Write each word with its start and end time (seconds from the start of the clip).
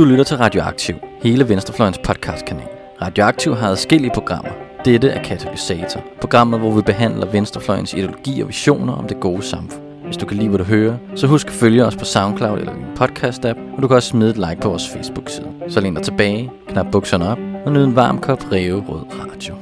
Du 0.00 0.04
lytter 0.04 0.24
til 0.24 0.36
Radioaktiv, 0.36 0.96
hele 1.22 1.48
Venstrefløjens 1.48 1.98
podcastkanal. 2.04 2.68
Radioaktiv 3.02 3.54
har 3.54 3.68
adskillige 3.68 4.10
programmer. 4.14 4.50
Dette 4.84 5.08
er 5.08 5.22
Katalysator, 5.22 6.04
programmet 6.20 6.60
hvor 6.60 6.72
vi 6.72 6.82
behandler 6.82 7.26
Venstrefløjens 7.26 7.94
ideologi 7.94 8.40
og 8.40 8.48
visioner 8.48 8.92
om 8.92 9.08
det 9.08 9.20
gode 9.20 9.42
samfund. 9.42 9.82
Hvis 10.04 10.16
du 10.16 10.26
kan 10.26 10.36
lide, 10.36 10.48
hvad 10.48 10.58
du 10.58 10.64
hører, 10.64 10.96
så 11.16 11.26
husk 11.26 11.46
at 11.46 11.52
følge 11.52 11.84
os 11.84 11.96
på 11.96 12.04
SoundCloud 12.04 12.58
eller 12.58 12.74
din 12.74 12.84
podcast-app, 13.00 13.58
og 13.76 13.82
du 13.82 13.88
kan 13.88 13.96
også 13.96 14.08
smide 14.08 14.30
et 14.30 14.36
like 14.36 14.60
på 14.60 14.68
vores 14.68 14.88
Facebook-side. 14.88 15.48
Så 15.68 15.80
læn 15.80 15.94
dig 15.94 16.02
tilbage, 16.02 16.50
knap 16.68 16.86
bukserne 16.92 17.28
op 17.28 17.38
og 17.66 17.72
nyd 17.72 17.84
en 17.84 17.96
varm 17.96 18.20
kop 18.20 18.44
Rød 18.52 19.04
Radio. 19.20 19.54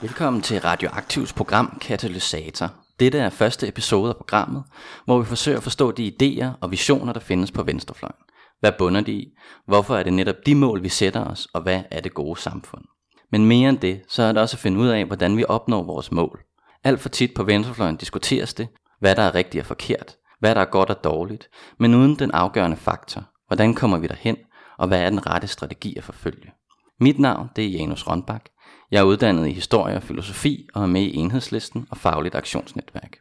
Velkommen 0.00 0.42
til 0.42 0.60
Radioaktivs 0.60 1.32
program 1.32 1.78
Katalysator. 1.80 2.81
Dette 3.02 3.18
er 3.18 3.30
første 3.30 3.68
episode 3.68 4.08
af 4.08 4.16
programmet, 4.16 4.64
hvor 5.04 5.18
vi 5.18 5.24
forsøger 5.24 5.58
at 5.58 5.62
forstå 5.62 5.90
de 5.90 6.12
idéer 6.12 6.58
og 6.60 6.70
visioner, 6.70 7.12
der 7.12 7.20
findes 7.20 7.52
på 7.52 7.62
venstrefløjen. 7.62 8.22
Hvad 8.60 8.72
bunder 8.78 9.00
de 9.00 9.12
i? 9.12 9.28
Hvorfor 9.66 9.96
er 9.96 10.02
det 10.02 10.12
netop 10.12 10.34
de 10.46 10.54
mål, 10.54 10.82
vi 10.82 10.88
sætter 10.88 11.24
os, 11.24 11.48
og 11.54 11.62
hvad 11.62 11.82
er 11.90 12.00
det 12.00 12.14
gode 12.14 12.40
samfund? 12.40 12.84
Men 13.32 13.46
mere 13.46 13.68
end 13.68 13.78
det, 13.78 14.02
så 14.08 14.22
er 14.22 14.32
det 14.32 14.42
også 14.42 14.56
at 14.56 14.60
finde 14.60 14.80
ud 14.80 14.88
af, 14.88 15.04
hvordan 15.04 15.36
vi 15.36 15.44
opnår 15.48 15.82
vores 15.82 16.12
mål. 16.12 16.40
Alt 16.84 17.00
for 17.00 17.08
tit 17.08 17.34
på 17.34 17.42
venstrefløjen 17.42 17.96
diskuteres 17.96 18.54
det, 18.54 18.68
hvad 19.00 19.14
der 19.14 19.22
er 19.22 19.34
rigtigt 19.34 19.62
og 19.62 19.66
forkert, 19.66 20.16
hvad 20.40 20.54
der 20.54 20.60
er 20.60 20.70
godt 20.70 20.90
og 20.90 21.04
dårligt, 21.04 21.48
men 21.78 21.94
uden 21.94 22.18
den 22.18 22.30
afgørende 22.30 22.76
faktor, 22.76 23.24
hvordan 23.46 23.74
kommer 23.74 23.98
vi 23.98 24.06
derhen, 24.06 24.36
og 24.78 24.88
hvad 24.88 25.00
er 25.00 25.10
den 25.10 25.26
rette 25.26 25.46
strategi 25.46 25.96
at 25.96 26.04
forfølge. 26.04 26.52
Mit 27.00 27.18
navn 27.18 27.48
det 27.56 27.64
er 27.64 27.68
Janus 27.68 28.06
Rønbak. 28.06 28.44
Jeg 28.92 29.00
er 29.00 29.04
uddannet 29.04 29.48
i 29.48 29.52
historie 29.52 29.96
og 29.96 30.02
filosofi 30.02 30.68
og 30.74 30.82
er 30.82 30.86
med 30.86 31.02
i 31.02 31.16
Enhedslisten 31.16 31.86
og 31.90 31.96
Fagligt 31.96 32.34
Aktionsnetværk. 32.34 33.18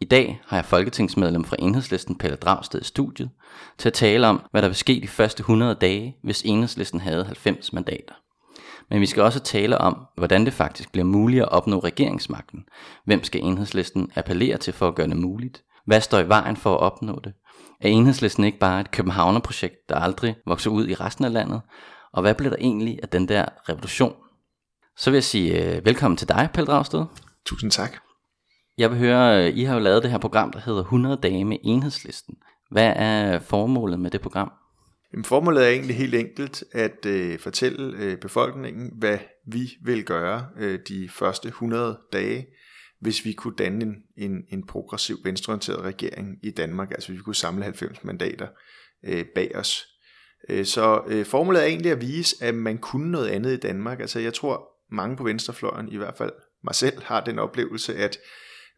I 0.00 0.04
dag 0.04 0.40
har 0.46 0.56
jeg 0.56 0.64
folketingsmedlem 0.64 1.44
fra 1.44 1.56
Enhedslisten 1.58 2.18
Pelle 2.18 2.36
Dragsted 2.36 2.80
i 2.80 2.84
studiet 2.84 3.30
til 3.78 3.88
at 3.88 3.92
tale 3.92 4.26
om, 4.26 4.42
hvad 4.50 4.62
der 4.62 4.68
vil 4.68 4.76
ske 4.76 5.00
de 5.02 5.08
første 5.08 5.40
100 5.40 5.74
dage, 5.74 6.16
hvis 6.22 6.42
Enhedslisten 6.42 7.00
havde 7.00 7.24
90 7.24 7.72
mandater. 7.72 8.14
Men 8.90 9.00
vi 9.00 9.06
skal 9.06 9.22
også 9.22 9.40
tale 9.40 9.78
om, 9.78 10.06
hvordan 10.16 10.44
det 10.44 10.52
faktisk 10.52 10.92
bliver 10.92 11.04
muligt 11.04 11.42
at 11.42 11.48
opnå 11.48 11.78
regeringsmagten. 11.78 12.64
Hvem 13.04 13.24
skal 13.24 13.44
Enhedslisten 13.44 14.12
appellere 14.14 14.56
til 14.56 14.72
for 14.72 14.88
at 14.88 14.94
gøre 14.94 15.08
det 15.08 15.16
muligt? 15.16 15.62
Hvad 15.86 16.00
står 16.00 16.18
i 16.18 16.28
vejen 16.28 16.56
for 16.56 16.74
at 16.74 16.80
opnå 16.80 17.20
det? 17.24 17.32
Er 17.80 17.88
Enhedslisten 17.88 18.44
ikke 18.44 18.58
bare 18.58 18.80
et 18.80 18.90
københavnerprojekt, 18.90 19.88
der 19.88 19.96
aldrig 19.96 20.36
vokser 20.46 20.70
ud 20.70 20.88
i 20.88 20.94
resten 20.94 21.24
af 21.24 21.32
landet? 21.32 21.60
Og 22.12 22.22
hvad 22.22 22.34
bliver 22.34 22.50
der 22.50 22.58
egentlig 22.60 22.98
af 23.02 23.08
den 23.08 23.28
der 23.28 23.44
revolution? 23.68 24.14
Så 24.98 25.10
vil 25.10 25.16
jeg 25.16 25.24
sige 25.24 25.78
uh, 25.78 25.84
velkommen 25.84 26.16
til 26.16 26.28
dig, 26.28 26.48
Pelle 26.54 26.66
Dragsted. 26.66 27.04
Tusind 27.46 27.70
tak. 27.70 27.96
Jeg 28.78 28.90
vil 28.90 28.98
høre, 28.98 29.52
I 29.52 29.64
har 29.64 29.74
jo 29.74 29.80
lavet 29.80 30.02
det 30.02 30.10
her 30.10 30.18
program, 30.18 30.52
der 30.52 30.60
hedder 30.60 30.80
100 30.80 31.18
dage 31.22 31.44
med 31.44 31.56
enhedslisten. 31.64 32.34
Hvad 32.70 32.92
er 32.96 33.40
formålet 33.40 34.00
med 34.00 34.10
det 34.10 34.20
program? 34.20 34.52
Jamen, 35.12 35.24
formålet 35.24 35.64
er 35.64 35.68
egentlig 35.68 35.96
helt 35.96 36.14
enkelt 36.14 36.64
at 36.72 37.06
øh, 37.06 37.38
fortælle 37.38 37.96
øh, 37.96 38.16
befolkningen, 38.16 38.92
hvad 38.98 39.18
vi 39.46 39.70
vil 39.84 40.04
gøre 40.04 40.46
øh, 40.58 40.78
de 40.88 41.08
første 41.12 41.48
100 41.48 41.98
dage, 42.12 42.46
hvis 43.00 43.24
vi 43.24 43.32
kunne 43.32 43.56
danne 43.58 43.84
en, 43.84 43.94
en, 44.16 44.32
en 44.48 44.66
progressiv 44.66 45.16
venstreorienteret 45.24 45.80
regering 45.80 46.38
i 46.42 46.50
Danmark, 46.50 46.90
altså 46.90 47.08
hvis 47.08 47.18
vi 47.18 47.22
kunne 47.22 47.34
samle 47.34 47.64
90 47.64 48.04
mandater 48.04 48.46
øh, 49.04 49.24
bag 49.34 49.56
os. 49.56 49.84
Øh, 50.48 50.64
så 50.64 51.02
øh, 51.06 51.26
formålet 51.26 51.62
er 51.62 51.66
egentlig 51.66 51.92
at 51.92 52.00
vise, 52.00 52.36
at 52.40 52.54
man 52.54 52.78
kunne 52.78 53.10
noget 53.10 53.28
andet 53.28 53.52
i 53.52 53.56
Danmark. 53.56 54.00
Altså 54.00 54.20
jeg 54.20 54.34
tror, 54.34 54.77
mange 54.90 55.16
på 55.16 55.24
venstrefløjen, 55.24 55.88
i 55.92 55.96
hvert 55.96 56.16
fald 56.16 56.32
mig 56.64 56.74
selv, 56.74 57.02
har 57.02 57.20
den 57.20 57.38
oplevelse, 57.38 57.96
at 57.96 58.18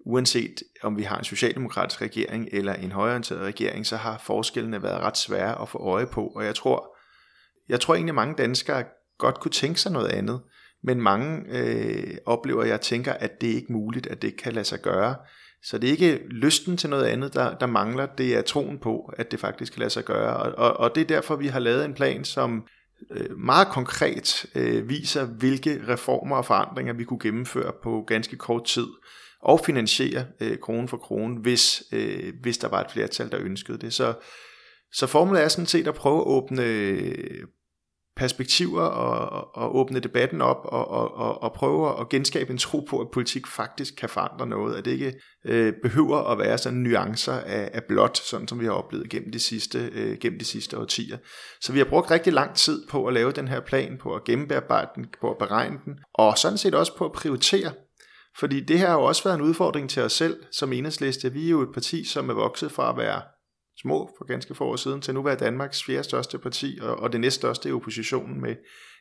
uanset 0.06 0.62
om 0.83 0.97
vi 0.97 1.03
har 1.03 1.19
en 1.19 1.25
socialdemokratisk 1.25 2.03
regering 2.03 2.48
eller 2.53 2.75
en 2.75 2.92
højreorienteret 2.92 3.41
regering, 3.41 3.86
så 3.86 3.97
har 3.97 4.19
forskellene 4.19 4.83
været 4.83 5.00
ret 5.00 5.16
svære 5.16 5.62
at 5.62 5.69
få 5.69 5.78
øje 5.78 6.06
på. 6.06 6.26
Og 6.26 6.44
jeg 6.44 6.54
tror, 6.54 6.97
jeg 7.69 7.81
tror 7.81 7.94
egentlig, 7.94 8.10
at 8.10 8.15
mange 8.15 8.34
danskere 8.34 8.84
godt 9.19 9.41
kunne 9.41 9.53
tænke 9.53 9.81
sig 9.81 9.93
noget 9.93 10.09
andet, 10.09 10.41
men 10.82 11.03
mange 11.03 11.44
øh, 11.48 12.16
oplever, 12.27 12.62
at 12.62 12.69
jeg 12.69 12.81
tænker, 12.81 13.12
at 13.12 13.41
det 13.41 13.47
ikke 13.47 13.66
er 13.69 13.72
muligt, 13.72 14.06
at 14.06 14.22
det 14.22 14.28
ikke 14.28 14.42
kan 14.42 14.53
lade 14.53 14.65
sig 14.65 14.82
gøre. 14.82 15.16
Så 15.62 15.78
det 15.78 15.87
er 15.87 15.91
ikke 15.91 16.21
lysten 16.28 16.77
til 16.77 16.91
noget 16.91 17.04
andet, 17.04 17.34
der, 17.34 17.59
der 17.59 17.66
mangler, 17.66 18.06
det 18.06 18.37
er 18.37 18.42
troen 18.42 18.78
på, 18.78 19.12
at 19.16 19.31
det 19.31 19.41
faktisk 19.41 19.72
kan 19.72 19.81
lade 19.81 19.91
sig 19.91 20.04
gøre. 20.04 20.37
Og, 20.37 20.53
og, 20.53 20.77
og 20.77 20.94
det 20.94 21.00
er 21.00 21.04
derfor, 21.04 21.37
vi 21.37 21.47
har 21.47 21.60
lavet 21.60 21.84
en 21.84 21.94
plan, 21.94 22.25
som 22.25 22.66
Øh, 23.11 23.38
meget 23.38 23.69
konkret 23.69 24.47
øh, 24.55 24.88
viser, 24.88 25.25
hvilke 25.25 25.83
reformer 25.88 26.37
og 26.37 26.44
forandringer 26.44 26.93
vi 26.93 27.05
kunne 27.05 27.21
gennemføre 27.21 27.72
på 27.83 28.05
ganske 28.06 28.37
kort 28.37 28.65
tid, 28.65 28.87
og 29.43 29.61
finansiere 29.61 30.27
øh, 30.41 30.59
krone 30.59 30.88
for 30.88 30.97
krone, 30.97 31.41
hvis, 31.41 31.83
øh, 31.93 32.33
hvis 32.43 32.59
der 32.59 32.69
var 32.69 32.81
et 32.81 32.91
flertal, 32.91 33.31
der 33.31 33.39
ønskede 33.41 33.78
det. 33.78 33.93
Så, 33.93 34.15
så 34.93 35.06
formålet 35.06 35.43
er 35.43 35.49
sådan 35.49 35.66
set 35.66 35.89
at 35.89 35.94
prøve 35.94 36.21
at 36.21 36.27
åbne 36.27 36.62
perspektiver 38.20 38.82
og, 38.82 39.56
og 39.56 39.76
åbne 39.76 40.00
debatten 40.00 40.41
op 40.41 40.60
og, 40.64 40.91
og, 40.91 41.14
og, 41.14 41.42
og 41.42 41.53
prøve 41.53 42.00
at 42.00 42.08
genskabe 42.08 42.50
en 42.50 42.58
tro 42.58 42.81
på, 42.81 43.00
at 43.00 43.10
politik 43.12 43.47
faktisk 43.47 43.97
kan 43.97 44.08
forandre 44.08 44.47
noget, 44.47 44.76
at 44.76 44.84
det 44.84 44.91
ikke 44.91 45.20
øh, 45.44 45.72
behøver 45.82 46.19
at 46.19 46.38
være 46.38 46.59
sådan 46.59 46.78
nuancer 46.78 47.32
af, 47.32 47.70
af 47.72 47.84
blot, 47.84 48.19
sådan 48.19 48.48
som 48.48 48.60
vi 48.60 48.64
har 48.64 48.72
oplevet 48.72 49.10
gennem 49.10 49.32
de, 49.32 49.38
sidste, 49.38 49.91
øh, 49.92 50.19
gennem 50.19 50.38
de 50.38 50.44
sidste 50.44 50.78
årtier. 50.78 51.19
Så 51.60 51.72
vi 51.72 51.78
har 51.78 51.84
brugt 51.84 52.10
rigtig 52.10 52.32
lang 52.32 52.54
tid 52.54 52.86
på 52.91 53.06
at 53.06 53.14
lave 53.14 53.32
den 53.32 53.48
her 53.48 53.60
plan, 53.60 53.98
på 54.03 54.14
at 54.14 54.25
gennembearbejde 54.25 54.91
den, 54.94 55.06
på 55.20 55.30
at 55.30 55.38
beregne 55.38 55.78
den, 55.84 55.94
og 56.14 56.38
sådan 56.38 56.59
set 56.59 56.75
også 56.75 56.97
på 56.97 57.04
at 57.04 57.12
prioritere 57.12 57.72
fordi 58.38 58.60
det 58.60 58.78
her 58.78 58.86
har 58.86 58.94
jo 58.94 59.04
også 59.04 59.25
været 59.25 59.36
en 59.36 59.42
udfordring 59.42 59.91
til 59.91 60.03
os 60.03 60.12
selv 60.12 60.36
som 60.53 60.72
enhedsliste. 60.72 61.32
Vi 61.32 61.47
er 61.47 61.50
jo 61.50 61.62
et 61.62 61.75
parti, 61.75 62.04
som 62.04 62.30
er 62.30 62.34
vokset 62.34 62.72
fra 62.72 62.91
at 62.91 62.97
være 62.97 63.22
små 63.82 64.10
for 64.18 64.24
ganske 64.24 64.54
få 64.54 64.64
år 64.64 64.76
siden, 64.76 65.00
til 65.00 65.14
nu 65.14 65.22
være 65.22 65.36
Danmarks 65.36 65.84
fjerde 65.84 66.04
største 66.04 66.38
parti, 66.38 66.78
og, 66.82 66.96
og 66.96 67.12
det 67.12 67.20
næststørste 67.20 67.68
i 67.68 67.72
oppositionen 67.72 68.41
med, 68.41 68.56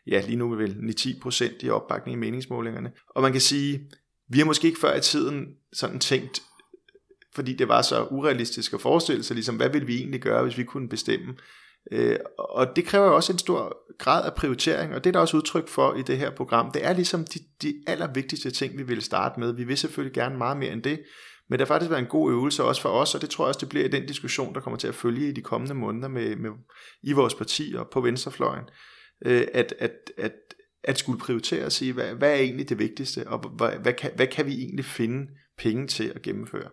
ja 0.08 0.22
lige 0.26 0.36
nu 0.36 0.56
vel 0.56 0.76
9-10 1.00 1.22
procent 1.22 1.64
i 1.64 1.70
opbakning 1.70 2.18
i 2.18 2.20
meningsmålingerne. 2.20 2.92
Og 3.10 3.22
man 3.22 3.32
kan 3.32 3.42
sige, 3.42 3.90
vi 4.30 4.38
har 4.38 4.46
måske 4.46 4.68
ikke 4.68 4.80
før 4.80 4.96
i 4.96 5.02
tiden 5.02 5.48
sådan 5.74 6.00
tænkt, 6.00 6.42
fordi 7.36 7.54
det 7.54 7.68
var 7.68 7.82
så 7.82 8.04
urealistisk 8.04 8.74
at 8.74 8.82
forestille 8.82 9.24
sig, 9.24 9.36
ligesom, 9.36 9.56
hvad 9.56 9.70
ville 9.70 9.88
vi 9.88 9.98
egentlig 9.98 10.22
gøre, 10.22 10.44
hvis 10.44 10.58
vi 10.58 10.64
kunne 10.64 10.90
bestemme? 10.90 11.36
Øh, 11.92 12.18
og 12.38 12.76
det 12.76 12.86
kræver 12.86 13.06
jo 13.06 13.16
også 13.16 13.34
en 13.34 13.40
stor 13.40 13.78
grad 13.98 14.26
af 14.26 14.34
prioritering, 14.34 14.96
og 14.96 15.04
det 15.04 15.10
er 15.10 15.12
der 15.12 15.20
også 15.20 15.38
udtryk 15.38 15.68
for 15.68 15.94
i 15.94 16.02
det 16.02 16.18
her 16.18 16.30
program. 16.30 16.72
Det 16.72 16.86
er 16.86 16.94
ligesom 16.94 17.26
de, 17.26 17.40
de 17.62 17.74
allervigtigste 17.88 18.52
ting, 18.52 18.78
vi 18.78 18.84
vil 18.84 19.02
starte 19.02 19.40
med. 19.40 19.54
Vi 19.54 19.64
vil 19.64 19.78
selvfølgelig 19.78 20.14
gerne 20.14 20.38
meget 20.38 20.58
mere 20.58 20.72
end 20.72 20.84
det, 20.84 21.00
men 21.50 21.60
det 21.60 21.68
har 21.68 21.74
faktisk 21.74 21.90
været 21.90 22.02
en 22.02 22.08
god 22.08 22.32
øvelse 22.32 22.64
også 22.64 22.82
for 22.82 22.90
os, 22.90 23.16
og 23.16 23.22
det 23.22 23.30
tror 23.30 23.44
jeg 23.44 23.48
også, 23.48 23.60
det 23.60 23.70
bliver 23.70 23.86
i 23.86 23.90
den 23.90 24.06
diskussion, 24.06 24.54
der 24.54 24.60
kommer 24.60 24.78
til 24.78 24.88
at 24.88 24.96
følge 24.96 25.30
i 25.30 25.32
de 25.32 25.42
kommende 25.42 25.74
måneder 25.74 26.08
med, 26.08 26.36
med, 26.36 26.50
i 27.04 27.14
vores 27.14 27.36
parti 27.36 27.76
og 27.78 27.88
på 27.92 28.02
venstrefløjen, 28.02 28.64
øh, 29.26 29.48
at, 29.54 29.74
at, 29.80 29.92
at, 30.18 30.34
at 30.84 30.98
skulle 30.98 31.20
prioritere 31.20 31.66
og 31.66 31.72
sige, 31.72 31.94
hvad, 31.94 32.14
hvad 32.14 32.32
er 32.32 32.36
egentlig 32.36 32.70
det 32.70 32.80
vigtigste, 32.80 33.28
og 33.28 33.40
hvad, 33.50 33.72
hvad, 33.72 33.94
kan, 33.94 34.12
hvad 34.16 34.28
kan 34.28 34.46
vi 34.46 34.54
egentlig 34.54 34.86
finde 34.86 35.28
penge 35.58 35.88
til 35.88 36.12
at 36.16 36.22
gennemføre? 36.22 36.70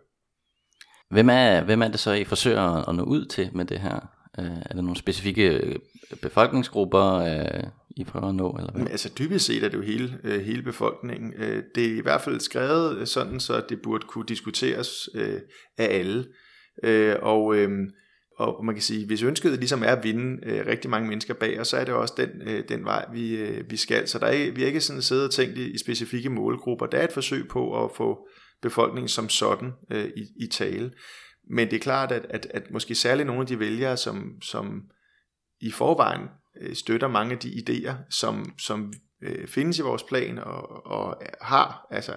Hvem 1.11 1.29
er, 1.29 1.65
hvem 1.65 1.83
er 1.83 1.89
det 1.89 2.01
så, 2.01 2.13
I 2.13 2.25
forsøger 2.25 2.89
at 2.89 2.95
nå 2.95 3.03
ud 3.03 3.25
til 3.25 3.51
med 3.55 3.65
det 3.65 3.81
her? 3.81 4.09
Øh, 4.39 4.47
er 4.47 4.75
der 4.75 4.83
nogle 4.83 4.97
specifikke 4.97 5.49
øh, 5.49 5.77
befolkningsgrupper, 6.23 7.05
øh, 7.05 7.65
i 7.97 8.05
prøver 8.05 8.29
at 8.29 8.35
nå? 8.35 8.57
Eller 8.59 8.73
hvad? 8.73 8.83
Men, 8.83 8.91
altså 8.91 9.13
dybest 9.19 9.47
set 9.47 9.65
er 9.65 9.69
det 9.69 9.77
jo 9.77 9.83
hele, 9.83 10.19
øh, 10.25 10.41
hele 10.41 10.63
befolkningen. 10.63 11.35
Øh, 11.37 11.63
det 11.75 11.85
er 11.87 11.97
i 11.97 12.01
hvert 12.01 12.21
fald 12.21 12.41
skrevet 12.41 12.99
øh, 12.99 13.07
sådan, 13.07 13.41
så 13.41 13.63
det 13.69 13.83
burde 13.83 14.07
kunne 14.09 14.27
diskuteres 14.27 15.09
øh, 15.15 15.41
af 15.79 15.99
alle. 15.99 16.27
Øh, 16.83 17.17
og, 17.23 17.57
øh, 17.57 17.71
og 18.39 18.65
man 18.65 18.75
kan 18.75 18.83
sige, 18.83 19.07
hvis 19.07 19.23
ønsket 19.23 19.59
ligesom 19.59 19.83
er 19.83 19.87
at 19.87 20.05
vinde 20.05 20.47
øh, 20.47 20.67
rigtig 20.67 20.91
mange 20.91 21.09
mennesker 21.09 21.35
bag 21.35 21.61
og 21.61 21.67
så 21.67 21.77
er 21.77 21.85
det 21.85 21.95
også 21.95 22.15
den, 22.17 22.49
øh, 22.49 22.65
den 22.69 22.85
vej, 22.85 23.07
vi, 23.13 23.37
øh, 23.37 23.71
vi 23.71 23.77
skal. 23.77 24.09
Så 24.09 24.19
der 24.19 24.27
er, 24.27 24.53
vi 24.53 24.63
er 24.63 24.67
ikke 24.67 24.81
sådan 24.81 25.03
siddet 25.03 25.25
og 25.25 25.31
tænkt 25.31 25.59
i, 25.59 25.71
i 25.71 25.79
specifikke 25.79 26.31
målgrupper. 26.31 26.87
Der 26.87 26.99
er 26.99 27.05
et 27.05 27.13
forsøg 27.13 27.49
på 27.49 27.85
at 27.85 27.91
få 27.97 28.29
befolkningen 28.63 29.09
som 29.09 29.29
sådan 29.29 29.73
øh, 29.91 30.09
i, 30.17 30.45
i 30.45 30.47
tale. 30.47 30.93
Men 31.51 31.71
det 31.71 31.77
er 31.77 31.81
klart, 31.81 32.13
at, 32.13 32.27
at, 32.31 32.47
at 32.51 32.71
måske 32.71 32.95
særligt 32.95 33.27
nogle 33.27 33.41
af 33.41 33.47
de 33.47 33.59
vælgere, 33.59 33.97
som, 33.97 34.43
som 34.43 34.83
i 35.61 35.71
forvejen 35.71 36.29
Øh, 36.61 36.77
støtter 36.77 37.09
mange 37.09 37.33
af 37.33 37.39
de 37.39 37.49
idéer, 37.49 37.95
som, 38.11 38.55
som 38.59 38.93
øh, 39.23 39.49
findes 39.49 39.79
i 39.79 39.83
vores 39.83 40.03
plan 40.03 40.39
og, 40.39 40.87
og 40.87 41.23
har 41.41 41.87
altså 41.91 42.13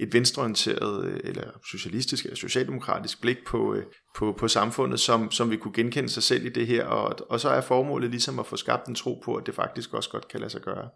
et 0.00 0.14
venstreorienteret 0.14 1.04
øh, 1.04 1.20
eller 1.24 1.50
socialistisk 1.70 2.24
eller 2.24 2.36
socialdemokratisk 2.36 3.20
blik 3.20 3.36
på, 3.46 3.74
øh, 3.74 3.84
på, 4.16 4.34
på 4.38 4.48
samfundet, 4.48 5.00
som, 5.00 5.30
som 5.30 5.50
vi 5.50 5.56
kunne 5.56 5.74
genkende 5.74 6.08
sig 6.08 6.22
selv 6.22 6.46
i 6.46 6.48
det 6.48 6.66
her. 6.66 6.84
Og, 6.84 7.30
og 7.30 7.40
så 7.40 7.48
er 7.48 7.60
formålet 7.60 8.10
ligesom 8.10 8.38
at 8.38 8.46
få 8.46 8.56
skabt 8.56 8.86
en 8.86 8.94
tro 8.94 9.22
på, 9.24 9.34
at 9.34 9.46
det 9.46 9.54
faktisk 9.54 9.94
også 9.94 10.10
godt 10.10 10.28
kan 10.28 10.40
lade 10.40 10.50
sig 10.50 10.60
gøre. 10.60 10.88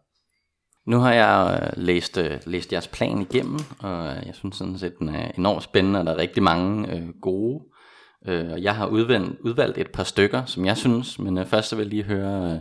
Nu 0.86 0.98
har 0.98 1.12
jeg 1.12 1.60
øh, 1.62 1.82
læst, 1.84 2.18
læst 2.46 2.72
jeres 2.72 2.88
plan 2.88 3.20
igennem, 3.20 3.58
og 3.78 4.04
jeg 4.06 4.34
synes 4.34 4.56
sådan 4.56 4.78
set, 4.78 4.98
den 4.98 5.08
er 5.08 5.30
enormt 5.38 5.62
spændende, 5.62 6.00
og 6.00 6.06
der 6.06 6.12
er 6.12 6.18
rigtig 6.18 6.42
mange 6.42 6.96
øh, 6.96 7.08
gode. 7.22 7.64
Øh, 8.28 8.62
jeg 8.62 8.74
har 8.74 8.86
udvalgt, 8.86 9.40
udvalgt 9.40 9.78
et 9.78 9.90
par 9.90 10.04
stykker, 10.04 10.44
som 10.44 10.64
jeg 10.64 10.76
synes, 10.76 11.18
men 11.18 11.38
øh, 11.38 11.46
først 11.46 11.68
så 11.68 11.76
vil 11.76 11.82
jeg 11.82 11.90
lige 11.90 12.02
høre, 12.02 12.52
øh, 12.52 12.58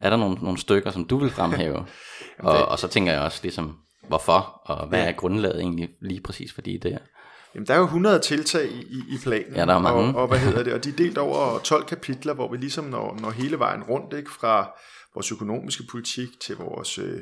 er 0.00 0.10
der 0.10 0.16
nogle, 0.16 0.36
nogle 0.42 0.58
stykker, 0.58 0.90
som 0.90 1.04
du 1.04 1.18
vil 1.18 1.30
fremhæve? 1.30 1.86
og, 2.38 2.68
og 2.68 2.78
så 2.78 2.88
tænker 2.88 3.12
jeg 3.12 3.20
også 3.20 3.40
ligesom, 3.42 3.78
hvorfor, 4.08 4.60
og 4.64 4.86
hvad 4.88 4.98
ja. 4.98 5.08
er 5.08 5.12
grundlaget 5.12 5.60
egentlig 5.60 5.88
lige 6.00 6.20
præcis 6.20 6.52
for 6.52 6.60
de 6.60 6.80
idéer? 6.84 7.12
Jamen, 7.54 7.66
der 7.66 7.74
er 7.74 7.78
jo 7.78 7.84
100 7.84 8.18
tiltag 8.18 8.68
i, 8.68 8.96
i, 9.08 9.18
planen, 9.22 9.54
Ja, 9.54 9.66
der 9.66 9.74
er 9.74 9.78
mange. 9.78 10.14
Og, 10.14 10.22
og 10.22 10.28
hvad 10.28 10.38
hedder 10.38 10.62
det, 10.64 10.72
og 10.72 10.84
de 10.84 10.88
er 10.88 10.96
delt 10.96 11.18
over 11.18 11.58
12 11.58 11.84
kapitler, 11.84 12.34
hvor 12.34 12.50
vi 12.50 12.56
ligesom 12.56 12.84
når, 12.84 13.18
når 13.20 13.30
hele 13.30 13.58
vejen 13.58 13.82
rundt, 13.82 14.14
ikke, 14.14 14.30
fra 14.30 14.70
vores 15.14 15.32
økonomiske 15.32 15.84
politik 15.90 16.28
til 16.40 16.56
vores, 16.56 16.98
øh, 16.98 17.20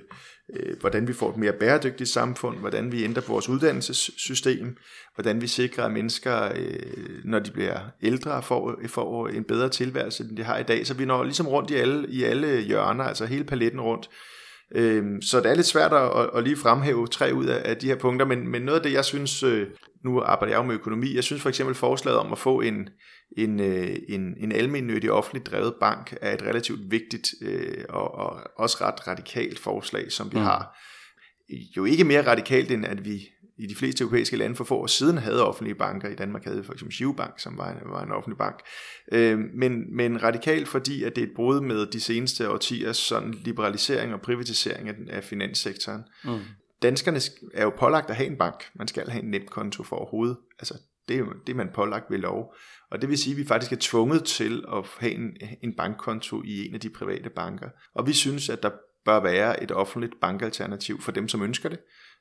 Øh, 0.53 0.81
hvordan 0.81 1.09
vi 1.09 1.13
får 1.13 1.31
et 1.31 1.37
mere 1.37 1.53
bæredygtigt 1.53 2.11
samfund, 2.11 2.59
hvordan 2.59 2.93
vi 2.93 3.05
ændrer 3.05 3.23
vores 3.29 3.49
uddannelsessystem, 3.49 4.77
hvordan 5.15 5.41
vi 5.41 5.47
sikrer, 5.47 5.85
at 5.85 5.93
mennesker, 5.93 6.53
øh, 6.57 7.25
når 7.25 7.39
de 7.39 7.51
bliver 7.51 7.79
ældre, 8.03 8.43
får, 8.43 8.81
får 8.87 9.29
en 9.29 9.45
bedre 9.45 9.69
tilværelse, 9.69 10.25
end 10.25 10.37
de 10.37 10.43
har 10.43 10.59
i 10.59 10.63
dag. 10.63 10.87
Så 10.87 10.95
vi 10.95 11.05
når 11.05 11.25
ligesom 11.25 11.49
rundt 11.49 11.71
i 11.71 11.75
alle, 11.75 12.09
i 12.09 12.23
alle 12.23 12.61
hjørner, 12.61 13.05
altså 13.05 13.27
hele 13.27 13.45
paletten 13.45 13.81
rundt. 13.81 14.11
Øh, 14.75 15.05
så 15.23 15.41
det 15.41 15.51
er 15.51 15.55
lidt 15.55 15.67
svært 15.67 15.93
at, 15.93 16.31
at 16.35 16.45
lige 16.45 16.57
fremhæve 16.57 17.07
tre 17.07 17.35
ud 17.35 17.47
af, 17.47 17.77
de 17.77 17.87
her 17.87 17.97
punkter, 17.97 18.27
men, 18.27 18.49
men 18.49 18.63
noget 18.63 18.79
af 18.79 18.83
det, 18.83 18.93
jeg 18.93 19.05
synes, 19.05 19.45
nu 20.05 20.21
arbejder 20.21 20.55
jeg 20.55 20.59
jo 20.59 20.67
med 20.67 20.75
økonomi, 20.75 21.15
jeg 21.15 21.25
synes 21.25 21.43
for 21.43 21.49
eksempel 21.49 21.75
forslaget 21.75 22.19
om 22.19 22.33
at 22.33 22.39
få 22.39 22.61
en, 22.61 22.89
en, 23.37 23.61
øh, 23.61 23.97
en, 24.09 24.35
en 24.39 24.53
almindelig 24.53 25.13
offentligt 25.13 25.47
drevet 25.47 25.75
bank 25.81 26.17
er 26.21 26.35
et 26.35 26.43
relativt 26.43 26.91
vigtigt 26.91 27.35
øh, 27.43 27.85
og, 27.89 28.15
og 28.15 28.41
også 28.57 28.77
ret 28.81 29.09
radikalt 29.09 29.59
forslag, 29.59 30.13
som 30.13 30.33
vi 30.33 30.39
mm. 30.39 30.45
har. 30.45 30.77
Jo 31.77 31.85
ikke 31.85 32.05
mere 32.05 32.27
radikalt, 32.27 32.71
end 32.71 32.87
at 32.87 33.05
vi 33.05 33.29
i 33.59 33.67
de 33.67 33.75
fleste 33.75 34.03
europæiske 34.03 34.37
lande 34.37 34.57
for 34.57 34.65
få 34.65 34.77
år 34.77 34.87
siden 34.87 35.19
havde 35.19 35.47
offentlige 35.47 35.75
banker. 35.75 36.09
I 36.09 36.15
Danmark 36.15 36.45
havde 36.45 36.59
vi 36.59 36.65
for 36.65 36.73
eksempel 36.73 36.97
Girobank, 36.97 37.41
som 37.41 37.59
var 37.59 37.71
en, 37.71 37.77
var 37.85 38.03
en 38.03 38.13
offentlig 38.13 38.39
bank. 38.39 38.61
Øh, 39.13 39.39
men, 39.39 39.97
men 39.97 40.23
radikalt, 40.23 40.69
fordi 40.69 41.05
at 41.05 41.17
det 41.17 41.23
er 41.23 41.27
et 41.27 41.35
brud 41.37 41.61
med 41.61 41.87
de 41.87 42.01
seneste 42.01 42.51
årtiers 42.51 42.97
sådan 42.97 43.35
liberalisering 43.35 44.15
og 44.15 44.21
privatisering 44.21 44.89
af, 44.89 44.95
af 45.09 45.25
finanssektoren. 45.25 46.03
Mm. 46.25 46.39
Danskerne 46.83 47.21
er 47.55 47.63
jo 47.63 47.73
pålagt 47.79 48.11
at 48.11 48.17
have 48.17 48.31
en 48.31 48.39
bank. 48.39 48.65
Man 48.75 48.89
skal 48.89 49.11
have 49.11 49.23
en 49.23 49.31
nem 49.31 49.47
konto 49.47 49.83
for 49.83 49.97
overhovedet. 49.97 50.37
Altså, 50.59 50.75
det 51.09 51.15
er 51.15 51.19
jo 51.19 51.33
det, 51.47 51.53
er 51.53 51.57
man 51.57 51.71
pålagt 51.75 52.11
ved 52.11 52.19
lov. 52.19 52.55
Og 52.91 53.01
det 53.01 53.09
vil 53.09 53.19
sige, 53.19 53.35
at 53.35 53.39
vi 53.39 53.47
faktisk 53.47 53.73
er 53.73 53.77
tvunget 53.81 54.25
til 54.25 54.65
at 54.73 54.85
have 54.99 55.13
en, 55.13 55.37
en 55.63 55.77
bankkonto 55.77 56.43
i 56.45 56.69
en 56.69 56.75
af 56.75 56.81
de 56.81 56.91
private 56.91 57.31
banker. 57.31 57.69
Og 57.95 58.07
vi 58.07 58.13
synes, 58.13 58.49
at 58.49 58.63
der 58.63 58.71
bør 59.05 59.21
være 59.21 59.63
et 59.63 59.73
offentligt 59.73 60.13
bankalternativ 60.21 61.01
for 61.01 61.13
dem, 61.13 61.29
som 61.29 61.43
ønsker 61.43 61.69
det 61.69 61.79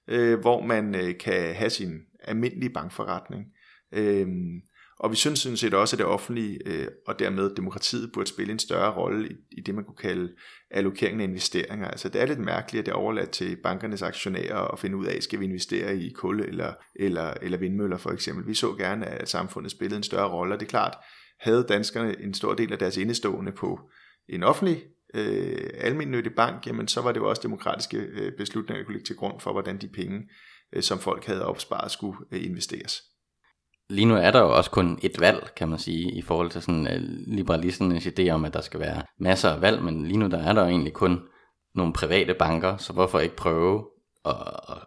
øh, 0.10 0.40
hvor 0.40 0.62
man 0.62 0.96
øh, 0.96 1.18
kan 1.18 1.56
have 1.56 1.70
sin 1.70 2.00
almindelige 2.24 2.70
bankforretning. 2.70 3.46
Øh, 3.94 4.28
og 5.00 5.12
vi 5.12 5.16
synes 5.16 5.40
sådan 5.40 5.58
set 5.58 5.74
også, 5.74 5.96
at 5.96 5.98
det 5.98 6.06
offentlige 6.06 6.60
øh, 6.66 6.88
og 7.08 7.20
dermed 7.20 7.56
demokratiet 7.56 8.12
burde 8.14 8.30
spille 8.30 8.52
en 8.52 8.60
større 8.60 8.94
rolle 8.96 9.30
i, 9.30 9.36
i 9.52 9.62
det, 9.62 9.76
man 9.76 9.84
kunne 9.84 9.96
kalde 9.96 10.34
allokeringen 10.72 11.22
af 11.22 11.26
investeringer. 11.26 11.88
Altså 11.88 12.10
det 12.10 12.22
er 12.22 12.26
lidt 12.26 12.40
mærkeligt, 12.40 12.80
at 12.80 12.86
det 12.86 12.92
er 12.92 12.96
overladt 12.96 13.30
til 13.30 13.58
bankernes 13.64 14.02
aktionærer 14.02 14.58
at 14.58 14.80
finde 14.80 14.98
ud 14.98 15.06
af, 15.06 15.24
skal 15.24 15.40
vi 15.40 15.46
investere 15.46 15.98
i 15.98 16.10
kul 16.10 16.40
eller, 16.42 16.74
eller, 16.96 17.34
eller 17.42 17.58
vindmøller 17.58 17.98
for 17.98 18.12
eksempel. 18.12 18.48
Vi 18.48 18.54
så 18.54 18.74
gerne, 18.74 19.06
at 19.06 19.30
samfundet 19.30 19.72
spillede 19.72 19.98
en 19.98 20.04
større 20.04 20.30
rolle, 20.30 20.54
og 20.54 20.60
det 20.60 20.66
er 20.66 20.70
klart, 20.70 20.98
havde 21.40 21.66
danskerne 21.70 22.22
en 22.22 22.34
stor 22.34 22.54
del 22.54 22.74
af 22.74 22.80
deres 22.80 22.98
indestående 22.98 23.52
på 23.52 23.80
en 24.30 24.44
offentlig 24.44 24.84
øh, 25.14 25.70
almindelig 25.78 26.36
bank, 26.36 26.68
jamen 26.68 26.88
så 26.88 27.02
var 27.02 27.12
det 27.12 27.20
jo 27.20 27.30
også 27.30 27.42
demokratiske 27.42 27.98
øh, 27.98 28.32
beslutninger, 28.38 28.80
der 28.80 28.86
kunne 28.86 28.96
ligge 28.96 29.08
til 29.08 29.16
grund 29.16 29.40
for, 29.40 29.52
hvordan 29.52 29.78
de 29.78 29.88
penge, 29.88 30.30
øh, 30.74 30.84
som 30.84 31.00
folk 31.00 31.26
havde 31.26 31.46
opsparet, 31.46 31.92
skulle 31.92 32.18
øh, 32.32 32.46
investeres. 32.46 33.02
Lige 33.90 34.06
nu 34.06 34.16
er 34.16 34.32
der 34.32 34.40
jo 34.40 34.58
også 34.58 34.72
kun 34.72 35.00
et 35.02 35.20
valg, 35.20 35.50
kan 35.56 35.70
man 35.70 35.80
sige, 35.80 36.12
i 36.12 36.22
forhold 36.22 36.52
til 36.52 36.62
sådan 36.62 36.88
øh, 36.88 37.02
liberalisternes 37.28 38.08
idé 38.08 38.30
om, 38.30 38.46
at 38.46 38.54
der 38.54 38.62
skal 38.62 38.80
være 38.80 39.02
masser 39.20 39.50
af 39.50 39.62
valg, 39.62 39.84
men 39.84 40.06
lige 40.06 40.18
nu 40.18 40.28
der 40.28 40.40
er 40.40 40.54
der 40.54 40.62
jo 40.62 40.68
egentlig 40.68 40.94
kun 40.94 41.20
nogle 41.76 41.94
private 41.94 42.34
banker, 42.34 42.78
så 42.78 42.94
hvorfor 42.94 43.20
ikke 43.20 43.36
prøve 43.36 43.86
at, 44.26 44.36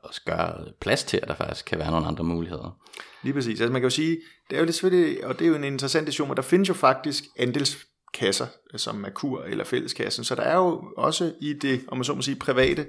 at 0.04 0.20
gøre 0.26 0.64
plads 0.80 1.04
til, 1.04 1.20
at 1.22 1.28
der 1.28 1.34
faktisk 1.34 1.64
kan 1.64 1.78
være 1.78 1.90
nogle 1.90 2.06
andre 2.06 2.24
muligheder. 2.24 2.78
Lige 3.22 3.34
præcis. 3.34 3.60
Altså 3.60 3.72
man 3.72 3.80
kan 3.80 3.86
jo 3.86 3.94
sige, 3.94 4.18
det 4.50 4.56
er 4.56 4.60
jo 4.60 4.64
lidt 4.64 4.74
selvfølgelig, 4.74 5.26
og 5.26 5.38
det 5.38 5.44
er 5.44 5.48
jo 5.48 5.54
en 5.54 5.64
interessant 5.64 6.06
diskussion, 6.06 6.28
men 6.28 6.36
der 6.36 6.42
findes 6.42 6.68
jo 6.68 6.74
faktisk 6.74 7.24
andels 7.38 7.86
kasser, 8.14 8.46
som 8.76 8.94
Merkur 8.94 9.42
eller 9.42 9.64
fælleskassen. 9.64 10.24
Så 10.24 10.34
der 10.34 10.42
er 10.42 10.56
jo 10.56 10.84
også 10.96 11.32
i 11.40 11.52
det, 11.52 11.80
om 11.88 11.96
man 11.96 12.04
så 12.04 12.14
må 12.14 12.22
sige, 12.22 12.36
private 12.36 12.86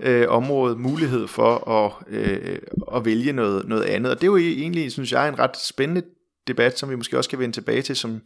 øh, 0.00 0.28
område 0.28 0.76
mulighed 0.76 1.28
for 1.28 1.70
at, 1.70 1.92
øh, 2.08 2.58
at 2.94 3.04
vælge 3.04 3.32
noget, 3.32 3.68
noget 3.68 3.82
andet. 3.82 4.12
Og 4.12 4.20
det 4.20 4.26
er 4.26 4.30
jo 4.30 4.38
e-, 4.38 4.60
egentlig, 4.60 4.92
synes 4.92 5.12
jeg, 5.12 5.28
en 5.28 5.38
ret 5.38 5.56
spændende 5.56 6.02
debat, 6.46 6.78
som 6.78 6.90
vi 6.90 6.96
måske 6.96 7.16
også 7.16 7.28
skal 7.28 7.38
vende 7.38 7.56
tilbage 7.56 7.82
til, 7.82 7.96
som 7.96 8.20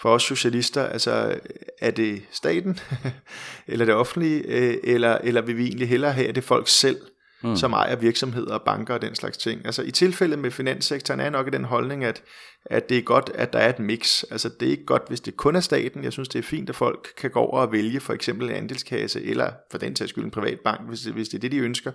for 0.00 0.14
os 0.14 0.22
socialister, 0.22 0.86
altså 0.86 1.40
er 1.80 1.90
det 1.90 2.22
staten, 2.30 2.78
eller 3.68 3.84
det 3.84 3.94
offentlige, 3.94 4.42
øh, 4.42 4.76
eller, 4.84 5.18
eller 5.24 5.40
vil 5.40 5.56
vi 5.56 5.64
egentlig 5.64 5.88
hellere 5.88 6.12
have, 6.12 6.28
at 6.28 6.34
det 6.34 6.44
folk 6.44 6.68
selv, 6.68 7.00
mm. 7.42 7.56
som 7.56 7.72
ejer 7.72 7.96
virksomheder 7.96 8.54
og 8.54 8.62
banker 8.62 8.94
og 8.94 9.02
den 9.02 9.14
slags 9.14 9.36
ting. 9.36 9.60
Altså 9.64 9.82
i 9.82 9.90
tilfældet 9.90 10.38
med 10.38 10.50
finanssektoren 10.50 11.20
er 11.20 11.30
nok 11.30 11.46
i 11.46 11.50
den 11.50 11.64
holdning, 11.64 12.04
at, 12.04 12.22
at 12.66 12.88
det 12.88 12.98
er 12.98 13.02
godt, 13.02 13.30
at 13.34 13.52
der 13.52 13.58
er 13.58 13.68
et 13.68 13.78
mix. 13.78 14.24
Altså 14.30 14.48
det 14.60 14.66
er 14.66 14.70
ikke 14.70 14.84
godt, 14.84 15.02
hvis 15.08 15.20
det 15.20 15.36
kun 15.36 15.56
er 15.56 15.60
staten. 15.60 16.04
Jeg 16.04 16.12
synes, 16.12 16.28
det 16.28 16.38
er 16.38 16.42
fint, 16.42 16.68
at 16.68 16.76
folk 16.76 17.08
kan 17.16 17.30
gå 17.30 17.40
over 17.40 17.60
og 17.60 17.72
vælge 17.72 18.00
for 18.00 18.12
eksempel 18.12 18.48
en 18.48 18.54
andelskasse, 18.54 19.24
eller 19.24 19.50
for 19.70 19.78
den 19.78 19.94
tages 19.94 20.10
skyld 20.10 20.24
en 20.24 20.30
privat 20.30 20.60
bank, 20.64 20.88
hvis 20.88 21.00
det, 21.00 21.12
hvis 21.12 21.28
det 21.28 21.36
er 21.36 21.40
det, 21.40 21.52
de 21.52 21.58
ønsker. 21.58 21.92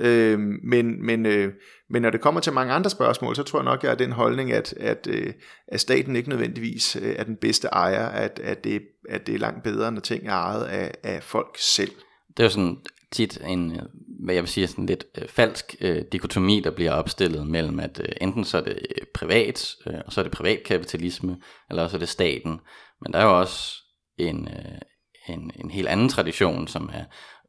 Øh, 0.00 0.38
men, 0.62 1.06
men, 1.06 1.26
øh, 1.26 1.52
men 1.90 2.02
når 2.02 2.10
det 2.10 2.20
kommer 2.20 2.40
til 2.40 2.52
mange 2.52 2.72
andre 2.72 2.90
spørgsmål, 2.90 3.36
så 3.36 3.42
tror 3.42 3.58
jeg 3.58 3.64
nok, 3.64 3.78
at 3.78 3.82
jeg 3.82 3.90
har 3.90 3.96
den 3.96 4.12
holdning, 4.12 4.52
at, 4.52 4.74
at, 4.76 5.06
øh, 5.10 5.32
at 5.68 5.80
staten 5.80 6.16
ikke 6.16 6.28
nødvendigvis 6.28 6.96
øh, 6.96 7.14
er 7.16 7.24
den 7.24 7.36
bedste 7.36 7.68
ejer, 7.68 8.06
at, 8.06 8.40
at, 8.44 8.64
det, 8.64 8.82
at 9.08 9.26
det 9.26 9.34
er 9.34 9.38
langt 9.38 9.62
bedre, 9.62 9.92
når 9.92 10.00
ting 10.00 10.26
er 10.26 10.32
ejet 10.32 10.64
af, 10.64 10.94
af 11.02 11.22
folk 11.22 11.56
selv. 11.58 11.90
Det 12.36 12.40
er 12.40 12.44
jo 12.44 12.50
sådan 12.50 12.76
tit 13.12 13.38
en, 13.46 13.72
øh, 13.72 13.82
hvad 14.24 14.34
jeg 14.34 14.42
vil 14.42 14.50
sige, 14.50 14.66
sådan 14.66 14.86
lidt 14.86 15.04
øh, 15.18 15.28
falsk 15.28 15.76
øh, 15.80 16.04
dikotomi, 16.12 16.60
der 16.60 16.70
bliver 16.70 16.92
opstillet 16.92 17.46
mellem, 17.46 17.80
at 17.80 18.00
øh, 18.04 18.12
enten 18.20 18.44
så 18.44 18.56
er 18.56 18.62
det 18.62 18.72
øh, 18.72 19.06
privat, 19.14 19.74
øh, 19.86 20.00
og 20.06 20.12
så 20.12 20.20
er 20.20 20.22
det 20.22 20.32
privatkapitalisme, 20.32 21.36
eller 21.70 21.88
så 21.88 21.96
er 21.96 21.98
det 21.98 22.08
staten. 22.08 22.60
Men 23.02 23.12
der 23.12 23.18
er 23.18 23.24
jo 23.24 23.38
også 23.38 23.74
en, 24.18 24.48
øh, 24.48 24.78
en, 25.34 25.50
en 25.54 25.70
helt 25.70 25.88
anden 25.88 26.08
tradition, 26.08 26.68
som 26.68 26.90
er 26.92 27.04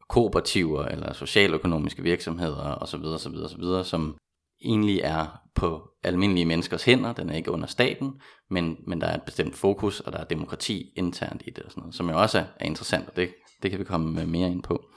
kooperativer 0.09 0.85
eller 0.85 1.13
socialøkonomiske 1.13 2.03
virksomheder 2.03 2.75
osv., 2.75 3.03
osv., 3.03 3.35
osv., 3.35 3.83
som 3.83 4.17
egentlig 4.65 4.99
er 5.03 5.41
på 5.55 5.89
almindelige 6.03 6.45
menneskers 6.45 6.83
hænder, 6.83 7.13
den 7.13 7.29
er 7.29 7.35
ikke 7.35 7.51
under 7.51 7.67
staten, 7.67 8.11
men, 8.49 8.77
men 8.87 9.01
der 9.01 9.07
er 9.07 9.15
et 9.15 9.23
bestemt 9.23 9.55
fokus, 9.55 9.99
og 9.99 10.11
der 10.11 10.19
er 10.19 10.23
demokrati 10.23 10.93
internt 10.95 11.41
i 11.47 11.49
det, 11.49 11.63
og 11.63 11.71
sådan 11.71 11.81
noget, 11.81 11.95
som 11.95 12.09
jo 12.09 12.21
også 12.21 12.45
er 12.59 12.65
interessant, 12.65 13.09
og 13.09 13.15
det, 13.15 13.29
det 13.63 13.71
kan 13.71 13.79
vi 13.79 13.83
komme 13.83 14.21
øh, 14.21 14.27
mere 14.27 14.49
ind 14.49 14.63
på. 14.63 14.90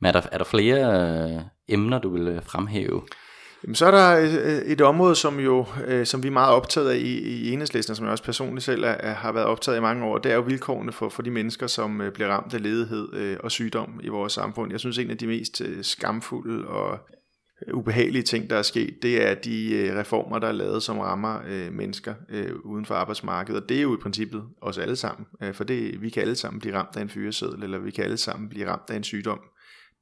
Men 0.00 0.08
er 0.08 0.12
der, 0.12 0.22
er 0.32 0.38
der 0.38 0.44
flere 0.44 1.34
øh, 1.34 1.40
emner, 1.68 1.98
du 1.98 2.08
vil 2.08 2.28
øh, 2.28 2.42
fremhæve? 2.42 3.02
Jamen, 3.64 3.74
så 3.74 3.86
er 3.86 3.90
der 3.90 4.16
et, 4.16 4.72
et 4.72 4.80
område, 4.80 5.16
som 5.16 5.40
jo 5.40 5.66
øh, 5.86 6.06
som 6.06 6.22
vi 6.22 6.28
er 6.28 6.32
meget 6.32 6.54
optaget 6.54 6.90
af 6.90 6.96
i, 6.96 7.18
i 7.18 7.50
enhedslisten, 7.52 7.96
som 7.96 8.04
jeg 8.04 8.12
også 8.12 8.24
personligt 8.24 8.64
selv 8.64 8.84
er, 8.84 8.88
er, 8.88 9.14
har 9.14 9.32
været 9.32 9.46
optaget 9.46 9.78
i 9.78 9.80
mange 9.80 10.04
år, 10.04 10.18
det 10.18 10.32
er 10.32 10.36
jo 10.36 10.40
vilkårene 10.40 10.92
for, 10.92 11.08
for 11.08 11.22
de 11.22 11.30
mennesker, 11.30 11.66
som 11.66 12.00
øh, 12.00 12.12
bliver 12.12 12.28
ramt 12.28 12.54
af 12.54 12.62
ledighed 12.62 13.14
øh, 13.14 13.36
og 13.40 13.50
sygdom 13.50 14.00
i 14.02 14.08
vores 14.08 14.32
samfund. 14.32 14.70
Jeg 14.70 14.80
synes, 14.80 14.98
en 14.98 15.10
af 15.10 15.18
de 15.18 15.26
mest 15.26 15.60
øh, 15.60 15.84
skamfulde 15.84 16.66
og 16.68 16.98
øh, 17.66 17.76
ubehagelige 17.76 18.22
ting, 18.22 18.50
der 18.50 18.56
er 18.56 18.62
sket, 18.62 18.94
det 19.02 19.28
er 19.28 19.34
de 19.34 19.72
øh, 19.74 19.96
reformer, 19.96 20.38
der 20.38 20.48
er 20.48 20.52
lavet, 20.52 20.82
som 20.82 20.98
rammer 20.98 21.38
øh, 21.48 21.72
mennesker 21.72 22.14
øh, 22.28 22.52
uden 22.64 22.84
for 22.84 22.94
arbejdsmarkedet. 22.94 23.62
Og 23.62 23.68
det 23.68 23.76
er 23.76 23.82
jo 23.82 23.94
i 23.94 24.00
princippet 24.02 24.44
os 24.62 24.78
alle 24.78 24.96
sammen, 24.96 25.26
øh, 25.42 25.54
for 25.54 25.64
det, 25.64 26.02
vi 26.02 26.10
kan 26.10 26.22
alle 26.22 26.36
sammen 26.36 26.60
blive 26.60 26.74
ramt 26.76 26.96
af 26.96 27.02
en 27.02 27.08
fyreseddel, 27.08 27.62
eller 27.62 27.78
vi 27.78 27.90
kan 27.90 28.04
alle 28.04 28.16
sammen 28.16 28.48
blive 28.48 28.68
ramt 28.68 28.90
af 28.90 28.96
en 28.96 29.04
sygdom 29.04 29.40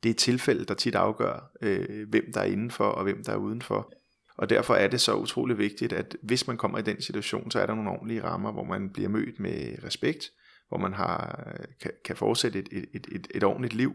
det 0.02 0.11
er 0.11 0.14
tilfælde, 0.14 0.64
der 0.64 0.75
tit 0.75 0.94
afgør, 0.94 1.50
øh, 1.62 2.09
hvem 2.09 2.32
der 2.35 2.40
er 2.40 2.44
indenfor 2.44 2.85
og 2.85 3.02
hvem 3.02 3.25
der 3.25 3.32
er 3.32 3.37
udenfor. 3.37 3.92
Og 4.37 4.50
derfor 4.50 4.75
er 4.75 4.88
det 4.88 5.00
så 5.00 5.14
utrolig 5.14 5.59
vigtigt, 5.59 5.92
at 5.92 6.16
hvis 6.23 6.47
man 6.47 6.56
kommer 6.56 6.78
i 6.78 6.82
den 6.82 7.02
situation, 7.02 7.50
så 7.50 7.61
er 7.61 7.66
der 7.66 7.75
nogle 7.75 7.90
ordentlige 7.90 8.23
rammer, 8.23 8.52
hvor 8.52 8.64
man 8.64 8.90
bliver 8.90 9.09
mødt 9.09 9.40
med 9.40 9.85
respekt, 9.85 10.30
hvor 10.68 10.78
man 10.78 10.92
har, 10.92 11.47
kan, 11.80 11.90
kan 12.04 12.16
fortsætte 12.16 12.59
et, 12.59 12.68
et, 12.94 13.06
et, 13.12 13.28
et 13.35 13.44
ordentligt 13.44 13.75
liv, 13.75 13.92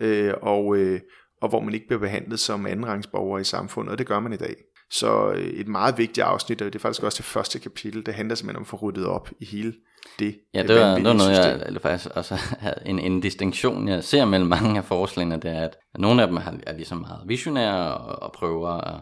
øh, 0.00 0.34
og, 0.42 0.76
øh, 0.76 1.00
og 1.40 1.48
hvor 1.48 1.60
man 1.60 1.74
ikke 1.74 1.86
bliver 1.86 2.00
behandlet 2.00 2.40
som 2.40 2.66
andenrangsborger 2.66 3.38
i 3.38 3.44
samfundet, 3.44 3.92
og 3.92 3.98
det 3.98 4.06
gør 4.06 4.20
man 4.20 4.32
i 4.32 4.36
dag. 4.36 4.56
Så 4.90 5.30
øh, 5.30 5.38
et 5.38 5.68
meget 5.68 5.98
vigtigt 5.98 6.26
afsnit, 6.26 6.62
og 6.62 6.66
det 6.66 6.74
er 6.74 6.82
faktisk 6.82 7.02
også 7.02 7.16
det 7.16 7.24
første 7.24 7.58
kapitel, 7.58 8.06
det 8.06 8.14
handler 8.14 8.34
simpelthen 8.34 8.56
om 8.56 8.62
at 8.62 8.66
få 8.66 8.76
ryddet 8.76 9.06
op 9.06 9.30
i 9.40 9.44
hele 9.44 9.74
det. 10.18 10.38
Ja, 10.54 10.62
det 10.62 10.80
var, 10.80 10.94
det 10.94 11.04
var 11.04 11.12
noget, 11.12 11.30
jeg 11.30 11.62
eller 11.66 11.80
faktisk 11.80 12.16
også 12.16 12.34
havde 12.64 12.82
en, 12.86 12.98
en 12.98 13.20
distinktion, 13.20 13.88
jeg 13.88 14.04
ser 14.04 14.24
mellem 14.24 14.48
mange 14.48 14.78
af 14.78 14.84
forslagene, 14.84 15.36
det 15.36 15.50
er, 15.50 15.64
at 15.64 15.76
nogle 15.98 16.22
af 16.22 16.28
dem 16.28 16.36
er 16.66 16.72
ligesom 16.72 16.98
meget 16.98 17.22
visionære 17.26 17.94
og, 17.94 18.22
og 18.22 18.32
prøver 18.32 18.68
at, 18.68 19.00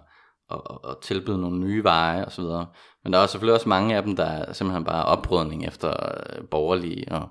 og, 0.48 0.84
og 0.84 1.02
tilbyde 1.02 1.40
nogle 1.40 1.58
nye 1.58 1.84
veje 1.84 2.24
osv. 2.24 2.44
Men 3.04 3.12
der 3.12 3.18
er 3.18 3.26
selvfølgelig 3.26 3.54
også 3.54 3.68
mange 3.68 3.96
af 3.96 4.02
dem, 4.02 4.16
der 4.16 4.24
er 4.24 4.52
simpelthen 4.52 4.84
bare 4.84 5.04
oprydning 5.04 5.66
efter 5.66 5.90
øh, 5.90 6.48
borgerlige 6.50 7.12
og 7.12 7.28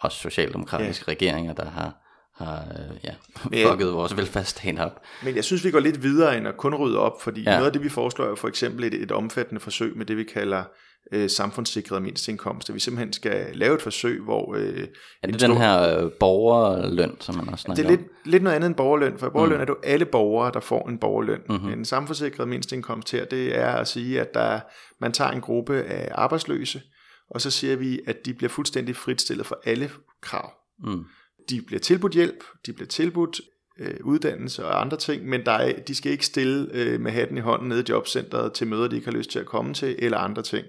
også 0.00 0.18
socialdemokratiske 0.18 1.04
ja. 1.08 1.12
regeringer, 1.12 1.52
der 1.52 1.70
har 1.70 2.09
har 2.40 2.64
øh, 2.78 2.96
ja, 3.04 3.70
fucket 3.70 3.92
vores 3.92 4.16
velfærdsstat 4.16 4.78
op. 4.78 5.00
Men 5.24 5.36
jeg 5.36 5.44
synes, 5.44 5.64
vi 5.64 5.70
går 5.70 5.80
lidt 5.80 6.02
videre 6.02 6.38
end 6.38 6.48
at 6.48 6.56
kun 6.56 6.74
rydde 6.74 6.98
op, 6.98 7.22
fordi 7.22 7.42
ja. 7.42 7.50
noget 7.50 7.66
af 7.66 7.72
det, 7.72 7.82
vi 7.84 7.88
foreslår 7.88 8.24
er 8.24 8.34
for 8.34 8.48
eksempel 8.48 8.84
et, 8.84 8.94
et 8.94 9.12
omfattende 9.12 9.60
forsøg 9.60 9.96
med 9.96 10.06
det, 10.06 10.16
vi 10.16 10.24
kalder 10.24 10.64
øh, 11.12 11.30
samfundssikret 11.30 12.02
mindstindkomst. 12.02 12.68
At 12.68 12.74
vi 12.74 12.80
simpelthen 12.80 13.12
skal 13.12 13.46
lave 13.54 13.74
et 13.74 13.82
forsøg, 13.82 14.20
hvor... 14.20 14.54
Øh, 14.54 14.86
er 15.22 15.26
det 15.26 15.40
den 15.40 15.56
her 15.56 15.98
øh, 15.98 16.10
borgerløn, 16.20 17.16
som 17.20 17.34
man 17.34 17.48
også 17.48 17.62
snakker 17.62 17.82
Det 17.82 17.92
er 17.92 17.96
lidt, 17.96 18.10
lidt 18.24 18.42
noget 18.42 18.56
andet 18.56 18.66
end 18.66 18.74
borgerløn, 18.74 19.18
for 19.18 19.28
borgerløn 19.28 19.56
mm. 19.56 19.62
er 19.62 19.66
jo 19.68 19.76
alle 19.84 20.04
borgere, 20.04 20.52
der 20.52 20.60
får 20.60 20.88
en 20.88 20.98
borgerløn. 20.98 21.40
Mm-hmm. 21.48 21.72
En 21.72 21.84
samfundssikret 21.84 22.48
mindstindkomst 22.48 23.12
her, 23.12 23.24
det 23.24 23.58
er 23.58 23.70
at 23.70 23.88
sige, 23.88 24.20
at 24.20 24.34
der, 24.34 24.60
man 25.00 25.12
tager 25.12 25.30
en 25.30 25.40
gruppe 25.40 25.82
af 25.82 26.08
arbejdsløse, 26.14 26.82
og 27.30 27.40
så 27.40 27.50
siger 27.50 27.76
vi, 27.76 28.00
at 28.06 28.16
de 28.26 28.34
bliver 28.34 28.50
fuldstændig 28.50 28.96
fritstillet 28.96 29.46
for 29.46 29.60
alle 29.64 29.90
krav. 30.22 30.52
Mm. 30.84 31.04
De 31.50 31.62
bliver 31.66 31.80
tilbudt 31.80 32.12
hjælp, 32.12 32.44
de 32.66 32.72
bliver 32.72 32.88
tilbudt 32.88 33.40
øh, 33.78 33.94
uddannelse 34.04 34.66
og 34.66 34.80
andre 34.80 34.96
ting, 34.96 35.28
men 35.28 35.46
der 35.46 35.52
er, 35.52 35.80
de 35.80 35.94
skal 35.94 36.12
ikke 36.12 36.26
stille 36.26 36.68
øh, 36.72 37.00
med 37.00 37.12
hatten 37.12 37.36
i 37.36 37.40
hånden 37.40 37.68
nede 37.68 37.80
i 37.80 37.84
jobcentret 37.88 38.52
til 38.52 38.66
møder, 38.66 38.88
de 38.88 38.96
ikke 38.96 39.10
har 39.10 39.16
lyst 39.16 39.30
til 39.30 39.38
at 39.38 39.46
komme 39.46 39.74
til, 39.74 39.96
eller 39.98 40.18
andre 40.18 40.42
ting. 40.42 40.66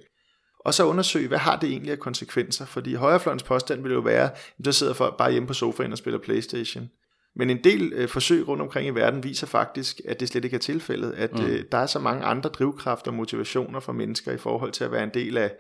Og 0.66 0.74
så 0.74 0.86
undersøge, 0.86 1.28
hvad 1.28 1.38
har 1.38 1.60
det 1.60 1.70
egentlig 1.70 1.92
af 1.92 2.00
konsekvenser? 2.00 2.66
Fordi 2.66 2.94
højrefløjens 2.94 3.44
påstand 3.44 3.82
vil 3.84 3.92
jo 3.92 4.00
være, 4.00 4.32
at 4.60 4.66
der 4.66 4.72
sidder 4.72 4.94
folk 4.94 5.18
bare 5.18 5.32
hjemme 5.32 5.48
på 5.48 5.54
sofaen 5.54 5.92
og 5.92 5.98
spiller 5.98 6.20
Playstation. 6.20 6.90
Men 7.36 7.50
en 7.50 7.64
del 7.64 7.94
øh, 7.94 8.08
forsøg 8.10 8.48
rundt 8.48 8.62
omkring 8.62 8.88
i 8.88 8.90
verden 8.90 9.24
viser 9.24 9.48
faktisk, 9.48 10.02
at 10.08 10.20
det 10.20 10.28
slet 10.28 10.46
ikke 10.46 10.56
er 10.56 10.60
tilfældet, 10.60 11.12
at 11.12 11.34
mm. 11.34 11.46
øh, 11.46 11.64
der 11.72 11.78
er 11.78 11.86
så 11.86 12.00
mange 12.00 12.24
andre 12.24 12.50
drivkræfter 12.50 13.12
og 13.12 13.18
motivationer 13.18 13.80
for 13.80 13.94
mennesker 13.94 14.32
i 14.32 14.38
forhold 14.38 14.72
til 14.72 14.84
at 14.84 14.92
være 14.92 15.04
en 15.04 15.14
del 15.14 15.38
af, 15.38 15.52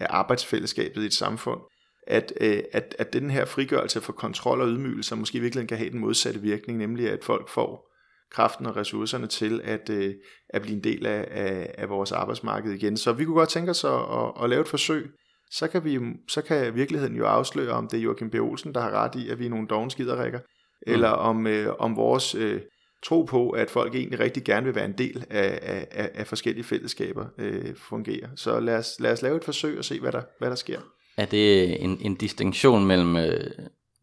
af 0.00 0.06
arbejdsfællesskabet 0.10 1.02
i 1.02 1.06
et 1.06 1.14
samfund, 1.14 1.60
at, 2.06 2.32
øh, 2.40 2.62
at, 2.72 2.94
at 2.98 3.12
den 3.12 3.30
her 3.30 3.44
frigørelse 3.44 4.00
for 4.00 4.12
kontrol 4.12 4.60
og 4.60 4.68
ydmygelse 4.68 5.16
måske 5.16 5.38
i 5.38 5.40
virkeligheden 5.40 5.68
kan 5.68 5.78
have 5.78 5.90
den 5.90 6.00
modsatte 6.00 6.40
virkning, 6.40 6.78
nemlig 6.78 7.10
at 7.10 7.24
folk 7.24 7.48
får 7.48 7.92
kraften 8.32 8.66
og 8.66 8.76
ressourcerne 8.76 9.26
til 9.26 9.60
at, 9.64 9.90
øh, 9.90 10.14
at 10.48 10.62
blive 10.62 10.76
en 10.76 10.84
del 10.84 11.06
af, 11.06 11.28
af, 11.30 11.74
af 11.78 11.88
vores 11.88 12.12
arbejdsmarked 12.12 12.72
igen. 12.72 12.96
Så 12.96 13.12
vi 13.12 13.24
kunne 13.24 13.36
godt 13.36 13.48
tænke 13.48 13.70
os 13.70 13.84
at, 13.84 13.90
at, 13.90 14.44
at 14.44 14.50
lave 14.50 14.60
et 14.60 14.68
forsøg. 14.68 15.10
Så 15.50 15.68
kan, 15.68 15.84
vi, 15.84 15.98
så 16.28 16.42
kan 16.42 16.74
virkeligheden 16.74 17.16
jo 17.16 17.26
afsløre, 17.26 17.72
om 17.72 17.88
det 17.88 17.98
er 17.98 18.02
Joachim 18.02 18.30
B. 18.30 18.34
Olsen, 18.34 18.74
der 18.74 18.80
har 18.80 18.90
ret 18.90 19.14
i, 19.14 19.28
at 19.28 19.38
vi 19.38 19.46
er 19.46 19.50
nogle 19.50 19.66
dogne 19.66 19.90
skiderikker, 19.90 20.38
mm. 20.38 20.92
eller 20.92 21.08
om, 21.08 21.46
øh, 21.46 21.74
om 21.78 21.96
vores 21.96 22.34
øh, 22.34 22.60
tro 23.04 23.22
på, 23.22 23.50
at 23.50 23.70
folk 23.70 23.94
egentlig 23.94 24.20
rigtig 24.20 24.44
gerne 24.44 24.66
vil 24.66 24.74
være 24.74 24.84
en 24.84 24.98
del 24.98 25.24
af, 25.30 25.58
af, 25.90 26.10
af 26.14 26.26
forskellige 26.26 26.64
fællesskaber 26.64 27.26
øh, 27.38 27.76
fungerer. 27.76 28.28
Så 28.36 28.60
lad 28.60 28.76
os, 28.76 28.96
lad 29.00 29.12
os 29.12 29.22
lave 29.22 29.36
et 29.36 29.44
forsøg 29.44 29.78
og 29.78 29.84
se, 29.84 30.00
hvad 30.00 30.12
der, 30.12 30.22
hvad 30.38 30.50
der 30.50 30.56
sker. 30.56 30.80
Er 31.16 31.26
det 31.26 31.82
en, 31.84 31.98
en 32.00 32.14
distinktion 32.14 32.86
mellem 32.86 33.16
øh, 33.16 33.50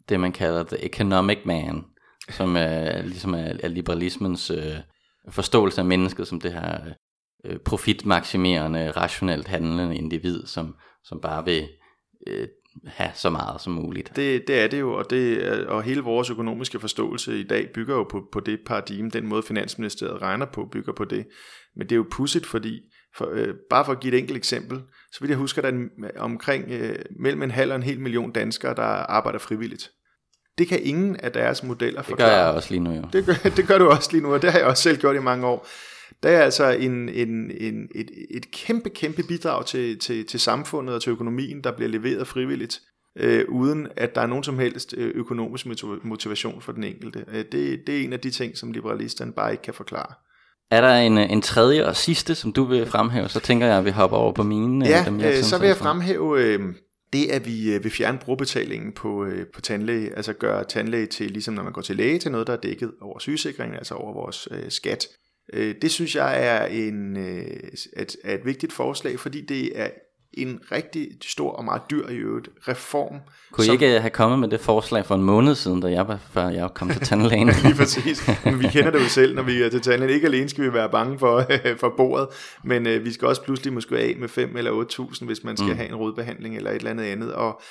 det, 0.09 0.19
man 0.19 0.31
kalder 0.31 0.63
the 0.63 0.85
economic 0.85 1.37
man, 1.45 1.83
som 2.29 2.55
er, 2.55 3.01
ligesom 3.01 3.33
er, 3.33 3.53
er 3.59 3.67
liberalismens 3.67 4.51
øh, 4.51 4.75
forståelse 5.29 5.81
af 5.81 5.85
mennesket 5.85 6.27
som 6.27 6.41
det 6.41 6.53
her 6.53 6.79
øh, 7.45 7.59
profitmaksimerende, 7.65 8.91
rationelt 8.91 9.47
handlende 9.47 9.95
individ, 9.95 10.45
som, 10.45 10.75
som 11.03 11.21
bare 11.21 11.45
vil 11.45 11.67
øh, 12.27 12.47
have 12.85 13.11
så 13.15 13.29
meget 13.29 13.61
som 13.61 13.73
muligt. 13.73 14.15
Det, 14.15 14.47
det 14.47 14.59
er 14.59 14.67
det 14.67 14.79
jo, 14.79 14.93
og, 14.93 15.09
det, 15.09 15.43
og 15.65 15.83
hele 15.83 16.01
vores 16.01 16.29
økonomiske 16.29 16.79
forståelse 16.79 17.39
i 17.39 17.43
dag 17.43 17.69
bygger 17.73 17.95
jo 17.95 18.03
på, 18.03 18.23
på 18.31 18.39
det 18.39 18.59
paradigme, 18.65 19.09
den 19.09 19.27
måde 19.27 19.43
Finansministeriet 19.43 20.21
regner 20.21 20.45
på, 20.45 20.69
bygger 20.71 20.93
på 20.93 21.05
det. 21.05 21.27
Men 21.75 21.89
det 21.89 21.91
er 21.91 21.97
jo 21.97 22.05
pudsigt, 22.11 22.45
fordi, 22.45 22.79
for, 23.15 23.29
øh, 23.31 23.53
bare 23.69 23.85
for 23.85 23.91
at 23.91 23.99
give 23.99 24.13
et 24.13 24.19
enkelt 24.19 24.37
eksempel, 24.37 24.81
så 25.11 25.19
vil 25.21 25.29
jeg 25.29 25.37
huske, 25.37 25.61
at 25.61 25.73
der 25.73 25.87
er 26.15 26.21
omkring 26.21 26.65
øh, 26.71 26.95
mellem 27.19 27.43
en 27.43 27.51
halv 27.51 27.71
og 27.71 27.75
en 27.75 27.83
hel 27.83 27.99
million 27.99 28.31
danskere, 28.31 28.75
der 28.75 28.83
arbejder 28.83 29.39
frivilligt. 29.39 29.91
Det 30.57 30.67
kan 30.67 30.79
ingen 30.83 31.15
af 31.15 31.31
deres 31.31 31.63
modeller 31.63 32.01
forklare. 32.01 32.29
Det 32.29 32.35
gør 32.35 32.43
jeg 32.45 32.53
også 32.55 32.71
lige 32.71 32.83
nu 32.83 32.91
jo. 32.91 33.03
Det 33.13 33.25
gør, 33.25 33.33
det 33.57 33.67
gør 33.67 33.77
du 33.77 33.89
også 33.89 34.09
lige 34.11 34.23
nu, 34.23 34.33
og 34.33 34.41
det 34.41 34.51
har 34.51 34.59
jeg 34.59 34.67
også 34.67 34.83
selv 34.83 34.97
gjort 34.97 35.15
i 35.15 35.19
mange 35.19 35.47
år. 35.47 35.67
Der 36.23 36.29
er 36.29 36.41
altså 36.41 36.69
en, 36.69 37.09
en, 37.09 37.51
en, 37.51 37.89
et, 37.95 38.11
et 38.29 38.51
kæmpe, 38.51 38.89
kæmpe 38.89 39.23
bidrag 39.23 39.65
til, 39.65 39.99
til, 39.99 40.27
til 40.27 40.39
samfundet 40.39 40.95
og 40.95 41.01
til 41.01 41.11
økonomien, 41.11 41.63
der 41.63 41.71
bliver 41.71 41.89
leveret 41.89 42.27
frivilligt, 42.27 42.81
øh, 43.15 43.45
uden 43.47 43.87
at 43.95 44.15
der 44.15 44.21
er 44.21 44.27
nogen 44.27 44.43
som 44.43 44.59
helst 44.59 44.93
øh, 44.97 45.11
økonomisk 45.15 45.65
motivation 46.03 46.61
for 46.61 46.71
den 46.71 46.83
enkelte. 46.83 47.25
Øh, 47.27 47.45
det, 47.51 47.87
det 47.87 47.99
er 47.99 48.03
en 48.03 48.13
af 48.13 48.19
de 48.19 48.29
ting, 48.29 48.57
som 48.57 48.71
liberalisterne 48.71 49.33
bare 49.33 49.51
ikke 49.51 49.63
kan 49.63 49.73
forklare. 49.73 50.13
Er 50.71 50.81
der 50.81 50.93
en, 50.93 51.17
en 51.17 51.41
tredje 51.41 51.85
og 51.85 51.95
sidste, 51.95 52.35
som 52.35 52.53
du 52.53 52.63
vil 52.63 52.85
fremhæve? 52.85 53.29
Så 53.29 53.39
tænker 53.39 53.67
jeg, 53.67 53.77
at 53.77 53.85
vi 53.85 53.89
hopper 53.89 54.17
over 54.17 54.33
på 54.33 54.43
mine. 54.43 54.87
Ja, 54.87 55.03
dem, 55.05 55.19
jeg 55.19 55.37
øh, 55.37 55.43
så 55.43 55.57
vil 55.57 55.67
jeg 55.67 55.77
fremhæve... 55.77 56.43
Øh, 56.43 56.59
det 57.13 57.31
at 57.31 57.45
vi 57.45 57.73
øh, 57.73 57.83
vil 57.83 57.91
fjerne 57.91 58.17
brugerbetalingen 58.17 58.91
på, 58.91 59.25
øh, 59.25 59.47
på 59.53 59.61
tandlæge, 59.61 60.15
altså 60.15 60.33
gøre 60.33 60.63
tandlæge 60.63 61.05
til, 61.05 61.31
ligesom 61.31 61.53
når 61.53 61.63
man 61.63 61.73
går 61.73 61.81
til 61.81 61.95
læge, 61.95 62.19
til 62.19 62.31
noget, 62.31 62.47
der 62.47 62.53
er 62.53 62.57
dækket 62.57 62.91
over 63.01 63.19
sygesikringen, 63.19 63.77
altså 63.77 63.93
over 63.93 64.13
vores 64.13 64.47
øh, 64.51 64.71
skat. 64.71 65.07
Øh, 65.53 65.75
det 65.81 65.91
synes 65.91 66.15
jeg 66.15 66.45
er, 66.45 66.65
en, 66.65 67.17
øh, 67.17 67.41
et, 67.97 68.15
er 68.23 68.35
et 68.35 68.45
vigtigt 68.45 68.73
forslag, 68.73 69.19
fordi 69.19 69.45
det 69.45 69.79
er 69.79 69.89
en 70.41 70.59
rigtig 70.71 71.07
stor 71.21 71.51
og 71.51 71.65
meget 71.65 71.81
dyr 71.91 72.07
i 72.07 72.15
øvrigt 72.15 72.49
reform. 72.67 73.15
Kunne 73.51 73.67
I 73.67 73.71
ikke 73.71 73.99
have 73.99 74.09
kommet 74.09 74.39
med 74.39 74.47
det 74.47 74.59
forslag 74.59 75.05
for 75.05 75.15
en 75.15 75.23
måned 75.23 75.55
siden, 75.55 75.81
da 75.81 75.87
jeg 75.87 76.07
var, 76.07 76.19
før 76.31 76.49
jeg 76.49 76.69
kom 76.73 76.89
til 76.89 77.01
tandlægen? 77.01 77.47
Lige 77.63 77.75
præcis. 77.75 78.29
Men 78.45 78.59
vi 78.59 78.67
kender 78.67 78.91
det 78.91 78.99
jo 78.99 79.07
selv, 79.07 79.35
når 79.35 79.43
vi 79.43 79.61
er 79.61 79.69
til 79.69 79.81
tandlægen. 79.81 80.15
Ikke 80.15 80.27
alene 80.27 80.49
skal 80.49 80.63
vi 80.63 80.73
være 80.73 80.89
bange 80.89 81.19
for, 81.19 81.45
for 81.79 81.93
bordet, 81.97 82.27
men 82.63 82.87
øh, 82.87 83.05
vi 83.05 83.11
skal 83.11 83.27
også 83.27 83.41
pludselig 83.41 83.73
måske 83.73 83.97
af 83.97 84.15
med 84.19 84.27
5 84.27 84.57
eller 84.57 84.71
8.000, 84.71 85.25
hvis 85.25 85.43
man 85.43 85.57
skal 85.57 85.69
mm. 85.69 85.75
have 85.75 85.89
en 85.89 85.95
rodbehandling 85.95 86.55
eller 86.57 86.71
et 86.71 86.75
eller 86.75 86.91
andet 86.91 87.03
andet. 87.03 87.33
Og, 87.33 87.61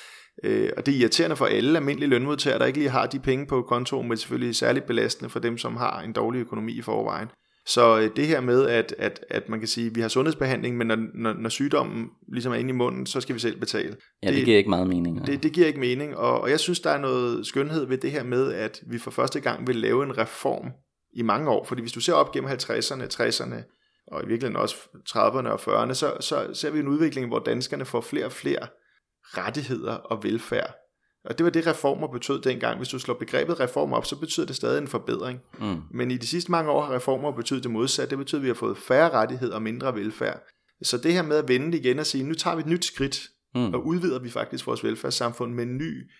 øh, 0.43 0.69
og 0.77 0.85
det 0.85 0.95
er 0.95 0.99
irriterende 0.99 1.35
for 1.35 1.45
alle 1.45 1.77
almindelige 1.77 2.09
lønmodtagere, 2.09 2.59
der 2.59 2.65
ikke 2.65 2.79
lige 2.79 2.89
har 2.89 3.05
de 3.05 3.19
penge 3.19 3.45
på 3.45 3.61
kontoen, 3.61 4.07
men 4.07 4.17
selvfølgelig 4.17 4.55
særligt 4.55 4.85
belastende 4.85 5.29
for 5.29 5.39
dem, 5.39 5.57
som 5.57 5.77
har 5.77 6.01
en 6.01 6.13
dårlig 6.13 6.39
økonomi 6.39 6.71
i 6.71 6.81
forvejen. 6.81 7.27
Så 7.69 7.99
øh, 7.99 8.09
det 8.15 8.27
her 8.27 8.41
med, 8.41 8.67
at, 8.67 8.95
at, 8.97 9.25
at 9.29 9.49
man 9.49 9.59
kan 9.59 9.67
sige, 9.67 9.87
at 9.87 9.95
vi 9.95 10.01
har 10.01 10.07
sundhedsbehandling, 10.07 10.77
men 10.77 10.87
når, 10.87 10.97
når, 11.13 11.33
når 11.33 11.49
sygdommen 11.49 12.07
ligesom 12.33 12.51
er 12.51 12.55
inde 12.55 12.69
i 12.69 12.73
munden, 12.73 13.05
så 13.05 13.21
skal 13.21 13.35
vi 13.35 13.39
selv 13.39 13.59
betale. 13.59 13.95
Ja, 14.23 14.27
det, 14.27 14.35
det 14.35 14.45
giver 14.45 14.57
ikke 14.57 14.69
meget 14.69 14.87
mening. 14.87 15.27
Det, 15.27 15.43
det 15.43 15.53
giver 15.53 15.67
ikke 15.67 15.79
mening, 15.79 16.17
og, 16.17 16.41
og 16.41 16.49
jeg 16.49 16.59
synes, 16.59 16.79
der 16.79 16.89
er 16.89 16.99
noget 16.99 17.47
skønhed 17.47 17.85
ved 17.85 17.97
det 17.97 18.11
her 18.11 18.23
med, 18.23 18.53
at 18.53 18.81
vi 18.87 18.97
for 18.97 19.11
første 19.11 19.39
gang 19.39 19.67
vil 19.67 19.75
lave 19.75 20.03
en 20.03 20.17
reform 20.17 20.71
i 21.13 21.21
mange 21.21 21.49
år. 21.49 21.65
Fordi 21.65 21.81
hvis 21.81 21.91
du 21.91 21.99
ser 21.99 22.13
op 22.13 22.31
gennem 22.31 22.51
50'erne, 22.51 23.03
60'erne, 23.13 23.75
og 24.07 24.23
i 24.23 24.27
virkeligheden 24.27 24.55
også 24.55 24.75
30'erne 25.09 25.47
og 25.47 25.59
40'erne, 25.59 25.93
så, 25.93 26.13
så 26.19 26.47
ser 26.53 26.69
vi 26.69 26.79
en 26.79 26.87
udvikling, 26.87 27.27
hvor 27.27 27.39
danskerne 27.39 27.85
får 27.85 28.01
flere 28.01 28.25
og 28.25 28.31
flere 28.31 28.67
rettigheder 29.23 29.93
og 29.93 30.23
velfærd. 30.23 30.75
Og 31.25 31.37
det 31.37 31.43
var 31.43 31.49
det, 31.49 31.67
reformer 31.67 32.07
betød 32.07 32.41
dengang. 32.41 32.77
Hvis 32.77 32.89
du 32.89 32.99
slår 32.99 33.15
begrebet 33.15 33.59
reform 33.59 33.93
op, 33.93 34.05
så 34.05 34.19
betyder 34.19 34.45
det 34.45 34.55
stadig 34.55 34.77
en 34.81 34.87
forbedring. 34.87 35.39
Mm. 35.59 35.81
Men 35.91 36.11
i 36.11 36.17
de 36.17 36.27
sidste 36.27 36.51
mange 36.51 36.71
år 36.71 36.81
har 36.81 36.95
reformer 36.95 37.31
betydet 37.31 37.63
det 37.63 37.71
modsatte. 37.71 38.09
Det 38.09 38.17
betyder, 38.17 38.39
at 38.39 38.43
vi 38.43 38.47
har 38.47 38.55
fået 38.55 38.77
færre 38.77 39.09
rettigheder 39.09 39.55
og 39.55 39.61
mindre 39.61 39.95
velfærd. 39.95 40.41
Så 40.81 40.97
det 40.97 41.13
her 41.13 41.21
med 41.21 41.37
at 41.37 41.47
vende 41.47 41.77
igen 41.77 41.99
og 41.99 42.05
sige, 42.05 42.23
nu 42.23 42.33
tager 42.33 42.55
vi 42.55 42.59
et 42.59 42.67
nyt 42.67 42.85
skridt, 42.85 43.21
mm. 43.55 43.73
og 43.73 43.85
udvider 43.85 44.19
vi 44.19 44.29
faktisk 44.29 44.67
vores 44.67 44.83
velfærdssamfund 44.83 45.53
med 45.53 45.63
en 45.63 45.77
ny 45.77 46.11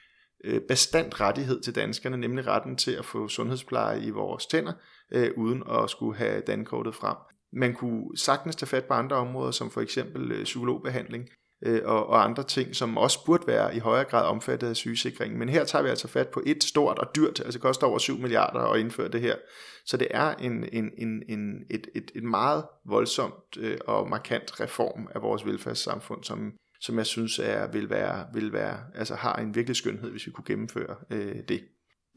øh, 0.43 0.61
bestandt 0.67 1.21
rettighed 1.21 1.61
til 1.61 1.75
danskerne, 1.75 2.17
nemlig 2.17 2.47
retten 2.47 2.75
til 2.75 2.91
at 2.91 3.05
få 3.05 3.27
sundhedspleje 3.27 4.01
i 4.01 4.09
vores 4.09 4.45
tænder, 4.45 4.73
øh, 5.11 5.31
uden 5.37 5.63
at 5.69 5.89
skulle 5.89 6.17
have 6.17 6.41
dankortet 6.47 6.95
frem. 6.95 7.15
Man 7.53 7.73
kunne 7.73 8.17
sagtens 8.17 8.55
tage 8.55 8.67
fat 8.67 8.85
på 8.85 8.93
andre 8.93 9.15
områder, 9.15 9.51
som 9.51 9.71
for 9.71 9.81
eksempel 9.81 10.31
øh, 10.31 10.43
psykologbehandling, 10.43 11.29
øh, 11.65 11.81
og, 11.85 12.07
og 12.07 12.23
andre 12.23 12.43
ting, 12.43 12.75
som 12.75 12.97
også 12.97 13.25
burde 13.25 13.47
være 13.47 13.75
i 13.75 13.79
højere 13.79 14.05
grad 14.05 14.25
omfattet 14.25 14.67
af 14.67 14.75
sygesikringen. 14.75 15.39
Men 15.39 15.49
her 15.49 15.63
tager 15.63 15.83
vi 15.83 15.89
altså 15.89 16.07
fat 16.07 16.27
på 16.27 16.41
et 16.45 16.63
stort 16.63 16.99
og 16.99 17.15
dyrt, 17.15 17.39
altså 17.39 17.51
det 17.51 17.61
koster 17.61 17.87
over 17.87 17.97
7 17.97 18.17
milliarder 18.17 18.59
at 18.59 18.79
indføre 18.79 19.07
det 19.07 19.21
her. 19.21 19.35
Så 19.85 19.97
det 19.97 20.07
er 20.11 20.35
en, 20.35 20.65
en, 20.73 20.91
en, 20.97 21.23
en, 21.29 21.63
et, 21.69 21.87
et, 21.95 22.11
et 22.15 22.23
meget 22.23 22.63
voldsomt 22.85 23.57
øh, 23.57 23.77
og 23.87 24.09
markant 24.09 24.59
reform 24.59 25.07
af 25.15 25.21
vores 25.21 25.45
velfærdssamfund, 25.45 26.23
som, 26.23 26.51
som 26.81 26.97
jeg 26.97 27.05
synes 27.05 27.39
er, 27.39 27.67
vil 27.71 27.89
være, 27.89 28.25
vil 28.33 28.53
være, 28.53 28.77
altså 28.95 29.15
har 29.15 29.35
en 29.35 29.55
virkelig 29.55 29.75
skønhed, 29.75 30.11
hvis 30.11 30.27
vi 30.27 30.31
kunne 30.31 30.45
gennemføre 30.47 30.95
øh, 31.11 31.35
det. 31.47 31.61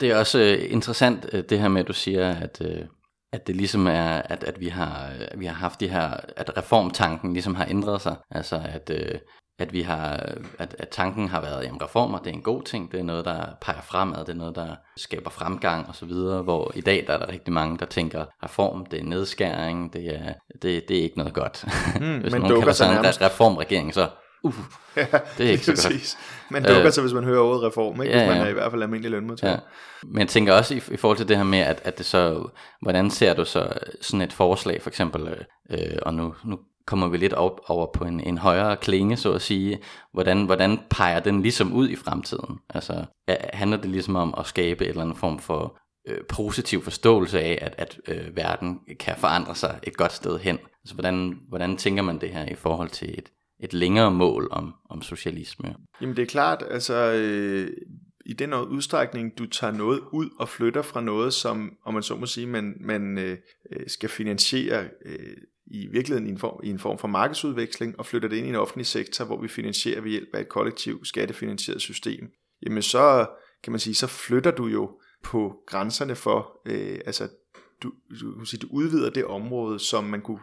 Det 0.00 0.11
er 0.11 0.16
også 0.16 0.38
øh, 0.38 0.72
interessant 0.72 1.26
øh, 1.32 1.44
det 1.49 1.58
her 1.58 1.68
med, 1.68 1.80
at 1.80 1.88
du 1.88 1.92
siger, 1.92 2.34
at 2.34 2.62
øh, 2.64 2.84
at 3.33 3.47
det 3.47 3.57
ligesom 3.57 3.87
er, 3.87 4.23
at, 4.25 4.45
at 4.45 4.61
vi, 4.61 4.69
har, 4.69 5.11
vi 5.35 5.47
har 5.47 5.55
haft 5.55 5.81
de 5.81 5.89
her, 5.89 6.11
at 6.37 6.57
reformtanken 6.57 7.33
ligesom 7.33 7.55
har 7.55 7.67
ændret 7.71 8.01
sig. 8.01 8.17
Altså 8.31 8.61
at, 8.65 8.91
øh, 8.91 9.19
at 9.59 9.73
vi 9.73 9.83
har, 9.83 10.33
at, 10.59 10.77
at 10.79 10.89
tanken 10.89 11.29
har 11.29 11.41
været, 11.41 11.65
at 11.65 11.83
reformer 11.83 12.19
det 12.19 12.27
er 12.27 12.35
en 12.35 12.43
god 12.43 12.62
ting, 12.62 12.93
det 12.93 13.01
er 13.01 13.05
noget, 13.05 13.25
der 13.25 13.47
peger 13.61 13.81
fremad, 13.81 14.19
det 14.19 14.29
er 14.29 14.35
noget, 14.35 14.57
der 14.57 14.77
skaber 14.97 15.31
fremgang 15.31 15.89
osv., 15.89 16.12
hvor 16.45 16.73
i 16.75 16.81
dag 16.81 17.05
der 17.07 17.15
er 17.15 17.19
der 17.19 17.29
rigtig 17.29 17.53
mange, 17.53 17.79
der 17.79 17.87
tænker, 17.87 18.25
reform 18.45 18.87
det 18.87 19.01
er 19.01 19.05
nedskæring, 19.05 19.93
det 19.93 20.15
er, 20.15 20.33
det, 20.62 20.89
det 20.89 20.99
er 20.99 21.03
ikke 21.03 21.19
noget 21.19 21.35
godt. 21.35 21.65
Mm, 22.01 22.19
Hvis 22.23 22.35
nogen 22.35 22.59
kalder 22.59 22.73
sig 22.73 22.93
en 22.93 23.05
reformregering, 23.05 23.95
så 23.95 24.09
uh, 24.42 24.54
ja, 24.96 25.06
det 25.38 25.46
er 25.46 25.50
ikke 25.50 25.64
så 25.64 25.72
præcis. 25.72 26.14
godt. 26.14 26.50
Man 26.50 26.62
dukker 26.62 26.87
øh, 26.87 26.92
sig, 26.92 27.02
hvis 27.02 27.12
man 27.12 27.25
hører 27.25 27.40
ordet 27.40 27.62
reform, 27.62 28.02
ikke? 28.02 28.18
Ja, 28.18 28.26
hvis 28.26 28.37
man 28.37 28.46
er 28.46 28.50
i 28.50 28.52
hvert 28.52 28.70
fald 28.70 28.82
almindelig 28.82 29.11
lønmodtager. 29.11 29.52
Ja. 29.52 29.58
Men 30.02 30.18
jeg 30.18 30.28
tænker 30.28 30.52
også 30.52 30.75
i, 30.75 30.76
i 30.90 30.96
forhold 30.96 31.18
til 31.18 31.28
det 31.28 31.37
her 31.37 31.44
med, 31.44 31.58
at, 31.58 31.80
at 31.84 31.99
det 31.99 32.06
så, 32.06 32.49
hvordan 32.82 33.11
ser 33.11 33.34
du 33.34 33.44
så 33.44 33.72
sådan 34.00 34.22
et 34.22 34.32
forslag, 34.32 34.82
for 34.82 34.90
eksempel, 34.90 35.46
øh, 35.70 35.78
og 36.02 36.14
nu, 36.14 36.34
nu 36.44 36.58
kommer 36.87 37.08
vi 37.08 37.16
lidt 37.16 37.32
op 37.32 37.61
over 37.66 37.87
på 37.92 38.04
en, 38.04 38.20
en 38.20 38.38
højere 38.38 38.76
klinge, 38.76 39.16
så 39.16 39.32
at 39.32 39.42
sige. 39.42 39.78
Hvordan, 40.12 40.44
hvordan 40.44 40.78
peger 40.90 41.20
den 41.20 41.42
ligesom 41.42 41.72
ud 41.72 41.88
i 41.88 41.96
fremtiden? 41.96 42.58
Altså, 42.70 43.04
handler 43.52 43.76
det 43.76 43.90
ligesom 43.90 44.16
om 44.16 44.34
at 44.38 44.46
skabe 44.46 44.84
en 44.84 44.90
eller 44.90 45.02
anden 45.02 45.16
form 45.16 45.38
for 45.38 45.78
øh, 46.08 46.18
positiv 46.28 46.82
forståelse 46.82 47.40
af, 47.40 47.58
at, 47.62 47.75
at 47.78 47.99
øh, 48.08 48.37
verden 48.37 48.80
kan 49.00 49.14
forandre 49.18 49.54
sig 49.54 49.78
et 49.82 49.96
godt 49.96 50.12
sted 50.12 50.38
hen? 50.38 50.58
Altså, 50.82 50.94
hvordan, 50.94 51.38
hvordan 51.49 51.76
tænker 51.76 52.02
man 52.02 52.20
det 52.20 52.30
her 52.30 52.44
i 52.44 52.54
forhold 52.54 52.88
til 52.88 53.18
et, 53.18 53.28
et 53.62 53.73
længere 53.73 54.11
mål 54.11 54.49
om, 54.50 54.75
om 54.90 55.02
socialisme. 55.02 55.75
Jamen 56.00 56.16
det 56.16 56.23
er 56.23 56.26
klart, 56.26 56.64
altså 56.71 57.12
øh, 57.12 57.69
i 58.26 58.33
den 58.33 58.54
udstrækning, 58.54 59.38
du 59.38 59.47
tager 59.47 59.73
noget 59.73 60.00
ud 60.12 60.31
og 60.38 60.49
flytter 60.49 60.83
fra 60.83 61.00
noget, 61.00 61.35
som, 61.35 61.76
om 61.85 61.95
man 61.95 62.02
så 62.02 62.16
må 62.16 62.26
sige, 62.26 62.47
man, 62.47 62.76
man 62.81 63.19
øh, 63.19 63.38
øh, 63.73 63.87
skal 63.87 64.09
finansiere 64.09 64.88
øh, 65.04 65.37
i 65.66 65.87
virkeligheden 65.87 66.26
i 66.26 66.31
en, 66.31 66.38
form, 66.38 66.61
i 66.64 66.71
en 66.71 66.78
form 66.78 66.99
for 66.99 67.09
markedsudveksling, 67.09 67.99
og 67.99 68.07
flytter 68.07 68.28
det 68.28 68.37
ind 68.37 68.47
i 68.47 68.49
en 68.49 68.54
offentlig 68.54 68.87
sektor, 68.87 69.25
hvor 69.25 69.40
vi 69.40 69.49
finansierer 69.49 70.00
ved 70.00 70.11
hjælp 70.11 70.28
af 70.35 70.40
et 70.40 70.49
kollektivt 70.49 71.07
skattefinansieret 71.07 71.81
system, 71.81 72.28
jamen 72.66 72.83
så 72.83 73.26
kan 73.62 73.73
man 73.73 73.81
sige, 73.81 73.95
så 73.95 74.07
flytter 74.07 74.50
du 74.50 74.66
jo 74.66 75.00
på 75.23 75.54
grænserne 75.66 76.14
for, 76.14 76.61
øh, 76.66 76.99
altså 77.07 77.28
du, 77.83 77.92
du, 78.21 78.40
du, 78.40 78.45
sige, 78.45 78.61
du 78.61 78.69
udvider 78.71 79.11
det 79.11 79.25
område, 79.25 79.78
som 79.78 80.04
man 80.04 80.21
kunne, 80.21 80.40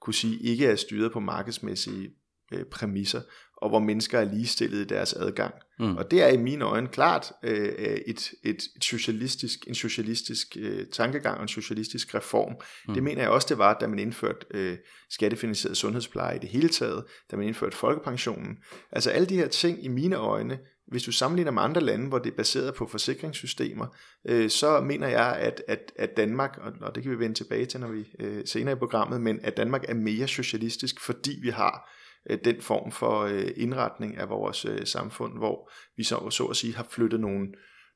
kunne 0.00 0.14
sige 0.14 0.38
ikke 0.42 0.66
er 0.66 0.76
styret 0.76 1.12
på 1.12 1.20
markedsmæssige 1.20 2.10
øh, 2.52 2.64
præmisser, 2.64 3.20
og 3.56 3.68
hvor 3.68 3.78
mennesker 3.78 4.18
er 4.18 4.24
ligestillet 4.24 4.78
i 4.78 4.84
deres 4.84 5.12
adgang. 5.12 5.54
Mm. 5.78 5.96
Og 5.96 6.10
det 6.10 6.22
er 6.22 6.28
i 6.28 6.36
mine 6.36 6.64
øjne 6.64 6.88
klart 6.88 7.32
øh, 7.42 7.68
et, 7.68 8.00
et, 8.06 8.30
et 8.44 8.84
socialistisk, 8.84 9.58
en 9.68 9.74
socialistisk 9.74 10.56
øh, 10.60 10.86
tankegang 10.92 11.36
og 11.36 11.42
en 11.42 11.48
socialistisk 11.48 12.14
reform. 12.14 12.54
Mm. 12.88 12.94
Det 12.94 13.02
mener 13.02 13.22
jeg 13.22 13.30
også, 13.30 13.46
det 13.48 13.58
var, 13.58 13.78
da 13.80 13.86
man 13.86 13.98
indførte 13.98 14.46
øh, 14.50 14.76
skattefinansieret 15.10 15.76
sundhedspleje 15.76 16.36
i 16.36 16.38
det 16.38 16.48
hele 16.48 16.68
taget, 16.68 17.04
da 17.30 17.36
man 17.36 17.46
indførte 17.46 17.76
folkepensionen. 17.76 18.58
Altså 18.92 19.10
alle 19.10 19.26
de 19.26 19.36
her 19.36 19.48
ting 19.48 19.84
i 19.84 19.88
mine 19.88 20.16
øjne, 20.16 20.58
hvis 20.88 21.02
du 21.02 21.12
sammenligner 21.12 21.52
med 21.52 21.62
andre 21.62 21.80
lande, 21.80 22.08
hvor 22.08 22.18
det 22.18 22.32
er 22.32 22.36
baseret 22.36 22.74
på 22.74 22.86
forsikringssystemer, 22.86 23.86
øh, 24.28 24.50
så 24.50 24.80
mener 24.80 25.08
jeg, 25.08 25.36
at, 25.36 25.62
at, 25.68 25.92
at 25.96 26.16
Danmark, 26.16 26.58
og, 26.62 26.72
og 26.80 26.94
det 26.94 27.02
kan 27.02 27.12
vi 27.12 27.18
vende 27.18 27.34
tilbage 27.34 27.66
til, 27.66 27.80
når 27.80 27.88
vi 27.88 28.06
øh, 28.18 28.42
senere 28.46 28.72
i 28.72 28.78
programmet, 28.78 29.20
men 29.20 29.40
at 29.42 29.56
Danmark 29.56 29.84
er 29.88 29.94
mere 29.94 30.28
socialistisk, 30.28 31.00
fordi 31.00 31.38
vi 31.42 31.48
har 31.48 31.90
Øh, 32.30 32.38
den 32.44 32.60
form 32.60 32.92
for 32.92 33.20
øh, 33.20 33.48
indretning 33.56 34.16
af 34.16 34.28
vores 34.28 34.64
øh, 34.64 34.86
samfund, 34.86 35.38
hvor 35.38 35.70
vi 35.96 36.04
så, 36.04 36.30
så 36.30 36.44
at 36.44 36.56
sige 36.56 36.76
har 36.76 36.86
flyttet 36.90 37.20
nogle, 37.20 37.48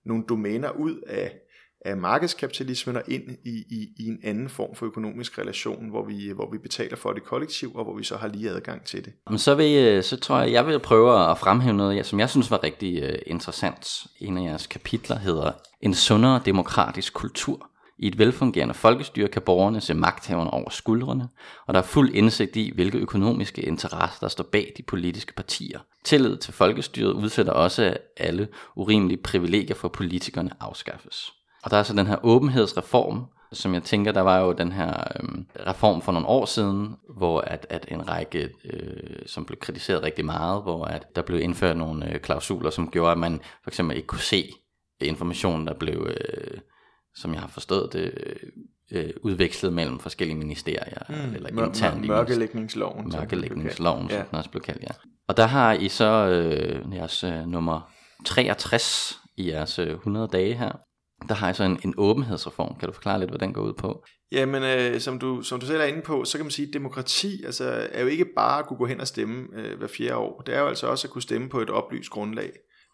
nogle 0.07 0.25
domæner 0.29 0.71
ud 0.71 1.01
af, 1.07 1.33
af 1.85 1.97
markedskapitalismen 1.97 2.97
og 2.97 3.03
ind 3.09 3.31
i, 3.31 3.65
i, 3.71 3.89
i 3.99 4.07
en 4.07 4.19
anden 4.25 4.49
form 4.49 4.77
for 4.77 4.87
økonomisk 4.87 5.39
relation, 5.39 5.91
hvor 5.91 6.07
vi, 6.07 6.33
hvor 6.35 6.51
vi 6.53 6.59
betaler 6.59 6.97
for 6.97 7.13
det 7.13 7.25
kollektiv, 7.25 7.75
og 7.75 7.85
hvor 7.85 7.97
vi 7.97 8.05
så 8.05 8.17
har 8.17 8.29
lige 8.29 8.51
adgang 8.51 8.85
til 8.85 9.05
det. 9.05 9.13
Men 9.31 9.39
så, 9.39 9.55
vil, 9.55 10.03
så 10.03 10.17
tror 10.17 10.41
jeg, 10.41 10.53
jeg 10.53 10.67
vil 10.67 10.79
prøve 10.79 11.31
at 11.31 11.39
fremhæve 11.39 11.77
noget, 11.77 12.07
som 12.07 12.21
jeg 12.21 12.31
synes 12.31 12.51
var 12.51 12.65
rigtig 12.65 13.23
interessant. 13.27 14.07
En 14.21 14.39
af 14.39 14.43
jeres 14.43 14.67
kapitler 14.67 15.19
hedder 15.19 15.53
En 15.81 15.95
sundere 15.95 16.41
demokratisk 16.45 17.15
kultur. 17.15 17.71
I 17.99 18.07
et 18.07 18.19
velfungerende 18.19 18.75
folkestyre 18.75 19.29
kan 19.29 19.43
borgerne 19.43 19.81
se 19.81 19.95
magthaverne 19.95 20.51
over 20.51 20.71
skuldrene, 20.71 21.29
og 21.67 21.75
der 21.75 21.81
er 21.81 21.85
fuld 21.85 22.15
indsigt 22.15 22.57
i, 22.57 22.73
hvilke 22.75 22.99
økonomiske 22.99 23.63
interesser, 23.63 24.19
der 24.21 24.29
står 24.29 24.45
bag 24.53 24.73
de 24.77 24.83
politiske 24.83 25.35
partier. 25.35 25.79
Tillid 26.05 26.37
til 26.37 26.53
folkestyret 26.53 27.13
udsætter 27.13 27.53
også, 27.53 27.83
at 27.83 27.99
alle 28.17 28.49
urimelige 28.77 29.23
privilegier 29.23 29.75
for 29.75 29.89
politikerne 29.89 30.51
afskaffes. 30.61 31.33
Og 31.63 31.71
der 31.71 31.77
er 31.77 31.83
så 31.83 31.95
den 31.95 32.07
her 32.07 32.25
åbenhedsreform, 32.25 33.25
som 33.53 33.75
jeg 33.75 33.83
tænker, 33.83 34.13
der 34.13 34.21
var 34.21 34.41
jo 34.41 34.53
den 34.53 34.73
her 34.73 35.05
øhm, 35.21 35.47
reform 35.67 36.03
for 36.03 36.13
nogle 36.13 36.29
år 36.29 36.45
siden, 36.45 36.97
hvor 37.17 37.41
at, 37.41 37.67
at 37.71 37.87
en 37.89 38.09
række, 38.09 38.49
øh, 38.65 39.27
som 39.27 39.45
blev 39.45 39.59
kritiseret 39.59 40.03
rigtig 40.03 40.25
meget, 40.25 40.63
hvor 40.63 40.85
at 40.85 41.17
der 41.17 41.23
blev 41.23 41.41
indført 41.41 41.77
nogle 41.77 42.15
øh, 42.15 42.21
klausuler, 42.21 42.71
som 42.71 42.91
gjorde, 42.91 43.13
at 43.13 43.19
man 43.19 43.41
for 43.63 43.71
eksempel 43.71 43.97
ikke 43.97 44.07
kunne 44.07 44.21
se 44.21 44.49
informationen, 45.01 45.67
der 45.67 45.75
blev... 45.75 46.11
Øh, 46.11 46.59
som 47.15 47.33
jeg 47.33 47.41
har 47.41 47.49
forstået 47.49 47.93
det, 47.93 48.13
øh, 48.93 49.11
udvekslet 49.23 49.73
mellem 49.73 49.99
forskellige 49.99 50.39
ministerier, 50.39 51.03
mm, 51.09 51.35
eller 51.35 51.67
internt 51.67 52.07
Mørkelægningsloven. 52.07 53.13
Mørkelægningsloven, 53.13 54.09
som, 54.09 54.19
ja. 54.19 54.25
den 54.31 54.39
også 54.39 54.51
blev 54.51 54.63
kaldt, 54.63 54.83
ja. 54.83 54.95
Og 55.29 55.37
der 55.37 55.47
har 55.47 55.73
I 55.73 55.89
så 55.89 56.29
øh, 56.29 56.95
jeres 56.95 57.25
øh, 57.25 57.47
nummer 57.47 57.93
63 58.25 59.19
i 59.37 59.51
jeres 59.51 59.79
øh, 59.79 59.89
100 59.89 60.29
dage 60.33 60.55
her. 60.55 60.73
Der 61.29 61.35
har 61.35 61.51
I 61.51 61.55
så 61.55 61.65
en, 61.65 61.81
en 61.85 61.95
åbenhedsreform. 61.97 62.77
Kan 62.79 62.89
du 62.89 62.93
forklare 62.93 63.19
lidt, 63.19 63.31
hvad 63.31 63.39
den 63.39 63.53
går 63.53 63.63
ud 63.63 63.73
på? 63.73 64.05
Jamen, 64.33 64.63
øh, 64.63 65.01
som, 65.01 65.19
du, 65.19 65.43
som 65.43 65.61
du 65.61 65.67
selv 65.67 65.81
er 65.81 65.85
inde 65.85 66.03
på, 66.03 66.25
så 66.25 66.39
kan 66.39 66.45
man 66.45 66.51
sige, 66.51 66.69
at 66.69 66.75
demokrati 66.75 67.45
altså, 67.45 67.89
er 67.93 68.03
jo 68.03 68.07
ikke 68.07 68.27
bare 68.37 68.59
at 68.59 68.67
kunne 68.67 68.77
gå 68.77 68.87
hen 68.87 69.01
og 69.01 69.07
stemme 69.07 69.47
øh, 69.57 69.79
hver 69.79 69.87
fjerde 69.87 70.17
år. 70.17 70.41
Det 70.41 70.55
er 70.55 70.61
jo 70.61 70.67
altså 70.67 70.87
også 70.87 71.07
at 71.07 71.13
kunne 71.13 71.23
stemme 71.23 71.49
på 71.49 71.61
et 71.61 71.71
oplyst 71.71 72.11
grundlag. 72.11 72.51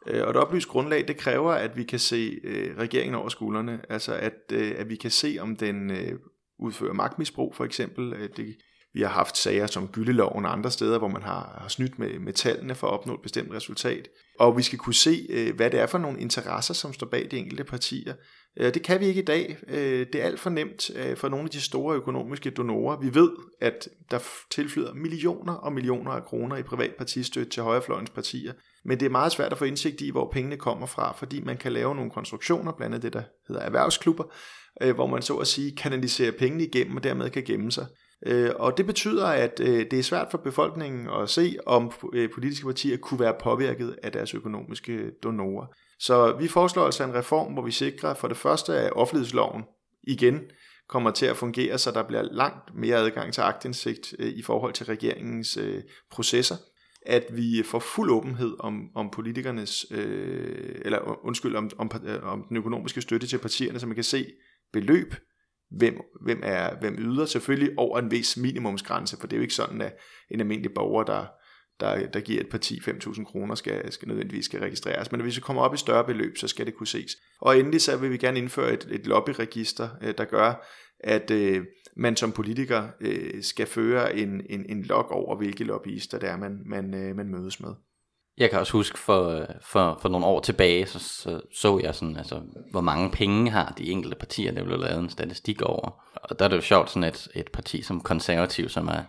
Øh, 0.06 0.22
og 0.24 0.30
et 0.30 0.36
oplyst 0.36 0.68
grundlag, 0.68 1.08
det 1.08 1.16
kræver, 1.16 1.52
at 1.52 1.76
vi 1.76 1.84
kan 1.84 1.98
se 1.98 2.40
øh, 2.44 2.76
regeringen 2.78 3.14
over 3.14 3.28
skuldrene. 3.28 3.80
Altså 3.88 4.14
at, 4.14 4.52
øh, 4.52 4.74
at 4.76 4.88
vi 4.88 4.96
kan 4.96 5.10
se, 5.10 5.36
om 5.40 5.56
den 5.56 5.90
øh, 5.90 6.12
udfører 6.58 6.92
magtmisbrug 6.92 7.54
for 7.54 7.64
eksempel. 7.64 8.12
Øh, 8.12 8.28
det, 8.36 8.56
vi 8.94 9.02
har 9.02 9.08
haft 9.08 9.36
sager 9.36 9.66
som 9.66 9.88
Gylleloven 9.88 10.44
og 10.44 10.52
andre 10.52 10.70
steder, 10.70 10.98
hvor 10.98 11.08
man 11.08 11.22
har, 11.22 11.58
har 11.60 11.68
snydt 11.68 11.98
med, 11.98 12.18
med 12.18 12.32
tallene 12.32 12.74
for 12.74 12.86
at 12.86 12.92
opnå 12.92 13.14
et 13.14 13.22
bestemt 13.22 13.52
resultat. 13.52 14.08
Og 14.38 14.56
vi 14.56 14.62
skal 14.62 14.78
kunne 14.78 14.94
se, 14.94 15.26
øh, 15.30 15.56
hvad 15.56 15.70
det 15.70 15.80
er 15.80 15.86
for 15.86 15.98
nogle 15.98 16.20
interesser, 16.20 16.74
som 16.74 16.92
står 16.92 17.06
bag 17.06 17.28
de 17.30 17.38
enkelte 17.38 17.64
partier. 17.64 18.14
Øh, 18.56 18.74
det 18.74 18.82
kan 18.82 19.00
vi 19.00 19.06
ikke 19.06 19.22
i 19.22 19.24
dag. 19.24 19.56
Øh, 19.68 20.06
det 20.12 20.14
er 20.14 20.24
alt 20.24 20.40
for 20.40 20.50
nemt 20.50 20.90
øh, 20.96 21.16
for 21.16 21.28
nogle 21.28 21.44
af 21.44 21.50
de 21.50 21.60
store 21.60 21.96
økonomiske 21.96 22.50
donorer. 22.50 23.00
Vi 23.00 23.14
ved, 23.14 23.30
at 23.60 23.88
der 24.10 24.18
tilflyder 24.50 24.94
millioner 24.94 25.52
og 25.52 25.72
millioner 25.72 26.10
af 26.10 26.24
kroner 26.24 26.56
i 26.56 26.62
privat 26.62 26.94
partistøtte 26.98 27.50
til 27.50 27.62
højrefløjens 27.62 28.10
partier. 28.10 28.52
Men 28.84 29.00
det 29.00 29.06
er 29.06 29.10
meget 29.10 29.32
svært 29.32 29.52
at 29.52 29.58
få 29.58 29.64
indsigt 29.64 30.00
i, 30.00 30.10
hvor 30.10 30.30
pengene 30.32 30.56
kommer 30.56 30.86
fra, 30.86 31.12
fordi 31.12 31.40
man 31.40 31.56
kan 31.56 31.72
lave 31.72 31.94
nogle 31.94 32.10
konstruktioner, 32.10 32.72
blandt 32.72 32.94
andet 32.94 33.02
det, 33.02 33.12
der 33.12 33.22
hedder 33.48 33.62
erhvervsklubber, 33.62 34.24
øh, 34.82 34.94
hvor 34.94 35.06
man 35.06 35.22
så 35.22 35.36
at 35.36 35.46
sige 35.46 35.76
kanaliserer 35.76 36.32
pengene 36.38 36.64
igennem 36.64 36.96
og 36.96 37.04
dermed 37.04 37.30
kan 37.30 37.44
gemme 37.44 37.72
sig. 37.72 37.86
Øh, 38.26 38.50
og 38.56 38.76
det 38.76 38.86
betyder, 38.86 39.26
at 39.26 39.60
øh, 39.60 39.86
det 39.90 39.98
er 39.98 40.02
svært 40.02 40.28
for 40.30 40.38
befolkningen 40.38 41.08
at 41.22 41.28
se, 41.28 41.56
om 41.66 41.92
politiske 42.34 42.66
partier 42.66 42.96
kunne 42.96 43.20
være 43.20 43.34
påvirket 43.40 43.96
af 44.02 44.12
deres 44.12 44.34
økonomiske 44.34 45.10
donorer. 45.22 45.66
Så 45.98 46.36
vi 46.38 46.48
foreslår 46.48 46.84
altså 46.84 47.04
en 47.04 47.14
reform, 47.14 47.52
hvor 47.52 47.62
vi 47.62 47.70
sikrer 47.70 48.14
for 48.14 48.28
det 48.28 48.36
første, 48.36 48.74
at 48.78 48.92
offentlighedsloven 48.92 49.62
igen 50.02 50.40
kommer 50.88 51.10
til 51.10 51.26
at 51.26 51.36
fungere, 51.36 51.78
så 51.78 51.90
der 51.90 52.02
bliver 52.02 52.22
langt 52.22 52.74
mere 52.74 52.96
adgang 52.96 53.32
til 53.32 53.40
agtindsigt 53.40 54.14
øh, 54.18 54.28
i 54.28 54.42
forhold 54.42 54.72
til 54.72 54.86
regeringens 54.86 55.56
øh, 55.56 55.82
processer. 56.10 56.56
At 57.06 57.24
vi 57.32 57.62
får 57.64 57.78
fuld 57.78 58.10
åbenhed 58.10 58.56
om, 58.58 58.88
om 58.94 59.10
politikernes, 59.10 59.86
øh, 59.90 60.74
eller 60.84 61.26
undskyld, 61.26 61.56
om, 61.56 61.70
om, 61.78 61.90
øh, 62.04 62.22
om 62.22 62.44
den 62.48 62.56
økonomiske 62.56 63.00
støtte 63.00 63.26
til 63.26 63.38
partierne, 63.38 63.80
så 63.80 63.86
man 63.86 63.94
kan 63.94 64.04
se 64.04 64.26
beløb, 64.72 65.14
hvem, 65.70 66.00
hvem, 66.24 66.40
er, 66.42 66.80
hvem 66.80 66.96
yder 66.98 67.24
selvfølgelig 67.24 67.78
over 67.78 67.98
en 67.98 68.10
vis 68.10 68.36
minimumsgrænse, 68.36 69.16
for 69.20 69.26
det 69.26 69.36
er 69.36 69.38
jo 69.38 69.42
ikke 69.42 69.54
sådan, 69.54 69.80
at 69.80 69.96
en 70.30 70.40
almindelig 70.40 70.74
borger, 70.74 71.04
der 71.04 71.26
der, 71.80 72.06
der 72.06 72.20
giver 72.20 72.40
et 72.40 72.48
parti 72.48 72.78
5.000 72.78 73.24
kroner, 73.24 73.54
skal, 73.54 73.92
skal 73.92 74.08
nødvendigvis 74.08 74.44
skal 74.44 74.60
registreres. 74.60 75.12
Men 75.12 75.20
hvis 75.20 75.36
vi 75.36 75.40
kommer 75.40 75.62
op 75.62 75.74
i 75.74 75.76
større 75.76 76.04
beløb, 76.04 76.36
så 76.36 76.48
skal 76.48 76.66
det 76.66 76.74
kunne 76.74 76.86
ses. 76.86 77.16
Og 77.40 77.58
endelig 77.58 77.80
så 77.80 77.96
vil 77.96 78.10
vi 78.10 78.16
gerne 78.16 78.38
indføre 78.38 78.72
et, 78.72 78.88
et 78.90 79.06
lobbyregister, 79.06 79.88
øh, 80.02 80.14
der 80.18 80.24
gør, 80.24 80.66
at 81.00 81.30
øh, 81.30 81.64
man 81.96 82.16
som 82.16 82.32
politiker 82.32 82.88
øh, 83.00 83.42
skal 83.42 83.66
føre 83.66 84.16
en, 84.16 84.42
en, 84.50 84.66
en 84.68 84.82
log 84.82 85.12
over, 85.12 85.36
hvilke 85.36 85.64
lobbyister 85.64 86.18
det 86.18 86.28
er, 86.28 86.36
man, 86.36 86.62
man, 86.66 86.94
øh, 86.94 87.16
man 87.16 87.28
mødes 87.28 87.60
med. 87.60 87.70
Jeg 88.38 88.50
kan 88.50 88.58
også 88.58 88.72
huske 88.72 88.98
for, 88.98 89.28
øh, 89.28 89.46
for, 89.62 89.98
for 90.02 90.08
nogle 90.08 90.26
år 90.26 90.40
tilbage, 90.40 90.86
så, 90.86 90.98
så 90.98 91.40
så 91.54 91.78
jeg 91.78 91.94
sådan, 91.94 92.16
altså, 92.16 92.40
hvor 92.70 92.80
mange 92.80 93.10
penge 93.10 93.50
har 93.50 93.74
de 93.78 93.90
enkelte 93.90 94.16
partier, 94.16 94.52
der 94.52 94.64
blev 94.64 94.78
lavet 94.78 94.98
en 94.98 95.10
statistik 95.10 95.62
over. 95.62 96.02
Og 96.14 96.38
der 96.38 96.44
er 96.44 96.48
det 96.48 96.56
jo 96.56 96.62
sjovt, 96.62 96.90
sådan 96.90 97.08
et, 97.08 97.28
et 97.34 97.50
parti 97.52 97.82
som 97.82 98.00
konservativ, 98.00 98.68
som 98.68 98.88
er, 98.88 99.02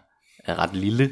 er 0.44 0.56
ret 0.60 0.76
lille, 0.76 1.12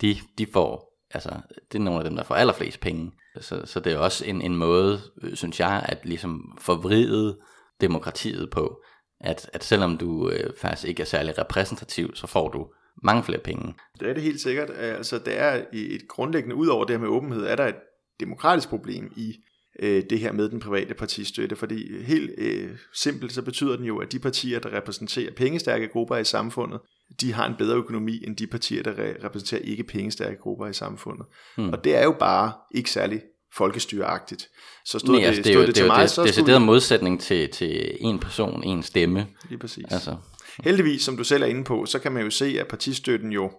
de, 0.00 0.16
de 0.38 0.46
får 0.52 0.92
altså, 1.14 1.30
det 1.72 1.78
er 1.78 1.82
nogle 1.82 2.00
af 2.00 2.04
dem, 2.04 2.16
der 2.16 2.24
får 2.24 2.34
allerflest 2.34 2.80
penge. 2.80 3.12
Så, 3.40 3.62
så 3.64 3.80
det 3.80 3.92
er 3.92 3.98
også 3.98 4.24
en, 4.26 4.42
en 4.42 4.56
måde, 4.56 5.00
øh, 5.22 5.36
synes 5.36 5.60
jeg, 5.60 5.86
at 5.88 5.98
ligesom 6.04 6.58
forvride 6.60 7.38
demokratiet 7.80 8.50
på, 8.50 8.82
at, 9.22 9.50
at 9.52 9.64
selvom 9.64 9.96
du 9.96 10.30
øh, 10.30 10.50
faktisk 10.56 10.88
ikke 10.88 11.00
er 11.00 11.06
særlig 11.06 11.38
repræsentativ, 11.38 12.14
så 12.14 12.26
får 12.26 12.48
du 12.48 12.66
mange 13.02 13.22
flere 13.22 13.40
penge. 13.40 13.74
Det 14.00 14.08
er 14.08 14.14
det 14.14 14.22
helt 14.22 14.40
sikkert. 14.40 14.70
Altså, 14.70 15.18
det 15.18 15.38
er 15.38 15.64
et 15.72 16.08
grundlæggende, 16.08 16.56
ud 16.56 16.66
over 16.66 16.84
det 16.84 16.94
her 16.94 17.00
med 17.00 17.08
åbenhed, 17.08 17.44
er 17.44 17.56
der 17.56 17.66
et 17.66 17.76
demokratisk 18.20 18.68
problem 18.68 19.12
i 19.16 19.34
øh, 19.80 20.02
det 20.10 20.18
her 20.18 20.32
med 20.32 20.48
den 20.48 20.60
private 20.60 20.94
partistøtte, 20.94 21.56
fordi 21.56 22.02
helt 22.02 22.30
øh, 22.38 22.70
simpelt 22.94 23.32
så 23.32 23.42
betyder 23.42 23.76
den 23.76 23.84
jo, 23.84 23.98
at 23.98 24.12
de 24.12 24.18
partier, 24.18 24.60
der 24.60 24.72
repræsenterer 24.72 25.32
pengestærke 25.32 25.88
grupper 25.88 26.16
i 26.16 26.24
samfundet, 26.24 26.80
de 27.20 27.32
har 27.32 27.46
en 27.46 27.54
bedre 27.58 27.76
økonomi 27.76 28.24
end 28.26 28.36
de 28.36 28.46
partier, 28.46 28.82
der 28.82 28.92
repræsenterer 29.24 29.60
ikke 29.60 29.84
pengestærke 29.84 30.36
grupper 30.36 30.66
i 30.66 30.72
samfundet. 30.72 31.26
Hmm. 31.56 31.68
Og 31.68 31.84
det 31.84 31.96
er 31.96 32.04
jo 32.04 32.16
bare 32.18 32.52
ikke 32.74 32.90
særlig 32.90 33.22
folkestyreagtigt. 33.56 34.48
Så 34.84 34.98
stod, 34.98 35.14
Nej, 35.14 35.20
det, 35.20 35.26
altså, 35.26 35.42
det, 35.42 35.52
stod 35.52 35.60
det, 35.60 35.66
det 35.66 35.74
til 35.74 35.84
det, 35.84 35.88
mig, 35.88 36.02
det, 36.02 36.10
så 36.10 36.22
det, 36.22 36.36
det 36.36 36.48
er 36.48 36.56
en 36.56 36.64
modsætning 36.64 37.20
til, 37.20 37.50
til 37.50 37.96
en 38.00 38.18
person, 38.18 38.64
en 38.64 38.82
stemme. 38.82 39.26
Lige 39.48 39.58
præcis. 39.58 39.84
Altså. 39.90 40.16
Heldigvis, 40.64 41.02
som 41.02 41.16
du 41.16 41.24
selv 41.24 41.42
er 41.42 41.46
inde 41.46 41.64
på, 41.64 41.86
så 41.86 41.98
kan 41.98 42.12
man 42.12 42.22
jo 42.24 42.30
se, 42.30 42.56
at 42.60 42.68
partistøtten 42.68 43.32
jo 43.32 43.50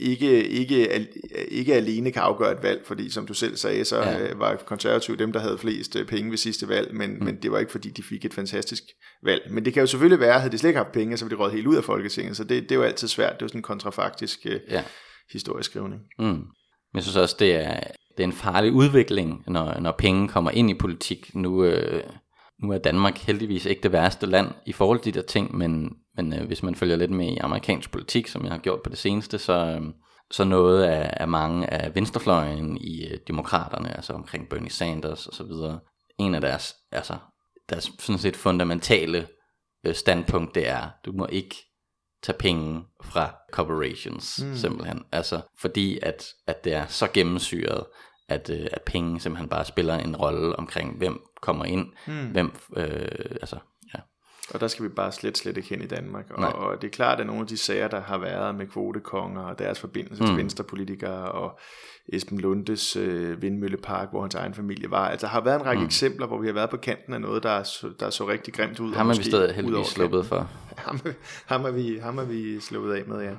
ikke, 0.00 0.48
ikke, 0.48 1.08
ikke 1.48 1.74
alene 1.74 2.12
kan 2.12 2.22
afgøre 2.22 2.52
et 2.52 2.62
valg, 2.62 2.82
fordi 2.86 3.10
som 3.10 3.26
du 3.26 3.34
selv 3.34 3.56
sagde, 3.56 3.84
så 3.84 3.96
ja. 3.96 4.20
Øh, 4.20 4.38
var 4.38 4.56
konservativ 4.56 5.16
dem, 5.16 5.32
der 5.32 5.40
havde 5.40 5.58
flest 5.58 5.96
øh, 5.96 6.06
penge 6.06 6.30
ved 6.30 6.38
sidste 6.38 6.68
valg, 6.68 6.94
men, 6.94 7.14
mm. 7.14 7.24
men 7.24 7.42
det 7.42 7.52
var 7.52 7.58
ikke 7.58 7.72
fordi, 7.72 7.90
de 7.90 8.02
fik 8.02 8.24
et 8.24 8.34
fantastisk 8.34 8.82
valg. 9.22 9.42
Men 9.50 9.64
det 9.64 9.72
kan 9.72 9.80
jo 9.80 9.86
selvfølgelig 9.86 10.20
være, 10.20 10.34
at 10.34 10.40
havde 10.40 10.52
de 10.52 10.58
slet 10.58 10.70
ikke 10.70 10.78
haft 10.78 10.92
penge, 10.92 11.16
så 11.16 11.24
ville 11.24 11.36
de 11.36 11.42
råd 11.42 11.50
helt 11.50 11.66
ud 11.66 11.76
af 11.76 11.84
Folketinget, 11.84 12.36
så 12.36 12.44
det, 12.44 12.62
det 12.62 12.72
er 12.72 12.76
jo 12.76 12.82
altid 12.82 13.08
svært, 13.08 13.32
det 13.32 13.42
er 13.42 13.44
jo 13.44 13.48
sådan 13.48 13.58
en 13.58 13.62
kontrafaktisk 13.62 14.38
øh, 14.46 14.60
ja. 14.70 14.84
historieskrivning. 15.32 16.00
Mm. 16.18 16.24
Men 16.24 16.44
jeg 16.94 17.02
synes 17.02 17.16
også, 17.16 17.36
det 17.38 17.54
er, 17.54 17.80
det 18.16 18.22
er 18.22 18.28
en 18.28 18.32
farlig 18.32 18.72
udvikling, 18.72 19.44
når, 19.46 19.80
når 19.80 19.92
penge 19.98 20.28
kommer 20.28 20.50
ind 20.50 20.70
i 20.70 20.74
politik. 20.74 21.34
Nu, 21.34 21.64
øh, 21.64 22.02
nu 22.62 22.72
er 22.72 22.78
Danmark 22.78 23.18
heldigvis 23.18 23.66
ikke 23.66 23.82
det 23.82 23.92
værste 23.92 24.26
land 24.26 24.48
i 24.66 24.72
forhold 24.72 25.00
til 25.00 25.14
de 25.14 25.18
der 25.18 25.26
ting, 25.26 25.56
men, 25.56 25.96
men 26.16 26.32
øh, 26.32 26.46
hvis 26.46 26.62
man 26.62 26.74
følger 26.74 26.96
lidt 26.96 27.10
med 27.10 27.26
i 27.26 27.36
amerikansk 27.36 27.90
politik, 27.90 28.28
som 28.28 28.44
jeg 28.44 28.52
har 28.52 28.58
gjort 28.58 28.82
på 28.82 28.90
det 28.90 28.98
seneste, 28.98 29.38
så, 29.38 29.52
øh, 29.52 29.82
så 30.30 30.44
noget 30.44 30.82
af, 30.82 31.14
af 31.16 31.28
mange 31.28 31.72
af 31.72 31.94
venstrefløjen 31.94 32.76
i 32.76 33.06
øh, 33.06 33.18
demokraterne, 33.26 33.96
altså 33.96 34.12
omkring 34.12 34.48
Bernie 34.48 34.70
Sanders 34.70 35.26
og 35.26 35.34
så 35.34 35.44
videre, 35.44 35.80
en 36.18 36.34
af 36.34 36.40
deres, 36.40 36.74
altså, 36.92 37.14
deres 37.70 37.92
sådan 37.98 38.18
set 38.18 38.36
fundamentale 38.36 39.26
øh, 39.86 39.94
standpunkt, 39.94 40.54
det 40.54 40.68
er, 40.68 40.90
du 41.04 41.12
må 41.12 41.26
ikke 41.26 41.56
tage 42.22 42.38
penge 42.38 42.84
fra 43.02 43.34
corporations, 43.52 44.42
mm. 44.42 44.56
simpelthen. 44.56 45.04
Altså, 45.12 45.40
fordi 45.58 45.98
at, 46.02 46.26
at 46.46 46.64
det 46.64 46.74
er 46.74 46.86
så 46.86 47.08
gennemsyret, 47.14 47.84
at, 48.28 48.50
øh, 48.50 48.66
at 48.72 48.82
penge 48.82 49.20
simpelthen 49.20 49.48
bare 49.48 49.64
spiller 49.64 49.98
en 49.98 50.16
rolle 50.16 50.56
omkring, 50.56 50.96
hvem 50.98 51.20
kommer 51.40 51.64
ind, 51.64 51.86
mm. 52.06 52.30
hvem, 52.30 52.52
øh, 52.76 53.36
altså. 53.40 53.56
Og 54.54 54.60
der 54.60 54.68
skal 54.68 54.84
vi 54.84 54.88
bare 54.88 55.12
slet, 55.12 55.38
slet 55.38 55.56
ikke 55.56 55.68
hen 55.68 55.82
i 55.82 55.86
Danmark. 55.86 56.30
Og, 56.30 56.52
og 56.52 56.82
det 56.82 56.88
er 56.88 56.92
klart, 56.92 57.20
at 57.20 57.26
nogle 57.26 57.40
af 57.40 57.46
de 57.46 57.56
sager, 57.56 57.88
der 57.88 58.00
har 58.00 58.18
været 58.18 58.54
med 58.54 58.66
kvotekonger 58.66 59.42
og 59.42 59.58
deres 59.58 59.80
forbindelse 59.80 60.22
mm. 60.22 60.28
til 60.28 60.36
venstrepolitikere 60.36 61.32
og 61.32 61.58
Esben 62.08 62.40
Lundes 62.40 62.96
øh, 62.96 63.42
vindmøllepark, 63.42 64.10
hvor 64.10 64.20
hans 64.20 64.34
egen 64.34 64.54
familie 64.54 64.90
var. 64.90 65.08
Altså, 65.08 65.26
der 65.26 65.30
har 65.32 65.40
været 65.40 65.60
en 65.60 65.66
række 65.66 65.80
mm. 65.80 65.86
eksempler, 65.86 66.26
hvor 66.26 66.38
vi 66.38 66.46
har 66.46 66.54
været 66.54 66.70
på 66.70 66.76
kanten 66.76 67.14
af 67.14 67.20
noget, 67.20 67.42
der, 67.42 67.86
der 68.00 68.10
så 68.10 68.28
rigtig 68.28 68.54
grimt 68.54 68.80
ud. 68.80 68.94
Ham 68.94 69.10
er 69.10 69.14
vi 69.14 69.22
stadig 69.22 69.54
heldigvis 69.54 69.86
sluppet 69.86 70.26
for. 70.26 70.48
Ham, 70.76 71.00
ham, 71.46 71.64
er 71.64 71.70
vi, 71.70 71.98
ham 72.02 72.18
er 72.18 72.24
vi 72.24 72.60
sluppet 72.60 72.92
af 72.92 73.02
med, 73.06 73.22
ja. 73.22 73.30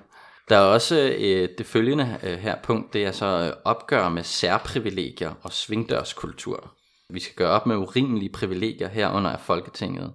Der 0.49 0.57
er 0.57 0.61
også 0.61 1.15
øh, 1.19 1.49
det 1.57 1.65
følgende 1.65 2.19
øh, 2.23 2.37
her 2.37 2.55
punkt, 2.63 2.93
det 2.93 3.05
er 3.05 3.11
så 3.11 3.25
øh, 3.25 3.53
opgør 3.65 4.09
med 4.09 4.23
særprivilegier 4.23 5.31
og 5.41 5.53
svingdørskultur. 5.53 6.71
Vi 7.09 7.19
skal 7.19 7.35
gøre 7.35 7.49
op 7.49 7.65
med 7.65 7.75
urimelige 7.75 8.29
privilegier 8.29 8.87
herunder 8.89 9.31
af 9.31 9.39
Folketinget, 9.39 10.13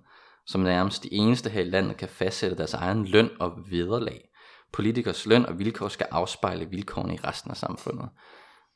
som 0.49 0.61
nærmest 0.61 1.03
de 1.03 1.13
eneste 1.13 1.51
her 1.51 1.61
i 1.61 1.71
landet 1.71 1.97
kan 1.97 2.09
fastsætte 2.09 2.57
deres 2.57 2.75
egen 2.75 3.05
løn 3.05 3.31
og 3.41 3.53
vederlag. 3.71 4.29
Politikers 4.73 5.27
løn 5.27 5.47
og 5.47 5.59
vilkår 5.59 5.89
skal 5.89 6.07
afspejle 6.11 6.69
vilkårene 6.71 7.15
i 7.15 7.19
resten 7.25 7.51
af 7.51 7.57
samfundet. 7.57 8.09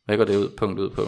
Hvad 0.05 0.17
går 0.17 0.25
det 0.25 0.37
ud, 0.37 0.51
punkt 0.57 0.81
ud 0.81 0.91
på? 0.91 1.03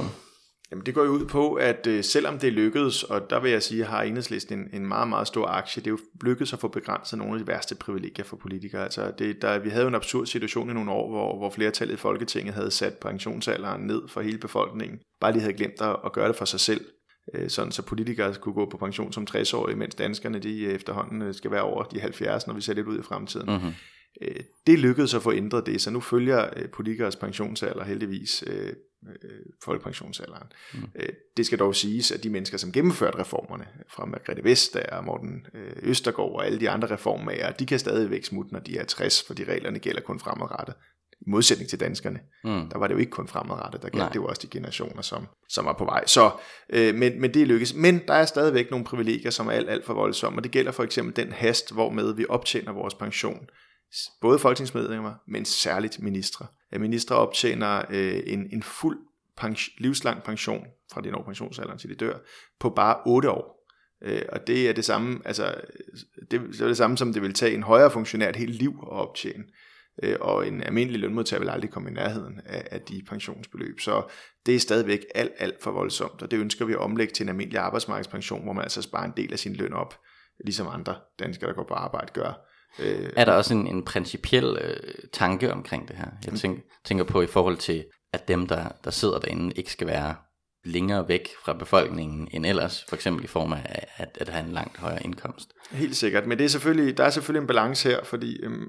Jamen 0.71 0.87
det 0.87 0.95
går 0.95 1.05
jo 1.05 1.11
ud 1.11 1.27
på, 1.27 1.55
at 1.55 1.87
øh, 1.87 2.05
selvom 2.05 2.39
det 2.39 2.53
lykkedes, 2.53 3.03
og 3.03 3.31
der 3.31 3.41
vil 3.41 3.51
jeg 3.51 3.63
sige, 3.63 3.85
har 3.85 4.03
enhedslisten 4.03 4.59
en, 4.59 4.69
en 4.73 4.87
meget, 4.87 5.09
meget 5.09 5.27
stor 5.27 5.47
aktie, 5.47 5.81
det 5.81 5.87
er 5.87 5.91
jo 5.91 5.99
lykkedes 6.23 6.53
at 6.53 6.59
få 6.59 6.69
begrænset 6.69 7.19
nogle 7.19 7.35
af 7.35 7.39
de 7.41 7.47
værste 7.47 7.75
privilegier 7.75 8.25
for 8.25 8.37
politikere. 8.37 8.83
Altså 8.85 9.13
det, 9.19 9.43
der, 9.43 9.59
vi 9.59 9.69
havde 9.69 9.83
jo 9.83 9.89
en 9.89 9.95
absurd 9.95 10.27
situation 10.27 10.71
i 10.71 10.73
nogle 10.73 10.91
år, 10.91 11.11
hvor, 11.11 11.39
hvor 11.39 11.51
flertallet 11.51 11.95
i 11.95 11.97
Folketinget 11.97 12.55
havde 12.55 12.71
sat 12.71 12.95
pensionsalderen 12.95 13.83
ned 13.83 14.03
for 14.09 14.21
hele 14.21 14.39
befolkningen. 14.39 14.99
Bare 15.21 15.33
lige 15.33 15.43
havde 15.43 15.57
glemt 15.57 15.81
at, 15.81 15.97
at 16.05 16.13
gøre 16.13 16.29
det 16.29 16.37
for 16.37 16.45
sig 16.45 16.61
selv. 16.61 16.85
Øh, 17.35 17.51
sådan 17.51 17.73
så 17.73 17.83
politikere 17.83 18.35
kunne 18.35 18.55
gå 18.55 18.71
på 18.71 18.77
pension 18.77 19.13
som 19.13 19.27
60-årige, 19.31 19.77
mens 19.77 19.95
danskerne 19.95 20.39
de 20.39 20.67
efterhånden 20.67 21.23
øh, 21.23 21.35
skal 21.35 21.51
være 21.51 21.63
over 21.63 21.83
de 21.83 22.01
70, 22.01 22.47
når 22.47 22.55
vi 22.55 22.61
ser 22.61 22.75
lidt 22.75 22.87
ud 22.87 22.99
i 22.99 23.03
fremtiden. 23.03 23.51
Mm-hmm. 23.51 23.73
Det 24.67 24.79
lykkedes 24.79 25.15
at 25.15 25.23
få 25.23 25.33
ændret 25.33 25.67
det, 25.67 25.81
så 25.81 25.91
nu 25.91 26.01
følger 26.01 26.67
politikers 26.73 27.17
pensionsalder 27.17 27.85
heldigvis 27.85 28.45
folkepensionsalderen. 29.65 30.47
Mm. 30.75 30.81
Det 31.37 31.47
skal 31.47 31.59
dog 31.59 31.75
siges, 31.75 32.13
at 32.13 32.23
de 32.23 32.31
mennesker, 32.31 32.59
som 32.59 32.73
gennemførte 32.73 33.19
reformerne, 33.19 33.67
fra 33.89 34.05
Margrethe 34.05 34.45
Vestager, 34.45 35.01
Morten 35.01 35.47
Østergaard 35.83 36.33
og 36.33 36.47
alle 36.47 36.61
de 36.61 36.71
andre 36.71 36.91
reformmager, 36.91 37.51
de 37.51 37.67
kan 37.67 37.79
stadigvæk 37.79 38.25
smutte, 38.25 38.53
når 38.53 38.61
de 38.61 38.79
er 38.79 38.85
60, 38.85 39.23
fordi 39.27 39.45
reglerne 39.45 39.79
gælder 39.79 40.01
kun 40.01 40.21
fremadrettet 40.21 40.75
i 41.27 41.31
modsætning 41.31 41.71
til 41.71 41.81
danskerne. 41.81 42.21
Mm. 42.45 42.69
Der 42.69 42.79
var 42.79 42.87
det 42.87 42.95
jo 42.95 42.99
ikke 42.99 43.11
kun 43.11 43.29
fremadrettet, 43.29 43.83
der 43.83 43.89
galt 43.89 44.13
det 44.13 44.21
var 44.21 44.27
også 44.27 44.43
de 44.43 44.49
generationer, 44.49 45.03
som, 45.03 45.27
som 45.49 45.65
var 45.65 45.73
på 45.73 45.85
vej. 45.85 46.07
Så, 46.07 46.31
øh, 46.71 46.95
men, 46.95 47.21
men 47.21 47.35
det 47.35 47.49
lykkes. 47.49 47.75
Men 47.75 48.01
der 48.09 48.15
er 48.15 48.25
stadigvæk 48.25 48.71
nogle 48.71 48.87
privilegier, 48.87 49.31
som 49.31 49.47
er 49.47 49.51
alt, 49.51 49.71
alt 49.71 49.87
for 49.87 49.95
voldsomme, 49.95 50.39
og 50.39 50.45
det 50.45 50.53
gælder 50.53 50.73
for 50.73 50.83
eksempel 50.83 51.17
den 51.17 51.33
hast, 51.33 51.73
hvormed 51.73 52.15
vi 52.15 52.27
optjener 52.29 52.73
vores 52.73 52.95
pension. 52.95 53.47
Både 54.21 54.39
folketingsmedlemmer, 54.39 55.15
men 55.29 55.45
særligt 55.45 56.03
ministre. 56.03 56.47
At 56.73 56.81
ministre 56.81 57.17
optjener 57.17 57.83
øh, 57.91 58.23
en, 58.27 58.49
en 58.53 58.63
fuld 58.63 58.99
pension, 59.37 59.75
livslang 59.79 60.23
pension 60.23 60.65
fra 60.93 61.01
de 61.01 61.11
når 61.11 61.23
pensionsalderen 61.23 61.79
til 61.79 61.91
de 61.91 61.95
dør, 61.95 62.19
på 62.61 62.71
bare 62.71 62.97
8 63.07 63.31
år. 63.31 63.67
Øh, 64.05 64.23
og 64.29 64.47
det 64.47 64.69
er 64.69 64.73
det 64.73 64.85
samme, 64.85 65.21
altså, 65.25 65.55
det, 66.31 66.41
det 66.41 66.61
er 66.61 66.67
det 66.67 66.77
samme, 66.77 66.99
som 66.99 67.13
det 67.13 67.23
vil 67.23 67.35
tage 67.35 67.55
en 67.55 67.63
højere 67.63 67.91
funktionær 67.91 68.29
et 68.29 68.37
helt 68.37 68.55
liv 68.55 68.75
at 68.83 68.89
optjene 68.89 69.45
øh, 69.45 69.51
og 70.21 70.49
en 70.49 70.63
almindelig 70.63 71.01
lønmodtager 71.01 71.41
vil 71.41 71.49
aldrig 71.49 71.71
komme 71.71 71.91
i 71.91 71.93
nærheden 71.93 72.41
af, 72.47 72.69
af 72.71 72.81
de 72.81 73.03
pensionsbeløb. 73.09 73.81
Så 73.81 74.13
det 74.47 74.55
er 74.55 74.59
stadigvæk 74.59 75.01
alt, 75.15 75.33
alt 75.39 75.63
for 75.63 75.71
voldsomt, 75.71 76.23
og 76.23 76.31
det 76.31 76.39
ønsker 76.39 76.65
vi 76.65 76.73
at 76.73 76.79
omlægge 76.79 77.13
til 77.13 77.23
en 77.23 77.29
almindelig 77.29 77.61
arbejdsmarkedspension, 77.61 78.43
hvor 78.43 78.53
man 78.53 78.63
altså 78.63 78.83
sparer 78.83 79.05
en 79.05 79.13
del 79.17 79.33
af 79.33 79.39
sin 79.39 79.55
løn 79.55 79.73
op, 79.73 79.95
ligesom 80.45 80.69
andre 80.71 80.97
danskere, 81.19 81.49
der 81.49 81.55
går 81.55 81.67
på 81.69 81.75
arbejde, 81.75 82.13
gør. 82.13 82.47
Øh, 82.79 83.11
er 83.17 83.25
der 83.25 83.33
også 83.33 83.55
en, 83.55 83.67
en 83.67 83.85
principiel 83.85 84.59
øh, 84.61 84.77
tanke 85.13 85.53
omkring 85.53 85.89
det 85.89 85.97
her? 85.97 86.07
Jeg 86.27 86.35
tænker, 86.35 86.63
tænker 86.85 87.05
på 87.05 87.23
i 87.23 87.27
forhold 87.27 87.57
til, 87.57 87.85
at 88.13 88.29
dem, 88.29 88.47
der, 88.47 88.69
der 88.85 88.91
sidder 88.91 89.19
derinde, 89.19 89.55
ikke 89.57 89.73
skal 89.73 89.87
være 89.87 90.15
længere 90.65 91.09
væk 91.09 91.29
fra 91.45 91.53
befolkningen 91.53 92.29
end 92.31 92.47
ellers, 92.47 92.85
for 92.89 92.97
eksempel 92.97 93.25
i 93.25 93.27
form 93.27 93.53
af 93.53 93.87
at, 93.97 94.19
at 94.21 94.29
have 94.29 94.47
en 94.47 94.53
langt 94.53 94.77
højere 94.77 95.03
indkomst. 95.05 95.53
Helt 95.71 95.97
sikkert, 95.97 96.27
men 96.27 96.39
det 96.39 96.45
er 96.45 96.49
selvfølgelig, 96.49 96.97
der 96.97 97.05
er 97.05 97.11
selvfølgelig 97.11 97.41
en 97.41 97.47
balance 97.47 97.89
her, 97.89 98.05
fordi 98.05 98.43
øhm, 98.43 98.69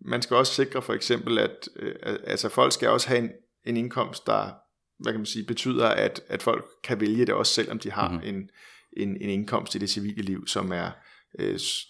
man 0.00 0.22
skal 0.22 0.36
også 0.36 0.54
sikre 0.54 0.82
for 0.82 0.94
eksempel, 0.94 1.38
at 1.38 1.68
øh, 1.76 1.94
altså 2.02 2.48
folk 2.48 2.72
skal 2.72 2.88
også 2.88 3.08
have 3.08 3.18
en, 3.18 3.30
en 3.66 3.76
indkomst, 3.76 4.26
der 4.26 4.50
hvad 4.98 5.12
kan 5.12 5.20
man 5.20 5.26
sige, 5.26 5.46
betyder, 5.46 5.88
at, 5.88 6.20
at 6.28 6.42
folk 6.42 6.64
kan 6.84 7.00
vælge 7.00 7.26
det 7.26 7.34
også, 7.34 7.52
selvom 7.52 7.78
de 7.78 7.90
har 7.90 8.08
mm-hmm. 8.08 8.28
en, 8.28 8.50
en, 8.96 9.08
en 9.08 9.30
indkomst 9.30 9.74
i 9.74 9.78
det 9.78 9.90
civile 9.90 10.22
liv, 10.22 10.46
som 10.46 10.72
er, 10.72 10.90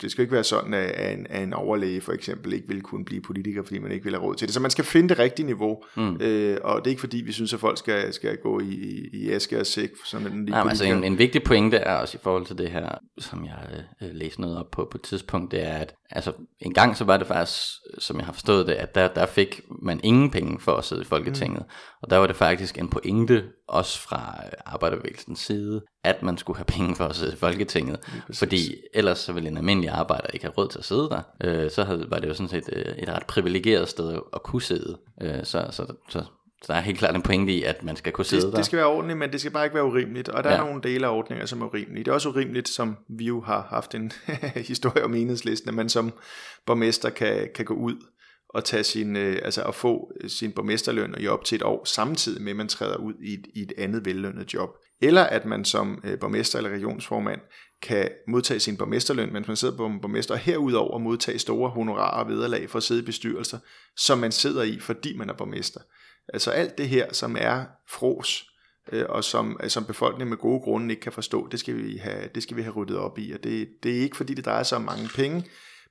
det 0.02 0.10
skal 0.10 0.22
ikke 0.22 0.34
være 0.34 0.44
sådan, 0.44 0.74
at 0.74 1.18
en, 1.18 1.26
at 1.30 1.42
en 1.42 1.52
overlæge 1.52 2.00
for 2.00 2.12
eksempel 2.12 2.52
ikke 2.52 2.68
vil 2.68 2.82
kunne 2.82 3.04
blive 3.04 3.22
politiker, 3.22 3.62
fordi 3.62 3.78
man 3.78 3.92
ikke 3.92 4.04
vil 4.04 4.14
have 4.14 4.22
råd 4.22 4.34
til 4.34 4.48
det. 4.48 4.54
Så 4.54 4.60
man 4.60 4.70
skal 4.70 4.84
finde 4.84 5.08
det 5.08 5.18
rigtige 5.18 5.46
niveau, 5.46 5.82
mm. 5.96 6.16
øh, 6.20 6.58
og 6.64 6.78
det 6.78 6.86
er 6.86 6.90
ikke 6.90 7.00
fordi, 7.00 7.22
vi 7.26 7.32
synes, 7.32 7.54
at 7.54 7.60
folk 7.60 7.78
skal, 7.78 8.12
skal 8.12 8.36
gå 8.36 8.60
i, 8.60 9.08
i 9.12 9.30
æske 9.30 9.60
og 9.60 9.66
sæk. 9.66 9.90
Sådan 10.04 10.26
en, 10.26 10.44
Nej, 10.44 10.68
altså 10.68 10.84
en, 10.84 11.04
en 11.04 11.18
vigtig 11.18 11.42
pointe 11.42 11.76
er 11.76 11.94
også 11.94 12.18
i 12.18 12.20
forhold 12.22 12.46
til 12.46 12.58
det 12.58 12.70
her, 12.70 12.98
som 13.18 13.44
jeg 13.44 13.84
øh, 14.02 14.08
læste 14.12 14.40
noget 14.40 14.58
op 14.58 14.70
på 14.70 14.88
på 14.90 14.98
et 14.98 15.02
tidspunkt, 15.02 15.52
det 15.52 15.66
er, 15.66 15.76
at 15.76 15.94
altså, 16.10 16.32
en 16.60 16.74
gang 16.74 16.96
så 16.96 17.04
var 17.04 17.16
det 17.16 17.26
faktisk, 17.26 17.62
som 17.98 18.16
jeg 18.16 18.26
har 18.26 18.32
forstået 18.32 18.66
det, 18.66 18.72
at 18.72 18.94
der, 18.94 19.08
der 19.08 19.26
fik 19.26 19.60
man 19.82 20.00
ingen 20.02 20.30
penge 20.30 20.60
for 20.60 20.72
at 20.72 20.84
sidde 20.84 21.02
i 21.02 21.04
Folketinget. 21.04 21.60
Mm. 21.60 21.97
Og 22.02 22.10
der 22.10 22.16
var 22.16 22.26
det 22.26 22.36
faktisk 22.36 22.78
en 22.78 22.88
pointe, 22.88 23.44
også 23.68 24.00
fra 24.00 24.34
arbejderbevægelsens 24.66 25.38
side, 25.38 25.82
at 26.04 26.22
man 26.22 26.38
skulle 26.38 26.56
have 26.56 26.64
penge 26.64 26.96
for 26.96 27.04
at 27.04 27.16
sidde 27.16 27.32
i 27.32 27.36
Folketinget. 27.36 27.98
Fordi 28.34 28.74
ellers 28.94 29.18
så 29.18 29.32
ville 29.32 29.48
en 29.48 29.56
almindelig 29.56 29.90
arbejder 29.90 30.26
ikke 30.26 30.44
have 30.44 30.52
råd 30.58 30.68
til 30.68 30.78
at 30.78 30.84
sidde 30.84 31.08
der. 31.10 31.22
Øh, 31.44 31.70
så 31.70 31.84
havde, 31.84 32.06
var 32.10 32.18
det 32.18 32.28
jo 32.28 32.34
sådan 32.34 32.48
set 32.48 32.68
øh, 32.72 32.94
et 32.98 33.08
ret 33.08 33.26
privilegeret 33.26 33.88
sted 33.88 34.18
at 34.32 34.42
kunne 34.42 34.62
sidde. 34.62 34.98
Øh, 35.22 35.44
så, 35.44 35.66
så, 35.70 35.86
så, 36.08 36.24
så 36.58 36.66
der 36.66 36.74
er 36.74 36.80
helt 36.80 36.98
klart 36.98 37.14
en 37.14 37.22
pointe 37.22 37.52
i, 37.52 37.62
at 37.62 37.82
man 37.82 37.96
skal 37.96 38.12
kunne 38.12 38.24
sidde 38.24 38.42
det, 38.42 38.52
der. 38.52 38.56
Det 38.56 38.66
skal 38.66 38.76
være 38.76 38.86
ordentligt, 38.86 39.18
men 39.18 39.32
det 39.32 39.40
skal 39.40 39.52
bare 39.52 39.64
ikke 39.64 39.74
være 39.74 39.84
urimeligt. 39.84 40.28
Og 40.28 40.44
der 40.44 40.50
ja. 40.50 40.56
er 40.56 40.64
nogle 40.64 40.82
dele 40.82 41.06
af 41.06 41.10
ordninger, 41.10 41.46
som 41.46 41.62
er 41.62 41.66
urimelige. 41.66 42.04
Det 42.04 42.10
er 42.10 42.14
også 42.14 42.28
urimeligt, 42.28 42.68
som 42.68 42.96
vi 43.08 43.24
jo 43.24 43.40
har 43.40 43.66
haft 43.70 43.94
en 43.94 44.12
historie 44.72 45.04
om 45.04 45.14
enhedslisten, 45.14 45.68
at 45.68 45.74
man 45.74 45.88
som 45.88 46.12
borgmester 46.66 47.10
kan, 47.10 47.48
kan 47.54 47.64
gå 47.64 47.74
ud 47.74 47.94
at 48.54 48.64
tage 48.64 48.84
sin, 48.84 49.16
øh, 49.16 49.38
altså 49.42 49.62
at 49.62 49.74
få 49.74 50.12
øh, 50.20 50.30
sin 50.30 50.52
borgmesterløn 50.52 51.14
i 51.18 51.26
op 51.26 51.44
til 51.44 51.56
et 51.56 51.62
år, 51.62 51.84
samtidig 51.84 52.42
med 52.42 52.50
at 52.50 52.56
man 52.56 52.68
træder 52.68 52.96
ud 52.96 53.14
i 53.22 53.34
et, 53.34 53.46
i 53.54 53.62
et 53.62 53.72
andet 53.78 54.04
vellønnet 54.04 54.54
job. 54.54 54.70
Eller 55.02 55.22
at 55.22 55.44
man 55.44 55.64
som 55.64 56.00
øh, 56.04 56.18
borgmester 56.18 56.58
eller 56.58 56.70
regionsformand 56.70 57.40
kan 57.82 58.08
modtage 58.28 58.60
sin 58.60 58.76
borgmesterløn, 58.76 59.32
mens 59.32 59.48
man 59.48 59.56
sidder 59.56 59.76
på 59.76 59.86
en 59.86 60.00
borgmester, 60.00 60.34
og 60.34 60.40
herudover 60.40 60.98
modtage 60.98 61.38
store 61.38 61.70
honorarer 61.70 62.24
og 62.24 62.30
vederlag 62.30 62.70
for 62.70 62.76
at 62.76 62.82
sidde 62.82 63.02
i 63.02 63.04
bestyrelser, 63.04 63.58
som 63.96 64.18
man 64.18 64.32
sidder 64.32 64.62
i, 64.62 64.78
fordi 64.80 65.16
man 65.16 65.30
er 65.30 65.34
borgmester. 65.34 65.80
Altså 66.34 66.50
alt 66.50 66.78
det 66.78 66.88
her, 66.88 67.12
som 67.12 67.36
er 67.40 67.64
fros, 67.88 68.50
øh, 68.92 69.04
og 69.08 69.24
som, 69.24 69.60
øh, 69.62 69.70
som 69.70 69.84
befolkningen 69.84 70.28
med 70.28 70.38
gode 70.38 70.60
grunde 70.60 70.90
ikke 70.90 71.02
kan 71.02 71.12
forstå, 71.12 71.48
det 71.48 71.60
skal 71.60 71.76
vi 71.76 71.96
have, 71.96 72.28
det 72.34 72.42
skal 72.42 72.56
vi 72.56 72.62
have 72.62 72.74
ryddet 72.74 72.96
op 72.96 73.18
i. 73.18 73.32
Og 73.32 73.44
det, 73.44 73.68
det 73.82 73.96
er 73.96 74.00
ikke 74.00 74.16
fordi, 74.16 74.34
det 74.34 74.44
drejer 74.44 74.62
sig 74.62 74.78
om 74.78 74.84
mange 74.84 75.08
penge, 75.14 75.44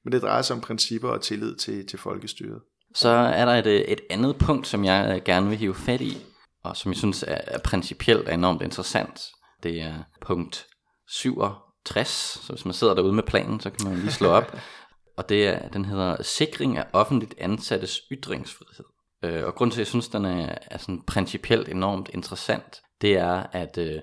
men 0.03 0.11
det 0.11 0.21
drejer 0.21 0.41
sig 0.41 0.55
om 0.55 0.61
principper 0.61 1.09
og 1.09 1.21
tillid 1.21 1.55
til, 1.55 1.87
til 1.87 1.99
folkestyret. 1.99 2.61
Så 2.95 3.09
er 3.09 3.45
der 3.45 3.53
et, 3.53 3.91
et 3.91 4.01
andet 4.09 4.37
punkt, 4.37 4.67
som 4.67 4.85
jeg 4.85 5.21
gerne 5.25 5.49
vil 5.49 5.57
hive 5.57 5.75
fat 5.75 6.01
i, 6.01 6.17
og 6.63 6.77
som 6.77 6.91
jeg 6.91 6.97
synes 6.97 7.23
er, 7.23 7.41
er 7.47 7.59
principielt 7.59 8.29
enormt 8.29 8.61
interessant. 8.61 9.21
Det 9.63 9.81
er 9.81 9.93
punkt 10.21 10.65
67, 11.09 12.07
så 12.43 12.53
hvis 12.53 12.65
man 12.65 12.73
sidder 12.73 12.93
derude 12.93 13.13
med 13.13 13.23
planen, 13.23 13.59
så 13.59 13.69
kan 13.69 13.89
man 13.89 13.99
lige 13.99 14.11
slå 14.11 14.29
op. 14.29 14.57
og 15.17 15.29
det 15.29 15.47
er, 15.47 15.69
den 15.69 15.85
hedder 15.85 16.23
Sikring 16.23 16.77
af 16.77 16.85
offentligt 16.93 17.35
ansattes 17.37 18.01
ytringsfrihed. 18.11 18.85
Øh, 19.23 19.45
og 19.45 19.55
grund 19.55 19.71
til, 19.71 19.77
at 19.77 19.79
jeg 19.79 19.87
synes, 19.87 20.07
den 20.07 20.25
er, 20.25 20.55
er 20.61 20.77
sådan 20.77 21.03
principielt 21.07 21.69
enormt 21.69 22.09
interessant, 22.13 22.81
det 23.01 23.17
er, 23.17 23.43
at 23.51 23.77
øh, 23.77 24.01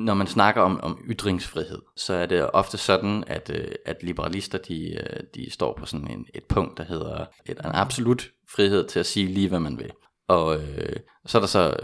når 0.00 0.14
man 0.14 0.26
snakker 0.26 0.62
om, 0.62 0.80
om 0.80 1.04
ytringsfrihed, 1.08 1.82
så 1.96 2.14
er 2.14 2.26
det 2.26 2.50
ofte 2.50 2.78
sådan, 2.78 3.24
at, 3.26 3.50
øh, 3.54 3.68
at 3.86 4.02
liberalister 4.02 4.58
de, 4.58 4.90
øh, 4.90 5.20
de 5.34 5.50
står 5.50 5.76
på 5.78 5.86
sådan 5.86 6.10
en, 6.10 6.26
et 6.34 6.44
punkt, 6.44 6.78
der 6.78 6.84
hedder 6.84 7.24
et, 7.46 7.58
en 7.58 7.70
absolut 7.74 8.30
frihed 8.54 8.88
til 8.88 9.00
at 9.00 9.06
sige 9.06 9.26
lige, 9.26 9.48
hvad 9.48 9.60
man 9.60 9.78
vil. 9.78 9.90
Og 10.28 10.56
øh, 10.56 10.96
så 11.26 11.38
er 11.38 11.40
der 11.40 11.46
så 11.46 11.76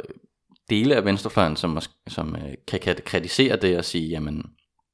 dele 0.71 0.97
af 0.97 1.05
venstrefløjen, 1.05 1.57
som, 1.57 1.79
som 2.09 2.37
øh, 2.37 2.81
kan 2.81 2.97
kritisere 3.05 3.57
det 3.57 3.79
og 3.79 3.85
sige, 3.85 4.09
jamen, 4.09 4.45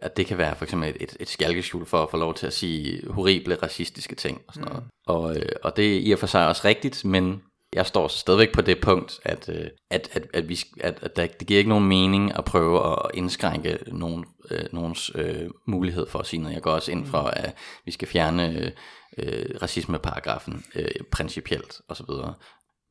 at 0.00 0.16
det 0.16 0.26
kan 0.26 0.38
være 0.38 0.56
for 0.56 0.64
eksempel 0.64 0.96
et, 1.00 1.16
et 1.20 1.28
skjalkeskjul 1.28 1.86
for 1.86 2.02
at 2.02 2.10
få 2.10 2.16
lov 2.16 2.34
til 2.34 2.46
at 2.46 2.52
sige 2.52 3.12
horrible 3.12 3.58
racistiske 3.62 4.14
ting 4.14 4.40
og 4.48 4.54
sådan 4.54 4.68
noget. 4.68 4.84
Mm. 4.84 4.90
Og, 5.06 5.36
øh, 5.36 5.48
og 5.62 5.76
det 5.76 5.96
er 5.96 6.00
i 6.00 6.12
og 6.12 6.18
for 6.18 6.26
sig 6.26 6.48
også 6.48 6.62
rigtigt, 6.64 7.04
men 7.04 7.42
jeg 7.72 7.86
står 7.86 8.08
stadigvæk 8.08 8.52
på 8.52 8.60
det 8.60 8.80
punkt, 8.80 9.20
at, 9.24 9.48
øh, 9.48 9.66
at, 9.90 10.08
at, 10.12 10.26
at, 10.34 10.48
vi, 10.48 10.58
at, 10.80 10.98
at 11.02 11.16
der, 11.16 11.26
det 11.26 11.46
giver 11.46 11.58
ikke 11.58 11.68
nogen 11.68 11.88
mening 11.88 12.38
at 12.38 12.44
prøve 12.44 12.92
at 12.92 13.10
indskrænke 13.14 13.78
nogen, 13.86 14.24
øh, 14.50 14.64
nogens 14.72 15.10
øh, 15.14 15.50
mulighed 15.66 16.06
for 16.06 16.18
at 16.18 16.26
sige 16.26 16.40
noget. 16.40 16.54
Jeg 16.54 16.62
går 16.62 16.70
også 16.70 16.92
ind 16.92 17.06
for, 17.06 17.22
at 17.22 17.54
vi 17.84 17.92
skal 17.92 18.08
fjerne 18.08 18.72
øh, 19.18 19.46
racismeparagrafen 19.62 20.64
øh, 20.74 20.90
principielt 21.12 21.80
osv. 21.88 22.10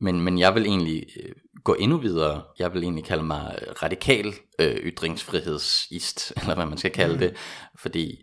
Men, 0.00 0.20
men 0.20 0.38
jeg 0.38 0.54
vil 0.54 0.66
egentlig 0.66 1.06
øh, 1.22 1.32
gå 1.64 1.74
endnu 1.74 1.96
videre. 1.96 2.42
Jeg 2.58 2.74
vil 2.74 2.82
egentlig 2.82 3.04
kalde 3.04 3.22
mig 3.24 3.58
radikal 3.82 4.34
øh, 4.58 4.76
ytringsfrihedsist, 4.76 6.32
eller 6.40 6.54
hvad 6.54 6.66
man 6.66 6.78
skal 6.78 6.90
kalde 6.90 7.14
mm. 7.14 7.18
det. 7.18 7.36
Fordi, 7.78 8.16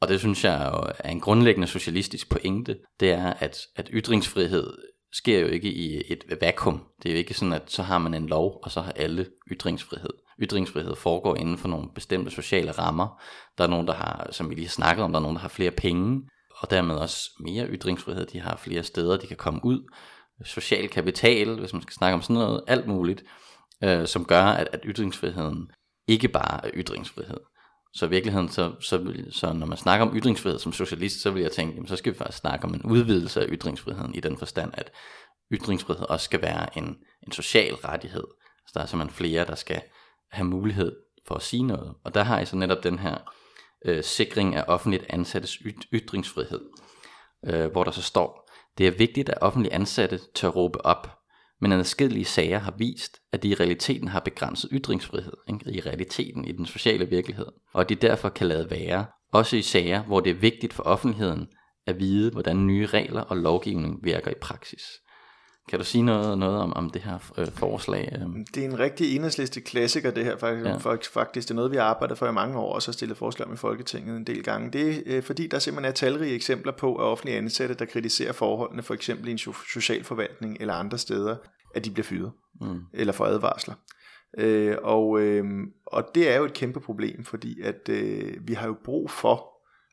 og 0.00 0.08
det 0.08 0.20
synes 0.20 0.44
jeg 0.44 0.92
er 0.98 1.10
en 1.10 1.20
grundlæggende 1.20 1.68
socialistisk 1.68 2.30
pointe, 2.30 2.76
det 3.00 3.10
er, 3.10 3.32
at, 3.32 3.58
at 3.76 3.90
ytringsfrihed 3.92 4.72
sker 5.16 5.38
jo 5.38 5.46
ikke 5.46 5.72
i 5.72 6.02
et 6.12 6.24
vakuum. 6.40 6.84
Det 7.02 7.08
er 7.08 7.12
jo 7.12 7.18
ikke 7.18 7.34
sådan, 7.34 7.52
at 7.52 7.70
så 7.70 7.82
har 7.82 7.98
man 7.98 8.14
en 8.14 8.26
lov, 8.26 8.60
og 8.62 8.70
så 8.70 8.80
har 8.80 8.92
alle 8.92 9.26
ytringsfrihed. 9.52 10.10
Ytringsfrihed 10.42 10.96
foregår 10.96 11.36
inden 11.36 11.58
for 11.58 11.68
nogle 11.68 11.88
bestemte 11.94 12.30
sociale 12.30 12.70
rammer. 12.70 13.22
Der 13.58 13.64
er 13.64 13.68
nogen, 13.68 13.86
der 13.86 13.94
har, 13.94 14.28
som 14.30 14.50
vi 14.50 14.54
lige 14.54 14.66
har 14.66 14.70
snakket 14.70 15.04
om, 15.04 15.12
der 15.12 15.18
er 15.18 15.22
nogen, 15.22 15.36
der 15.36 15.42
har 15.42 15.48
flere 15.48 15.70
penge, 15.70 16.22
og 16.60 16.70
dermed 16.70 16.96
også 16.96 17.30
mere 17.40 17.66
ytringsfrihed. 17.66 18.26
De 18.26 18.40
har 18.40 18.56
flere 18.56 18.82
steder, 18.82 19.16
de 19.16 19.26
kan 19.26 19.36
komme 19.36 19.60
ud 19.64 19.82
social 20.44 20.88
kapital, 20.88 21.58
hvis 21.58 21.72
man 21.72 21.82
skal 21.82 21.94
snakke 21.94 22.14
om 22.14 22.22
sådan 22.22 22.34
noget, 22.34 22.64
alt 22.66 22.86
muligt, 22.86 23.24
øh, 23.84 24.06
som 24.06 24.24
gør, 24.24 24.42
at, 24.42 24.68
at 24.72 24.80
ytringsfriheden 24.84 25.70
ikke 26.08 26.28
bare 26.28 26.66
er 26.66 26.70
ytringsfrihed. 26.74 27.40
Så 27.96 28.06
i 28.06 28.08
virkeligheden, 28.08 28.48
så, 28.48 28.72
så, 28.80 29.14
så 29.30 29.52
når 29.52 29.66
man 29.66 29.78
snakker 29.78 30.06
om 30.06 30.16
ytringsfrihed 30.16 30.58
som 30.58 30.72
socialist, 30.72 31.22
så 31.22 31.30
vil 31.30 31.42
jeg 31.42 31.52
tænke, 31.52 31.74
jamen, 31.74 31.88
så 31.88 31.96
skal 31.96 32.12
vi 32.12 32.18
faktisk 32.18 32.38
snakke 32.38 32.64
om 32.64 32.74
en 32.74 32.82
udvidelse 32.82 33.42
af 33.42 33.46
ytringsfriheden 33.48 34.14
i 34.14 34.20
den 34.20 34.36
forstand, 34.36 34.70
at 34.74 34.90
ytringsfrihed 35.52 36.04
også 36.08 36.24
skal 36.24 36.42
være 36.42 36.78
en, 36.78 36.96
en 37.26 37.32
social 37.32 37.74
rettighed. 37.74 38.24
Så 38.66 38.72
der 38.74 38.80
er 38.80 38.86
simpelthen 38.86 39.16
flere, 39.16 39.46
der 39.46 39.54
skal 39.54 39.82
have 40.30 40.46
mulighed 40.46 40.96
for 41.28 41.34
at 41.34 41.42
sige 41.42 41.62
noget. 41.62 41.94
Og 42.04 42.14
der 42.14 42.22
har 42.22 42.38
jeg 42.38 42.48
så 42.48 42.56
netop 42.56 42.82
den 42.82 42.98
her 42.98 43.16
øh, 43.84 44.04
sikring 44.04 44.54
af 44.54 44.64
offentligt 44.68 45.04
ansattes 45.08 45.52
yt- 45.52 45.88
ytringsfrihed, 45.92 46.60
øh, 47.46 47.70
hvor 47.70 47.84
der 47.84 47.90
så 47.90 48.02
står, 48.02 48.50
det 48.78 48.86
er 48.86 48.90
vigtigt, 48.90 49.28
at 49.28 49.38
offentlige 49.40 49.72
ansatte 49.74 50.20
tør 50.34 50.48
råbe 50.48 50.86
op, 50.86 51.18
men 51.60 51.72
adskillige 51.72 52.24
sager 52.24 52.58
har 52.58 52.74
vist, 52.78 53.18
at 53.32 53.42
de 53.42 53.48
i 53.48 53.54
realiteten 53.54 54.08
har 54.08 54.20
begrænset 54.20 54.70
ytringsfrihed, 54.72 55.36
ikke? 55.48 55.72
i 55.72 55.80
realiteten 55.80 56.44
i 56.44 56.52
den 56.52 56.66
sociale 56.66 57.08
virkelighed, 57.08 57.46
og 57.74 57.80
at 57.80 57.88
de 57.88 57.94
derfor 57.94 58.28
kan 58.28 58.46
lade 58.46 58.70
være, 58.70 59.06
også 59.32 59.56
i 59.56 59.62
sager, 59.62 60.02
hvor 60.02 60.20
det 60.20 60.30
er 60.30 60.40
vigtigt 60.40 60.72
for 60.72 60.82
offentligheden 60.82 61.46
at 61.86 61.98
vide, 61.98 62.30
hvordan 62.30 62.66
nye 62.66 62.86
regler 62.86 63.20
og 63.20 63.36
lovgivning 63.36 64.04
virker 64.04 64.30
i 64.30 64.40
praksis. 64.40 64.82
Kan 65.68 65.78
du 65.78 65.84
sige 65.84 66.02
noget, 66.02 66.38
noget 66.38 66.58
om, 66.58 66.72
om 66.72 66.90
det 66.90 67.02
her 67.02 67.18
øh, 67.38 67.46
forslag? 67.46 68.12
Øh? 68.12 68.44
Det 68.54 68.64
er 68.64 68.68
en 68.68 68.78
rigtig 68.78 69.16
enhedsliste 69.16 69.60
klassiker, 69.60 70.10
det 70.10 70.24
her 70.24 70.36
faktisk. 70.36 70.66
Ja. 70.66 71.20
faktisk. 71.20 71.48
Det 71.48 71.50
er 71.50 71.54
noget, 71.54 71.70
vi 71.70 71.76
har 71.76 71.84
arbejdet 71.84 72.18
for 72.18 72.28
i 72.28 72.32
mange 72.32 72.58
år, 72.58 72.74
og 72.74 72.82
så 72.82 72.92
stillet 72.92 73.16
forslag 73.16 73.48
om 73.48 73.54
i 73.54 73.56
Folketinget 73.56 74.16
en 74.16 74.24
del 74.24 74.42
gange. 74.42 74.70
Det 74.70 74.90
er 74.90 75.16
øh, 75.16 75.22
fordi, 75.22 75.46
der 75.46 75.58
simpelthen 75.58 75.90
er 75.90 75.94
talrige 75.94 76.34
eksempler 76.34 76.72
på, 76.72 76.96
at 76.96 77.04
offentlige 77.04 77.38
ansatte, 77.38 77.74
der 77.74 77.84
kritiserer 77.84 78.32
forholdene, 78.32 78.82
for 78.82 78.94
eksempel 78.94 79.28
i 79.28 79.30
en 79.30 79.38
socialforvaltning 79.72 80.56
eller 80.60 80.74
andre 80.74 80.98
steder, 80.98 81.36
at 81.74 81.84
de 81.84 81.90
bliver 81.90 82.04
fyret 82.04 82.32
mm. 82.60 82.80
eller 82.94 83.12
får 83.12 83.26
advarsler. 83.26 83.74
Øh, 84.38 84.76
og, 84.82 85.20
øh, 85.20 85.44
og 85.86 86.04
det 86.14 86.32
er 86.32 86.36
jo 86.36 86.44
et 86.44 86.52
kæmpe 86.52 86.80
problem, 86.80 87.24
fordi 87.24 87.60
at 87.60 87.88
øh, 87.88 88.34
vi 88.48 88.54
har 88.54 88.66
jo 88.66 88.76
brug 88.84 89.10
for 89.10 89.48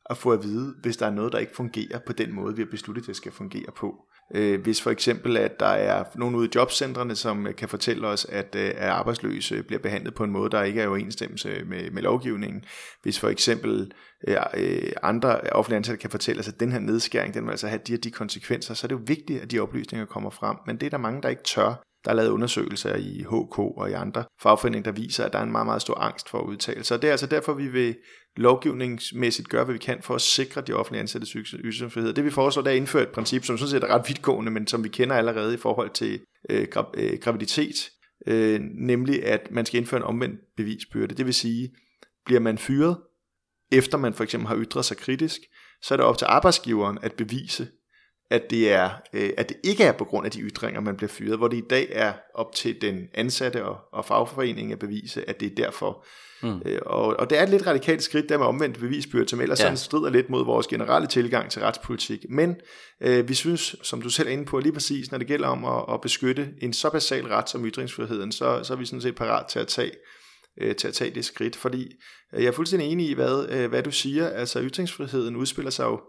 at 0.10 0.18
få 0.18 0.32
at 0.32 0.44
vide, 0.44 0.76
hvis 0.82 0.98
der 0.98 1.06
er 1.06 1.12
noget, 1.12 1.32
der 1.32 1.40
ikke 1.40 1.56
fungerer 1.56 2.00
på 2.08 2.14
den 2.14 2.34
måde, 2.34 2.56
vi 2.56 2.62
har 2.62 2.70
besluttet, 2.72 3.08
det 3.08 3.16
skal 3.16 3.32
fungere 3.32 3.72
på. 3.76 3.96
Øh, 4.34 4.62
hvis 4.62 4.82
for 4.82 4.92
eksempel, 4.92 5.38
at 5.38 5.60
der 5.60 5.66
er 5.66 6.04
nogen 6.16 6.36
ude 6.36 6.48
i 6.48 6.52
jobcentrene, 6.56 7.16
som 7.16 7.48
øh, 7.48 7.56
kan 7.56 7.70
fortælle 7.70 8.08
os, 8.08 8.26
at, 8.26 8.56
øh, 8.56 8.72
at 8.76 8.90
arbejdsløse 8.90 9.64
bliver 9.64 9.80
behandlet 9.80 10.14
på 10.14 10.24
en 10.24 10.32
måde, 10.32 10.50
der 10.50 10.64
ikke 10.64 10.80
er 10.80 10.84
i 10.84 10.88
overensstemmelse 10.88 11.64
med, 11.66 11.92
med 11.92 12.02
lovgivningen. 12.02 12.64
Hvis 13.02 13.20
for 13.20 13.30
eksempel 13.30 13.92
øh, 14.28 14.38
øh 14.58 14.92
andre 15.04 15.40
offentlige 15.40 15.78
ansatte 15.78 16.02
kan 16.02 16.10
fortælle 16.10 16.40
os, 16.40 16.48
at 16.48 16.60
den 16.60 16.72
her 16.72 16.80
nedskæring, 16.80 17.34
den 17.34 17.44
vil 17.44 17.52
altså 17.52 17.68
have 17.68 17.82
de 17.88 17.94
og 17.94 18.04
de 18.04 18.12
konsekvenser, 18.12 18.74
så 18.74 18.86
er 18.86 18.88
det 18.88 18.96
jo 18.96 19.02
vigtigt, 19.06 19.42
at 19.42 19.52
de 19.52 19.60
oplysninger 19.60 20.06
kommer 20.06 20.30
frem. 20.30 20.58
Men 20.68 20.78
det 20.78 20.86
er 20.86 20.90
der 20.90 20.98
mange, 20.98 21.22
der 21.22 21.30
ikke 21.30 21.44
tør. 21.44 21.84
Der 22.06 22.12
er 22.12 22.16
lavet 22.16 22.30
undersøgelser 22.30 22.96
i 22.96 23.26
HK 23.30 23.60
og 23.60 23.90
i 23.90 23.94
andre 23.94 24.24
fagforeninger, 24.42 24.84
der 24.84 25.02
viser, 25.02 25.26
at 25.26 25.34
der 25.34 25.40
er 25.40 25.44
en 25.44 25.52
meget, 25.52 25.66
meget 25.66 25.82
stor 25.82 25.96
angst 25.96 26.30
for 26.30 26.38
at 26.38 26.46
udtale 26.46 26.84
sig. 26.84 27.02
Det 27.02 27.08
er 27.08 27.12
altså 27.12 27.28
derfor, 27.28 27.54
vi 27.54 27.68
vil 27.68 27.96
lovgivningsmæssigt 28.36 29.50
gøre, 29.50 29.64
hvad 29.64 29.74
vi 29.74 29.80
kan 29.80 30.02
for 30.02 30.16
at 30.16 30.22
sikre 30.22 30.62
de 30.62 30.74
offentlige 30.74 31.02
ansattes 31.02 31.30
ytringsfrihed. 31.32 32.14
Det 32.14 32.26
vi 32.26 32.30
foreslår, 32.30 32.64
det 32.64 32.70
er 32.70 32.74
at 32.74 32.78
indføre 32.78 33.04
et 33.04 33.10
princip, 33.10 33.44
som 33.46 33.58
sådan 33.58 33.70
set 33.72 33.84
er 33.84 33.96
ret 33.96 34.08
vidtgående, 34.08 34.52
men 34.52 34.68
som 34.68 34.84
vi 34.84 34.90
kender 34.90 35.16
allerede 35.16 35.54
i 35.54 35.58
forhold 35.58 35.90
til 35.90 36.20
øh, 36.50 36.68
gra- 36.76 36.92
øh, 36.94 37.20
graviditet, 37.20 37.90
øh, 38.28 38.60
nemlig 38.62 39.26
at 39.26 39.52
man 39.52 39.66
skal 39.66 39.78
indføre 39.78 40.00
en 40.00 40.06
omvendt 40.06 40.40
bevisbyrde. 40.58 41.16
Det 41.16 41.26
vil 41.26 41.34
sige, 41.34 41.72
bliver 42.26 42.40
man 42.40 42.58
fyret, 42.58 42.98
efter 43.72 43.98
man 43.98 44.14
for 44.14 44.24
eksempel 44.24 44.48
har 44.48 44.58
ytret 44.58 44.86
sig 44.86 44.98
kritisk, 44.98 45.42
så 45.82 45.94
er 45.94 45.98
det 45.98 46.06
op 46.06 46.18
til 46.18 46.26
arbejdsgiveren 46.30 46.98
at 47.02 47.14
bevise, 47.14 47.68
at 48.34 48.50
det, 48.50 48.72
er, 48.72 48.90
øh, 49.14 49.30
at 49.38 49.50
det 49.50 49.58
ikke 49.64 49.84
er 49.84 49.92
på 49.92 50.06
grund 50.06 50.26
af 50.26 50.32
de 50.32 50.42
ytringer, 50.42 50.82
man 50.82 50.98
bliver 50.98 51.10
fyret, 51.10 51.38
hvor 51.38 51.48
det 51.48 51.58
i 51.58 51.68
dag 51.70 51.88
er 51.92 52.14
op 52.34 52.56
til 52.56 52.82
den 52.82 53.08
ansatte 53.14 53.66
og, 53.66 53.78
og 53.92 54.06
fagforeningen 54.06 54.72
at 54.72 54.80
bevise, 54.80 55.30
at 55.30 55.40
det 55.40 55.52
er 55.52 55.56
derfor. 55.56 56.06
Mm. 56.44 56.62
Øh, 56.66 56.80
og, 56.86 57.06
og 57.20 57.30
det 57.30 57.40
er 57.40 57.44
et 57.44 57.50
lidt 57.50 57.68
radikalt 57.68 58.04
skridt 58.04 58.30
der 58.30 58.38
med 58.38 58.46
omvendt 58.46 58.80
bevisbyrd, 58.80 59.28
som 59.28 59.42
ellers 59.42 59.60
ja. 59.60 59.64
sådan 59.64 59.78
strider 59.78 60.10
lidt 60.10 60.30
mod 60.30 60.46
vores 60.46 60.68
generelle 60.68 61.08
tilgang 61.08 61.52
til 61.52 61.62
retspolitik. 61.62 62.26
Men 62.30 62.56
øh, 63.02 63.30
vi 63.30 63.34
synes, 63.34 63.76
som 63.84 64.02
du 64.02 64.10
selv 64.10 64.28
er 64.28 64.32
inde 64.32 64.46
på, 64.46 64.60
lige 64.60 64.74
præcis, 64.74 65.12
når 65.12 65.18
det 65.18 65.28
gælder 65.28 65.48
om 65.48 65.66
at, 65.66 65.94
at 65.94 66.02
beskytte 66.02 66.50
en 66.62 66.74
så 66.74 66.90
basal 66.90 67.28
ret 67.28 67.50
som 67.50 67.66
ytringsfriheden, 67.66 68.32
så, 68.32 68.64
så 68.64 68.74
er 68.74 68.78
vi 68.78 68.86
sådan 68.86 69.02
set 69.02 69.16
parat 69.16 69.46
til 69.46 69.60
at 69.60 69.68
tage 69.68 69.92
øh, 70.62 70.76
til 70.76 70.88
at 70.88 70.94
tage 70.94 71.16
det 71.16 71.26
skridt, 71.26 71.56
fordi 71.56 71.92
øh, 72.34 72.44
jeg 72.44 72.48
er 72.48 72.52
fuldstændig 72.52 72.92
enig 72.92 73.10
i, 73.10 73.14
hvad, 73.14 73.46
øh, 73.50 73.70
hvad 73.70 73.84
du 73.84 73.92
siger. 73.92 74.30
Altså 74.30 74.62
ytringsfriheden 74.62 75.36
udspiller 75.36 75.72
sig 75.72 75.84
jo 75.84 76.00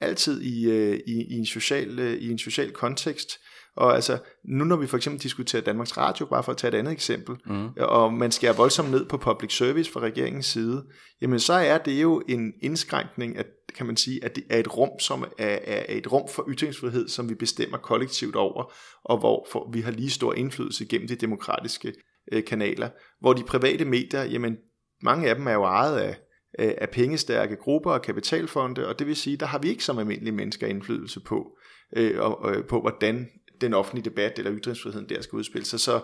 altid 0.00 0.40
i, 0.40 0.70
øh, 0.70 1.00
i, 1.06 1.24
i, 1.30 1.34
en 1.34 1.46
social, 1.46 1.98
øh, 1.98 2.12
i 2.12 2.30
en 2.30 2.38
social 2.38 2.72
kontekst. 2.72 3.28
Og 3.76 3.94
altså, 3.94 4.18
nu 4.44 4.64
når 4.64 4.76
vi 4.76 4.86
for 4.86 4.96
eksempel 4.96 5.22
diskuterer 5.22 5.62
Danmarks 5.62 5.96
Radio, 5.96 6.26
bare 6.26 6.42
for 6.42 6.52
at 6.52 6.58
tage 6.58 6.74
et 6.74 6.78
andet 6.78 6.92
eksempel, 6.92 7.36
mm. 7.46 7.68
og 7.78 8.12
man 8.12 8.32
skærer 8.32 8.52
voldsomt 8.52 8.90
ned 8.90 9.04
på 9.04 9.16
public 9.16 9.56
service 9.56 9.92
fra 9.92 10.00
regeringens 10.00 10.46
side, 10.46 10.84
jamen 11.22 11.40
så 11.40 11.52
er 11.52 11.78
det 11.78 12.02
jo 12.02 12.22
en 12.28 12.52
indskrænkning, 12.62 13.36
at, 13.36 13.46
kan 13.76 13.86
man 13.86 13.96
sige, 13.96 14.24
at 14.24 14.36
det 14.36 14.44
er 14.50 14.58
et 14.58 14.76
rum, 14.76 14.90
som 15.00 15.24
er, 15.38 15.58
er 15.64 15.84
et 15.88 16.12
rum 16.12 16.28
for 16.28 16.44
ytringsfrihed, 16.48 17.08
som 17.08 17.28
vi 17.28 17.34
bestemmer 17.34 17.78
kollektivt 17.78 18.36
over, 18.36 18.72
og 19.04 19.18
hvor 19.18 19.46
for, 19.52 19.70
vi 19.72 19.80
har 19.80 19.90
lige 19.90 20.10
stor 20.10 20.34
indflydelse 20.34 20.86
gennem 20.86 21.08
de 21.08 21.16
demokratiske 21.16 21.92
øh, 22.32 22.44
kanaler, 22.44 22.88
hvor 23.20 23.32
de 23.32 23.44
private 23.44 23.84
medier, 23.84 24.24
jamen 24.24 24.56
mange 25.02 25.28
af 25.28 25.34
dem 25.34 25.46
er 25.46 25.52
jo 25.52 25.64
ejet 25.64 25.98
af, 25.98 26.16
Øh, 26.58 26.72
af 26.78 26.90
pengestærke 26.90 27.56
grupper 27.56 27.92
og 27.92 28.02
kapitalfonde, 28.02 28.88
og 28.88 28.98
det 28.98 29.06
vil 29.06 29.16
sige, 29.16 29.36
der 29.36 29.46
har 29.46 29.58
vi 29.58 29.68
ikke 29.68 29.84
som 29.84 29.98
almindelige 29.98 30.34
mennesker 30.34 30.66
indflydelse 30.66 31.20
på, 31.20 31.58
øh, 31.96 32.20
og, 32.20 32.56
øh, 32.56 32.64
på 32.64 32.80
hvordan 32.80 33.28
den 33.60 33.74
offentlige 33.74 34.10
debat 34.10 34.38
eller 34.38 34.52
ytringsfriheden 34.54 35.08
der 35.08 35.20
skal 35.20 35.36
udspille 35.36 35.66
sig. 35.66 35.80
Så 35.80 36.00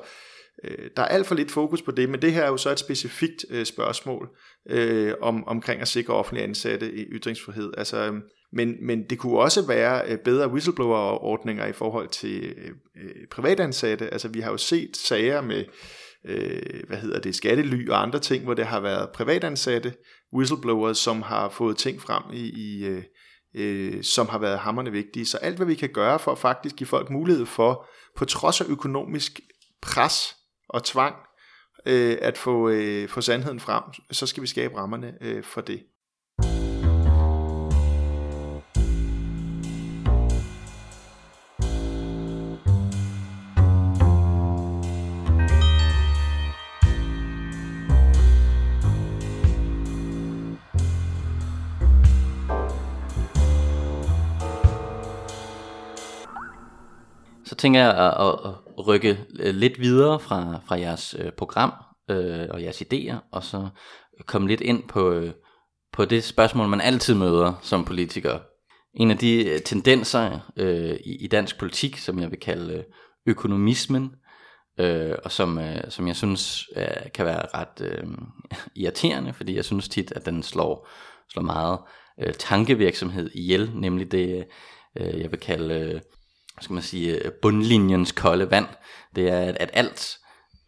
øh, 0.65 0.91
der 0.97 1.03
er 1.03 1.07
alt 1.07 1.27
for 1.27 1.35
lidt 1.35 1.51
fokus 1.51 1.83
på 1.83 1.91
det, 1.91 2.09
men 2.09 2.23
det 2.23 2.33
her 2.33 2.43
er 2.43 2.49
jo 2.49 2.57
så 2.57 2.71
et 2.71 2.79
specifikt 2.79 3.45
øh, 3.51 3.67
spørgsmål 3.67 4.29
øh, 4.71 5.15
om, 5.21 5.49
omkring 5.49 5.81
at 5.81 5.89
sikre 5.89 6.15
offentlige 6.15 6.45
ansatte 6.45 6.93
i 6.93 7.03
ytringsfrihed. 7.03 7.73
Altså, 7.79 7.97
øh, 7.97 8.15
men, 8.53 8.87
men 8.87 9.05
det 9.11 9.19
kunne 9.19 9.39
også 9.39 9.67
være 9.67 10.03
øh, 10.09 10.19
bedre 10.19 10.49
whistleblower-ordninger 10.49 11.67
i 11.67 11.73
forhold 11.73 12.09
til 12.09 12.45
øh, 12.45 12.71
øh 13.05 13.27
privatansatte. 13.31 14.13
Altså 14.13 14.29
vi 14.29 14.41
har 14.41 14.51
jo 14.51 14.57
set 14.57 14.97
sager 14.97 15.41
med 15.41 15.65
øh, 16.27 16.83
hvad 16.89 16.99
hedder 16.99 17.21
det, 17.21 17.35
skattely 17.35 17.89
og 17.89 18.03
andre 18.03 18.19
ting, 18.19 18.45
hvor 18.45 18.55
det 18.55 18.67
har 18.67 18.81
været 18.81 19.11
privatansatte 19.15 19.93
whistleblowers, 20.35 20.99
som 20.99 21.23
har 21.23 21.49
fået 21.49 21.77
ting 21.77 22.01
frem 22.01 22.23
i, 22.33 22.51
i 22.51 22.85
øh, 22.85 23.03
øh, 23.55 24.03
som 24.03 24.29
har 24.29 24.39
været 24.39 24.59
hammerne 24.59 24.93
vigtige. 24.93 25.27
Så 25.27 25.39
alt 25.39 25.57
hvad 25.57 25.67
vi 25.67 25.75
kan 25.75 25.89
gøre 25.89 26.19
for 26.19 26.33
at 26.33 26.39
faktisk 26.39 26.77
give 26.77 26.87
folk 26.87 27.11
mulighed 27.11 27.47
for, 27.47 27.87
på 28.17 28.25
trods 28.25 28.61
af 28.61 28.65
økonomisk 28.69 29.41
pres 29.83 30.37
og 30.69 30.85
tvang, 30.85 31.15
øh, 31.87 32.19
at 32.21 32.39
få, 32.39 32.69
øh, 32.69 33.09
få 33.09 33.21
sandheden 33.21 33.61
frem, 33.61 33.83
så 34.11 34.27
skal 34.27 34.43
vi 34.43 34.47
skabe 34.47 34.77
rammerne 34.77 35.15
øh, 35.21 35.45
for 35.45 35.61
det. 35.61 35.83
Så 57.47 57.55
tænker 57.55 57.81
jeg 57.81 57.91
at, 57.91 58.27
at, 58.27 58.55
at 58.79 58.87
rykke 58.87 59.19
øh, 59.41 59.55
lidt 59.55 59.81
videre 59.81 60.21
fra, 60.21 60.61
fra 60.67 60.79
jeres 60.79 61.17
øh, 61.19 61.33
program 61.33 61.73
øh, 62.11 62.47
og 62.51 62.63
jeres 62.63 62.83
idéer, 62.83 63.17
og 63.33 63.45
så 63.45 63.69
komme 64.27 64.49
lidt 64.49 64.61
ind 64.61 64.89
på, 64.89 65.11
øh, 65.11 65.33
på 65.93 66.05
det 66.05 66.25
spørgsmål, 66.25 66.69
man 66.69 66.81
altid 66.81 67.15
møder 67.15 67.53
som 67.63 67.85
politiker. 67.85 68.39
En 68.95 69.11
af 69.11 69.19
de 69.19 69.61
tendenser 69.65 70.39
øh, 70.57 70.97
i, 71.05 71.25
i 71.25 71.27
dansk 71.27 71.59
politik, 71.59 71.99
som 71.99 72.19
jeg 72.19 72.31
vil 72.31 72.41
kalde 72.41 72.85
økonomismen, 73.27 74.11
øh, 74.81 75.15
og 75.25 75.33
som, 75.33 75.59
øh, 75.59 75.91
som 75.91 76.09
jeg 76.09 76.17
synes 76.17 76.65
øh, 76.77 77.13
kan 77.15 77.27
være 77.27 77.47
ret 77.55 77.81
øh, 77.81 78.09
irriterende, 78.77 79.33
fordi 79.33 79.57
jeg 79.57 79.65
synes 79.65 79.89
tit, 79.89 80.13
at 80.13 80.27
den 80.27 80.43
slår, 80.43 80.89
slår 81.33 81.43
meget 81.43 81.79
øh, 82.21 82.35
tankevirksomhed 82.35 83.31
ihjel, 83.35 83.71
nemlig 83.75 84.13
det, 84.13 84.47
øh, 84.97 85.21
jeg 85.21 85.31
vil 85.31 85.41
kalde, 85.41 85.75
øh, 85.75 86.01
skal 86.61 86.75
man 86.75 86.83
sige, 86.83 87.25
øh, 87.25 87.33
bundlinjens 87.43 88.13
kolde 88.13 88.51
vand. 88.51 88.67
Det 89.17 89.29
er, 89.29 89.41
at, 89.41 89.71
alt, 89.73 90.19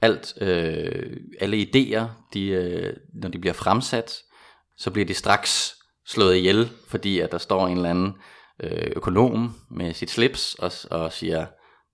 alt 0.03 0.35
øh, 0.40 1.16
alle 1.40 1.57
idéer, 1.57 2.05
de, 2.35 2.49
øh, 2.49 2.96
når 3.14 3.29
de 3.29 3.38
bliver 3.38 3.55
fremsat, 3.55 4.12
så 4.77 4.90
bliver 4.90 5.07
de 5.07 5.14
straks 5.14 5.75
slået 6.07 6.37
ihjel, 6.37 6.70
fordi 6.88 7.20
at 7.20 7.33
der 7.33 7.38
står 7.38 7.66
en 7.68 7.77
eller 7.77 7.90
anden 7.90 8.12
øh, 8.62 8.92
økonom 8.96 9.55
med 9.70 9.94
sit 9.94 10.11
slips 10.11 10.55
og, 10.55 10.72
og 10.90 11.12
siger, 11.12 11.46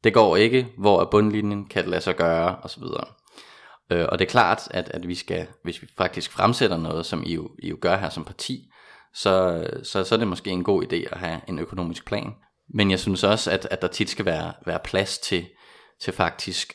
det 0.05 0.15
går 0.15 0.37
ikke, 0.37 0.69
hvor 0.79 1.01
er 1.01 1.11
bundlinjen, 1.11 1.69
kan 1.69 1.83
det 1.83 1.91
lade 1.91 2.01
sig 2.01 2.17
gøre, 2.17 2.57
osv. 2.63 2.83
Øh, 3.93 4.07
og 4.09 4.19
det 4.19 4.25
er 4.25 4.31
klart, 4.31 4.69
at, 4.71 4.89
at 4.89 5.09
vi 5.09 5.15
skal, 5.15 5.47
hvis 5.65 5.83
vi 5.83 5.87
faktisk 5.99 6.33
fremsætter 6.33 6.77
noget, 6.77 7.07
som 7.07 7.23
I 7.27 7.35
jo, 7.35 7.51
I 7.59 7.69
jo 7.69 7.79
gør 7.81 7.97
her 7.97 8.11
som 8.11 8.25
parti, 8.25 8.69
så, 9.15 9.67
så, 9.83 10.05
så 10.05 10.15
er 10.15 10.19
det 10.19 10.29
måske 10.29 10.51
en 10.51 10.65
god 10.65 10.83
idé 10.83 11.13
at 11.13 11.19
have 11.19 11.41
en 11.49 11.59
økonomisk 11.59 12.07
plan. 12.07 12.33
Men 12.75 12.91
jeg 12.91 13.01
synes 13.01 13.25
også, 13.25 13.51
at, 13.51 13.69
at 13.71 13.83
der 13.83 13.89
tit 13.89 14.11
skal 14.11 14.25
være, 14.25 14.53
være 14.67 14.79
plads 14.85 15.19
til, 15.19 15.49
til 16.01 16.13
faktisk 16.13 16.75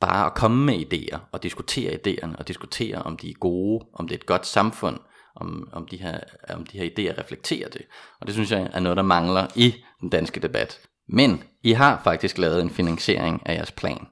bare 0.00 0.26
at 0.26 0.34
komme 0.34 0.64
med 0.64 0.74
idéer 0.74 1.18
og 1.32 1.42
diskutere 1.42 1.92
idéerne 1.94 2.36
og 2.38 2.48
diskutere, 2.48 3.02
om 3.02 3.16
de 3.16 3.30
er 3.30 3.34
gode, 3.40 3.86
om 3.94 4.08
det 4.08 4.14
er 4.14 4.18
et 4.18 4.26
godt 4.26 4.46
samfund, 4.46 4.98
om, 5.36 5.68
om, 5.72 5.86
de 5.86 5.96
her, 5.96 6.20
om 6.48 6.66
de 6.66 6.78
her 6.78 6.84
idéer 6.84 7.20
reflekterer 7.20 7.68
det. 7.68 7.82
Og 8.20 8.26
det 8.26 8.34
synes 8.34 8.50
jeg 8.50 8.70
er 8.72 8.80
noget, 8.80 8.96
der 8.96 9.02
mangler 9.02 9.46
i 9.54 9.74
den 10.00 10.10
danske 10.10 10.40
debat. 10.40 10.80
Men 11.08 11.42
I 11.62 11.72
har 11.72 12.00
faktisk 12.04 12.38
lavet 12.38 12.62
en 12.62 12.70
finansiering 12.70 13.42
af 13.46 13.54
jeres 13.54 13.72
plan. 13.72 14.06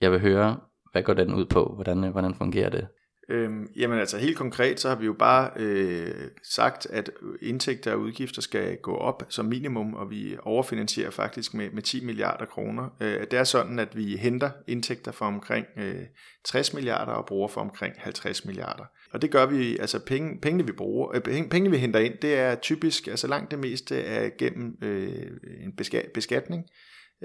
Jeg 0.00 0.12
vil 0.12 0.20
høre, 0.20 0.56
hvad 0.92 1.02
går 1.02 1.14
den 1.14 1.34
ud 1.34 1.44
på? 1.44 1.72
Hvordan, 1.74 1.98
hvordan 1.98 2.34
fungerer 2.34 2.70
det? 2.70 2.88
Øhm, 3.32 3.68
jamen 3.76 3.98
altså 3.98 4.18
helt 4.18 4.36
konkret, 4.36 4.80
så 4.80 4.88
har 4.88 4.96
vi 4.96 5.06
jo 5.06 5.12
bare 5.12 5.50
øh, 5.56 6.30
sagt, 6.42 6.86
at 6.86 7.10
indtægter 7.42 7.92
og 7.92 8.00
udgifter 8.00 8.42
skal 8.42 8.76
gå 8.76 8.94
op 8.94 9.26
som 9.28 9.46
minimum, 9.46 9.94
og 9.94 10.10
vi 10.10 10.36
overfinansierer 10.42 11.10
faktisk 11.10 11.54
med, 11.54 11.70
med 11.70 11.82
10 11.82 12.04
milliarder 12.04 12.44
kroner. 12.44 12.88
Øh, 13.00 13.20
det 13.20 13.32
er 13.32 13.44
sådan, 13.44 13.78
at 13.78 13.96
vi 13.96 14.16
henter 14.16 14.50
indtægter 14.66 15.12
for 15.12 15.24
omkring 15.24 15.66
øh, 15.76 16.02
60 16.44 16.74
milliarder 16.74 17.12
og 17.12 17.26
bruger 17.26 17.48
for 17.48 17.60
omkring 17.60 17.94
50 17.98 18.44
milliarder. 18.44 18.84
Og 19.12 19.22
det 19.22 19.30
gør 19.30 19.46
vi, 19.46 19.78
altså 19.78 19.98
penge, 19.98 20.40
pengene 20.40 20.66
vi 20.66 20.72
bruger, 20.72 21.14
øh, 21.14 21.48
pengene 21.48 21.70
vi 21.70 21.76
henter 21.76 22.00
ind, 22.00 22.14
det 22.22 22.34
er 22.34 22.54
typisk, 22.54 23.06
altså 23.06 23.26
langt 23.26 23.50
det 23.50 23.58
meste 23.58 24.00
er 24.00 24.30
gennem 24.38 24.78
øh, 24.82 25.26
en 25.60 25.72
beskatning, 26.14 26.64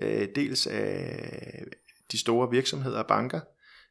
øh, 0.01 0.27
dels 0.35 0.67
af 0.67 1.63
de 2.11 2.19
store 2.19 2.49
virksomheder 2.51 2.99
og 2.99 3.07
banker, 3.07 3.39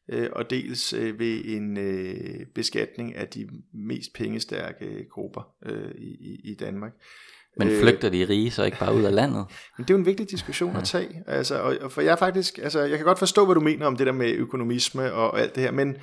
øh, 0.08 0.28
og 0.32 0.50
dels 0.50 0.92
øh, 0.92 1.18
ved 1.18 1.44
en 1.44 1.76
øh, 1.76 2.46
beskatning 2.54 3.16
af 3.16 3.28
de 3.28 3.48
mest 3.74 4.14
pengestærke 4.14 5.06
grupper 5.10 5.48
øh, 5.66 5.90
i, 5.98 6.40
i 6.44 6.54
Danmark. 6.54 6.92
Men 7.58 7.68
øh, 7.68 7.80
flygter 7.80 8.08
de 8.08 8.28
rige 8.28 8.50
så 8.50 8.64
ikke 8.64 8.78
bare 8.78 8.94
ud 8.94 9.04
af 9.04 9.14
landet? 9.20 9.46
Men 9.78 9.84
det 9.84 9.90
er 9.90 9.94
jo 9.94 9.98
en 9.98 10.06
vigtig 10.06 10.30
diskussion 10.30 10.76
at 10.76 10.84
tage. 10.84 11.22
Altså, 11.26 11.60
og, 11.60 11.92
for 11.92 12.00
jeg 12.00 12.18
faktisk, 12.18 12.58
altså, 12.58 12.80
jeg 12.80 12.98
kan 12.98 13.06
godt 13.06 13.18
forstå, 13.18 13.44
hvad 13.44 13.54
du 13.54 13.60
mener 13.60 13.86
om 13.86 13.96
det 13.96 14.06
der 14.06 14.12
med 14.12 14.32
økonomisme 14.32 15.12
og 15.12 15.40
alt 15.40 15.54
det 15.54 15.62
her, 15.62 15.70
men, 15.70 15.96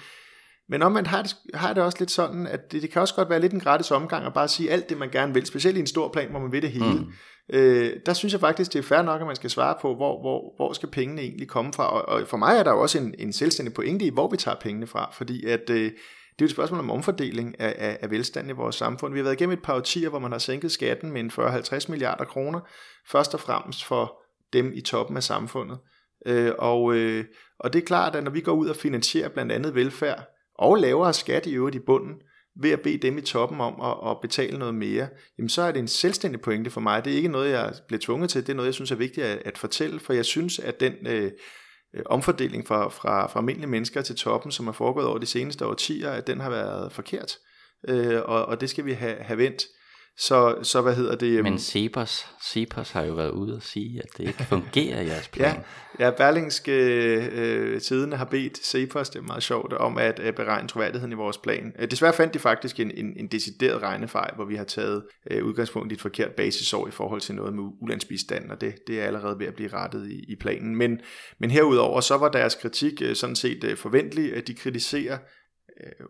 men 0.69 0.81
omvendt 0.81 1.07
har 1.07 1.21
det, 1.21 1.35
har 1.53 1.73
det 1.73 1.83
også 1.83 1.97
lidt 1.99 2.11
sådan, 2.11 2.47
at 2.47 2.71
det, 2.71 2.81
det 2.81 2.91
kan 2.91 3.01
også 3.01 3.15
godt 3.15 3.29
være 3.29 3.39
lidt 3.39 3.53
en 3.53 3.59
gratis 3.59 3.91
omgang 3.91 4.25
at 4.25 4.33
bare 4.33 4.47
sige 4.47 4.71
alt 4.71 4.89
det, 4.89 4.97
man 4.97 5.09
gerne 5.09 5.33
vil, 5.33 5.45
specielt 5.45 5.77
i 5.77 5.79
en 5.79 5.87
stor 5.87 6.11
plan, 6.11 6.29
hvor 6.29 6.39
man 6.39 6.51
vil 6.51 6.61
det 6.61 6.71
hele. 6.71 6.93
Mm. 6.93 7.11
Øh, 7.53 7.93
der 8.05 8.13
synes 8.13 8.33
jeg 8.33 8.41
faktisk, 8.41 8.73
det 8.73 8.79
er 8.79 8.83
fair 8.83 9.01
nok, 9.01 9.21
at 9.21 9.27
man 9.27 9.35
skal 9.35 9.49
svare 9.49 9.75
på, 9.81 9.95
hvor, 9.95 10.21
hvor, 10.21 10.55
hvor 10.55 10.73
skal 10.73 10.89
pengene 10.89 11.21
egentlig 11.21 11.47
komme 11.47 11.73
fra. 11.73 11.87
Og, 11.87 12.09
og 12.09 12.27
for 12.27 12.37
mig 12.37 12.57
er 12.57 12.63
der 12.63 12.71
jo 12.71 12.81
også 12.81 12.97
en, 12.97 13.15
en 13.19 13.33
selvstændig 13.33 13.73
pointe 13.73 14.05
i, 14.05 14.09
hvor 14.09 14.29
vi 14.29 14.37
tager 14.37 14.57
pengene 14.61 14.87
fra, 14.87 15.09
fordi 15.13 15.45
at... 15.45 15.69
Øh, 15.69 15.91
det 16.33 16.41
er 16.41 16.45
jo 16.45 16.45
et 16.45 16.51
spørgsmål 16.51 16.79
om 16.79 16.91
omfordeling 16.91 17.59
af, 17.59 17.75
af, 17.77 17.97
af 18.01 18.11
velstand 18.11 18.49
i 18.49 18.51
vores 18.51 18.75
samfund. 18.75 19.13
Vi 19.13 19.19
har 19.19 19.23
været 19.23 19.35
igennem 19.35 19.53
et 19.53 19.63
par 19.63 19.75
årtier, 19.75 20.09
hvor 20.09 20.19
man 20.19 20.31
har 20.31 20.39
sænket 20.39 20.71
skatten 20.71 21.11
med 21.11 21.21
en 21.21 21.31
40-50 21.31 21.91
milliarder 21.91 22.25
kroner, 22.25 22.59
først 23.07 23.33
og 23.33 23.39
fremmest 23.39 23.85
for 23.85 24.21
dem 24.53 24.71
i 24.75 24.81
toppen 24.81 25.17
af 25.17 25.23
samfundet. 25.23 25.77
Øh, 26.25 26.51
og, 26.57 26.93
øh, 26.95 27.25
og 27.59 27.73
det 27.73 27.81
er 27.81 27.85
klart, 27.85 28.15
at 28.15 28.23
når 28.23 28.31
vi 28.31 28.41
går 28.41 28.51
ud 28.51 28.67
og 28.67 28.75
finansierer 28.75 29.29
blandt 29.29 29.51
andet 29.51 29.75
velfærd, 29.75 30.32
og 30.55 30.75
lavere 30.75 31.13
skat 31.13 31.45
i 31.45 31.53
øvrigt 31.53 31.75
i 31.75 31.79
bunden, 31.79 32.15
ved 32.61 32.71
at 32.71 32.81
bede 32.81 32.97
dem 32.97 33.17
i 33.17 33.21
toppen 33.21 33.61
om 33.61 33.81
at, 33.81 34.11
at 34.11 34.21
betale 34.21 34.59
noget 34.59 34.75
mere, 34.75 35.07
jamen 35.37 35.49
så 35.49 35.61
er 35.61 35.71
det 35.71 35.79
en 35.79 35.87
selvstændig 35.87 36.41
pointe 36.41 36.69
for 36.69 36.81
mig. 36.81 37.05
Det 37.05 37.13
er 37.13 37.17
ikke 37.17 37.29
noget, 37.29 37.51
jeg 37.51 37.73
bliver 37.87 37.99
tvunget 37.99 38.29
til, 38.29 38.41
det 38.41 38.49
er 38.49 38.55
noget, 38.55 38.67
jeg 38.67 38.73
synes 38.73 38.91
er 38.91 38.95
vigtigt 38.95 39.25
at, 39.25 39.41
at 39.45 39.57
fortælle, 39.57 39.99
for 39.99 40.13
jeg 40.13 40.25
synes, 40.25 40.59
at 40.59 40.79
den 40.79 40.93
øh, 41.07 41.31
øh 41.95 42.03
omfordeling 42.05 42.67
fra, 42.67 42.89
fra, 42.89 43.27
fra 43.27 43.39
almindelige 43.39 43.69
mennesker 43.69 44.01
til 44.01 44.15
toppen, 44.15 44.51
som 44.51 44.67
er 44.67 44.71
foregået 44.71 45.07
over 45.07 45.17
de 45.17 45.25
seneste 45.25 45.65
årtier, 45.65 46.09
at 46.09 46.27
den 46.27 46.39
har 46.39 46.49
været 46.49 46.91
forkert, 46.91 47.31
øh, 47.87 48.21
og, 48.25 48.45
og 48.45 48.61
det 48.61 48.69
skal 48.69 48.85
vi 48.85 48.93
have, 48.93 49.15
have 49.15 49.37
vendt. 49.37 49.63
Så, 50.17 50.55
så 50.63 50.81
hvad 50.81 50.95
hedder 50.95 51.15
det? 51.15 51.43
Men 51.43 51.59
Cepos, 51.59 52.25
Cepos 52.51 52.91
har 52.91 53.03
jo 53.03 53.13
været 53.13 53.31
ude 53.31 53.55
og 53.55 53.63
sige, 53.63 53.99
at 53.99 54.17
det 54.17 54.27
ikke 54.27 54.43
fungerer 54.43 55.01
i 55.01 55.07
jeres 55.07 55.27
plan. 55.33 55.55
ja, 55.99 56.05
ja, 56.05 56.11
Berlingske 56.11 56.71
øh, 57.31 57.81
tidene 57.81 58.15
har 58.15 58.25
bedt 58.25 58.57
Cepos, 58.65 59.09
det 59.09 59.19
er 59.19 59.23
meget 59.23 59.43
sjovt, 59.43 59.73
om 59.73 59.97
at 59.97 60.19
øh, 60.23 60.33
beregne 60.33 60.67
troværdigheden 60.67 61.11
i 61.11 61.15
vores 61.15 61.37
plan. 61.37 61.73
Øh, 61.79 61.91
desværre 61.91 62.13
fandt 62.13 62.33
de 62.33 62.39
faktisk 62.39 62.79
en, 62.79 62.91
en, 62.91 63.13
en 63.17 63.27
decideret 63.27 63.81
regnefejl, 63.81 64.35
hvor 64.35 64.45
vi 64.45 64.55
har 64.55 64.63
taget 64.63 65.03
øh, 65.31 65.45
udgangspunkt 65.45 65.91
i 65.91 65.95
et 65.95 66.01
forkert 66.01 66.31
basisår 66.31 66.87
i 66.87 66.91
forhold 66.91 67.21
til 67.21 67.35
noget 67.35 67.53
med 67.53 67.63
ulandsbistand, 67.81 68.51
og 68.51 68.61
det, 68.61 68.75
det 68.87 69.01
er 69.01 69.05
allerede 69.05 69.39
ved 69.39 69.47
at 69.47 69.55
blive 69.55 69.73
rettet 69.73 70.11
i, 70.11 70.31
i 70.31 70.35
planen. 70.35 70.75
Men, 70.75 70.99
men 71.39 71.51
herudover, 71.51 72.01
så 72.01 72.17
var 72.17 72.29
deres 72.29 72.55
kritik 72.55 73.01
øh, 73.01 73.15
sådan 73.15 73.35
set 73.35 73.63
øh, 73.63 73.77
forventelig, 73.77 74.33
at 74.35 74.47
de 74.47 74.53
kritiserer 74.53 75.17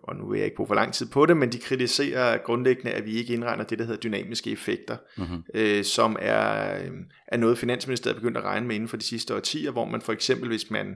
og 0.04 0.16
nu 0.16 0.30
vil 0.30 0.38
jeg 0.38 0.46
ikke 0.46 0.56
bruge 0.56 0.68
for 0.68 0.76
lang 0.76 0.94
tid 0.94 1.06
på 1.06 1.26
det, 1.26 1.38
men 1.38 1.52
de 1.52 1.60
kritiserer 1.60 2.38
grundlæggende, 2.38 2.92
at 2.92 3.06
vi 3.06 3.12
ikke 3.12 3.34
indregner 3.34 3.64
det, 3.64 3.80
der 3.80 3.86
hedder 3.86 4.00
dynamiske 4.00 4.52
effekter, 4.52 4.98
mm-hmm. 5.18 5.44
øh, 5.54 5.84
som 5.84 6.18
er, 6.20 6.76
øh, 6.80 6.92
er 7.28 7.38
noget, 7.38 7.58
Finansministeriet 7.58 8.16
er 8.16 8.20
begyndt 8.20 8.38
at 8.38 8.44
regne 8.44 8.68
med 8.68 8.76
inden 8.76 8.90
for 8.90 8.98
de 8.98 9.04
sidste 9.04 9.36
årtier, 9.36 9.72
hvor 9.72 9.86
man 9.86 10.02
for 10.02 10.14
eksempel, 10.14 10.48
hvis 10.48 10.72
man 10.72 10.96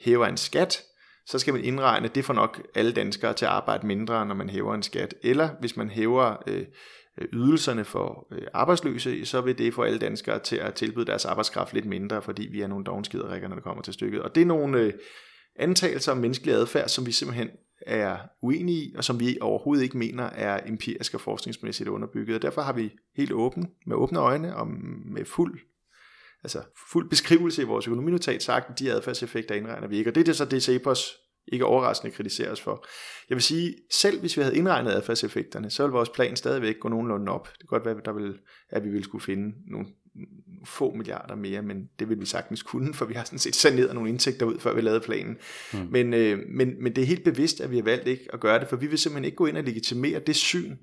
hæver 0.00 0.26
en 0.26 0.36
skat, 0.36 0.82
så 1.26 1.38
skal 1.38 1.54
man 1.54 1.64
indregne, 1.64 2.08
det 2.08 2.24
får 2.24 2.34
nok 2.34 2.62
alle 2.74 2.92
danskere 2.92 3.34
til 3.34 3.44
at 3.44 3.50
arbejde 3.50 3.86
mindre, 3.86 4.26
når 4.26 4.34
man 4.34 4.50
hæver 4.50 4.74
en 4.74 4.82
skat. 4.82 5.14
Eller 5.22 5.48
hvis 5.60 5.76
man 5.76 5.90
hæver 5.90 6.36
øh, 6.46 6.66
ydelserne 7.32 7.84
for 7.84 8.26
øh, 8.32 8.42
arbejdsløse, 8.54 9.26
så 9.26 9.40
vil 9.40 9.58
det 9.58 9.74
få 9.74 9.82
alle 9.82 9.98
danskere 9.98 10.38
til 10.38 10.56
at 10.56 10.74
tilbyde 10.74 11.06
deres 11.06 11.24
arbejdskraft 11.24 11.74
lidt 11.74 11.86
mindre, 11.86 12.22
fordi 12.22 12.48
vi 12.52 12.60
er 12.60 12.66
nogle 12.66 12.84
dogenskiderikker, 12.84 13.48
når 13.48 13.54
det 13.54 13.64
kommer 13.64 13.82
til 13.82 13.94
stykket. 13.94 14.22
Og 14.22 14.34
det 14.34 14.40
er 14.40 14.46
nogle 14.46 14.78
øh, 14.78 14.92
antagelser 15.58 16.12
om 16.12 16.18
menneskelig 16.18 16.54
adfærd, 16.54 16.88
som 16.88 17.06
vi 17.06 17.12
simpelthen 17.12 17.50
er 17.80 18.18
uenige 18.42 18.78
i, 18.78 18.94
og 18.96 19.04
som 19.04 19.20
vi 19.20 19.38
overhovedet 19.40 19.82
ikke 19.84 19.98
mener 19.98 20.24
er 20.24 20.60
empirisk 20.66 21.14
og 21.14 21.20
forskningsmæssigt 21.20 21.88
underbygget. 21.88 22.36
Og 22.36 22.42
derfor 22.42 22.62
har 22.62 22.72
vi 22.72 22.92
helt 23.16 23.32
åben, 23.32 23.70
med 23.86 23.96
åbne 23.96 24.18
øjne 24.18 24.56
og 24.56 24.68
med 25.14 25.24
fuld, 25.24 25.60
altså 26.42 26.62
fuld 26.92 27.10
beskrivelse 27.10 27.62
i 27.62 27.64
vores 27.64 27.86
økonominotat 27.86 28.42
sagt, 28.42 28.70
at 28.70 28.78
de 28.78 28.92
adfærdseffekter 28.92 29.54
indregner 29.54 29.88
vi 29.88 29.96
ikke. 29.96 30.10
Og 30.10 30.14
det 30.14 30.20
er 30.20 30.24
det 30.24 30.36
så 30.36 30.44
det 30.44 30.62
Cepos 30.62 31.12
ikke 31.52 31.64
overraskende 31.64 32.14
kritiseres 32.14 32.60
for. 32.60 32.86
Jeg 33.28 33.34
vil 33.34 33.42
sige, 33.42 33.74
selv 33.92 34.20
hvis 34.20 34.36
vi 34.36 34.42
havde 34.42 34.56
indregnet 34.56 34.90
adfærdseffekterne, 34.90 35.70
så 35.70 35.82
ville 35.82 35.92
vores 35.92 36.08
plan 36.08 36.36
stadigvæk 36.36 36.78
gå 36.80 36.88
nogenlunde 36.88 37.32
op. 37.32 37.48
Det 37.48 37.58
kan 37.58 37.66
godt 37.66 37.84
være, 37.84 38.00
der 38.04 38.12
ville, 38.12 38.38
at 38.70 38.84
vi 38.84 38.88
ville 38.88 39.04
skulle 39.04 39.24
finde 39.24 39.54
nogle 39.66 39.86
få 40.66 40.94
milliarder 40.94 41.34
mere, 41.34 41.62
men 41.62 41.88
det 41.98 42.08
vil 42.08 42.20
vi 42.20 42.26
sagtens 42.26 42.62
kunne, 42.62 42.94
for 42.94 43.04
vi 43.04 43.14
har 43.14 43.24
sådan 43.24 43.38
set 43.38 43.56
saneret 43.56 43.94
nogle 43.94 44.10
indtægter 44.10 44.46
ud, 44.46 44.58
før 44.58 44.74
vi 44.74 44.80
lavede 44.80 45.00
planen. 45.00 45.36
Mm. 45.72 45.78
Men, 45.90 46.14
øh, 46.14 46.38
men, 46.48 46.82
men 46.82 46.96
det 46.96 47.02
er 47.02 47.06
helt 47.06 47.24
bevidst, 47.24 47.60
at 47.60 47.70
vi 47.70 47.76
har 47.76 47.82
valgt 47.82 48.08
ikke 48.08 48.28
at 48.32 48.40
gøre 48.40 48.60
det, 48.60 48.68
for 48.68 48.76
vi 48.76 48.86
vil 48.86 48.98
simpelthen 48.98 49.24
ikke 49.24 49.36
gå 49.36 49.46
ind 49.46 49.56
og 49.56 49.64
legitimere 49.64 50.18
det 50.18 50.36
syn 50.36 50.76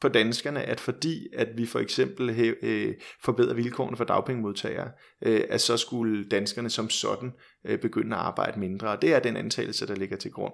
på 0.00 0.08
danskerne, 0.08 0.62
at 0.62 0.80
fordi 0.80 1.26
at 1.32 1.48
vi 1.56 1.66
for 1.66 1.78
eksempel 1.78 2.56
øh, 2.62 2.94
forbedrer 3.24 3.54
vilkårene 3.54 3.96
for 3.96 4.04
dagpengemodtagere, 4.04 4.90
øh, 5.22 5.40
at 5.50 5.60
så 5.60 5.76
skulle 5.76 6.24
danskerne 6.24 6.70
som 6.70 6.90
sådan 6.90 7.32
øh, 7.66 7.78
begynde 7.78 8.16
at 8.16 8.22
arbejde 8.22 8.60
mindre. 8.60 8.88
Og 8.88 9.02
det 9.02 9.14
er 9.14 9.18
den 9.18 9.36
antagelse, 9.36 9.86
der 9.86 9.94
ligger 9.94 10.16
til 10.16 10.30
grund 10.30 10.52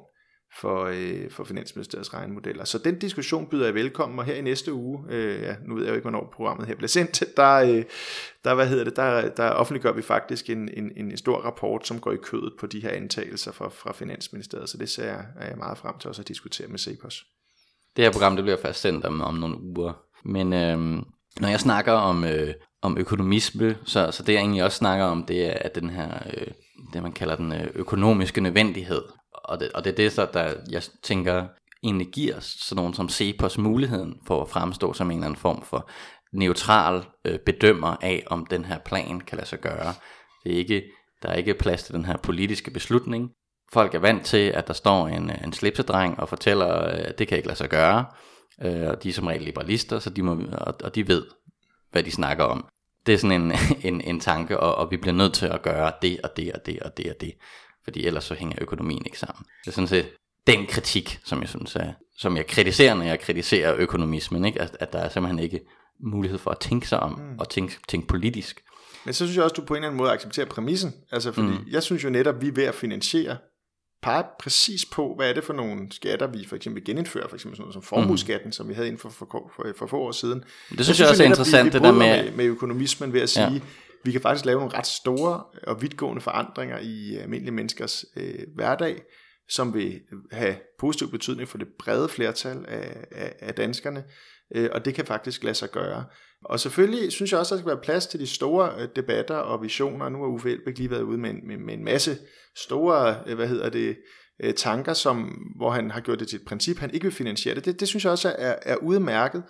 for, 0.58 0.84
øh, 0.84 1.30
for 1.30 1.44
Finansministeriets 1.44 2.14
regnemodeller. 2.14 2.64
Så 2.64 2.78
den 2.78 2.98
diskussion 2.98 3.46
byder 3.46 3.64
jeg 3.64 3.74
velkommen, 3.74 4.18
og 4.18 4.24
her 4.24 4.34
i 4.34 4.40
næste 4.40 4.72
uge, 4.72 5.04
øh, 5.08 5.42
ja, 5.42 5.54
nu 5.66 5.74
ved 5.74 5.82
jeg 5.82 5.90
jo 5.90 5.94
ikke, 5.94 6.04
hvornår 6.04 6.32
programmet 6.34 6.66
her 6.66 6.74
bliver 6.74 6.88
sendt, 6.88 7.24
der, 7.36 7.54
øh, 7.54 7.84
der, 8.44 8.54
hvad 8.54 8.68
hedder 8.68 8.84
det, 8.84 8.96
der, 8.96 9.28
der 9.28 9.50
offentliggør 9.50 9.92
vi 9.92 10.02
faktisk 10.02 10.50
en, 10.50 10.68
en, 10.76 10.92
en 10.96 11.16
stor 11.16 11.38
rapport, 11.38 11.86
som 11.86 12.00
går 12.00 12.12
i 12.12 12.16
kødet 12.22 12.52
på 12.60 12.66
de 12.66 12.80
her 12.80 12.90
antagelser 12.90 13.52
fra, 13.52 13.68
fra 13.68 13.92
Finansministeriet, 13.92 14.68
så 14.68 14.78
det 14.78 14.88
ser 14.88 15.04
jeg, 15.04 15.24
er 15.36 15.48
jeg 15.48 15.58
meget 15.58 15.78
frem 15.78 15.98
til 15.98 16.08
også 16.08 16.22
at 16.22 16.28
diskutere 16.28 16.68
med 16.68 16.78
Cepos. 16.78 17.24
Det 17.96 18.04
her 18.04 18.12
program 18.12 18.36
det 18.36 18.44
bliver 18.44 18.58
først 18.62 18.80
sendt 18.80 19.04
om, 19.04 19.20
om 19.20 19.34
nogle 19.34 19.60
uger, 19.60 19.92
men 20.24 20.52
øh, 20.52 21.02
når 21.40 21.48
jeg 21.48 21.60
snakker 21.60 21.92
om, 21.92 22.24
øh, 22.24 22.54
om 22.82 22.98
økonomisme, 22.98 23.76
så, 23.84 24.10
så 24.10 24.22
det 24.22 24.32
jeg 24.32 24.40
egentlig 24.40 24.64
også 24.64 24.78
snakker 24.78 25.04
om, 25.04 25.24
det 25.24 25.46
er 25.46 25.52
at 25.52 25.74
den 25.74 25.90
her, 25.90 26.22
øh, 26.34 26.46
det 26.92 27.02
man 27.02 27.12
kalder 27.12 27.36
den 27.36 27.52
øh, 27.52 27.66
økonomiske 27.74 28.40
nødvendighed. 28.40 29.02
Og 29.44 29.60
det, 29.60 29.72
og 29.72 29.84
det 29.84 29.90
er 29.90 29.96
det, 29.96 30.12
så, 30.12 30.28
der 30.32 30.54
jeg 30.70 30.82
tænker 31.02 31.46
egentlig 31.82 32.06
giver 32.06 32.40
sådan 32.40 32.76
nogen 32.76 32.94
som 32.94 33.08
Cepos 33.08 33.58
muligheden 33.58 34.14
for 34.26 34.42
at 34.42 34.48
fremstå 34.48 34.92
som 34.92 35.10
en 35.10 35.16
eller 35.16 35.26
anden 35.26 35.40
form 35.40 35.62
for 35.62 35.90
neutral 36.32 37.04
øh, 37.24 37.38
bedømmer 37.38 37.96
af, 38.00 38.24
om 38.26 38.46
den 38.46 38.64
her 38.64 38.78
plan 38.78 39.20
kan 39.20 39.36
lade 39.38 39.48
sig 39.48 39.60
gøre. 39.60 39.94
Det 40.44 40.52
er 40.52 40.56
ikke, 40.56 40.82
der 41.22 41.28
er 41.28 41.34
ikke 41.34 41.54
plads 41.54 41.82
til 41.82 41.94
den 41.94 42.04
her 42.04 42.16
politiske 42.16 42.70
beslutning. 42.70 43.30
Folk 43.72 43.94
er 43.94 43.98
vant 43.98 44.24
til, 44.24 44.48
at 44.48 44.66
der 44.66 44.72
står 44.72 45.08
en, 45.08 45.30
øh, 45.30 45.44
en 45.44 45.52
slipsedreng 45.52 46.20
og 46.20 46.28
fortæller, 46.28 46.86
øh, 46.86 46.98
at 47.04 47.18
det 47.18 47.28
kan 47.28 47.36
ikke 47.36 47.48
lade 47.48 47.58
sig 47.58 47.68
gøre. 47.68 48.04
Øh, 48.62 48.88
og 48.88 49.02
de 49.02 49.08
er 49.08 49.12
som 49.12 49.26
regel 49.26 49.42
liberalister, 49.42 49.98
så 49.98 50.10
de 50.10 50.22
må, 50.22 50.42
og, 50.52 50.74
og 50.84 50.94
de 50.94 51.08
ved, 51.08 51.26
hvad 51.90 52.02
de 52.02 52.10
snakker 52.10 52.44
om. 52.44 52.66
Det 53.06 53.14
er 53.14 53.18
sådan 53.18 53.42
en, 53.42 53.52
en, 53.94 54.00
en 54.00 54.20
tanke, 54.20 54.60
og, 54.60 54.74
og 54.74 54.90
vi 54.90 54.96
bliver 54.96 55.14
nødt 55.14 55.34
til 55.34 55.46
at 55.46 55.62
gøre 55.62 55.92
det 56.02 56.20
og 56.24 56.36
det 56.36 56.52
og 56.52 56.66
det 56.66 56.80
og 56.80 56.96
det 56.96 57.10
og 57.10 57.20
det. 57.20 57.32
Fordi 57.84 58.06
ellers 58.06 58.24
så 58.24 58.34
hænger 58.34 58.56
økonomien 58.60 59.02
ikke 59.06 59.18
sammen. 59.18 59.44
Det 59.64 59.70
er 59.70 59.74
sådan 59.74 59.88
set 59.88 60.08
den 60.46 60.66
kritik, 60.66 61.20
som 61.24 61.40
jeg 61.40 61.48
synes 61.48 61.76
er, 61.76 61.92
som 62.18 62.36
jeg 62.36 62.46
kritiserer, 62.46 62.94
når 62.94 63.04
jeg 63.04 63.20
kritiserer 63.20 63.74
økonomismen, 63.76 64.44
ikke? 64.44 64.60
At, 64.60 64.76
at 64.80 64.92
der 64.92 64.98
er 64.98 65.08
simpelthen 65.08 65.38
ikke 65.38 65.60
mulighed 66.00 66.38
for 66.38 66.50
at 66.50 66.58
tænke 66.58 66.88
sig 66.88 67.00
om, 67.00 67.10
mm. 67.10 67.38
og 67.38 67.48
tænke, 67.48 67.78
tænke 67.88 68.06
politisk. 68.06 68.64
Men 69.04 69.14
så 69.14 69.24
synes 69.24 69.36
jeg 69.36 69.44
også, 69.44 69.54
du 69.54 69.62
på 69.62 69.74
en 69.74 69.76
eller 69.76 69.88
anden 69.88 69.98
måde 69.98 70.10
accepterer 70.10 70.46
præmissen. 70.46 70.94
Altså 71.12 71.32
fordi 71.32 71.48
mm. 71.48 71.66
jeg 71.70 71.82
synes 71.82 72.04
jo 72.04 72.10
netop, 72.10 72.34
at 72.34 72.42
vi 72.42 72.48
er 72.48 72.52
ved 72.52 72.64
at 72.64 72.74
finansiere 72.74 73.36
pege 74.02 74.24
præcis 74.40 74.84
på, 74.84 75.14
hvad 75.16 75.28
er 75.28 75.32
det 75.32 75.44
for 75.44 75.52
nogle 75.52 75.92
skatter, 75.92 76.26
vi 76.26 76.46
for 76.48 76.56
eksempel 76.56 76.84
genindfører, 76.84 77.28
for 77.28 77.36
eksempel 77.36 77.56
sådan 77.56 77.62
noget 77.62 77.74
som 77.74 77.82
formueskatten, 77.82 78.48
mm. 78.48 78.52
som 78.52 78.68
vi 78.68 78.74
havde 78.74 78.88
inden 78.88 79.00
for, 79.00 79.08
for, 79.08 79.52
for, 79.56 79.72
for 79.76 79.86
få 79.86 79.98
år 79.98 80.12
siden. 80.12 80.38
Det 80.38 80.46
synes 80.68 80.78
jeg, 80.78 80.84
synes 80.84 81.00
jeg 81.00 81.08
også 81.08 81.22
er 81.22 81.26
interessant, 81.26 81.64
vi, 81.64 81.68
vi 81.68 81.72
det 81.72 81.82
der 81.82 81.92
med... 81.92 82.24
med... 82.24 82.32
med 82.32 82.44
økonomismen 82.44 83.12
ved 83.12 83.20
at 83.20 83.30
sige, 83.30 83.52
ja 83.52 83.60
vi 84.04 84.12
kan 84.12 84.20
faktisk 84.20 84.44
lave 84.44 84.58
nogle 84.60 84.78
ret 84.78 84.86
store 84.86 85.42
og 85.66 85.82
vidtgående 85.82 86.22
forandringer 86.22 86.78
i 86.78 87.16
øh, 87.16 87.22
almindelige 87.22 87.54
menneskers 87.54 88.04
øh, 88.16 88.44
hverdag, 88.54 89.02
som 89.48 89.74
vil 89.74 90.00
have 90.32 90.56
positiv 90.78 91.10
betydning 91.10 91.48
for 91.48 91.58
det 91.58 91.68
brede 91.78 92.08
flertal 92.08 92.64
af, 92.68 93.04
af, 93.12 93.34
af 93.40 93.54
danskerne, 93.54 94.04
øh, 94.54 94.68
og 94.72 94.84
det 94.84 94.94
kan 94.94 95.06
faktisk 95.06 95.44
lade 95.44 95.54
sig 95.54 95.70
gøre. 95.70 96.04
Og 96.44 96.60
selvfølgelig 96.60 97.12
synes 97.12 97.32
jeg 97.32 97.40
også, 97.40 97.54
at 97.54 97.58
der 97.58 97.62
skal 97.62 97.74
være 97.74 97.84
plads 97.84 98.06
til 98.06 98.20
de 98.20 98.26
store 98.26 98.72
øh, 98.78 98.88
debatter 98.96 99.36
og 99.36 99.62
visioner. 99.62 100.08
Nu 100.08 100.18
har 100.18 100.26
Uffe 100.26 100.50
Elbæk 100.50 100.78
lige 100.78 100.90
været 100.90 101.02
ude 101.02 101.18
med 101.18 101.30
en, 101.30 101.46
med, 101.46 101.56
med 101.56 101.74
en 101.74 101.84
masse 101.84 102.18
store, 102.56 103.16
øh, 103.26 103.36
hvad 103.36 103.48
hedder 103.48 103.68
det, 103.68 103.96
øh, 104.42 104.54
tanker, 104.54 104.92
som, 104.92 105.38
hvor 105.56 105.70
han 105.70 105.90
har 105.90 106.00
gjort 106.00 106.20
det 106.20 106.28
til 106.28 106.36
et 106.36 106.46
princip, 106.46 106.78
han 106.78 106.94
ikke 106.94 107.04
vil 107.04 107.12
finansiere 107.12 107.54
det. 107.54 107.64
Det, 107.64 107.80
det 107.80 107.88
synes 107.88 108.04
jeg 108.04 108.12
også 108.12 108.34
er, 108.38 108.54
er 108.62 108.76
udmærket. 108.76 109.42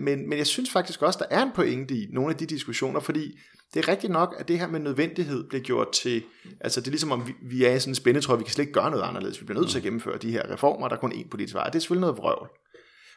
Men, 0.00 0.28
men 0.28 0.38
jeg 0.38 0.46
synes 0.46 0.70
faktisk 0.70 1.02
også, 1.02 1.18
der 1.18 1.36
er 1.36 1.42
en 1.42 1.52
pointe 1.54 1.94
i 1.94 2.06
nogle 2.12 2.30
af 2.30 2.36
de 2.36 2.46
diskussioner, 2.46 3.00
fordi 3.00 3.38
det 3.74 3.84
er 3.84 3.88
rigtigt 3.88 4.12
nok, 4.12 4.34
at 4.38 4.48
det 4.48 4.58
her 4.58 4.66
med 4.66 4.80
nødvendighed 4.80 5.48
bliver 5.48 5.62
gjort 5.62 5.92
til, 5.92 6.22
altså 6.60 6.80
det 6.80 6.86
er 6.86 6.90
ligesom 6.90 7.12
om 7.12 7.26
vi, 7.26 7.34
vi 7.42 7.64
er 7.64 7.74
i 7.74 7.80
sådan 7.80 7.90
en 7.90 7.94
spændetrøje, 7.94 8.38
vi 8.38 8.44
kan 8.44 8.52
slet 8.52 8.62
ikke 8.62 8.72
gøre 8.72 8.90
noget 8.90 9.04
anderledes, 9.04 9.40
vi 9.40 9.46
bliver 9.46 9.60
nødt 9.60 9.70
til 9.70 9.78
at 9.78 9.84
gennemføre 9.84 10.18
de 10.18 10.30
her 10.30 10.52
reformer, 10.52 10.88
der 10.88 10.96
er 10.96 11.00
kun 11.00 11.12
én 11.12 11.28
politisk 11.28 11.54
vej, 11.54 11.64
det 11.64 11.74
er 11.74 11.78
selvfølgelig 11.78 12.00
noget 12.00 12.18
vrøvl. 12.18 12.48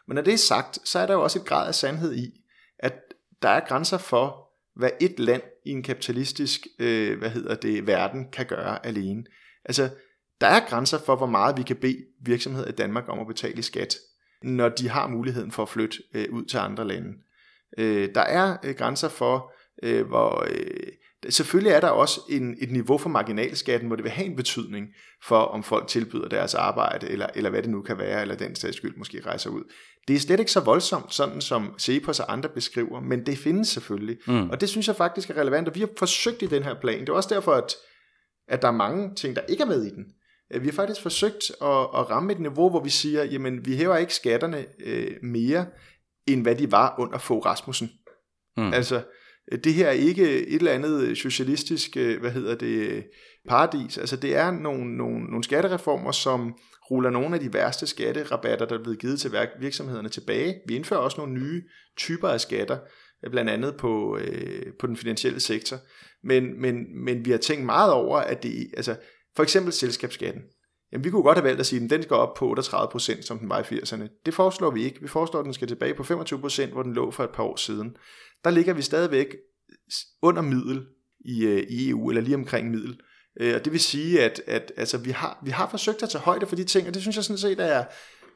Men 0.08 0.16
når 0.16 0.22
det 0.22 0.34
er 0.34 0.38
sagt, 0.38 0.80
så 0.88 1.00
er 1.00 1.06
der 1.06 1.14
jo 1.14 1.24
også 1.24 1.40
et 1.40 1.46
grad 1.46 1.68
af 1.68 1.76
sandhed 1.76 2.16
i, 2.16 2.42
at 2.80 2.94
der 3.42 3.50
er 3.50 3.60
grænser 3.68 3.98
for, 3.98 4.52
hvad 4.76 4.90
et 5.00 5.20
land 5.20 5.42
i 5.66 5.70
en 5.70 5.84
kapitalistisk 5.84 6.68
øh, 6.80 7.20
hvad 7.20 7.30
hedder 7.30 7.56
det, 7.56 7.88
verden 7.88 8.32
kan 8.32 8.46
gøre 8.46 8.86
alene. 8.86 9.24
Altså, 9.66 9.90
der 10.42 10.48
er 10.48 10.68
grænser 10.70 10.98
for, 11.00 11.16
hvor 11.16 11.26
meget 11.26 11.58
vi 11.58 11.64
kan 11.64 11.76
bede 11.76 11.98
virksomheder 12.26 12.68
i 12.68 12.72
Danmark 12.72 13.04
om 13.08 13.20
at 13.20 13.28
betale 13.28 13.60
i 13.60 13.62
skat, 13.62 13.96
når 14.44 14.70
de 14.70 14.90
har 14.90 15.08
muligheden 15.08 15.52
for 15.52 15.64
at 15.64 15.70
flytte 15.70 15.98
øh, 16.14 16.26
ud 16.32 16.46
til 16.46 16.58
andre 16.58 16.88
lande. 16.88 17.10
Øh, 17.78 18.10
der 18.16 18.22
er 18.22 18.58
øh, 18.64 18.76
grænser 18.76 19.10
for, 19.10 19.54
øh, 19.84 20.08
hvor... 20.08 20.46
Øh, 20.50 20.88
selvfølgelig 21.30 21.72
er 21.72 21.80
der 21.80 21.90
også 21.90 22.22
en, 22.30 22.58
et 22.62 22.72
niveau 22.72 22.98
for 22.98 23.10
marginalskatten, 23.10 23.88
hvor 23.88 23.96
det 23.96 24.04
vil 24.04 24.12
have 24.12 24.26
en 24.26 24.36
betydning 24.36 24.88
for, 25.24 25.38
om 25.38 25.64
folk 25.64 25.88
tilbyder 25.88 26.28
deres 26.28 26.56
arbejde, 26.56 27.10
eller, 27.10 27.28
eller 27.36 27.50
hvad 27.50 27.62
det 27.62 27.70
nu 27.70 27.82
kan 27.82 27.98
være, 27.98 28.22
eller 28.22 28.36
den 28.36 28.56
sags 28.56 28.78
skyld 28.78 28.98
måske 28.98 29.22
rejser 29.26 29.50
ud. 29.50 29.64
Det 30.08 30.16
er 30.16 30.20
slet 30.20 30.40
ikke 30.40 30.52
så 30.52 30.60
voldsomt, 30.60 31.14
sådan 31.14 31.42
som 31.42 31.76
Cepos 31.80 32.20
og 32.20 32.34
andre 32.34 32.50
beskriver, 32.50 33.00
men 33.00 33.26
det 33.26 33.38
findes 33.38 33.68
selvfølgelig. 33.68 34.18
Mm. 34.28 34.50
Og 34.50 34.62
det 34.62 34.70
synes 34.70 34.88
jeg 34.88 34.96
faktisk 34.96 35.30
er 35.30 35.38
relevant, 35.38 35.68
og 35.68 35.76
vi 35.76 35.80
har 35.80 35.90
forsøgt 35.98 36.42
i 36.42 36.48
den 36.48 36.64
her 36.64 36.76
plan. 36.82 37.00
Det 37.00 37.10
er 37.10 37.14
også 37.14 37.34
derfor, 37.36 37.54
at, 37.54 37.76
at 38.48 38.62
der 38.62 38.68
er 38.68 38.72
mange 38.72 39.16
ting, 39.16 39.36
der 39.36 39.42
ikke 39.42 39.64
er 39.64 39.68
med 39.68 39.84
i 39.84 39.90
den. 39.90 40.06
Vi 40.62 40.68
har 40.68 40.74
faktisk 40.74 41.02
forsøgt 41.02 41.52
at, 41.62 41.68
at 41.68 42.10
ramme 42.10 42.32
et 42.32 42.40
niveau, 42.40 42.70
hvor 42.70 42.84
vi 42.84 42.90
siger, 42.90 43.24
jamen 43.24 43.66
vi 43.66 43.76
hæver 43.76 43.98
ikke 43.98 44.14
skatterne 44.14 44.66
øh, 44.86 45.12
mere, 45.24 45.66
end 46.28 46.42
hvad 46.42 46.56
de 46.56 46.72
var 46.72 46.96
under 47.00 47.18
få 47.18 47.40
Rasmussen. 47.40 47.92
Mm. 48.58 48.74
Altså, 48.74 49.02
det 49.64 49.74
her 49.74 49.88
er 49.88 49.92
ikke 49.92 50.48
et 50.48 50.56
eller 50.56 50.72
andet 50.72 51.02
øh, 51.02 51.16
socialistisk, 51.16 51.98
øh, 51.98 52.20
hvad 52.20 52.32
hedder 52.32 52.56
det, 52.56 52.68
øh, 52.68 53.04
paradis. 53.48 53.98
Altså 53.98 54.16
det 54.16 54.36
er 54.36 54.52
nogle, 54.52 54.98
nogle, 54.98 55.26
nogle 55.26 55.44
skattereformer, 55.44 56.12
som 56.12 56.54
ruller 56.92 57.10
nogle 57.10 57.36
af 57.36 57.42
de 57.42 57.54
værste 57.54 57.88
skatterabatter, 57.88 58.66
der 58.66 58.78
er 58.78 58.84
blevet 58.84 59.00
givet 59.00 59.20
til 59.20 59.32
virksomhederne 59.60 60.10
tilbage. 60.10 60.56
Vi 60.68 60.76
indfører 60.76 61.00
også 61.00 61.18
nogle 61.18 61.34
nye 61.34 61.64
typer 61.98 62.28
af 62.28 62.42
skatter, 62.42 62.78
blandt 63.32 63.50
andet 63.50 63.76
på, 63.76 64.18
øh, 64.18 64.74
på 64.80 64.88
den 64.88 64.98
finansielle 64.98 65.40
sektor. 65.40 65.78
Men, 66.24 66.62
men, 66.62 67.04
men 67.06 67.26
vi 67.26 67.32
har 67.32 67.38
tænkt 67.38 67.66
meget 67.66 67.94
over, 67.94 68.18
at 68.18 68.44
det, 68.44 68.72
altså 68.78 68.96
for 69.36 69.44
eksempel 69.44 69.74
selskabsskatten. 69.74 70.42
Jamen, 70.92 71.04
vi 71.04 71.10
kunne 71.10 71.24
godt 71.24 71.38
have 71.38 71.46
valgt 71.46 71.60
at 71.60 71.66
sige, 71.66 71.84
at 71.84 71.90
den 71.90 72.04
skal 72.04 72.16
op 72.16 72.34
på 72.34 72.56
38%, 72.60 73.22
som 73.22 73.40
den 73.40 73.50
var 73.50 73.60
i 73.60 73.62
80'erne. 73.62 74.22
Det 74.26 74.34
foreslår 74.34 74.72
vi 74.72 74.84
ikke. 74.84 75.02
Vi 75.02 75.08
foreslår, 75.08 75.40
at 75.40 75.46
den 75.46 75.54
skal 75.54 75.68
tilbage 75.68 75.94
på 75.94 76.04
25%, 76.04 76.72
hvor 76.72 76.84
den 76.84 76.94
lå 76.94 77.12
for 77.12 77.24
et 77.24 77.30
par 77.30 77.44
år 77.44 77.56
siden. 77.56 77.96
Der 78.44 78.50
ligger 78.50 78.74
vi 78.74 78.82
stadigvæk 78.82 79.36
under 80.22 80.42
middel 80.42 80.86
i, 81.26 81.46
øh, 81.46 81.64
i 81.70 81.90
EU, 81.90 82.10
eller 82.10 82.22
lige 82.22 82.36
omkring 82.36 82.72
middel. 82.72 83.00
Øh, 83.40 83.56
og 83.56 83.66
det 83.66 83.74
vil 83.74 83.80
sige, 83.80 84.24
at, 84.24 84.42
at 84.48 84.72
altså, 84.78 84.98
vi, 84.98 85.12
har, 85.12 85.40
vi 85.44 85.52
har 85.52 85.70
forsøgt 85.70 86.04
at 86.04 86.10
tage 86.10 86.22
højde 86.22 86.46
for 86.46 86.56
de 86.56 86.64
ting, 86.64 86.88
og 86.88 86.94
det 86.94 87.02
synes 87.02 87.16
jeg 87.16 87.24
sådan 87.24 87.38
set 87.38 87.60
er, 87.60 87.86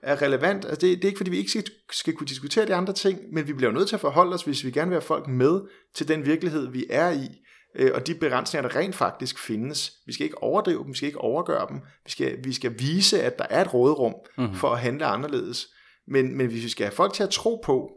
er 0.03 0.21
relevant. 0.21 0.65
Altså, 0.65 0.87
det, 0.87 0.97
det 0.97 1.03
er 1.03 1.07
ikke 1.07 1.17
fordi, 1.17 1.31
vi 1.31 1.37
ikke 1.37 1.51
skal, 1.51 1.65
skal 1.91 2.13
kunne 2.13 2.27
diskutere 2.27 2.67
de 2.67 2.75
andre 2.75 2.93
ting, 2.93 3.19
men 3.33 3.47
vi 3.47 3.53
bliver 3.53 3.71
nødt 3.71 3.87
til 3.87 3.95
at 3.95 4.01
forholde 4.01 4.33
os, 4.33 4.43
hvis 4.43 4.65
vi 4.65 4.71
gerne 4.71 4.89
vil 4.89 4.95
have 4.95 5.01
folk 5.01 5.27
med 5.27 5.61
til 5.95 6.07
den 6.07 6.25
virkelighed, 6.25 6.71
vi 6.71 6.85
er 6.89 7.11
i, 7.11 7.27
øh, 7.75 7.91
og 7.93 8.07
de 8.07 8.15
begrænsninger, 8.15 8.69
der 8.69 8.75
rent 8.75 8.95
faktisk 8.95 9.39
findes. 9.39 9.91
Vi 10.05 10.13
skal 10.13 10.23
ikke 10.23 10.43
overdrive 10.43 10.83
dem, 10.83 10.91
vi 10.91 10.97
skal 10.97 11.07
ikke 11.07 11.21
overgøre 11.21 11.67
dem. 11.69 11.79
Vi 12.05 12.11
skal, 12.11 12.37
vi 12.43 12.53
skal 12.53 12.79
vise, 12.79 13.23
at 13.23 13.37
der 13.37 13.45
er 13.49 13.61
et 13.61 13.73
råderum 13.73 14.13
mm-hmm. 14.37 14.55
for 14.55 14.69
at 14.69 14.79
handle 14.79 15.05
anderledes. 15.05 15.67
Men, 16.07 16.37
men 16.37 16.47
hvis 16.47 16.63
vi 16.63 16.69
skal 16.69 16.85
have 16.85 16.95
folk 16.95 17.13
til 17.13 17.23
at 17.23 17.29
tro 17.29 17.61
på, 17.63 17.91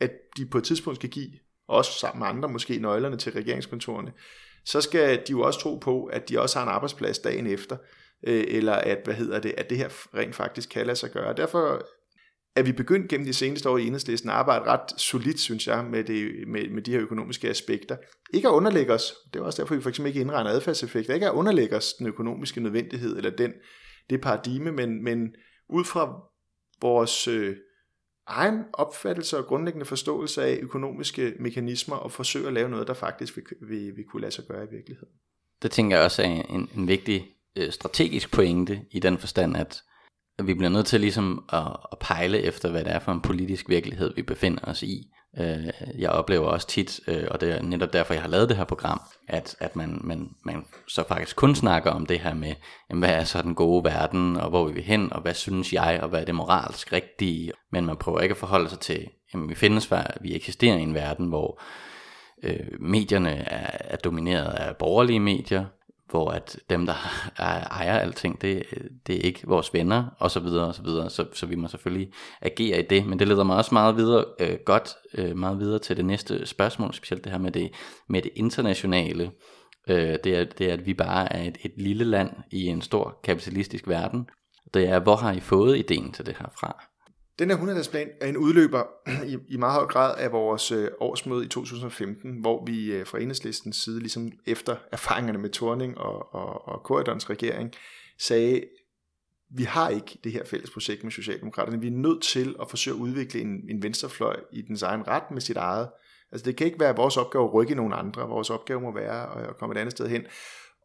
at 0.00 0.10
de 0.36 0.46
på 0.46 0.58
et 0.58 0.64
tidspunkt 0.64 0.98
skal 0.98 1.10
give, 1.10 1.30
også 1.68 1.92
sammen 1.98 2.20
med 2.20 2.28
andre 2.28 2.48
måske, 2.48 2.78
nøglerne 2.78 3.16
til 3.16 3.32
regeringskontorene, 3.32 4.12
så 4.64 4.80
skal 4.80 5.18
de 5.26 5.30
jo 5.30 5.40
også 5.40 5.60
tro 5.60 5.76
på, 5.76 6.04
at 6.04 6.28
de 6.28 6.40
også 6.40 6.58
har 6.58 6.66
en 6.66 6.72
arbejdsplads 6.72 7.18
dagen 7.18 7.46
efter, 7.46 7.76
øh, 8.26 8.44
eller 8.48 8.72
at, 8.72 8.98
hvad 9.04 9.14
hedder 9.14 9.40
det, 9.40 9.54
at 9.56 9.70
det 9.70 9.78
her 9.78 9.88
rent 10.16 10.34
faktisk 10.34 10.68
kan 10.68 10.86
lade 10.86 10.96
sig 10.96 11.10
gøre. 11.10 11.34
Derfor 11.36 11.82
er 12.56 12.62
vi 12.62 12.72
begyndt 12.72 13.08
gennem 13.08 13.26
de 13.26 13.32
seneste 13.32 13.68
år 13.68 13.78
i 13.78 13.86
enhedslisten 13.86 14.30
at 14.30 14.36
arbejde 14.36 14.64
ret 14.64 15.00
solidt, 15.00 15.40
synes 15.40 15.66
jeg, 15.66 15.84
med, 15.84 16.04
det, 16.04 16.48
med, 16.48 16.68
med 16.68 16.82
de 16.82 16.90
her 16.90 17.00
økonomiske 17.00 17.48
aspekter. 17.48 17.96
Ikke 18.34 18.48
at 18.48 18.52
underlægge 18.52 18.92
os, 18.92 19.14
det 19.34 19.40
er 19.40 19.44
også 19.44 19.62
derfor, 19.62 19.74
vi 19.74 19.82
for 19.82 19.88
eksempel 19.88 20.08
ikke 20.08 20.20
indregner 20.20 20.50
adfærdseffekter, 20.50 21.14
ikke 21.14 21.26
at 21.26 21.32
underlægge 21.32 21.76
os 21.76 21.92
den 21.92 22.06
økonomiske 22.06 22.60
nødvendighed, 22.60 23.16
eller 23.16 23.30
den, 23.30 23.52
det 24.10 24.20
paradigme, 24.20 24.72
men, 24.72 25.04
men 25.04 25.34
ud 25.68 25.84
fra 25.84 26.20
vores 26.80 27.28
øh, 27.28 27.56
egen 28.26 28.64
opfattelse 28.72 29.38
og 29.38 29.46
grundlæggende 29.46 29.86
forståelse 29.86 30.44
af 30.44 30.58
økonomiske 30.62 31.34
mekanismer 31.40 31.96
og 31.96 32.12
forsøge 32.12 32.46
at 32.46 32.52
lave 32.52 32.68
noget, 32.68 32.86
der 32.86 32.94
faktisk 32.94 33.36
vil, 33.36 33.44
vil, 33.60 33.96
vil 33.96 34.04
kunne 34.04 34.20
lade 34.20 34.32
sig 34.32 34.44
gøre 34.48 34.64
i 34.64 34.70
virkeligheden. 34.70 35.14
Det 35.62 35.70
tænker 35.70 35.96
jeg 35.96 36.04
også 36.04 36.22
er 36.22 36.26
en, 36.26 36.70
en 36.76 36.88
vigtig 36.88 37.26
øh, 37.56 37.72
strategisk 37.72 38.32
pointe 38.32 38.80
i 38.90 39.00
den 39.00 39.18
forstand, 39.18 39.56
at, 39.56 39.82
vi 40.44 40.54
bliver 40.54 40.70
nødt 40.70 40.86
til 40.86 41.00
ligesom 41.00 41.44
at, 41.52 41.76
at 41.92 41.98
pejle 41.98 42.42
efter, 42.42 42.70
hvad 42.70 42.84
det 42.84 42.92
er 42.92 42.98
for 42.98 43.12
en 43.12 43.20
politisk 43.20 43.68
virkelighed, 43.68 44.14
vi 44.14 44.22
befinder 44.22 44.64
os 44.64 44.82
i. 44.82 45.12
Øh, 45.40 45.98
jeg 45.98 46.10
oplever 46.10 46.46
også 46.46 46.66
tit, 46.66 47.00
øh, 47.08 47.24
og 47.30 47.40
det 47.40 47.50
er 47.50 47.62
netop 47.62 47.92
derfor, 47.92 48.14
jeg 48.14 48.22
har 48.22 48.28
lavet 48.28 48.48
det 48.48 48.56
her 48.56 48.64
program, 48.64 49.00
at, 49.28 49.56
at 49.60 49.76
man, 49.76 50.00
man, 50.04 50.30
man 50.44 50.64
så 50.88 51.04
faktisk 51.08 51.36
kun 51.36 51.54
snakker 51.54 51.90
om 51.90 52.06
det 52.06 52.20
her 52.20 52.34
med, 52.34 52.54
jamen, 52.90 53.02
hvad 53.02 53.14
er 53.14 53.24
så 53.24 53.42
den 53.42 53.54
gode 53.54 53.84
verden, 53.84 54.36
og 54.36 54.50
hvor 54.50 54.64
vi 54.66 54.72
vil 54.72 54.82
hen, 54.82 55.12
og 55.12 55.20
hvad 55.20 55.34
synes 55.34 55.72
jeg, 55.72 55.98
og 56.02 56.08
hvad 56.08 56.20
er 56.20 56.24
det 56.24 56.34
moralsk 56.34 56.92
rigtige. 56.92 57.52
Men 57.72 57.86
man 57.86 57.96
prøver 57.96 58.20
ikke 58.20 58.32
at 58.32 58.38
forholde 58.38 58.68
sig 58.68 58.80
til, 58.80 59.08
jamen 59.34 59.48
vi 59.48 59.54
findes, 59.54 59.92
vi 60.20 60.34
eksisterer 60.34 60.76
i 60.76 60.82
en 60.82 60.94
verden, 60.94 61.26
hvor 61.26 61.62
øh, 62.42 62.80
medierne 62.80 63.30
er, 63.30 63.78
er 63.80 63.96
domineret 63.96 64.52
af 64.52 64.76
borgerlige 64.76 65.20
medier, 65.20 65.64
hvor 66.14 66.30
at 66.30 66.58
dem, 66.70 66.86
der 66.86 66.94
ejer 67.80 67.98
alting, 67.98 68.42
det, 68.42 68.62
det 69.06 69.16
er 69.16 69.20
ikke 69.20 69.40
vores 69.44 69.74
venner, 69.74 70.04
og 70.18 70.30
så 70.30 70.40
videre, 70.40 70.66
og 70.66 70.74
så 70.74 70.82
videre, 70.82 71.10
så, 71.10 71.26
så 71.32 71.46
vi 71.46 71.54
må 71.54 71.68
selvfølgelig 71.68 72.12
agere 72.40 72.78
i 72.78 72.86
det, 72.90 73.06
men 73.06 73.18
det 73.18 73.28
leder 73.28 73.44
mig 73.44 73.56
også 73.56 73.74
meget 73.74 73.96
videre, 73.96 74.24
øh, 74.40 74.58
godt 74.64 74.94
øh, 75.14 75.36
meget 75.36 75.58
videre 75.58 75.78
til 75.78 75.96
det 75.96 76.04
næste 76.04 76.46
spørgsmål, 76.46 76.94
specielt 76.94 77.24
det 77.24 77.32
her 77.32 77.38
med 77.38 77.52
det, 77.52 77.70
med 78.08 78.22
det 78.22 78.30
internationale, 78.34 79.30
øh, 79.88 80.18
det, 80.24 80.26
er, 80.26 80.44
det 80.44 80.68
er, 80.68 80.72
at 80.72 80.86
vi 80.86 80.94
bare 80.94 81.32
er 81.32 81.42
et, 81.42 81.58
et 81.64 81.72
lille 81.76 82.04
land 82.04 82.30
i 82.50 82.66
en 82.66 82.82
stor 82.82 83.20
kapitalistisk 83.24 83.88
verden, 83.88 84.28
det 84.74 84.88
er, 84.88 84.98
hvor 84.98 85.16
har 85.16 85.32
I 85.32 85.40
fået 85.40 85.78
ideen 85.78 86.12
til 86.12 86.26
det 86.26 86.36
her 86.38 86.48
fra? 86.60 86.84
Den 87.38 87.48
her 87.48 87.56
100 87.56 88.14
er 88.20 88.26
en 88.26 88.36
udløber 88.36 88.82
i, 89.32 89.38
i 89.48 89.56
meget 89.56 89.74
høj 89.74 89.86
grad 89.86 90.18
af 90.18 90.32
vores 90.32 90.72
øh, 90.72 90.88
årsmøde 91.00 91.44
i 91.44 91.48
2015, 91.48 92.40
hvor 92.40 92.64
vi 92.64 92.92
øh, 92.92 93.06
fra 93.06 93.18
enhedslistens 93.20 93.76
side, 93.76 94.00
ligesom 94.00 94.32
efter 94.46 94.76
erfaringerne 94.92 95.38
med 95.38 95.50
Torning 95.50 95.98
og, 95.98 96.34
og, 96.34 96.68
og 96.68 96.82
Korridons 96.82 97.30
regering, 97.30 97.72
sagde, 98.18 98.64
vi 99.50 99.62
har 99.62 99.88
ikke 99.88 100.18
det 100.24 100.32
her 100.32 100.44
fælles 100.44 100.70
projekt 100.70 101.04
med 101.04 101.12
Socialdemokraterne. 101.12 101.80
Vi 101.80 101.86
er 101.86 101.90
nødt 101.90 102.22
til 102.22 102.56
at 102.60 102.70
forsøge 102.70 102.96
at 102.96 103.00
udvikle 103.00 103.40
en, 103.40 103.70
en 103.70 103.82
venstrefløj 103.82 104.36
i 104.52 104.62
den 104.62 104.78
egen 104.82 105.08
ret 105.08 105.30
med 105.30 105.40
sit 105.40 105.56
eget. 105.56 105.88
Altså 106.32 106.46
det 106.46 106.56
kan 106.56 106.66
ikke 106.66 106.80
være 106.80 106.96
vores 106.96 107.16
opgave 107.16 107.44
at 107.44 107.54
rykke 107.54 107.74
nogen 107.74 107.92
andre. 107.92 108.28
Vores 108.28 108.50
opgave 108.50 108.80
må 108.80 108.94
være 108.94 109.48
at 109.48 109.58
komme 109.58 109.74
et 109.74 109.78
andet 109.78 109.92
sted 109.92 110.08
hen. 110.08 110.26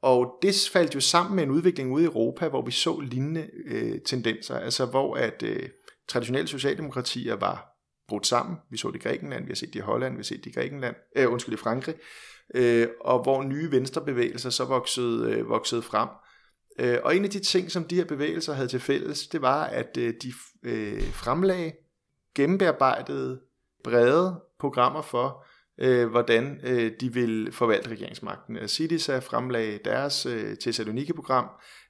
Og 0.01 0.39
det 0.41 0.69
faldt 0.73 0.95
jo 0.95 0.99
sammen 0.99 1.35
med 1.35 1.43
en 1.43 1.51
udvikling 1.51 1.93
ude 1.93 2.03
i 2.03 2.05
Europa, 2.05 2.47
hvor 2.47 2.65
vi 2.65 2.71
så 2.71 2.99
lignende 2.99 3.49
øh, 3.65 4.01
tendenser. 4.05 4.59
Altså 4.59 4.85
hvor 4.85 5.15
at 5.15 5.43
øh, 5.43 5.69
traditionelle 6.09 6.47
socialdemokratier 6.47 7.35
var 7.35 7.69
brudt 8.07 8.27
sammen. 8.27 8.57
Vi 8.71 8.77
så 8.77 8.87
det 8.87 8.95
i 8.95 9.07
Grækenland, 9.07 9.45
vi 9.45 9.49
har 9.49 9.55
set 9.55 9.73
det 9.73 9.79
i 9.79 9.81
Holland, 9.81 10.13
vi 10.13 10.19
har 10.19 10.23
set 10.23 10.43
det 10.43 10.49
i 10.49 10.53
Grækenland, 10.53 10.95
øh, 11.15 11.31
undskyld, 11.31 11.53
i 11.53 11.57
Frankrig. 11.57 11.95
Øh, 12.55 12.87
og 13.01 13.23
hvor 13.23 13.43
nye 13.43 13.71
venstrebevægelser 13.71 14.49
så 14.49 14.65
voksede, 14.65 15.31
øh, 15.31 15.49
voksede 15.49 15.81
frem. 15.81 16.09
Øh, 16.79 16.97
og 17.03 17.15
en 17.15 17.23
af 17.23 17.29
de 17.29 17.39
ting, 17.39 17.71
som 17.71 17.83
de 17.83 17.95
her 17.95 18.05
bevægelser 18.05 18.53
havde 18.53 18.67
til 18.67 18.79
fælles, 18.79 19.27
det 19.27 19.41
var, 19.41 19.63
at 19.63 19.97
øh, 19.97 20.13
de 20.23 20.33
øh, 20.63 21.03
fremlagde 21.13 21.71
gennembearbejdede, 22.35 23.39
brede 23.83 24.41
programmer 24.59 25.01
for, 25.01 25.45
øh, 25.81 26.07
hvordan 26.07 26.59
øh, 26.63 26.91
de 27.01 27.13
vil 27.13 27.49
forvalte 27.51 27.89
regeringsmagten. 27.89 28.67
Sidisa 28.67 29.19
fremlagde 29.19 29.79
deres 29.85 30.25
øh, 30.25 30.55
Thessaloniki-program. 30.57 31.45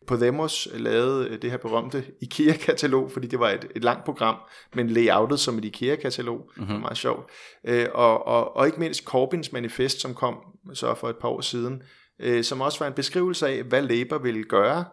Podemos 0.08 0.68
lavede 0.74 1.30
øh, 1.30 1.42
det 1.42 1.52
her 1.52 1.58
berømte 1.58 2.04
IKEA-katalog, 2.22 3.12
fordi 3.12 3.28
det 3.28 3.40
var 3.40 3.50
et, 3.50 3.68
et 3.76 3.84
langt 3.84 4.06
program, 4.06 4.36
men 4.76 4.90
layoutet 4.90 5.40
som 5.40 5.58
et 5.58 5.66
IKEA-katalog. 5.66 6.38
Mm-hmm. 6.38 6.66
Det 6.66 6.74
var 6.74 6.80
meget 6.80 6.98
sjovt. 6.98 7.30
Øh, 7.68 7.88
og, 7.94 8.28
og, 8.28 8.58
og 8.58 8.66
ikke 8.66 8.80
mindst 8.80 9.04
Corbins 9.04 9.52
manifest, 9.52 10.02
som 10.02 10.14
kom 10.14 10.36
så 10.74 10.96
for 10.96 11.10
et 11.10 11.18
par 11.18 11.30
år 11.30 11.42
siden, 11.42 11.82
øh, 12.20 12.44
som 12.44 12.62
også 12.62 12.80
var 12.80 12.88
en 12.88 12.94
beskrivelse 12.94 13.48
af, 13.48 13.64
hvad 13.64 13.82
Labour 13.82 14.18
ville 14.18 14.44
gøre 14.44 14.86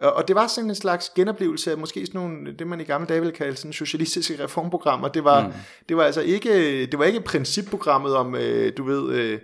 og 0.00 0.28
det 0.28 0.36
var 0.36 0.46
sådan 0.46 0.70
en 0.70 0.74
slags 0.74 1.10
genoplevelse 1.14 1.70
af 1.70 1.78
måske 1.78 2.06
sådan 2.06 2.20
nogle, 2.20 2.52
det 2.52 2.66
man 2.66 2.80
i 2.80 2.84
gamle 2.84 3.06
dage 3.06 3.20
ville 3.20 3.36
kalde 3.36 3.56
sådan 3.56 3.72
socialistiske 3.72 4.44
reformprogrammer. 4.44 5.08
Det 5.08 5.24
var, 5.24 5.46
mm. 5.46 5.52
det 5.88 5.96
var 5.96 6.04
altså 6.04 6.20
ikke, 6.20 6.86
det 6.86 6.98
var 6.98 7.04
ikke 7.04 7.20
principprogrammet 7.20 8.16
om, 8.16 8.34
øh, 8.34 8.72
du 8.76 8.84
ved, 8.84 9.14
øh, 9.14 9.38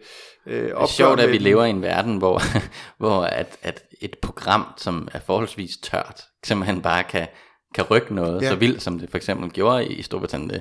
øh, 0.46 0.62
Det 0.62 0.72
er 0.72 0.86
sjovt, 0.86 1.20
at 1.20 1.32
vi 1.32 1.38
lever 1.38 1.64
i 1.64 1.70
en 1.70 1.82
verden, 1.82 2.16
hvor, 2.16 2.42
hvor 2.98 3.20
at, 3.22 3.56
at 3.62 3.82
et 4.00 4.18
program, 4.22 4.64
som 4.76 5.08
er 5.12 5.20
forholdsvis 5.26 5.76
tørt, 5.82 6.24
simpelthen 6.44 6.82
bare 6.82 7.04
kan, 7.04 7.26
kan 7.74 7.84
rykke 7.84 8.14
noget 8.14 8.42
ja. 8.42 8.48
så 8.48 8.54
vildt, 8.54 8.82
som 8.82 8.98
det 8.98 9.10
for 9.10 9.16
eksempel 9.16 9.50
gjorde 9.50 9.86
i 9.86 10.02
Storbritannien. 10.02 10.60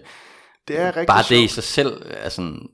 Det, 0.67 0.79
er 0.79 0.87
rigtig 0.87 1.07
Bare 1.07 1.23
det 1.29 1.43
i 1.43 1.47
sig 1.47 1.63
selv 1.63 2.01
er 2.09 2.29
sådan 2.29 2.69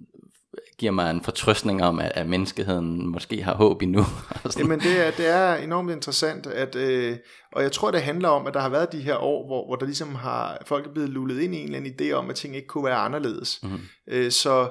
giver 0.82 0.92
mig 0.92 1.12
en 1.12 1.24
fortrøstning 1.24 1.84
om, 1.84 2.00
at, 2.00 2.12
at 2.16 2.28
menneskeheden 2.28 3.08
måske 3.08 3.44
har 3.44 3.56
håb 3.56 3.82
endnu. 3.82 4.04
Jamen 4.60 4.80
det 4.80 5.08
er, 5.08 5.12
det 5.12 5.28
er 5.28 5.56
enormt 5.56 5.92
interessant, 5.92 6.48
at, 6.48 6.76
øh, 6.76 7.18
og 7.52 7.64
jeg 7.64 7.72
tror 7.72 7.92
det 7.92 8.02
handler 8.02 8.30
om, 8.30 8.48
at 8.48 8.54
der 8.54 8.60
har 8.60 8.70
været 8.70 8.92
de 8.92 9.02
her 9.02 9.16
år, 9.16 9.48
hvor, 9.48 9.66
hvor 9.66 9.76
der 9.76 9.86
ligesom 9.86 10.16
har 10.16 10.62
folk 10.66 10.88
er 10.88 10.92
blevet 10.92 11.10
lullet 11.10 11.42
ind 11.42 11.56
i 11.56 11.58
en 11.58 11.66
eller 11.66 11.78
anden 11.78 11.94
idé 12.02 12.12
om, 12.12 12.30
at 12.30 12.36
ting 12.36 12.56
ikke 12.56 12.68
kunne 12.68 12.86
være 12.86 12.96
anderledes. 12.96 13.60
Mm-hmm. 13.64 13.80
Øh, 14.08 14.32
så 14.32 14.70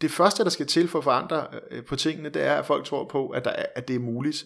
det 0.00 0.10
første, 0.10 0.44
der 0.44 0.50
skal 0.50 0.66
til 0.66 0.88
for 0.88 0.98
at 0.98 1.04
forandre 1.04 1.46
øh, 1.70 1.84
på 1.84 1.96
tingene, 1.96 2.28
det 2.28 2.42
er, 2.42 2.54
at 2.54 2.66
folk 2.66 2.84
tror 2.84 3.08
på, 3.08 3.28
at, 3.28 3.44
der 3.44 3.50
er, 3.50 3.66
at 3.76 3.88
det 3.88 3.96
er 3.96 4.00
muligt. 4.00 4.44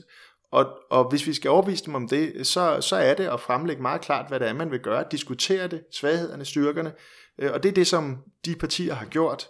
Og, 0.52 0.66
og 0.90 1.10
hvis 1.10 1.26
vi 1.26 1.34
skal 1.34 1.50
overbevise 1.50 1.86
dem 1.86 1.94
om 1.94 2.08
det, 2.08 2.46
så, 2.46 2.80
så 2.80 2.96
er 2.96 3.14
det 3.14 3.26
at 3.26 3.40
fremlægge 3.40 3.82
meget 3.82 4.00
klart, 4.00 4.28
hvad 4.28 4.40
det 4.40 4.48
er, 4.48 4.52
man 4.52 4.70
vil 4.70 4.80
gøre. 4.80 5.04
Diskutere 5.10 5.66
det, 5.66 5.82
svaghederne, 5.92 6.44
styrkerne. 6.44 6.92
Øh, 7.38 7.50
og 7.52 7.62
det 7.62 7.68
er 7.68 7.72
det, 7.72 7.86
som 7.86 8.18
de 8.44 8.54
partier 8.54 8.94
har 8.94 9.06
gjort. 9.06 9.48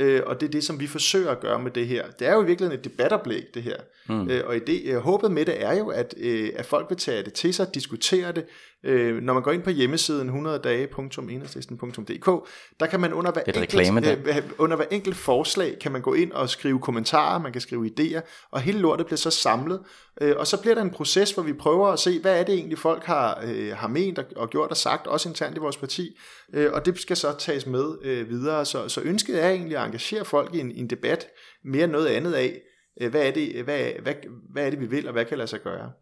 Øh, 0.00 0.22
og 0.26 0.40
det 0.40 0.46
er 0.46 0.50
det, 0.50 0.64
som 0.64 0.80
vi 0.80 0.86
forsøger 0.86 1.30
at 1.30 1.40
gøre 1.40 1.62
med 1.62 1.70
det 1.70 1.86
her. 1.86 2.04
Det 2.18 2.26
er 2.26 2.34
jo 2.34 2.42
i 2.42 2.46
virkeligheden 2.46 2.78
et 2.78 2.84
debatoplæg, 2.84 3.44
det 3.54 3.62
her. 3.62 3.76
Mm. 4.08 4.30
Øh, 4.30 4.42
og 4.46 4.54
det, 4.66 4.82
øh, 4.84 4.96
håbet 4.96 5.30
med 5.30 5.44
det 5.44 5.62
er 5.64 5.78
jo, 5.78 5.88
at, 5.88 6.14
øh, 6.18 6.50
at 6.56 6.66
folk 6.66 6.86
vil 6.88 6.98
tage 6.98 7.22
det 7.22 7.32
til 7.32 7.54
sig, 7.54 7.74
diskutere 7.74 8.32
det. 8.32 8.44
Øh, 8.84 9.22
når 9.22 9.34
man 9.34 9.42
går 9.42 9.52
ind 9.52 9.62
på 9.62 9.70
hjemmesiden 9.70 10.46
100dage.enhedslisten.dk, 10.46 12.48
der 12.80 12.86
kan 12.86 13.00
man 13.00 13.12
under 13.12 13.32
hver, 13.32 13.42
enkelt, 13.46 14.28
øh, 14.28 14.42
under 14.58 14.76
hver 14.76 14.86
enkelt 14.90 15.16
forslag, 15.16 15.76
kan 15.80 15.92
man 15.92 16.02
gå 16.02 16.14
ind 16.14 16.32
og 16.32 16.50
skrive 16.50 16.78
kommentarer, 16.78 17.38
man 17.38 17.52
kan 17.52 17.60
skrive 17.60 17.90
idéer, 17.90 18.20
og 18.50 18.60
hele 18.60 18.78
lortet 18.78 19.06
bliver 19.06 19.16
så 19.16 19.30
samlet. 19.30 19.80
Øh, 20.20 20.34
og 20.36 20.46
så 20.46 20.60
bliver 20.60 20.74
der 20.74 20.82
en 20.82 20.90
proces, 20.90 21.30
hvor 21.30 21.42
vi 21.42 21.52
prøver 21.52 21.88
at 21.88 21.98
se, 21.98 22.20
hvad 22.20 22.40
er 22.40 22.44
det 22.44 22.54
egentlig 22.54 22.78
folk 22.78 23.04
har, 23.04 23.40
øh, 23.44 23.76
har 23.76 23.88
ment 23.88 24.18
og, 24.18 24.24
og 24.36 24.50
gjort 24.50 24.70
og 24.70 24.76
sagt, 24.76 25.06
også 25.06 25.28
internt 25.28 25.56
i 25.56 25.60
vores 25.60 25.76
parti. 25.76 26.18
Øh, 26.54 26.72
og 26.72 26.86
det 26.86 27.00
skal 27.00 27.16
så 27.16 27.34
tages 27.38 27.66
med 27.66 27.84
øh, 28.02 28.28
videre. 28.28 28.64
Så, 28.64 28.88
så 28.88 29.00
ønsket 29.04 29.44
er 29.44 29.48
egentlig 29.48 29.76
at 29.76 29.84
engagere 29.84 30.24
folk 30.24 30.54
i 30.54 30.60
en, 30.60 30.70
i 30.70 30.80
en 30.80 30.90
debat, 30.90 31.26
mere 31.64 31.84
end 31.84 31.92
noget 31.92 32.06
andet 32.06 32.32
af, 32.32 32.60
øh, 33.00 33.10
hvad, 33.10 33.26
er 33.26 33.30
det, 33.30 33.64
hvad, 33.64 33.92
hvad, 34.02 34.14
hvad 34.52 34.66
er 34.66 34.70
det, 34.70 34.80
vi 34.80 34.86
vil, 34.86 35.06
og 35.06 35.12
hvad 35.12 35.24
kan 35.24 35.38
lade 35.38 35.48
sig 35.48 35.60
gøre. 35.60 35.92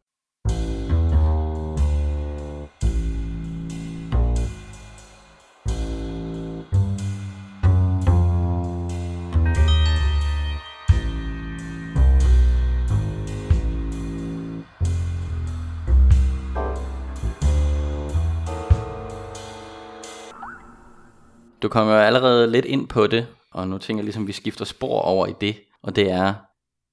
Du 21.63 21.69
kommer 21.69 21.95
jo 21.95 22.01
allerede 22.01 22.51
lidt 22.51 22.65
ind 22.65 22.89
på 22.89 23.07
det, 23.07 23.27
og 23.53 23.69
nu 23.69 23.79
tænker 23.79 24.01
jeg 24.01 24.05
ligesom, 24.05 24.23
at 24.23 24.27
vi 24.27 24.33
skifter 24.33 24.65
spor 24.65 25.01
over 25.01 25.27
i 25.27 25.35
det, 25.41 25.57
og 25.83 25.97
det 25.97 26.11
er, 26.11 26.35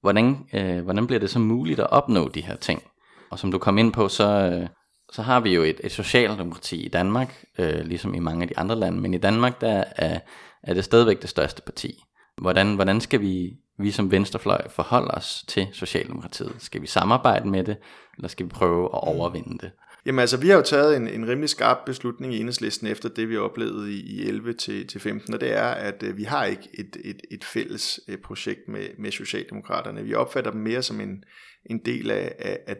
hvordan, 0.00 0.46
øh, 0.52 0.84
hvordan 0.84 1.06
bliver 1.06 1.20
det 1.20 1.30
så 1.30 1.38
muligt 1.38 1.80
at 1.80 1.90
opnå 1.90 2.28
de 2.28 2.40
her 2.40 2.56
ting? 2.56 2.82
Og 3.30 3.38
som 3.38 3.52
du 3.52 3.58
kom 3.58 3.78
ind 3.78 3.92
på, 3.92 4.08
så, 4.08 4.28
øh, 4.28 4.68
så 5.12 5.22
har 5.22 5.40
vi 5.40 5.54
jo 5.54 5.62
et, 5.62 5.80
et 5.84 5.92
socialdemokrati 5.92 6.86
i 6.86 6.88
Danmark, 6.88 7.44
øh, 7.58 7.84
ligesom 7.84 8.14
i 8.14 8.18
mange 8.18 8.42
af 8.42 8.48
de 8.48 8.58
andre 8.58 8.76
lande, 8.76 9.00
men 9.00 9.14
i 9.14 9.18
Danmark 9.18 9.60
der 9.60 9.84
er, 9.96 10.18
er 10.62 10.74
det 10.74 10.84
stadigvæk 10.84 11.22
det 11.22 11.30
største 11.30 11.62
parti. 11.62 12.02
Hvordan, 12.40 12.74
hvordan 12.74 13.00
skal 13.00 13.20
vi, 13.20 13.52
vi 13.78 13.90
som 13.90 14.10
venstrefløj 14.10 14.68
forholde 14.68 15.10
os 15.10 15.44
til 15.48 15.66
Socialdemokratiet? 15.72 16.54
Skal 16.58 16.82
vi 16.82 16.86
samarbejde 16.86 17.48
med 17.48 17.64
det, 17.64 17.76
eller 18.16 18.28
skal 18.28 18.46
vi 18.46 18.50
prøve 18.50 18.84
at 18.84 19.08
overvinde 19.08 19.58
det? 19.58 19.70
Jamen 20.06 20.18
altså, 20.18 20.36
vi 20.36 20.48
har 20.48 20.56
jo 20.56 20.62
taget 20.62 20.96
en, 20.96 21.08
en 21.08 21.28
rimelig 21.28 21.50
skarp 21.50 21.78
beslutning 21.86 22.34
i 22.34 22.38
enhedslisten 22.40 22.86
efter 22.86 23.08
det, 23.08 23.28
vi 23.28 23.36
oplevede 23.36 23.92
i, 23.92 24.00
i 24.00 24.28
11 24.28 24.52
til, 24.52 24.86
til 24.86 25.00
15, 25.00 25.34
og 25.34 25.40
det 25.40 25.52
er, 25.52 25.66
at 25.66 26.02
øh, 26.02 26.16
vi 26.16 26.22
har 26.22 26.44
ikke 26.44 26.68
et, 26.74 26.96
et, 27.04 27.20
et 27.30 27.44
fælles 27.44 28.00
øh, 28.08 28.18
projekt 28.18 28.68
med, 28.68 28.88
med 28.98 29.10
Socialdemokraterne. 29.10 30.04
Vi 30.04 30.14
opfatter 30.14 30.50
dem 30.50 30.60
mere 30.60 30.82
som 30.82 31.00
en, 31.00 31.24
en 31.70 31.78
del 31.84 32.10
af, 32.10 32.34
af, 32.38 32.58
af 32.66 32.76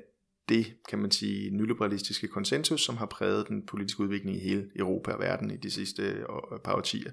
det, 0.49 0.67
kan 0.89 0.99
man 0.99 1.11
sige, 1.11 1.51
nyliberalistiske 1.51 2.29
konsensus, 2.29 2.85
som 2.85 2.97
har 2.97 3.07
præget 3.07 3.49
den 3.49 3.67
politiske 3.67 4.01
udvikling 4.01 4.37
i 4.37 4.49
hele 4.49 4.65
Europa 4.77 5.13
og 5.13 5.21
verden 5.21 5.51
i 5.51 5.57
de 5.57 5.71
sidste 5.71 6.03
øh, 6.03 6.25
par 6.65 6.77
årtier. 6.77 7.11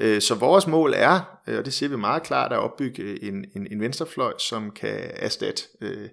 Øh, 0.00 0.20
så 0.20 0.34
vores 0.34 0.66
mål 0.66 0.92
er, 0.96 1.40
øh, 1.48 1.58
og 1.58 1.64
det 1.64 1.72
siger 1.72 1.90
vi 1.90 1.96
meget 1.96 2.22
klart, 2.22 2.52
at 2.52 2.58
opbygge 2.58 3.24
en, 3.24 3.44
en, 3.56 3.66
en 3.70 3.80
venstrefløj, 3.80 4.32
som 4.38 4.70
kan 4.70 5.10
erstatte 5.14 5.62
øh, 5.80 6.08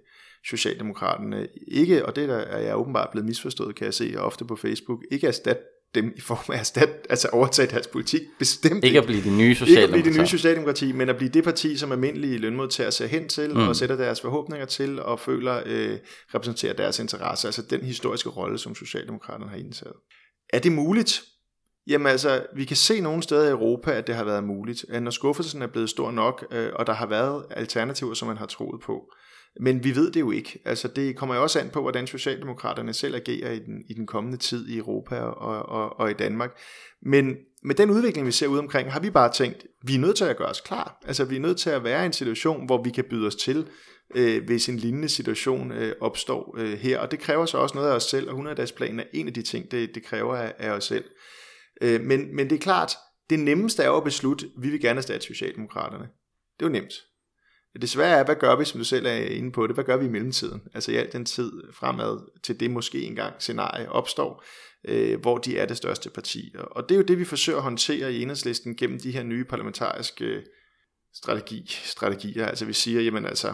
Socialdemokraterne 0.49 1.47
ikke, 1.67 2.05
og 2.05 2.15
det 2.15 2.29
der 2.29 2.35
er 2.35 2.59
jeg 2.59 2.77
åbenbart 2.77 3.09
blevet 3.11 3.25
misforstået, 3.25 3.75
kan 3.75 3.85
jeg 3.85 3.93
se 3.93 4.15
ofte 4.17 4.45
på 4.45 4.55
Facebook, 4.55 4.99
ikke 5.11 5.27
erstatte 5.27 5.63
dem 5.95 6.13
i 6.15 6.21
form 6.21 6.53
af 6.53 6.59
erstat, 6.59 7.07
altså 7.09 7.27
overtage 7.27 7.67
deres 7.71 7.87
politik, 7.87 8.21
bestemt 8.39 8.83
ikke. 8.83 8.97
at 8.97 9.05
blive 9.05 9.23
de 9.23 9.37
nye 9.37 9.55
socialdemokrati. 9.55 9.97
Ikke 9.97 9.97
at 9.97 10.03
blive 10.03 10.13
de 10.13 10.19
nye 10.19 10.27
socialdemokrati, 10.27 10.91
men 10.91 11.09
at 11.09 11.17
blive 11.17 11.29
det 11.29 11.43
parti, 11.43 11.77
som 11.77 11.91
almindelige 11.91 12.37
lønmodtagere 12.37 12.91
ser 12.91 13.07
hen 13.07 13.29
til, 13.29 13.53
mm. 13.53 13.67
og 13.67 13.75
sætter 13.75 13.95
deres 13.95 14.21
forhåbninger 14.21 14.65
til, 14.65 15.01
og 15.01 15.19
føler 15.19 15.61
øh, 15.65 15.97
repræsenterer 16.35 16.73
deres 16.73 16.99
interesser, 16.99 17.47
altså 17.47 17.61
den 17.61 17.81
historiske 17.81 18.29
rolle, 18.29 18.57
som 18.57 18.75
Socialdemokraterne 18.75 19.49
har 19.49 19.57
indtaget. 19.57 19.95
Er 20.49 20.59
det 20.59 20.71
muligt? 20.71 21.23
Jamen 21.87 22.07
altså, 22.07 22.45
vi 22.55 22.65
kan 22.65 22.77
se 22.77 23.01
nogle 23.01 23.23
steder 23.23 23.47
i 23.47 23.51
Europa, 23.51 23.91
at 23.91 24.07
det 24.07 24.15
har 24.15 24.23
været 24.23 24.43
muligt. 24.43 24.85
Når 25.01 25.11
skuffelsen 25.11 25.61
er 25.61 25.67
blevet 25.67 25.89
stor 25.89 26.11
nok, 26.11 26.45
øh, 26.51 26.69
og 26.75 26.87
der 26.87 26.93
har 26.93 27.07
været 27.07 27.45
alternativer, 27.49 28.13
som 28.13 28.27
man 28.27 28.37
har 28.37 28.45
troet 28.45 28.81
på, 28.81 29.13
men 29.59 29.83
vi 29.83 29.95
ved 29.95 30.11
det 30.11 30.19
jo 30.19 30.31
ikke. 30.31 30.59
Altså 30.65 30.87
det 30.87 31.15
kommer 31.15 31.35
jo 31.35 31.41
også 31.41 31.59
an 31.59 31.69
på, 31.69 31.81
hvordan 31.81 32.07
Socialdemokraterne 32.07 32.93
selv 32.93 33.15
agerer 33.15 33.51
i 33.51 33.59
den, 33.59 33.83
i 33.89 33.93
den 33.93 34.07
kommende 34.07 34.37
tid 34.37 34.67
i 34.67 34.77
Europa 34.77 35.19
og, 35.19 35.69
og, 35.69 35.99
og 35.99 36.11
i 36.11 36.13
Danmark. 36.13 36.59
Men 37.01 37.35
med 37.63 37.75
den 37.75 37.89
udvikling, 37.89 38.27
vi 38.27 38.31
ser 38.31 38.47
ud 38.47 38.57
omkring, 38.57 38.91
har 38.91 38.99
vi 38.99 39.09
bare 39.09 39.31
tænkt, 39.31 39.65
vi 39.83 39.95
er 39.95 39.99
nødt 39.99 40.17
til 40.17 40.25
at 40.25 40.37
gøre 40.37 40.47
os 40.47 40.61
klar. 40.61 41.01
Altså 41.05 41.25
vi 41.25 41.35
er 41.35 41.39
nødt 41.39 41.57
til 41.57 41.69
at 41.69 41.83
være 41.83 42.03
i 42.03 42.05
en 42.05 42.13
situation, 42.13 42.65
hvor 42.65 42.83
vi 42.83 42.89
kan 42.89 43.03
byde 43.09 43.27
os 43.27 43.35
til, 43.35 43.67
øh, 44.15 44.45
hvis 44.45 44.69
en 44.69 44.77
lignende 44.77 45.09
situation 45.09 45.71
øh, 45.71 45.95
opstår 46.01 46.55
øh, 46.57 46.73
her. 46.73 46.99
Og 46.99 47.11
det 47.11 47.19
kræver 47.19 47.45
så 47.45 47.57
også 47.57 47.75
noget 47.75 47.89
af 47.89 47.95
os 47.95 48.03
selv, 48.03 48.29
og 48.29 48.39
100-dagsplanen 48.39 48.99
er 48.99 49.03
en 49.13 49.27
af 49.27 49.33
de 49.33 49.41
ting, 49.41 49.71
det, 49.71 49.95
det 49.95 50.05
kræver 50.05 50.35
af, 50.35 50.53
af 50.59 50.71
os 50.71 50.83
selv. 50.83 51.05
Øh, 51.81 52.01
men, 52.01 52.35
men 52.35 52.49
det 52.49 52.55
er 52.55 52.59
klart, 52.59 52.91
det 53.29 53.39
nemmeste 53.39 53.83
er 53.83 53.87
jo 53.87 53.97
at 53.97 54.03
beslutte, 54.03 54.49
vi 54.57 54.69
vil 54.69 54.81
gerne 54.81 54.97
erstatte 54.97 55.27
Socialdemokraterne. 55.27 56.07
Det 56.59 56.65
er 56.65 56.69
jo 56.69 56.73
nemt 56.73 56.93
det 57.81 57.95
er, 57.95 58.23
hvad 58.23 58.35
gør 58.35 58.55
vi, 58.55 58.65
som 58.65 58.79
du 58.79 58.83
selv 58.83 59.05
er 59.05 59.15
inde 59.15 59.51
på 59.51 59.67
det, 59.67 59.75
hvad 59.75 59.83
gør 59.83 59.97
vi 59.97 60.05
i 60.05 60.09
mellemtiden? 60.09 60.61
Altså 60.73 60.91
i 60.91 60.95
al 60.95 61.11
den 61.11 61.25
tid 61.25 61.51
fremad 61.73 62.41
til 62.43 62.59
det 62.59 62.71
måske 62.71 63.01
engang 63.01 63.33
scenarie 63.39 63.89
opstår, 63.89 64.43
øh, 64.87 65.21
hvor 65.21 65.37
de 65.37 65.57
er 65.57 65.65
det 65.65 65.77
største 65.77 66.09
parti. 66.09 66.55
Og 66.57 66.89
det 66.89 66.95
er 66.95 66.99
jo 66.99 67.05
det, 67.05 67.19
vi 67.19 67.25
forsøger 67.25 67.57
at 67.57 67.63
håndtere 67.63 68.13
i 68.13 68.21
enhedslisten 68.21 68.75
gennem 68.75 68.99
de 68.99 69.11
her 69.11 69.23
nye 69.23 69.45
parlamentariske 69.45 70.43
strategi, 71.13 71.69
strategier. 71.83 72.45
Altså 72.45 72.65
vi 72.65 72.73
siger, 72.73 73.01
jamen 73.01 73.25
altså, 73.25 73.53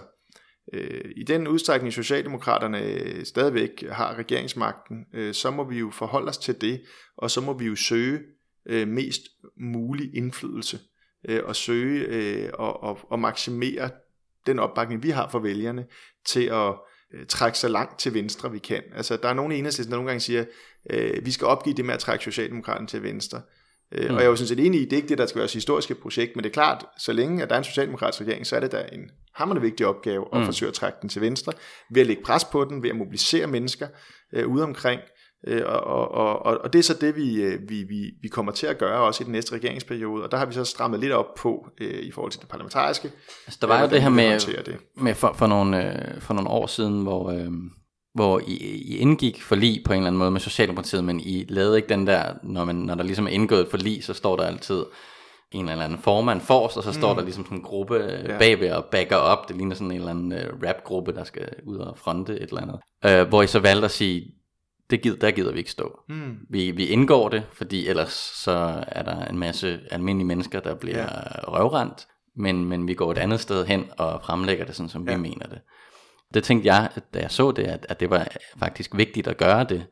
øh, 0.74 1.12
i 1.16 1.24
den 1.24 1.48
udstrækning 1.48 1.94
Socialdemokraterne 1.94 3.26
stadigvæk 3.26 3.84
har 3.92 4.16
regeringsmagten, 4.16 5.06
øh, 5.14 5.34
så 5.34 5.52
må 5.52 5.70
vi 5.70 5.80
jo 5.80 5.92
forholde 5.92 6.30
os 6.30 6.38
til 6.38 6.62
det, 6.62 6.82
og 7.18 7.32
så 7.32 7.42
må 7.42 7.58
vi 7.58 7.66
jo 7.66 7.76
søge 7.76 8.20
øh, 8.66 8.88
mest 8.88 9.22
mulig 9.58 10.16
indflydelse 10.16 10.80
øh, 11.30 11.42
og 11.46 11.56
søge 11.56 12.06
øh, 12.06 12.50
og, 12.54 12.84
og, 12.84 13.00
og 13.12 13.20
maksimere 13.20 13.90
den 14.48 14.60
opbakning, 14.60 15.04
vi 15.04 15.10
har 15.10 15.30
for 15.30 15.40
vælgerne, 15.40 15.86
til 16.26 16.44
at 16.44 16.74
øh, 17.14 17.26
trække 17.28 17.58
så 17.58 17.68
langt 17.68 18.00
til 18.00 18.14
venstre, 18.14 18.52
vi 18.52 18.60
kan. 18.60 18.84
Altså, 18.96 19.18
der 19.18 19.30
er 19.30 19.34
nogle 19.34 19.56
enhedslisten, 19.56 19.92
der 19.92 19.98
nogle 19.98 20.10
gange 20.10 20.20
siger, 20.20 20.46
øh, 20.90 21.26
vi 21.26 21.32
skal 21.32 21.48
opgive 21.48 21.76
det 21.76 21.86
med 21.86 21.94
at 21.94 22.00
trække 22.00 22.24
Socialdemokraterne 22.24 22.88
til 22.88 23.04
venstre. 23.04 23.42
Øh, 23.92 24.10
mm. 24.10 24.16
Og 24.16 24.22
jeg 24.22 24.26
er 24.26 24.30
jo 24.30 24.36
sådan 24.36 24.48
set 24.48 24.66
enig 24.66 24.82
i, 24.82 24.84
det 24.84 24.94
er 24.94 24.98
ikke 24.98 25.10
det, 25.10 25.18
der 25.18 25.26
skal 25.26 25.40
være 25.40 25.46
et 25.46 25.54
historiske 25.54 25.96
projekt, 25.96 26.36
men 26.36 26.44
det 26.44 26.50
er 26.50 26.54
klart, 26.54 26.86
så 26.98 27.14
længe 27.14 27.44
at 27.44 27.50
der 27.50 27.56
er 27.56 27.60
en 27.60 27.64
socialdemokratisk 27.64 28.22
regering, 28.22 28.48
så 28.48 28.56
er 28.56 28.60
det 28.60 28.72
da 28.72 28.90
en 28.92 29.12
hammerende 29.36 29.62
vigtig 29.62 29.86
opgave 29.86 30.26
at 30.34 30.40
mm. 30.40 30.46
forsøge 30.46 30.68
at 30.70 30.74
trække 30.74 30.98
den 31.02 31.10
til 31.10 31.22
venstre, 31.22 31.54
ved 31.92 32.02
at 32.02 32.08
lægge 32.08 32.24
pres 32.24 32.46
på 32.46 32.66
den, 32.66 32.84
ved 32.84 32.90
at 32.90 32.96
mobilisere 32.96 33.48
mennesker 33.48 33.88
øh, 34.34 34.48
ude 34.48 34.64
omkring, 34.64 35.02
og, 35.48 36.12
og, 36.12 36.46
og, 36.46 36.58
og 36.64 36.74
det 36.74 36.80
er 36.80 36.84
så 36.84 36.94
det, 37.02 37.16
vi, 37.16 37.42
øh, 37.42 37.70
vi, 37.70 37.84
vi, 37.84 38.12
vi 38.22 38.28
kommer 38.28 38.52
til 38.52 38.68
at 38.68 38.78
gøre 38.78 39.00
også 39.00 39.24
i 39.24 39.26
den 39.26 39.32
næste 39.32 39.56
regeringsperiode, 39.56 40.24
og 40.24 40.32
der 40.32 40.38
har 40.38 40.46
vi 40.46 40.54
så 40.54 40.64
strammet 40.64 41.00
lidt 41.00 41.12
op 41.12 41.34
på 41.38 41.68
øh, 41.82 42.04
i 42.04 42.12
forhold 42.12 42.32
til 42.32 42.42
det 42.42 42.50
parlamentariske. 42.50 43.12
Altså, 43.48 43.58
der 43.62 43.68
var 43.68 43.82
jo 43.82 43.90
det 43.90 44.02
her 44.02 44.10
med, 44.10 44.64
det. 44.66 44.78
med 44.96 45.16
for, 45.16 45.34
for, 45.34 45.48
nogle, 45.48 45.92
øh, 46.16 46.22
for 46.22 46.34
nogle 46.34 46.50
år 46.50 46.68
siden, 46.68 47.04
hvor, 47.04 47.32
øh, 47.32 47.52
hvor 48.14 48.40
I, 48.48 48.54
I 48.86 48.98
indgik 48.98 49.42
forlig 49.42 49.82
på 49.86 49.94
en 49.94 49.98
eller 49.98 50.08
anden 50.08 50.20
måde 50.20 50.32
med 50.32 50.40
Socialdemokratiet, 50.40 51.04
men 51.04 51.20
I 51.20 51.46
lavede 51.50 51.78
ikke 51.78 51.90
den 51.90 52.08
der, 52.08 52.34
når, 52.44 52.66
man, 52.66 52.76
når 52.76 52.96
der 52.96 53.04
ligesom 53.04 53.28
er 53.28 53.32
indgået 53.32 53.62
et 53.62 53.70
forlig, 53.70 54.04
så 54.04 54.14
står 54.14 54.36
der 54.36 54.44
altid 54.44 54.84
en 55.52 55.70
eller 55.70 55.86
anden 55.86 56.00
formand 56.00 56.42
forrest, 56.42 56.78
og 56.78 56.84
så 56.84 56.94
står 56.94 57.14
mm. 57.14 57.18
der 57.18 57.24
ligesom 57.24 57.46
sådan 57.46 57.58
en 57.58 57.64
gruppe 57.64 57.96
ja. 57.96 58.38
bagved 58.38 58.72
og 58.72 58.86
backer 58.86 59.16
op. 59.16 59.48
Det 59.48 59.56
ligner 59.56 59.76
sådan 59.76 59.92
en 59.92 59.98
eller 59.98 60.10
anden 60.10 60.34
rapgruppe, 60.68 61.14
der 61.14 61.24
skal 61.24 61.48
ud 61.66 61.78
og 61.78 61.98
fronte 61.98 62.34
et 62.34 62.50
eller 62.50 62.62
andet. 62.62 62.80
Uh, 63.22 63.30
hvor 63.30 63.44
I 63.44 63.48
så 63.48 63.60
valgte 63.60 63.86
at 63.86 63.92
sige, 63.92 64.39
det 64.90 65.02
gider, 65.02 65.18
der 65.18 65.32
gider 65.32 65.52
vi 65.52 65.58
ikke 65.58 65.72
stå. 65.72 66.00
Mm. 66.10 66.38
Vi, 66.50 66.72
vi 66.72 66.86
indgår 66.86 67.30
det, 67.30 67.44
fordi 67.54 67.88
ellers 67.88 68.12
så 68.44 68.84
er 68.88 69.04
der 69.04 69.26
en 69.26 69.38
masse 69.38 69.80
almindelige 69.92 70.28
mennesker, 70.28 70.60
der 70.60 70.76
bliver 70.76 71.02
ja. 71.02 71.08
røvrendt, 71.48 72.08
men, 72.36 72.66
men 72.66 72.88
vi 72.88 72.94
går 72.94 73.12
et 73.12 73.18
andet 73.18 73.40
sted 73.40 73.66
hen 73.66 73.86
og 73.98 74.22
fremlægger 74.24 74.66
det 74.66 74.76
sådan, 74.76 74.90
som 74.90 75.08
ja. 75.08 75.16
vi 75.16 75.22
mener 75.22 75.46
det. 75.46 75.60
Det 76.34 76.44
tænkte 76.44 76.68
jeg, 76.68 76.90
da 77.14 77.20
jeg 77.20 77.32
så 77.32 77.52
det, 77.52 77.64
at, 77.64 77.86
at 77.90 78.00
det 78.00 78.10
var 78.10 78.28
faktisk 78.60 78.98
vigtigt 78.98 79.28
at 79.28 79.38
gøre 79.38 79.64
det, 79.64 79.86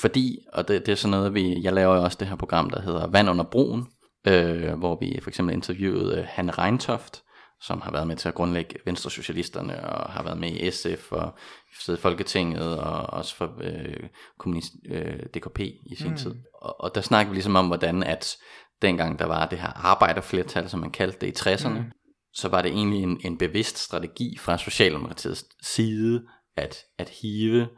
fordi, 0.00 0.38
og 0.52 0.68
det, 0.68 0.86
det 0.86 0.92
er 0.92 0.96
sådan 0.96 1.10
noget, 1.10 1.34
vi, 1.34 1.62
jeg 1.62 1.72
laver 1.72 1.96
også 1.96 2.16
det 2.20 2.28
her 2.28 2.36
program, 2.36 2.70
der 2.70 2.82
hedder 2.82 3.06
Vand 3.06 3.30
under 3.30 3.44
broen, 3.44 3.86
øh, 4.26 4.72
hvor 4.78 4.98
vi 5.00 5.18
for 5.22 5.30
eksempel 5.30 5.54
interviewede 5.54 6.18
øh, 6.18 6.24
Hanne 6.28 6.52
Reintoft, 6.52 7.22
som 7.60 7.80
har 7.80 7.92
været 7.92 8.06
med 8.06 8.16
til 8.16 8.28
at 8.28 8.34
grundlægge 8.34 8.78
Venstre 8.84 9.10
Socialisterne, 9.10 9.86
og 9.86 10.12
har 10.12 10.22
været 10.22 10.38
med 10.38 10.50
i 10.50 10.70
SF, 10.70 11.12
og 11.12 11.38
siddet 11.80 11.98
i 11.98 12.02
Folketinget, 12.02 12.78
og 12.78 13.06
også 13.06 13.36
for 13.36 13.58
øh, 13.60 14.08
kommunist, 14.38 14.72
øh, 14.90 15.18
DKP 15.34 15.60
i 15.60 15.94
sin 15.98 16.10
mm. 16.10 16.16
tid. 16.16 16.34
Og, 16.62 16.80
og 16.80 16.94
der 16.94 17.00
snakker 17.00 17.30
vi 17.30 17.34
ligesom 17.34 17.56
om, 17.56 17.66
hvordan 17.66 18.02
at 18.02 18.36
dengang 18.82 19.18
der 19.18 19.26
var 19.26 19.46
det 19.46 19.58
her 19.58 19.86
arbejderflertal, 19.86 20.68
som 20.68 20.80
man 20.80 20.90
kaldte 20.90 21.26
det 21.26 21.46
i 21.46 21.50
60'erne, 21.50 21.78
mm. 21.78 21.92
så 22.32 22.48
var 22.48 22.62
det 22.62 22.70
egentlig 22.70 23.02
en, 23.02 23.20
en 23.24 23.38
bevidst 23.38 23.78
strategi 23.78 24.38
fra 24.38 24.58
Socialdemokratiets 24.58 25.44
side, 25.62 26.26
at, 26.56 26.76
at 26.98 27.08
hive 27.08 27.68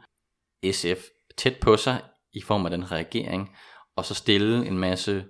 SF 0.71 1.03
tæt 1.37 1.57
på 1.61 1.77
sig 1.77 2.01
i 2.33 2.41
form 2.41 2.65
af 2.65 2.71
den 2.71 2.83
her 2.83 2.97
regering, 2.97 3.55
og 3.95 4.05
så 4.05 4.13
stille 4.13 4.67
en 4.67 4.77
masse 4.77 5.25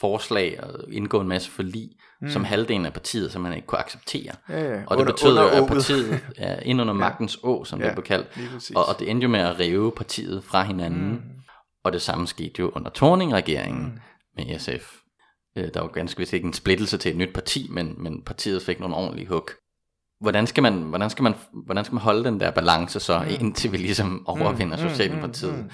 forslag 0.00 0.64
og 0.64 0.92
indgå 0.92 1.20
en 1.20 1.28
masse 1.28 1.50
forlig, 1.50 1.90
mm. 2.22 2.30
som 2.30 2.44
halvdelen 2.44 2.86
af 2.86 2.92
partiet, 2.92 3.32
som 3.32 3.42
man 3.42 3.52
ikke 3.52 3.66
kunne 3.66 3.78
acceptere. 3.78 4.32
Ja, 4.48 4.62
ja. 4.62 4.82
Og 4.86 4.96
det 4.96 5.02
under, 5.02 5.12
betød 5.12 5.36
jo, 5.36 5.64
at 5.64 5.68
partiet 5.68 6.20
er 6.36 6.60
ind 6.60 6.80
under 6.80 6.94
magtens 7.06 7.38
å, 7.42 7.64
som 7.64 7.80
ja, 7.80 7.86
det 7.86 7.94
blev 7.94 8.04
kaldt. 8.04 8.28
Og, 8.76 8.88
og 8.88 8.98
det 8.98 9.10
endte 9.10 9.24
jo 9.24 9.28
med 9.28 9.40
at 9.40 9.58
rive 9.58 9.92
partiet 9.92 10.44
fra 10.44 10.62
hinanden. 10.62 11.10
Mm. 11.10 11.20
Og 11.84 11.92
det 11.92 12.02
samme 12.02 12.26
skete 12.26 12.60
jo 12.60 12.72
under 12.74 12.90
Torning-regeringen 12.90 13.82
mm. 13.82 14.00
med 14.36 14.58
SF. 14.58 14.96
Øh, 15.56 15.68
der 15.74 15.80
var 15.80 15.88
ganske 15.88 16.18
vist 16.18 16.32
ikke 16.32 16.46
en 16.46 16.52
splittelse 16.52 16.98
til 16.98 17.10
et 17.10 17.16
nyt 17.16 17.34
parti, 17.34 17.66
men, 17.70 17.94
men 17.98 18.22
partiet 18.22 18.62
fik 18.62 18.80
nogle 18.80 18.96
ordentlige 18.96 19.28
hug. 19.28 19.48
Hvordan 20.20 20.46
skal, 20.46 20.62
man, 20.62 20.82
hvordan, 20.82 21.10
skal 21.10 21.22
man, 21.22 21.34
hvordan 21.52 21.84
skal 21.84 21.94
man 21.94 22.02
holde 22.02 22.24
den 22.24 22.40
der 22.40 22.50
balance 22.50 23.00
så, 23.00 23.18
mm. 23.18 23.28
indtil 23.40 23.72
vi 23.72 23.76
ligesom 23.76 24.24
overvinder 24.26 24.76
mm. 24.82 24.88
Socialdemokratiet? 24.88 25.54
Mm. 25.54 25.62
Mm. 25.62 25.70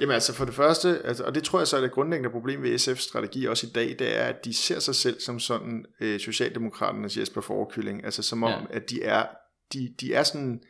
Jamen 0.00 0.14
altså 0.14 0.34
for 0.34 0.44
det 0.44 0.54
første, 0.54 1.02
altså, 1.04 1.24
og 1.24 1.34
det 1.34 1.42
tror 1.42 1.60
jeg 1.60 1.68
så 1.68 1.76
er 1.76 1.80
det 1.80 1.92
grundlæggende 1.92 2.30
problem 2.30 2.62
ved 2.62 2.88
SF's 2.88 2.94
strategi 2.94 3.46
også 3.46 3.66
i 3.66 3.70
dag, 3.70 3.96
det 3.98 4.18
er, 4.18 4.24
at 4.24 4.44
de 4.44 4.54
ser 4.54 4.78
sig 4.78 4.94
selv 4.94 5.20
som 5.20 5.40
sådan 5.40 5.84
øh, 6.00 6.20
Socialdemokraternes 6.20 7.16
Jesper 7.16 7.40
Forkylling, 7.40 8.04
altså 8.04 8.22
som 8.22 8.42
om, 8.42 8.50
ja. 8.50 8.76
at 8.76 8.90
de 8.90 9.02
er, 9.02 9.26
de, 9.72 9.94
de 10.00 10.14
er 10.14 10.22
sådan, 10.22 10.60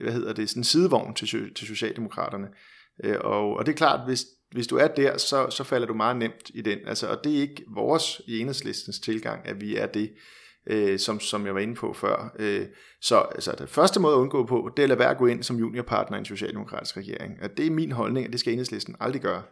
hvad 0.00 0.12
hedder 0.12 0.32
det, 0.32 0.50
sådan 0.50 0.60
en 0.60 0.64
sidevogn 0.64 1.14
til, 1.14 1.54
til 1.54 1.66
Socialdemokraterne. 1.66 2.46
Øh, 3.04 3.16
og, 3.20 3.56
og 3.56 3.66
det 3.66 3.72
er 3.72 3.76
klart, 3.76 4.08
hvis, 4.08 4.24
hvis 4.50 4.66
du 4.66 4.76
er 4.76 4.88
der, 4.88 5.18
så, 5.18 5.50
så 5.50 5.64
falder 5.64 5.86
du 5.86 5.94
meget 5.94 6.16
nemt 6.16 6.50
i 6.54 6.60
den. 6.60 6.78
Altså, 6.86 7.06
og 7.08 7.24
det 7.24 7.36
er 7.36 7.40
ikke 7.40 7.64
vores 7.74 8.20
i 8.26 8.38
enhedslistens 8.38 9.00
tilgang, 9.00 9.46
at 9.48 9.60
vi 9.60 9.76
er 9.76 9.86
det 9.86 10.10
øh, 10.66 10.98
som, 10.98 11.20
som 11.20 11.46
jeg 11.46 11.54
var 11.54 11.60
inde 11.60 11.74
på 11.74 11.92
før. 11.92 12.34
Øh, 12.38 12.66
så 13.00 13.18
altså, 13.18 13.54
den 13.58 13.68
første 13.68 14.00
måde 14.00 14.14
at 14.14 14.18
undgå 14.18 14.46
på, 14.46 14.70
det 14.76 14.82
er 14.82 14.84
at 14.84 14.88
lade 14.88 14.98
være 14.98 15.10
at 15.10 15.18
gå 15.18 15.26
ind 15.26 15.42
som 15.42 15.56
juniorpartner 15.56 16.16
i 16.16 16.18
en 16.18 16.24
socialdemokratisk 16.24 16.96
regering. 16.96 17.36
At 17.40 17.56
det 17.56 17.66
er 17.66 17.70
min 17.70 17.92
holdning, 17.92 18.26
at 18.26 18.32
det 18.32 18.40
skal 18.40 18.52
enhedslisten 18.52 18.96
aldrig 19.00 19.22
gøre. 19.22 19.42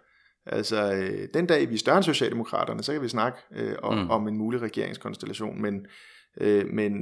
Altså, 0.47 0.93
øh, 0.93 1.29
den 1.35 1.47
dag 1.47 1.69
vi 1.69 1.75
er 1.75 1.79
større 1.79 1.97
end 1.97 2.05
Socialdemokraterne, 2.05 2.83
så 2.83 2.93
kan 2.93 3.03
vi 3.03 3.09
snakke 3.09 3.39
øh, 3.57 3.75
om, 3.83 3.99
mm. 3.99 4.11
om 4.11 4.29
en 4.29 4.37
mulig 4.37 4.63
regeringskonstellation, 4.63 5.63
men, 5.63 5.87
øh, 6.41 6.67
men, 6.67 6.93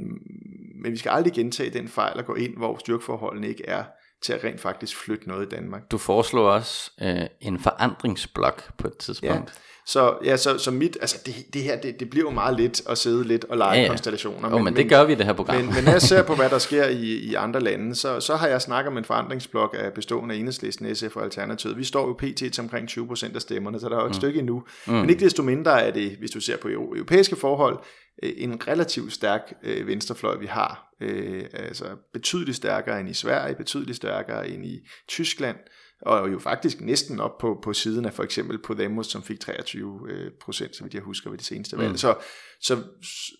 men 0.83 0.91
vi 0.91 0.97
skal 0.97 1.09
aldrig 1.09 1.33
gentage 1.33 1.69
den 1.69 1.87
fejl 1.87 2.19
at 2.19 2.25
gå 2.25 2.35
ind, 2.35 2.57
hvor 2.57 2.77
styrkeforholdene 2.77 3.47
ikke 3.47 3.65
er 3.65 3.83
til 4.23 4.33
at 4.33 4.43
rent 4.43 4.61
faktisk 4.61 4.97
flytte 4.97 5.27
noget 5.27 5.45
i 5.45 5.49
Danmark. 5.49 5.91
Du 5.91 5.97
foreslår 5.97 6.49
også 6.49 6.91
øh, 7.01 7.27
en 7.41 7.59
forandringsblok 7.59 8.77
på 8.77 8.87
et 8.87 8.97
tidspunkt. 8.97 9.33
Ja. 9.33 9.70
Så, 9.87 10.17
ja, 10.25 10.37
så, 10.37 10.57
så 10.57 10.71
mit, 10.71 10.97
altså 11.01 11.17
det, 11.25 11.35
det 11.53 11.61
her, 11.63 11.81
det, 11.81 11.99
det 11.99 12.09
bliver 12.09 12.25
jo 12.25 12.33
meget 12.33 12.57
lidt 12.57 12.81
at 12.89 12.97
sidde 12.97 13.23
lidt 13.23 13.45
og 13.45 13.57
lege 13.57 13.77
ja, 13.77 13.81
ja. 13.81 13.87
konstellationer. 13.87 14.49
Men, 14.49 14.53
oh, 14.53 14.63
men 14.63 14.75
det 14.75 14.89
gør 14.89 15.03
vi 15.03 15.13
i 15.13 15.15
det 15.15 15.25
her 15.25 15.33
program. 15.33 15.55
Men, 15.55 15.75
men 15.75 15.83
når 15.83 15.91
jeg 15.91 16.01
ser 16.01 16.23
på, 16.23 16.35
hvad 16.35 16.49
der 16.49 16.57
sker 16.57 16.85
i, 16.85 17.03
i 17.03 17.33
andre 17.33 17.59
lande, 17.59 17.95
så, 17.95 18.19
så 18.19 18.35
har 18.35 18.47
jeg 18.47 18.61
snakket 18.61 18.91
om 18.91 18.97
en 18.97 19.05
forandringsblok 19.05 19.75
af 19.79 19.93
bestående 19.93 20.35
af 20.35 20.39
Enhedslisten, 20.39 20.95
SF 20.95 21.15
og 21.15 21.23
Alternativet. 21.23 21.77
Vi 21.77 21.83
står 21.83 22.07
jo 22.07 22.13
pt. 22.13 22.53
til 22.53 22.59
omkring 22.59 22.89
20% 22.89 23.35
af 23.35 23.41
stemmerne, 23.41 23.79
så 23.79 23.89
der 23.89 23.95
er 23.95 23.99
jo 23.99 24.05
et 24.05 24.09
mm. 24.09 24.13
stykke 24.13 24.39
endnu. 24.39 24.63
Mm. 24.87 24.93
Men 24.93 25.09
ikke 25.09 25.25
desto 25.25 25.43
mindre 25.43 25.81
er 25.81 25.91
det, 25.91 26.15
hvis 26.19 26.31
du 26.31 26.39
ser 26.39 26.57
på 26.57 26.67
europæiske 26.69 27.35
forhold, 27.35 27.79
øh, 28.23 28.31
en 28.37 28.67
relativt 28.67 29.13
stærk 29.13 29.53
øh, 29.63 29.87
venstrefløj, 29.87 30.37
vi 30.37 30.45
har. 30.45 30.87
Øh, 31.01 31.43
altså 31.53 31.85
betydeligt 32.13 32.57
stærkere 32.57 32.99
end 32.99 33.09
i 33.09 33.13
Sverige, 33.13 33.55
betydeligt 33.55 33.97
stærkere 33.97 34.49
end 34.49 34.65
i 34.65 34.79
Tyskland 35.07 35.57
og 36.01 36.31
jo 36.31 36.39
faktisk 36.39 36.81
næsten 36.81 37.19
op 37.19 37.37
på, 37.37 37.59
på 37.63 37.73
siden 37.73 38.05
af 38.05 38.13
for 38.13 38.23
eksempel 38.23 38.57
Podemos, 38.57 39.07
som 39.07 39.23
fik 39.23 39.39
23 39.39 39.99
øh, 40.09 40.31
procent, 40.41 40.75
så 40.75 40.83
vidt 40.83 40.93
jeg 40.93 41.03
husker 41.03 41.29
ved 41.29 41.37
det 41.37 41.45
seneste 41.45 41.77
valg. 41.77 41.89
Mm. 41.89 41.97
Så, 41.97 42.15
så, 42.61 42.83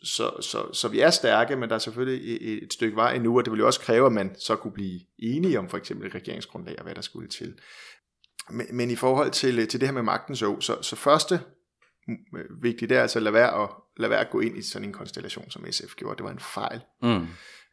så, 0.03 0.31
så, 0.41 0.73
så 0.73 0.87
vi 0.87 0.99
er 0.99 1.09
stærke, 1.09 1.55
men 1.55 1.69
der 1.69 1.75
er 1.75 1.79
selvfølgelig 1.79 2.35
et, 2.35 2.63
et 2.63 2.73
stykke 2.73 2.95
vej 2.95 3.13
endnu, 3.13 3.37
og 3.37 3.45
det 3.45 3.51
vil 3.51 3.59
jo 3.59 3.65
også 3.65 3.79
kræve, 3.79 4.05
at 4.05 4.11
man 4.11 4.35
så 4.39 4.55
kunne 4.55 4.73
blive 4.73 4.99
enige 5.19 5.59
om 5.59 5.69
for 5.69 5.77
eksempel 5.77 6.07
et 6.07 6.15
regeringsgrundlag 6.15 6.75
og 6.77 6.83
hvad 6.83 6.95
der 6.95 7.01
skulle 7.01 7.27
til. 7.27 7.53
Men, 8.49 8.67
men 8.73 8.91
i 8.91 8.95
forhold 8.95 9.31
til, 9.31 9.67
til 9.67 9.79
det 9.79 9.87
her 9.87 9.93
med 9.93 10.03
magtens 10.03 10.41
å, 10.41 10.61
så, 10.61 10.81
så 10.81 10.95
første 10.95 11.39
vigtigt, 12.61 12.89
det 12.89 12.97
er 12.97 13.01
altså 13.01 13.19
at 13.19 13.23
lade 13.23 13.33
være 13.33 13.63
at, 13.63 13.69
lade 13.97 14.09
være 14.09 14.19
at 14.19 14.29
gå 14.29 14.39
ind 14.39 14.57
i 14.57 14.61
sådan 14.61 14.87
en 14.87 14.93
konstellation, 14.93 15.51
som 15.51 15.65
SF 15.71 15.95
gjorde. 15.95 16.17
Det 16.17 16.23
var 16.23 16.31
en 16.31 16.39
fejl. 16.39 16.81
Mm. 17.03 17.27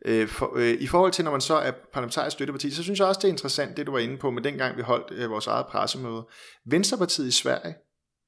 Øh, 0.07 0.29
for, 0.29 0.53
øh, 0.57 0.77
I 0.81 0.87
forhold 0.87 1.13
til, 1.13 1.25
når 1.25 1.33
man 1.33 1.41
så 1.41 1.55
er 1.55 1.73
parlamentarisk 1.93 2.35
støtteparti, 2.35 2.71
så 2.71 2.83
synes 2.83 2.99
jeg 2.99 3.09
også, 3.09 3.19
det 3.19 3.29
er 3.29 3.33
interessant, 3.33 3.77
det 3.77 3.87
du 3.87 3.93
var 3.93 3.99
inde 3.99 4.19
på 4.19 4.31
med 4.31 4.43
dengang, 4.43 4.77
vi 4.77 4.83
holdt 4.83 5.13
øh, 5.13 5.31
vores 5.31 5.47
eget 5.47 5.67
pressemøde. 5.67 6.27
Venstrepartiet 6.67 7.27
i 7.27 7.31
Sverige, 7.31 7.75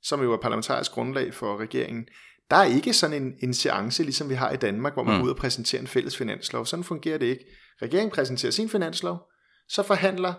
som 0.03 0.23
jo 0.23 0.33
er 0.33 0.37
parlamentarisk 0.37 0.93
grundlag 0.93 1.35
for 1.35 1.61
regeringen, 1.61 2.07
der 2.51 2.57
er 2.57 2.64
ikke 2.64 2.93
sådan 2.93 3.23
en, 3.23 3.35
en 3.43 3.55
seance, 3.55 4.03
ligesom 4.03 4.29
vi 4.29 4.35
har 4.35 4.51
i 4.51 4.57
Danmark, 4.57 4.93
hvor 4.93 5.03
man 5.03 5.14
mm. 5.14 5.21
går 5.21 5.25
ud 5.25 5.31
og 5.31 5.37
præsenterer 5.37 5.83
en 5.83 5.89
fælles 5.89 6.16
finanslov. 6.16 6.66
Sådan 6.66 6.85
fungerer 6.85 7.18
det 7.18 7.27
ikke. 7.27 7.45
Regeringen 7.83 8.11
præsenterer 8.11 8.53
sin 8.53 8.68
finanslov, 8.68 9.18
så 9.68 9.83
forhandler 9.83 10.35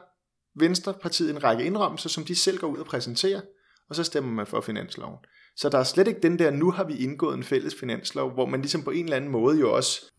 Venstrepartiet 0.59 1.29
en 1.29 1.43
række 1.43 1.63
indrømmelser, 1.63 2.09
som 2.09 2.23
de 2.23 2.35
selv 2.35 2.57
går 2.57 2.67
ud 2.67 2.77
og 2.77 2.85
præsenterer, 2.85 3.41
og 3.89 3.95
så 3.95 4.03
stemmer 4.03 4.31
man 4.31 4.47
for 4.47 4.61
finansloven. 4.61 5.17
Så 5.55 5.69
der 5.69 5.77
er 5.77 5.83
slet 5.83 6.07
ikke 6.07 6.21
den 6.21 6.39
der, 6.39 6.51
nu 6.51 6.71
har 6.71 6.83
vi 6.83 6.97
indgået 6.97 7.37
en 7.37 7.43
fælles 7.43 7.75
finanslov, 7.79 8.33
hvor 8.33 8.45
man 8.45 8.61
ligesom 8.61 8.83
på 8.83 8.91
en 8.91 9.03
eller 9.03 9.15
anden 9.15 9.31
måde 9.31 9.59
jo 9.59 9.73
også 9.73 10.11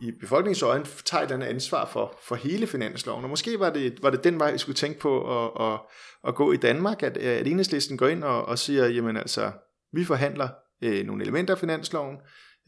i 0.00 0.12
befolkningens 0.20 0.62
øjne 0.62 0.84
tager 1.04 1.22
et 1.22 1.24
eller 1.24 1.36
andet 1.36 1.54
ansvar 1.54 1.86
for, 1.86 2.18
for 2.28 2.34
hele 2.34 2.66
finansloven. 2.66 3.24
Og 3.24 3.30
måske 3.30 3.60
var 3.60 3.70
det, 3.70 4.02
var 4.02 4.10
det 4.10 4.24
den 4.24 4.38
vej, 4.38 4.52
vi 4.52 4.58
skulle 4.58 4.76
tænke 4.76 5.00
på 5.00 5.44
at, 5.44 5.72
at, 5.72 5.80
at 6.28 6.34
gå 6.34 6.52
i 6.52 6.56
Danmark, 6.56 7.02
at, 7.02 7.16
at 7.16 7.46
enhedslisten 7.46 7.96
går 7.96 8.08
ind 8.08 8.24
og, 8.24 8.44
og 8.44 8.58
siger, 8.58 8.86
jamen 8.86 9.16
altså, 9.16 9.50
vi 9.92 10.04
forhandler 10.04 10.48
øh, 10.84 11.06
nogle 11.06 11.22
elementer 11.22 11.54
af 11.54 11.60
finansloven, 11.60 12.16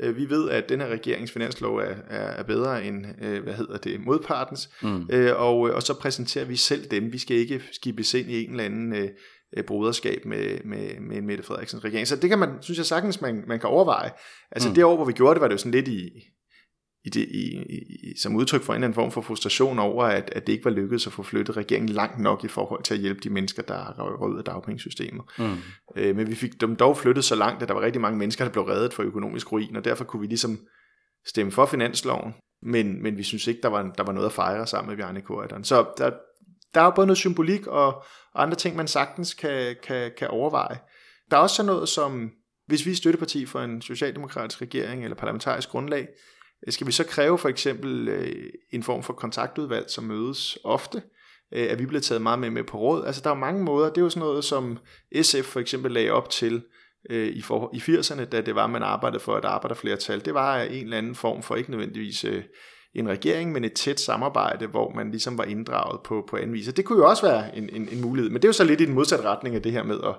Øh, 0.03 0.17
vi 0.17 0.31
ved, 0.31 0.51
at 0.51 0.69
den 0.69 0.81
her 0.81 0.89
regerings 0.89 1.33
finanslov 1.33 1.77
er, 1.77 1.95
er, 2.09 2.27
er 2.27 2.43
bedre 2.43 2.85
end, 2.85 3.07
øh, 3.23 3.43
hvad 3.43 3.55
hedder 3.55 3.77
det, 3.77 4.01
modpartens, 4.01 4.71
mm. 4.83 5.09
øh, 5.13 5.41
og, 5.41 5.59
og 5.59 5.83
så 5.83 5.95
præsenterer 5.95 6.45
vi 6.45 6.57
selv 6.57 6.85
dem. 6.91 7.13
Vi 7.13 7.19
skal 7.19 7.37
ikke 7.37 7.63
skibes 7.73 8.15
ind 8.15 8.31
i 8.31 8.45
en 8.45 8.51
eller 8.51 8.65
anden 8.65 8.95
øh, 8.95 9.09
øh 9.57 9.65
broderskab 9.65 10.25
med, 10.25 10.65
med, 10.65 11.01
med 11.01 11.23
Mette 11.23 11.45
Frederiksens 11.45 11.85
regering. 11.85 12.09
Så 12.09 12.17
det 12.17 12.31
kan 12.31 12.39
man, 12.39 12.49
synes 12.61 12.79
jeg 12.79 12.87
sagtens, 12.87 13.21
man, 13.21 13.45
man 13.47 13.61
kan 13.61 13.69
overveje. 13.69 14.11
Altså 14.51 14.69
mm. 14.69 14.75
det 14.75 14.85
år, 14.85 14.97
hvor 14.97 15.05
vi 15.05 15.13
gjorde 15.13 15.35
det, 15.35 15.41
var 15.41 15.49
det 15.49 15.53
jo 15.53 15.59
sådan 15.59 15.73
lidt 15.73 15.89
i, 15.89 16.09
i 17.05 17.09
det, 17.11 17.21
i, 17.21 17.63
i, 17.63 18.19
som 18.19 18.37
udtryk 18.37 18.63
for 18.63 18.73
en 18.73 18.77
eller 18.77 18.87
anden 18.87 18.95
form 18.95 19.11
for 19.11 19.21
frustration 19.21 19.79
over, 19.79 20.05
at, 20.05 20.31
at 20.37 20.47
det 20.47 20.53
ikke 20.53 20.65
var 20.65 20.71
lykkedes 20.71 21.07
at 21.07 21.13
få 21.13 21.23
flyttet 21.23 21.57
regeringen 21.57 21.89
langt 21.89 22.19
nok 22.19 22.45
i 22.45 22.49
forhold 22.49 22.83
til 22.83 22.95
at 22.95 23.01
hjælpe 23.01 23.21
de 23.21 23.31
mennesker, 23.31 23.63
der 23.63 23.75
har 23.75 24.27
ud 24.27 24.39
af 24.39 24.45
dagpengesystemet. 24.45 25.25
Mm. 25.39 25.57
Øh, 25.97 26.17
men 26.17 26.29
vi 26.29 26.35
fik 26.35 26.61
dem 26.61 26.77
dog 26.77 26.97
flyttet 26.97 27.25
så 27.25 27.35
langt, 27.35 27.63
at 27.63 27.69
der 27.69 27.75
var 27.75 27.81
rigtig 27.81 28.01
mange 28.01 28.19
mennesker, 28.19 28.45
der 28.45 28.53
blev 28.53 28.65
reddet 28.65 28.95
for 28.95 29.03
økonomisk 29.03 29.53
ruin, 29.53 29.77
og 29.77 29.85
derfor 29.85 30.05
kunne 30.05 30.21
vi 30.21 30.27
ligesom 30.27 30.59
stemme 31.27 31.53
for 31.53 31.67
finansloven, 31.67 32.35
men, 32.63 33.03
men 33.03 33.17
vi 33.17 33.23
synes 33.23 33.47
ikke, 33.47 33.61
der 33.63 33.69
var, 33.69 33.83
der 33.83 34.03
var 34.03 34.13
noget 34.13 34.27
at 34.27 34.33
fejre 34.33 34.67
sammen 34.67 34.91
med 34.91 34.97
Bjarne 34.97 35.21
Korydon. 35.21 35.65
Så 35.65 35.87
der, 35.99 36.11
der 36.75 36.81
er 36.81 36.91
både 36.95 37.07
noget 37.07 37.19
symbolik 37.19 37.67
og, 37.67 37.95
og 38.33 38.43
andre 38.43 38.57
ting, 38.57 38.77
man 38.77 38.89
sagtens 38.89 39.35
kan, 39.35 39.77
kan, 39.83 40.11
kan 40.19 40.29
overveje. 40.29 40.79
Der 41.31 41.37
er 41.37 41.41
også 41.41 41.57
sådan 41.57 41.67
noget 41.67 41.89
som, 41.89 42.31
hvis 42.67 42.87
vi 42.87 42.91
er 42.91 42.95
støtteparti 42.95 43.47
for 43.47 43.61
en 43.61 43.83
socialdemokratisk 43.83 44.63
regering 44.63 45.05
eller 45.05 45.17
parlamentarisk 45.17 45.69
grundlag, 45.69 46.09
Øh, 46.67 46.73
skal 46.73 46.87
vi 46.87 46.93
så 46.93 47.05
kræve 47.05 47.39
for 47.39 47.49
eksempel 47.49 48.09
øh, 48.09 48.51
en 48.71 48.83
form 48.83 49.03
for 49.03 49.13
kontaktudvalg, 49.13 49.91
som 49.91 50.05
mødes 50.05 50.59
ofte, 50.65 51.03
øh, 51.55 51.67
at 51.71 51.79
vi 51.79 51.87
bliver 51.87 52.01
taget 52.01 52.23
meget 52.23 52.39
med, 52.39 52.51
med 52.51 52.65
på 52.65 52.79
råd? 52.79 53.05
Altså 53.07 53.23
der 53.25 53.31
er 53.31 53.35
mange 53.35 53.65
måder, 53.65 53.89
det 53.89 53.99
er 53.99 54.03
jo 54.03 54.11
sådan 54.11 54.21
noget, 54.21 54.45
som 54.45 54.79
SF 55.23 55.45
for 55.45 55.61
eksempel 55.61 55.93
lagde 55.93 56.11
op 56.11 56.31
til 56.31 56.63
øh, 57.11 57.29
i, 57.29 57.43
for, 57.43 57.71
i 57.75 57.79
80'erne, 57.79 58.25
da 58.25 58.41
det 58.41 58.55
var, 58.55 58.67
man 58.67 58.83
arbejdede 58.83 59.21
for 59.21 59.39
et 59.39 59.45
arbejderflertal. 59.45 60.25
Det 60.25 60.35
var 60.35 60.61
en 60.61 60.85
eller 60.85 60.99
anden 60.99 61.15
form 61.15 61.43
for, 61.43 61.57
ikke 61.57 61.71
nødvendigvis 61.71 62.25
øh, 62.25 62.43
en 62.95 63.09
regering, 63.09 63.53
men 63.53 63.65
et 63.65 63.73
tæt 63.73 64.01
samarbejde, 64.01 64.67
hvor 64.67 64.93
man 64.95 65.11
ligesom 65.11 65.39
var 65.39 65.45
inddraget 65.45 66.01
på, 66.05 66.25
på 66.31 66.37
anden 66.37 66.53
vis. 66.53 66.69
Og 66.69 66.77
det 66.77 66.85
kunne 66.85 66.99
jo 66.99 67.09
også 67.09 67.27
være 67.27 67.57
en, 67.57 67.71
en, 67.73 67.89
en 67.93 68.01
mulighed, 68.01 68.31
men 68.31 68.37
det 68.37 68.45
er 68.45 68.49
jo 68.49 68.53
så 68.53 68.65
lidt 68.65 68.81
i 68.81 68.87
den 68.87 68.95
modsatte 68.95 69.25
retning 69.25 69.55
af 69.55 69.63
det 69.63 69.73
her 69.73 69.83
med 69.83 69.99
at, 70.05 70.15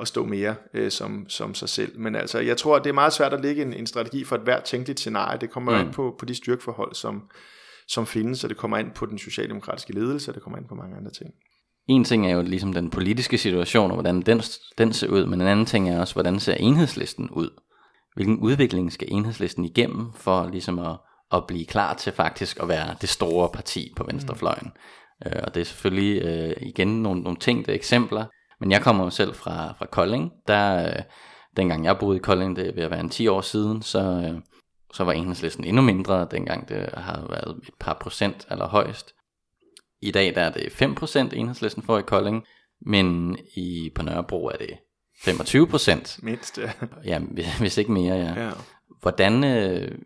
at 0.00 0.08
stå 0.08 0.24
mere 0.26 0.54
øh, 0.74 0.90
som, 0.90 1.28
som 1.28 1.54
sig 1.54 1.68
selv. 1.68 1.98
Men 1.98 2.16
altså, 2.16 2.38
jeg 2.38 2.56
tror, 2.56 2.78
det 2.78 2.90
er 2.90 2.94
meget 2.94 3.12
svært 3.12 3.32
at 3.32 3.40
lægge 3.40 3.62
en, 3.62 3.72
en 3.72 3.86
strategi 3.86 4.24
for 4.24 4.36
et 4.36 4.42
hvert 4.42 4.64
tænkeligt 4.64 5.00
scenarie. 5.00 5.38
Det 5.40 5.50
kommer 5.50 5.72
mm. 5.72 5.86
ind 5.86 5.94
på, 5.94 6.14
på 6.18 6.24
de 6.24 6.34
styrkeforhold, 6.34 6.94
som, 6.94 7.22
som 7.88 8.06
findes, 8.06 8.44
og 8.44 8.50
det 8.50 8.56
kommer 8.56 8.78
ind 8.78 8.90
på 8.94 9.06
den 9.06 9.18
socialdemokratiske 9.18 9.92
ledelse, 9.92 10.30
og 10.30 10.34
det 10.34 10.42
kommer 10.42 10.58
ind 10.58 10.68
på 10.68 10.74
mange 10.74 10.96
andre 10.96 11.10
ting. 11.10 11.30
En 11.88 12.04
ting 12.04 12.26
er 12.26 12.30
jo 12.30 12.42
ligesom 12.42 12.72
den 12.72 12.90
politiske 12.90 13.38
situation, 13.38 13.90
og 13.90 13.96
hvordan 13.96 14.20
den, 14.20 14.42
den 14.78 14.92
ser 14.92 15.08
ud, 15.08 15.26
men 15.26 15.40
en 15.40 15.46
anden 15.46 15.66
ting 15.66 15.90
er 15.90 16.00
også, 16.00 16.14
hvordan 16.14 16.40
ser 16.40 16.54
enhedslisten 16.54 17.30
ud? 17.30 17.50
Hvilken 18.14 18.38
udvikling 18.38 18.92
skal 18.92 19.08
enhedslisten 19.10 19.64
igennem 19.64 20.12
for 20.14 20.48
ligesom 20.52 20.78
at, 20.78 20.96
at 21.32 21.46
blive 21.48 21.66
klar 21.66 21.94
til 21.94 22.12
faktisk 22.12 22.62
at 22.62 22.68
være 22.68 22.94
det 23.00 23.08
store 23.08 23.48
parti 23.54 23.92
på 23.96 24.04
venstrefløjen? 24.04 24.66
Mm. 24.66 25.26
Øh, 25.26 25.42
og 25.44 25.54
det 25.54 25.60
er 25.60 25.64
selvfølgelig 25.64 26.22
øh, 26.22 26.68
igen 26.68 27.02
nogle, 27.02 27.20
nogle 27.20 27.38
tænkte 27.38 27.72
eksempler, 27.72 28.24
men 28.60 28.70
jeg 28.70 28.82
kommer 28.82 29.04
jo 29.04 29.10
selv 29.10 29.34
fra, 29.34 29.72
fra 29.78 29.86
Kolding. 29.86 30.32
Der, 30.48 30.88
øh, 30.88 31.02
dengang 31.56 31.84
jeg 31.84 31.98
boede 31.98 32.16
i 32.16 32.20
Kolding, 32.20 32.56
det 32.56 32.68
er 32.68 32.74
ved 32.74 32.82
at 32.82 32.90
være 32.90 33.00
en 33.00 33.10
10 33.10 33.28
år 33.28 33.40
siden, 33.40 33.82
så, 33.82 33.98
øh, 34.00 34.40
så 34.94 35.04
var 35.04 35.12
enhedslisten 35.12 35.64
endnu 35.64 35.82
mindre, 35.82 36.28
dengang 36.30 36.68
det 36.68 36.88
har 36.94 37.26
været 37.30 37.56
et 37.62 37.74
par 37.80 37.98
procent 38.00 38.46
eller 38.50 38.68
højst. 38.68 39.14
I 40.02 40.10
dag 40.10 40.34
der 40.34 40.42
er 40.42 40.50
det 40.50 40.82
5% 40.82 41.34
enhedslisten 41.34 41.82
får 41.82 41.98
i 41.98 42.02
Kolding, 42.02 42.44
men 42.86 43.38
i, 43.56 43.90
på 43.94 44.02
Nørrebro 44.02 44.46
er 44.46 44.56
det 44.56 44.78
25% 45.20 46.18
Mindst, 46.22 46.58
ja. 46.58 46.72
Ja, 47.04 47.18
hvis, 47.18 47.58
hvis 47.58 47.78
ikke 47.78 47.92
mere, 47.92 48.14
ja. 48.14 48.44
ja. 48.44 48.50
Hvordan, 49.00 49.44
øh, 49.44 49.98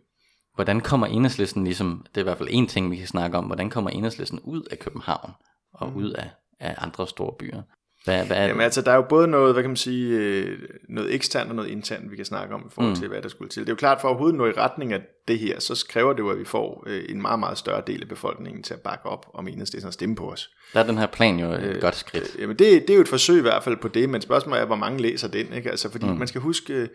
hvordan 0.54 0.80
kommer 0.80 1.06
enhedslisten 1.06 1.64
ligesom, 1.64 2.06
det 2.08 2.16
er 2.16 2.20
i 2.20 2.24
hvert 2.24 2.38
fald 2.38 2.48
en 2.52 2.66
ting, 2.66 2.90
vi 2.90 2.96
kan 2.96 3.06
snakke 3.06 3.38
om, 3.38 3.44
hvordan 3.44 3.70
kommer 3.70 3.90
enhedslisten 3.90 4.40
ud 4.40 4.62
af 4.62 4.78
København 4.78 5.30
og 5.72 5.90
mm. 5.90 5.96
ud 5.96 6.10
af, 6.10 6.30
af 6.60 6.74
andre 6.78 7.08
store 7.08 7.32
byer? 7.38 7.62
Hvad, 8.04 8.24
hvad 8.26 8.36
er 8.36 8.46
Jamen 8.46 8.60
altså, 8.60 8.80
der 8.82 8.90
er 8.92 8.96
jo 8.96 9.02
både 9.08 9.28
noget, 9.28 9.52
hvad 9.52 9.62
kan 9.62 9.70
man 9.70 9.76
sige, 9.76 10.18
øh, 10.18 10.58
noget 10.88 11.14
eksternt 11.14 11.50
og 11.50 11.56
noget 11.56 11.70
internt, 11.70 12.10
vi 12.10 12.16
kan 12.16 12.24
snakke 12.24 12.54
om 12.54 12.60
i 12.60 12.70
forhold 12.70 12.92
mm. 12.92 13.00
til, 13.00 13.08
hvad 13.08 13.22
der 13.22 13.28
skulle 13.28 13.48
til. 13.48 13.62
Det 13.62 13.68
er 13.68 13.72
jo 13.72 13.76
klart, 13.76 14.00
for 14.00 14.08
overhovedet 14.08 14.38
nå 14.38 14.46
i 14.46 14.52
retning 14.52 14.92
af 14.92 15.00
det 15.28 15.38
her, 15.38 15.60
så 15.60 15.86
kræver 15.88 16.12
det 16.12 16.18
jo, 16.18 16.30
at 16.30 16.38
vi 16.38 16.44
får 16.44 16.84
øh, 16.86 17.04
en 17.08 17.22
meget, 17.22 17.38
meget 17.38 17.58
større 17.58 17.82
del 17.86 18.02
af 18.02 18.08
befolkningen 18.08 18.62
til 18.62 18.74
at 18.74 18.80
bakke 18.80 19.06
op 19.06 19.26
om 19.34 19.48
enhedslisten 19.48 19.86
og 19.86 19.92
stemme 19.92 20.16
på 20.16 20.30
os. 20.30 20.50
Der 20.72 20.80
er 20.80 20.86
den 20.86 20.98
her 20.98 21.06
plan 21.06 21.38
jo 21.38 21.52
et 21.52 21.62
øh, 21.62 21.80
godt 21.80 21.96
skridt. 21.96 22.36
Jamen 22.38 22.56
det, 22.56 22.82
det 22.82 22.90
er 22.90 22.94
jo 22.94 23.00
et 23.00 23.08
forsøg 23.08 23.38
i 23.38 23.42
hvert 23.42 23.62
fald 23.62 23.76
på 23.76 23.88
det, 23.88 24.08
men 24.08 24.20
spørgsmålet 24.20 24.60
er, 24.60 24.66
hvor 24.66 24.76
mange 24.76 25.02
læser 25.02 25.28
den, 25.28 25.52
ikke? 25.52 25.70
Altså, 25.70 25.90
fordi 25.90 26.06
mm. 26.06 26.16
man 26.16 26.28
skal 26.28 26.40
huske, 26.40 26.88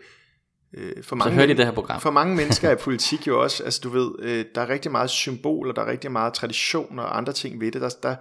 Øh, 0.74 1.02
for 1.02 1.16
mange, 1.16 1.30
så 1.30 1.34
hørte 1.34 1.52
I 1.52 1.56
det 1.56 1.64
her 1.64 1.72
program. 1.72 2.00
For 2.00 2.10
mange 2.10 2.36
mennesker 2.36 2.68
er 2.70 2.74
politik 2.74 3.26
jo 3.26 3.42
også, 3.42 3.64
altså 3.64 3.80
du 3.84 3.88
ved, 3.88 4.10
øh, 4.18 4.44
der 4.54 4.60
er 4.60 4.68
rigtig 4.68 4.90
meget 4.90 5.10
symboler, 5.10 5.72
der 5.72 5.82
er 5.82 5.90
rigtig 5.90 6.12
meget 6.12 6.34
tradition 6.34 6.98
og 6.98 7.16
andre 7.16 7.32
ting 7.32 7.60
ved 7.60 7.72
det. 7.72 7.80
Der, 7.82 7.88
der, 8.02 8.16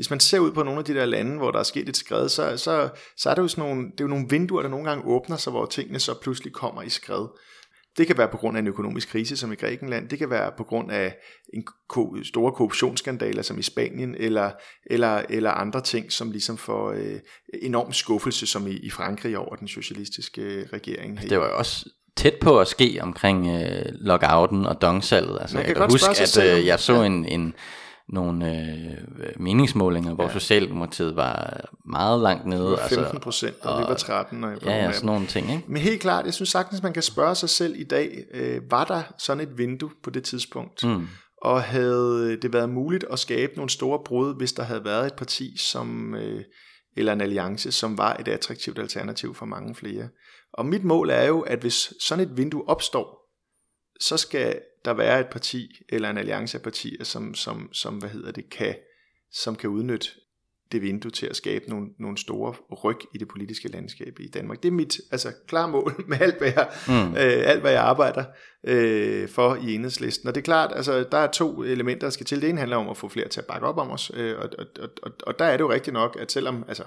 hvis 0.00 0.10
man 0.10 0.20
ser 0.20 0.38
ud 0.38 0.52
på 0.52 0.62
nogle 0.62 0.78
af 0.78 0.84
de 0.84 0.94
der 0.94 1.04
lande, 1.04 1.36
hvor 1.36 1.50
der 1.50 1.58
er 1.58 1.62
sket 1.62 1.88
et 1.88 1.96
skred, 1.96 2.28
så, 2.28 2.56
så, 2.56 2.88
så 3.16 3.30
er 3.30 3.34
det 3.34 3.42
jo 3.42 3.48
sådan 3.48 3.64
nogle, 3.64 3.84
det 3.84 4.00
er 4.00 4.04
jo 4.04 4.08
nogle 4.08 4.26
vinduer, 4.30 4.62
der 4.62 4.68
nogle 4.68 4.88
gange 4.88 5.04
åbner 5.06 5.36
sig, 5.36 5.50
hvor 5.50 5.66
tingene 5.66 5.98
så 5.98 6.14
pludselig 6.22 6.52
kommer 6.52 6.82
i 6.82 6.88
skred. 6.88 7.26
Det 7.98 8.06
kan 8.06 8.18
være 8.18 8.28
på 8.28 8.36
grund 8.36 8.56
af 8.56 8.60
en 8.60 8.66
økonomisk 8.66 9.08
krise, 9.08 9.36
som 9.36 9.52
i 9.52 9.54
Grækenland. 9.54 10.08
Det 10.08 10.18
kan 10.18 10.30
være 10.30 10.52
på 10.56 10.64
grund 10.64 10.90
af 10.90 11.16
en 11.54 11.64
ko- 11.88 12.16
store 12.24 12.52
korruptionsskandaler, 12.52 13.42
som 13.42 13.58
i 13.58 13.62
Spanien, 13.62 14.14
eller, 14.18 14.50
eller, 14.86 15.22
eller 15.30 15.50
andre 15.50 15.80
ting, 15.80 16.12
som 16.12 16.30
ligesom 16.30 16.56
får 16.56 16.90
øh, 16.90 17.20
enorm 17.62 17.92
skuffelse, 17.92 18.46
som 18.46 18.66
i, 18.66 18.70
i 18.70 18.90
Frankrig 18.90 19.38
over 19.38 19.56
den 19.56 19.68
socialistiske 19.68 20.42
øh, 20.42 20.66
regering. 20.72 21.20
Det 21.20 21.38
var 21.38 21.46
jo 21.46 21.56
også 21.56 21.88
tæt 22.16 22.34
på 22.40 22.60
at 22.60 22.68
ske 22.68 22.98
omkring 23.00 23.48
øh, 23.48 23.84
lockouten 23.90 24.66
og 24.66 24.82
dongsalget. 24.82 25.38
Altså, 25.40 25.56
jeg 25.56 25.66
kan, 25.66 25.76
jeg 25.76 25.82
kan 25.82 25.90
huske, 25.90 26.22
at 26.22 26.58
øh, 26.58 26.66
jeg 26.66 26.80
så 26.80 26.94
ja. 26.94 27.04
en, 27.04 27.24
en 27.24 27.54
nogle 28.12 28.50
øh, 28.50 28.96
meningsmålinger, 29.36 30.14
hvor 30.14 30.24
ja. 30.24 30.32
Socialdemokratiet 30.32 31.16
var 31.16 31.60
meget 31.86 32.20
langt 32.20 32.46
nede. 32.46 32.78
15 32.78 32.98
altså, 32.98 33.18
procent, 33.18 33.54
altså, 33.54 33.68
og, 33.68 33.74
og 33.74 33.80
vi 33.80 33.84
var 33.88 33.94
13. 33.94 34.44
Og 34.44 34.56
ja, 34.64 34.76
ja, 34.76 34.92
sådan 34.92 35.06
nogle 35.06 35.26
ting. 35.26 35.50
Ikke? 35.50 35.64
Men 35.68 35.82
helt 35.82 36.00
klart, 36.00 36.24
jeg 36.24 36.34
synes 36.34 36.48
sagtens, 36.48 36.82
man 36.82 36.92
kan 36.92 37.02
spørge 37.02 37.34
sig 37.34 37.48
selv 37.48 37.74
i 37.76 37.84
dag, 37.84 38.24
øh, 38.34 38.70
var 38.70 38.84
der 38.84 39.02
sådan 39.18 39.42
et 39.42 39.58
vindue 39.58 39.90
på 40.02 40.10
det 40.10 40.24
tidspunkt? 40.24 40.84
Mm. 40.84 41.06
Og 41.42 41.62
havde 41.62 42.38
det 42.42 42.52
været 42.52 42.68
muligt 42.68 43.04
at 43.12 43.18
skabe 43.18 43.52
nogle 43.56 43.70
store 43.70 43.98
brud, 44.04 44.34
hvis 44.36 44.52
der 44.52 44.62
havde 44.62 44.84
været 44.84 45.06
et 45.06 45.14
parti, 45.14 45.56
som, 45.56 46.14
øh, 46.14 46.44
eller 46.96 47.12
en 47.12 47.20
alliance, 47.20 47.72
som 47.72 47.98
var 47.98 48.16
et 48.20 48.28
attraktivt 48.28 48.78
alternativ 48.78 49.34
for 49.34 49.46
mange 49.46 49.74
flere? 49.74 50.08
Og 50.52 50.66
mit 50.66 50.84
mål 50.84 51.10
er 51.10 51.26
jo, 51.26 51.40
at 51.40 51.58
hvis 51.58 51.92
sådan 52.00 52.24
et 52.24 52.36
vindue 52.36 52.68
opstår, 52.68 53.19
så 54.00 54.16
skal 54.16 54.60
der 54.84 54.94
være 54.94 55.20
et 55.20 55.26
parti 55.26 55.82
eller 55.88 56.10
en 56.10 56.18
alliance 56.18 56.58
af 56.58 56.62
partier, 56.62 57.04
som, 57.04 57.34
som, 57.34 57.68
som 57.72 57.94
hvad 57.94 58.08
hedder 58.08 58.32
det, 58.32 58.50
kan, 58.50 58.74
som 59.32 59.56
kan 59.56 59.70
udnytte 59.70 60.08
det 60.72 60.82
vindue 60.82 61.10
til 61.10 61.26
at 61.26 61.36
skabe 61.36 61.70
nogle, 61.70 61.88
nogle 61.98 62.18
store 62.18 62.54
ryg 62.84 62.98
i 63.14 63.18
det 63.18 63.28
politiske 63.28 63.68
landskab 63.68 64.20
i 64.20 64.28
Danmark. 64.28 64.62
Det 64.62 64.68
er 64.68 64.72
mit 64.72 65.00
altså, 65.12 65.32
klare 65.46 65.68
mål 65.68 66.04
med 66.08 66.20
alt, 66.20 66.38
hvad 66.38 66.52
jeg, 66.56 66.70
mm. 66.88 67.10
øh, 67.10 67.50
alt, 67.50 67.60
hvad 67.60 67.72
jeg 67.72 67.82
arbejder 67.82 68.24
øh, 68.64 69.28
for 69.28 69.54
i 69.54 69.74
enhedslisten. 69.74 70.28
Og 70.28 70.34
det 70.34 70.40
er 70.40 70.44
klart, 70.44 70.72
altså, 70.74 71.06
der 71.12 71.18
er 71.18 71.30
to 71.30 71.62
elementer, 71.62 72.06
der 72.06 72.10
skal 72.10 72.26
til. 72.26 72.42
Det 72.42 72.48
ene 72.48 72.58
handler 72.58 72.76
om 72.76 72.88
at 72.88 72.96
få 72.96 73.08
flere 73.08 73.28
til 73.28 73.40
at 73.40 73.46
bakke 73.46 73.66
op 73.66 73.78
om 73.78 73.90
os, 73.90 74.10
øh, 74.14 74.38
og, 74.38 74.48
og, 74.58 74.88
og, 75.02 75.12
og 75.22 75.38
der 75.38 75.44
er 75.44 75.56
det 75.56 75.64
jo 75.64 75.72
rigtigt 75.72 75.94
nok, 75.94 76.16
at 76.20 76.32
selvom 76.32 76.64
altså, 76.68 76.84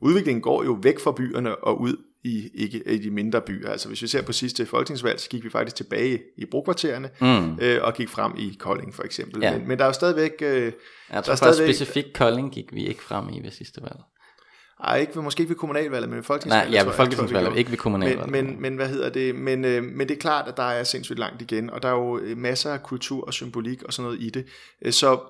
udviklingen 0.00 0.42
går 0.42 0.64
jo 0.64 0.78
væk 0.82 1.00
fra 1.00 1.12
byerne 1.12 1.56
og 1.56 1.80
ud 1.80 1.96
i, 2.24 2.50
ikke, 2.54 2.82
i 2.92 2.98
de 2.98 3.10
mindre 3.10 3.40
byer. 3.40 3.70
Altså 3.70 3.88
hvis 3.88 4.02
vi 4.02 4.06
ser 4.06 4.22
på 4.22 4.32
sidste 4.32 4.66
folketingsvalg, 4.66 5.20
så 5.20 5.28
gik 5.28 5.44
vi 5.44 5.50
faktisk 5.50 5.76
tilbage 5.76 6.22
i 6.36 6.44
brokvartererne 6.44 7.10
mm. 7.20 7.58
øh, 7.60 7.78
og 7.82 7.94
gik 7.94 8.08
frem 8.08 8.32
i 8.38 8.56
Kolding 8.58 8.94
for 8.94 9.02
eksempel. 9.02 9.42
Ja. 9.42 9.58
Men, 9.58 9.68
men 9.68 9.78
der 9.78 9.84
er 9.84 9.88
jo 9.88 9.92
stadigvæk... 9.92 10.32
Øh, 10.40 10.72
jeg 11.12 11.24
tror 11.24 11.30
der 11.30 11.36
stadigvæk, 11.36 11.74
specifikt 11.74 12.12
Kolding 12.12 12.52
gik 12.52 12.74
vi 12.74 12.86
ikke 12.86 13.02
frem 13.02 13.28
i 13.28 13.40
ved 13.42 13.50
sidste 13.50 13.82
valg. 13.82 13.96
Ej, 14.84 14.98
ikke, 14.98 15.22
måske 15.22 15.40
ikke 15.40 15.50
ved 15.50 15.56
kommunalvalget, 15.56 16.08
men 16.08 16.16
ved 16.16 16.24
folketingsvalget. 16.24 16.70
Nej, 16.70 16.78
ja, 16.78 16.84
ved 16.84 16.92
folketingsvalget, 16.92 17.56
ikke 17.56 17.70
ved 17.70 17.78
kommunalvalget. 17.78 18.30
Men, 18.30 18.46
men, 18.46 18.62
men 18.62 18.76
hvad 18.76 18.88
hedder 18.88 19.08
det? 19.08 19.34
Men, 19.34 19.64
øh, 19.64 19.82
men 19.82 20.08
det 20.08 20.14
er 20.14 20.20
klart, 20.20 20.48
at 20.48 20.56
der 20.56 20.62
er 20.62 20.84
sindssygt 20.84 21.18
langt 21.18 21.42
igen, 21.42 21.70
og 21.70 21.82
der 21.82 21.88
er 21.88 21.92
jo 21.92 22.18
øh, 22.18 22.38
masser 22.38 22.72
af 22.72 22.82
kultur 22.82 23.26
og 23.26 23.34
symbolik 23.34 23.82
og 23.82 23.92
sådan 23.92 24.04
noget 24.04 24.22
i 24.22 24.30
det. 24.30 24.46
Øh, 24.82 24.92
så 24.92 25.20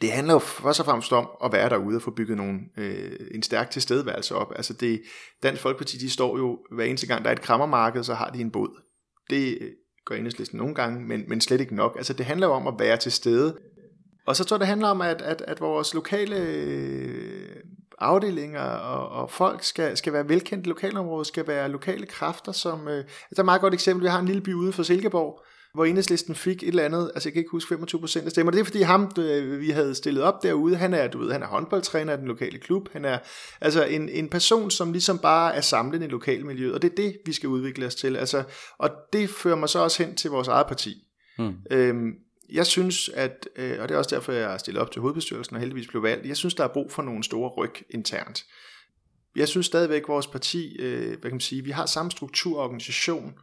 det 0.00 0.12
handler 0.12 0.34
jo 0.34 0.38
først 0.38 0.80
og 0.80 0.86
fremmest 0.86 1.12
om 1.12 1.28
at 1.44 1.52
være 1.52 1.68
derude 1.68 1.96
og 1.96 2.02
få 2.02 2.10
bygget 2.10 2.36
nogle, 2.36 2.60
øh, 2.76 3.12
en 3.34 3.42
stærk 3.42 3.70
tilstedeværelse 3.70 4.34
op. 4.34 4.52
Altså 4.56 4.72
det, 4.72 5.02
Dansk 5.42 5.62
Folkeparti, 5.62 5.98
de 5.98 6.10
står 6.10 6.38
jo 6.38 6.58
hver 6.72 6.84
eneste 6.84 7.06
gang, 7.06 7.24
der 7.24 7.30
er 7.30 7.34
et 7.34 7.40
krammermarked, 7.40 8.04
så 8.04 8.14
har 8.14 8.30
de 8.30 8.40
en 8.40 8.50
båd. 8.50 8.82
Det 9.30 9.58
øh, 9.60 9.70
gør 10.06 10.14
enhedslisten 10.14 10.58
nogle 10.58 10.74
gange, 10.74 11.00
men, 11.00 11.24
men 11.28 11.40
slet 11.40 11.60
ikke 11.60 11.74
nok. 11.74 11.94
Altså 11.96 12.12
det 12.12 12.26
handler 12.26 12.46
jo 12.46 12.52
om 12.52 12.66
at 12.66 12.74
være 12.78 12.96
til 12.96 13.12
stede. 13.12 13.58
Og 14.26 14.36
så 14.36 14.44
tror 14.44 14.56
jeg, 14.56 14.60
det 14.60 14.68
handler 14.68 14.88
om, 14.88 15.00
at, 15.00 15.22
at, 15.22 15.42
at 15.46 15.60
vores 15.60 15.94
lokale 15.94 16.36
øh, 16.36 17.56
afdelinger 17.98 18.62
og, 18.62 19.22
og 19.22 19.30
folk 19.30 19.62
skal, 19.62 19.96
skal 19.96 20.12
være 20.12 20.28
velkendte 20.28 20.68
lokalområder, 20.68 21.24
skal 21.24 21.46
være 21.46 21.68
lokale 21.68 22.06
kræfter, 22.06 22.52
som... 22.52 22.88
Øh, 22.88 22.98
altså 22.98 23.08
der 23.30 23.36
er 23.36 23.42
et 23.42 23.44
meget 23.44 23.60
godt 23.60 23.74
eksempel, 23.74 24.04
vi 24.04 24.08
har 24.08 24.18
en 24.18 24.26
lille 24.26 24.42
by 24.42 24.54
ude 24.54 24.72
for 24.72 24.82
Silkeborg, 24.82 25.42
hvor 25.76 25.84
enhedslisten 25.84 26.34
fik 26.34 26.62
et 26.62 26.68
eller 26.68 26.84
andet, 26.84 27.10
altså 27.14 27.28
jeg 27.28 27.32
kan 27.32 27.40
ikke 27.40 27.50
huske 27.50 27.68
25 27.68 28.00
procent 28.00 28.24
af 28.24 28.30
stemmer. 28.30 28.52
Det 28.52 28.60
er 28.60 28.64
fordi 28.64 28.82
ham, 28.82 29.10
vi 29.58 29.70
havde 29.70 29.94
stillet 29.94 30.22
op 30.22 30.42
derude, 30.42 30.76
han 30.76 30.94
er, 30.94 31.08
du 31.08 31.18
ved, 31.18 31.32
han 31.32 31.42
er 31.42 31.46
håndboldtræner 31.46 32.12
af 32.12 32.18
den 32.18 32.26
lokale 32.26 32.58
klub. 32.58 32.92
Han 32.92 33.04
er 33.04 33.18
altså 33.60 33.84
en, 33.84 34.08
en 34.08 34.28
person, 34.28 34.70
som 34.70 34.92
ligesom 34.92 35.18
bare 35.18 35.54
er 35.54 35.60
samlet 35.60 36.02
i 36.02 36.06
lokalmiljøet, 36.06 36.74
og 36.74 36.82
det 36.82 36.90
er 36.90 36.94
det, 36.96 37.16
vi 37.26 37.32
skal 37.32 37.48
udvikle 37.48 37.86
os 37.86 37.94
til. 37.94 38.16
Altså, 38.16 38.42
og 38.78 38.90
det 39.12 39.30
fører 39.30 39.56
mig 39.56 39.68
så 39.68 39.78
også 39.78 40.04
hen 40.04 40.14
til 40.14 40.30
vores 40.30 40.48
eget 40.48 40.66
parti. 40.66 40.94
Mm. 41.38 41.54
Øhm, 41.70 42.12
jeg 42.52 42.66
synes, 42.66 43.08
at, 43.08 43.48
øh, 43.56 43.76
og 43.80 43.88
det 43.88 43.94
er 43.94 43.98
også 43.98 44.14
derfor, 44.14 44.32
jeg 44.32 44.48
har 44.48 44.58
stillet 44.58 44.82
op 44.82 44.92
til 44.92 45.00
hovedbestyrelsen 45.00 45.56
og 45.56 45.60
heldigvis 45.60 45.88
blev 45.88 46.02
valgt, 46.02 46.26
jeg 46.26 46.36
synes, 46.36 46.54
der 46.54 46.64
er 46.64 46.68
brug 46.68 46.92
for 46.92 47.02
nogle 47.02 47.24
store 47.24 47.48
ryg 47.48 47.74
internt. 47.90 48.44
Jeg 49.36 49.48
synes 49.48 49.66
stadigvæk, 49.66 50.02
at 50.02 50.08
vores 50.08 50.26
parti, 50.26 50.76
øh, 50.78 51.08
hvad 51.08 51.18
kan 51.18 51.30
man 51.30 51.40
sige, 51.40 51.64
vi 51.64 51.70
har 51.70 51.86
samme 51.86 52.10
struktur 52.10 52.58
og 52.58 52.64
organisation, 52.64 53.26
øh, 53.26 53.40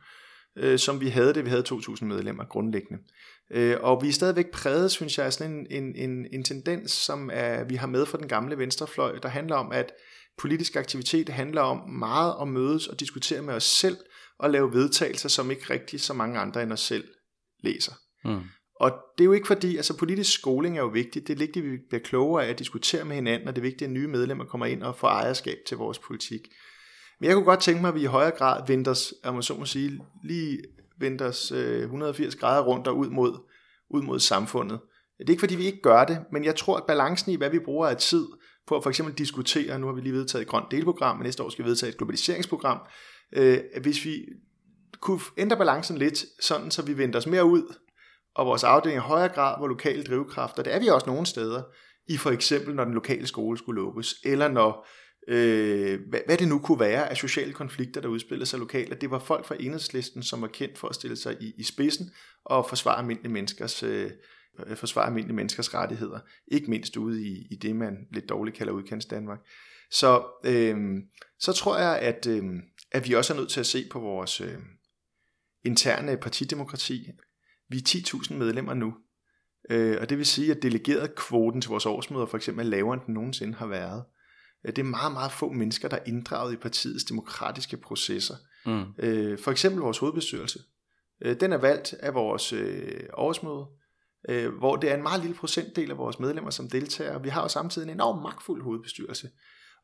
som 0.77 1.01
vi 1.01 1.07
havde 1.09 1.33
det. 1.33 1.45
Vi 1.45 1.49
havde 1.49 1.63
2.000 1.67 2.05
medlemmer 2.05 2.45
grundlæggende. 2.45 3.03
Øh, 3.51 3.77
og 3.81 4.03
vi 4.03 4.07
er 4.07 4.13
stadigvæk 4.13 4.51
præget, 4.51 4.91
synes 4.91 5.17
jeg, 5.17 5.25
af 5.25 5.33
sådan 5.33 5.51
en, 5.51 5.67
en, 5.69 5.95
en, 5.95 6.27
en 6.33 6.43
tendens, 6.43 6.91
som 6.91 7.29
er, 7.33 7.63
vi 7.63 7.75
har 7.75 7.87
med 7.87 8.05
fra 8.05 8.17
den 8.17 8.27
gamle 8.27 8.57
venstrefløj, 8.57 9.19
der 9.19 9.29
handler 9.29 9.55
om, 9.55 9.71
at 9.71 9.91
politisk 10.37 10.75
aktivitet 10.75 11.29
handler 11.29 11.61
om 11.61 11.89
meget 11.89 12.35
at 12.41 12.47
mødes 12.47 12.87
og 12.87 12.99
diskutere 12.99 13.41
med 13.41 13.53
os 13.53 13.63
selv, 13.63 13.97
og 14.39 14.49
lave 14.49 14.73
vedtagelser, 14.73 15.29
som 15.29 15.51
ikke 15.51 15.73
rigtig 15.73 16.01
så 16.01 16.13
mange 16.13 16.39
andre 16.39 16.63
end 16.63 16.73
os 16.73 16.79
selv 16.79 17.07
læser. 17.63 17.93
Mm. 18.25 18.41
Og 18.79 18.91
det 19.17 19.23
er 19.23 19.25
jo 19.25 19.31
ikke 19.31 19.47
fordi, 19.47 19.77
altså 19.77 19.97
politisk 19.97 20.33
skoling 20.33 20.77
er 20.77 20.81
jo 20.81 20.87
vigtigt, 20.87 21.27
det 21.27 21.33
er 21.33 21.37
vigtigt, 21.37 21.65
at 21.65 21.71
vi 21.71 21.77
bliver 21.89 22.03
klogere 22.03 22.45
af 22.45 22.49
at 22.49 22.59
diskutere 22.59 23.05
med 23.05 23.15
hinanden, 23.15 23.47
og 23.47 23.55
det 23.55 23.61
er 23.61 23.69
vigtigt, 23.69 23.87
at 23.87 23.91
nye 23.91 24.07
medlemmer 24.07 24.45
kommer 24.45 24.65
ind 24.65 24.83
og 24.83 24.95
får 24.95 25.07
ejerskab 25.07 25.57
til 25.67 25.77
vores 25.77 25.99
politik. 25.99 26.41
Men 27.19 27.27
jeg 27.27 27.35
kunne 27.35 27.45
godt 27.45 27.59
tænke 27.59 27.81
mig, 27.81 27.87
at 27.87 27.95
vi 27.95 28.01
i 28.01 28.05
højere 28.05 28.31
grad 28.31 28.67
vendte 28.67 28.89
os, 28.89 29.13
om 29.23 29.35
må 29.35 29.41
så 29.41 29.53
må 29.53 29.65
sige, 29.65 29.99
lige 30.23 30.59
vendte 30.99 31.25
os 31.25 31.51
øh, 31.51 31.81
180 31.81 32.35
grader 32.35 32.63
rundt 32.63 32.87
og 32.87 32.97
ud 32.97 33.09
mod, 33.09 33.37
ud 33.89 34.01
mod 34.01 34.19
samfundet. 34.19 34.79
Det 35.19 35.29
er 35.29 35.33
ikke 35.33 35.39
fordi, 35.39 35.55
vi 35.55 35.65
ikke 35.65 35.81
gør 35.81 36.05
det, 36.05 36.19
men 36.31 36.45
jeg 36.45 36.55
tror, 36.55 36.77
at 36.77 36.83
balancen 36.87 37.31
i, 37.31 37.35
hvad 37.35 37.49
vi 37.49 37.59
bruger 37.59 37.87
af 37.87 37.97
tid 37.97 38.25
på 38.67 38.75
at 38.75 38.83
for 38.83 38.89
eksempel 38.89 39.17
diskutere, 39.17 39.79
nu 39.79 39.87
har 39.87 39.93
vi 39.93 40.01
lige 40.01 40.13
vedtaget 40.13 40.41
et 40.41 40.47
grønt 40.47 40.71
delprogram, 40.71 41.17
men 41.17 41.23
næste 41.23 41.43
år 41.43 41.49
skal 41.49 41.65
vi 41.65 41.69
vedtage 41.69 41.89
et 41.89 41.97
globaliseringsprogram, 41.97 42.79
øh, 43.33 43.59
hvis 43.81 44.05
vi 44.05 44.25
kunne 45.01 45.19
ændre 45.37 45.57
balancen 45.57 45.97
lidt, 45.97 46.25
sådan 46.39 46.71
så 46.71 46.81
vi 46.81 46.97
vendte 46.97 47.17
os 47.17 47.27
mere 47.27 47.45
ud, 47.45 47.73
og 48.35 48.45
vores 48.45 48.63
afdeling 48.63 48.97
i 48.97 49.01
højere 49.01 49.29
grad 49.29 49.57
hvor 49.57 49.67
lokale 49.67 50.03
drivkræfter, 50.03 50.63
det 50.63 50.73
er 50.73 50.79
vi 50.79 50.87
også 50.87 51.07
nogle 51.07 51.25
steder, 51.25 51.61
i 52.07 52.17
for 52.17 52.31
eksempel 52.31 52.75
når 52.75 52.83
den 52.83 52.93
lokale 52.93 53.27
skole 53.27 53.57
skulle 53.57 53.81
lukkes, 53.81 54.15
eller 54.25 54.47
når 54.47 54.87
øh, 55.27 55.99
hvad, 56.09 56.19
hvad 56.25 56.37
det 56.37 56.47
nu 56.47 56.59
kunne 56.59 56.79
være 56.79 57.09
af 57.09 57.17
sociale 57.17 57.53
konflikter, 57.53 58.01
der 58.01 58.07
udspillede 58.07 58.45
sig 58.45 58.59
lokalt, 58.59 58.93
at 58.93 59.01
det 59.01 59.11
var 59.11 59.19
folk 59.19 59.45
fra 59.45 59.55
enhedslisten, 59.59 60.23
som 60.23 60.41
var 60.41 60.47
kendt 60.47 60.77
for 60.77 60.87
at 60.87 60.95
stille 60.95 61.15
sig 61.15 61.37
i, 61.41 61.53
i 61.57 61.63
spidsen 61.63 62.11
og 62.45 62.69
forsvare 62.69 62.97
almindelige 62.97 63.31
menneskers, 63.31 63.83
øh, 63.83 64.11
forsvare 64.75 65.05
almindelige 65.05 65.35
menneskers 65.35 65.73
rettigheder, 65.73 66.19
ikke 66.47 66.69
mindst 66.69 66.97
ude 66.97 67.23
i, 67.27 67.47
i 67.51 67.55
det, 67.55 67.75
man 67.75 67.97
lidt 68.11 68.29
dårligt 68.29 68.57
kalder 68.57 68.73
udkants 68.73 69.05
Danmark. 69.05 69.39
Så, 69.91 70.23
øh, 70.45 70.77
så 71.39 71.53
tror 71.53 71.77
jeg, 71.77 71.99
at, 71.99 72.27
øh, 72.27 72.43
at 72.91 73.07
vi 73.07 73.13
også 73.13 73.33
er 73.33 73.37
nødt 73.37 73.49
til 73.49 73.59
at 73.59 73.65
se 73.65 73.87
på 73.91 73.99
vores 73.99 74.41
øh, 74.41 74.57
interne 75.65 76.17
partidemokrati. 76.17 77.07
Vi 77.69 77.77
er 77.77 77.81
10.000 77.81 78.33
medlemmer 78.33 78.73
nu, 78.73 78.93
øh, 79.69 79.97
og 80.01 80.09
det 80.09 80.17
vil 80.17 80.25
sige, 80.25 80.51
at 80.51 80.63
delegeret 80.63 81.15
kvoten 81.15 81.61
til 81.61 81.69
vores 81.69 81.85
årsmøder 81.85 82.25
for 82.25 82.37
eksempel 82.37 82.65
er 82.65 82.69
lavere, 82.69 82.93
end 82.93 83.01
den 83.05 83.13
nogensinde 83.13 83.53
har 83.53 83.67
været. 83.67 84.03
Øh, 84.65 84.75
det 84.75 84.79
er 84.79 84.83
meget, 84.83 85.11
meget 85.13 85.31
få 85.31 85.51
mennesker, 85.51 85.87
der 85.87 85.97
er 85.97 86.03
inddraget 86.05 86.53
i 86.53 86.55
partiets 86.55 87.03
demokratiske 87.03 87.77
processer. 87.77 88.35
Mm. 88.65 88.83
Øh, 88.99 89.39
for 89.39 89.51
eksempel 89.51 89.81
vores 89.81 89.97
hovedbestyrelse. 89.97 90.59
Øh, 91.21 91.39
den 91.39 91.53
er 91.53 91.57
valgt 91.57 91.93
af 91.93 92.13
vores 92.13 92.53
årsmøde, 93.13 93.65
hvor 94.59 94.75
det 94.75 94.91
er 94.91 94.95
en 94.95 95.03
meget 95.03 95.21
lille 95.21 95.35
procentdel 95.35 95.91
af 95.91 95.97
vores 95.97 96.19
medlemmer, 96.19 96.51
som 96.51 96.69
deltager. 96.69 97.19
Vi 97.19 97.29
har 97.29 97.41
jo 97.41 97.47
samtidig 97.47 97.85
en 97.85 97.93
enorm 97.93 98.21
magtfuld 98.21 98.63
hovedbestyrelse. 98.63 99.29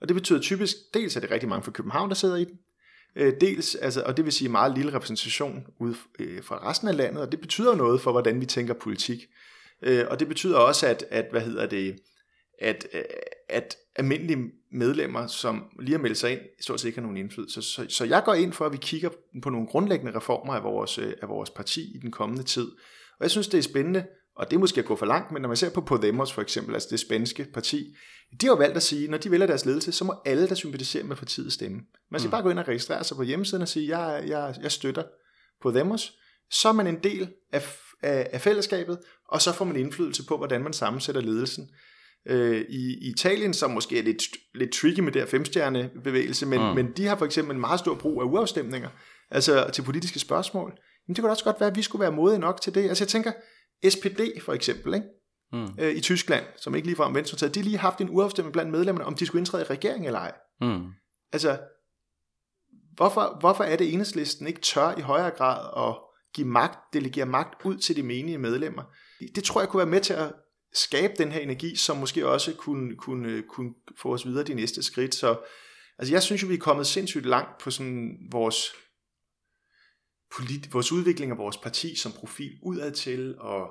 Og 0.01 0.07
det 0.07 0.15
betyder 0.15 0.39
typisk, 0.39 0.75
dels 0.93 1.15
er 1.15 1.19
det 1.19 1.32
rigtig 1.32 1.49
mange 1.49 1.63
fra 1.63 1.71
København, 1.71 2.09
der 2.09 2.15
sidder 2.15 2.36
i 2.36 2.45
den, 2.45 2.59
dels, 3.41 3.75
altså, 3.75 4.03
og 4.03 4.17
det 4.17 4.25
vil 4.25 4.34
sige 4.34 4.49
meget 4.49 4.77
lille 4.77 4.93
repræsentation 4.93 5.67
ud 5.80 5.93
fra 6.41 6.69
resten 6.69 6.88
af 6.88 6.97
landet, 6.97 7.21
og 7.21 7.32
det 7.32 7.41
betyder 7.41 7.75
noget 7.75 8.01
for, 8.01 8.11
hvordan 8.11 8.41
vi 8.41 8.45
tænker 8.45 8.73
politik. 8.73 9.19
Og 9.82 10.19
det 10.19 10.27
betyder 10.27 10.57
også, 10.57 10.88
at, 10.88 11.05
at 11.11 11.25
hvad 11.32 11.41
hedder 11.41 11.65
det, 11.65 11.95
at, 12.62 12.88
at 13.49 13.76
almindelige 13.95 14.51
medlemmer, 14.72 15.28
som 15.28 15.64
lige 15.80 15.95
har 15.95 16.01
meldt 16.01 16.18
sig 16.18 16.32
ind, 16.32 16.39
stort 16.62 16.80
set 16.80 16.88
ikke 16.88 16.97
har 16.97 17.03
nogen 17.03 17.18
indflydelse. 17.18 17.62
Så, 17.62 17.86
så 17.89 18.05
jeg 18.05 18.24
går 18.26 18.34
ind 18.34 18.53
for, 18.53 18.66
at 18.66 18.72
vi 18.72 18.78
kigger 18.82 19.10
på 19.43 19.49
nogle 19.49 19.68
grundlæggende 19.68 20.16
reformer 20.16 20.53
af 20.53 20.64
vores, 20.64 20.97
øh, 20.97 21.14
af 21.22 21.30
vores 21.30 21.49
parti 21.49 21.95
i 21.95 21.99
den 21.99 22.12
kommende 22.12 22.43
tid. 22.43 22.68
Og 23.20 23.24
jeg 23.24 23.32
synes, 23.32 23.47
det 23.47 23.57
er 23.57 23.62
spændende, 23.62 24.05
og 24.36 24.49
det 24.49 24.55
er 24.55 24.60
måske 24.60 24.80
at 24.80 24.86
gå 24.86 24.95
for 24.95 25.05
langt, 25.05 25.32
men 25.32 25.41
når 25.41 25.47
man 25.47 25.57
ser 25.57 25.70
på 25.70 25.82
Podemos 25.82 26.34
for 26.34 26.41
eksempel, 26.41 26.74
altså 26.74 26.88
det 26.91 26.99
spanske 26.99 27.47
parti, 27.53 27.95
de 28.41 28.45
har 28.45 28.53
jo 28.53 28.57
valgt 28.57 28.76
at 28.76 28.84
sige, 28.84 29.07
når 29.07 29.18
de 29.18 29.32
vælger 29.32 29.47
deres 29.47 29.66
ledelse, 29.66 29.91
så 29.91 30.05
må 30.05 30.14
alle, 30.26 30.49
der 30.49 30.55
sympatiserer 30.55 31.03
med 31.03 31.16
partiet, 31.16 31.53
stemme. 31.53 31.82
Man 32.12 32.20
skal 32.20 32.28
mm. 32.28 32.32
bare 32.32 32.41
gå 32.41 32.49
ind 32.49 32.60
og 32.60 32.68
registrere 32.68 33.03
sig 33.03 33.18
på 33.18 33.24
hjemmesiden 33.24 33.62
og 33.62 33.68
sige, 33.68 33.99
jeg, 33.99 34.24
jeg, 34.28 34.55
jeg 34.62 34.72
støtter 34.72 35.03
Podemos. 35.62 36.14
Så 36.51 36.70
er 36.70 36.74
man 36.74 36.88
en 36.88 37.03
del 37.03 37.30
af, 37.53 37.76
af, 38.01 38.30
af 38.32 38.41
fællesskabet, 38.41 38.99
og 39.28 39.41
så 39.41 39.53
får 39.53 39.66
man 39.66 39.76
indflydelse 39.76 40.26
på, 40.26 40.38
hvordan 40.38 40.64
man 40.64 40.74
sammensætter 40.74 41.22
ledelsen 41.22 41.70
øh, 42.30 42.65
i, 42.69 43.09
Italien, 43.09 43.53
som 43.53 43.71
måske 43.71 43.99
er 43.99 44.03
lidt, 44.03 44.21
lidt 44.55 44.71
tricky 44.71 44.99
med 44.99 45.11
der 45.11 45.25
femstjerne 45.25 45.89
bevægelse, 46.03 46.45
men, 46.45 46.59
mm. 46.59 46.75
men 46.75 46.91
de 46.97 47.05
har 47.05 47.15
for 47.15 47.25
eksempel 47.25 47.55
en 47.55 47.61
meget 47.61 47.80
stor 47.80 47.95
brug 47.95 48.21
af 48.21 48.25
uafstemninger, 48.25 48.89
altså 49.32 49.69
til 49.73 49.82
politiske 49.82 50.19
spørgsmål. 50.19 50.73
Men 51.07 51.15
det 51.15 51.21
kunne 51.21 51.32
også 51.32 51.43
godt 51.43 51.59
være, 51.59 51.69
at 51.69 51.75
vi 51.75 51.82
skulle 51.82 52.01
være 52.01 52.11
modige 52.11 52.39
nok 52.39 52.61
til 52.61 52.75
det. 52.75 52.89
Altså 52.89 53.03
jeg 53.03 53.07
tænker, 53.07 53.32
SPD 53.89 54.21
for 54.41 54.53
eksempel, 54.53 54.93
ikke? 54.93 55.07
Mm. 55.53 55.67
Øh, 55.80 55.95
i 55.95 55.99
Tyskland, 56.01 56.45
som 56.57 56.75
ikke 56.75 56.88
ligefrem 56.88 57.15
venstreorienteret, 57.15 57.55
de 57.55 57.59
har 57.59 57.63
lige 57.63 57.77
haft 57.77 58.01
en 58.01 58.09
uafstemning 58.09 58.53
blandt 58.53 58.71
medlemmerne, 58.71 59.05
om 59.05 59.15
de 59.15 59.25
skulle 59.25 59.39
indtræde 59.39 59.63
i 59.63 59.65
regeringen 59.65 60.05
eller 60.05 60.19
ej. 60.19 60.34
Mm. 60.61 60.86
Altså, 61.34 61.59
hvorfor, 62.95 63.38
hvorfor 63.39 63.63
er 63.63 63.75
det 63.75 63.93
enhedslisten 63.93 64.47
ikke 64.47 64.61
tør 64.61 64.97
i 64.97 65.01
højere 65.01 65.30
grad 65.30 65.88
at 65.89 65.97
give 66.34 66.47
magt, 66.47 66.80
delegere 66.93 67.25
magt 67.25 67.65
ud 67.65 67.77
til 67.77 67.95
de 67.95 68.03
menige 68.03 68.38
medlemmer? 68.38 68.84
Det 69.36 69.43
tror 69.43 69.61
jeg 69.61 69.69
kunne 69.69 69.77
være 69.77 69.89
med 69.89 70.01
til 70.01 70.13
at 70.13 70.34
skabe 70.74 71.13
den 71.17 71.32
her 71.32 71.39
energi, 71.39 71.76
som 71.76 71.97
måske 71.97 72.28
også 72.28 72.53
kunne, 72.55 72.95
kunne, 72.95 73.41
kunne 73.41 73.74
få 73.97 74.13
os 74.13 74.26
videre 74.26 74.43
de 74.43 74.53
næste 74.53 74.84
skridt. 74.84 75.15
Så 75.15 75.38
altså 75.99 76.13
jeg 76.13 76.24
synes 76.24 76.43
jo, 76.43 76.47
vi 76.47 76.53
er 76.53 76.59
kommet 76.59 76.88
sindssygt 76.88 77.26
langt 77.26 77.57
på 77.61 77.72
sådan 77.72 78.17
vores, 78.32 78.72
polit, 80.38 80.74
vores 80.74 80.91
udvikling 80.91 81.32
af 81.32 81.38
vores 81.38 81.57
parti 81.57 81.95
som 81.95 82.11
profil 82.11 82.51
udad 82.63 82.91
til, 82.91 83.36
og, 83.39 83.67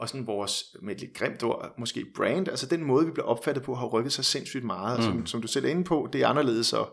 og 0.00 0.08
sådan 0.08 0.26
vores, 0.26 0.64
med 0.82 0.94
et 0.94 1.00
lidt 1.00 1.14
grimt 1.14 1.42
ord, 1.42 1.74
måske 1.78 2.06
brand, 2.16 2.48
altså 2.48 2.66
den 2.66 2.84
måde, 2.84 3.06
vi 3.06 3.12
bliver 3.12 3.26
opfattet 3.26 3.64
på, 3.64 3.74
har 3.74 3.86
rykket 3.86 4.12
sig 4.12 4.24
sindssygt 4.24 4.64
meget. 4.64 4.98
Mm. 4.98 5.04
Som, 5.04 5.26
som 5.26 5.42
du 5.42 5.48
selv 5.48 5.64
er 5.64 5.68
inde 5.68 5.84
på, 5.84 6.08
det 6.12 6.22
er 6.22 6.28
anderledes 6.28 6.72
at, 6.72 6.86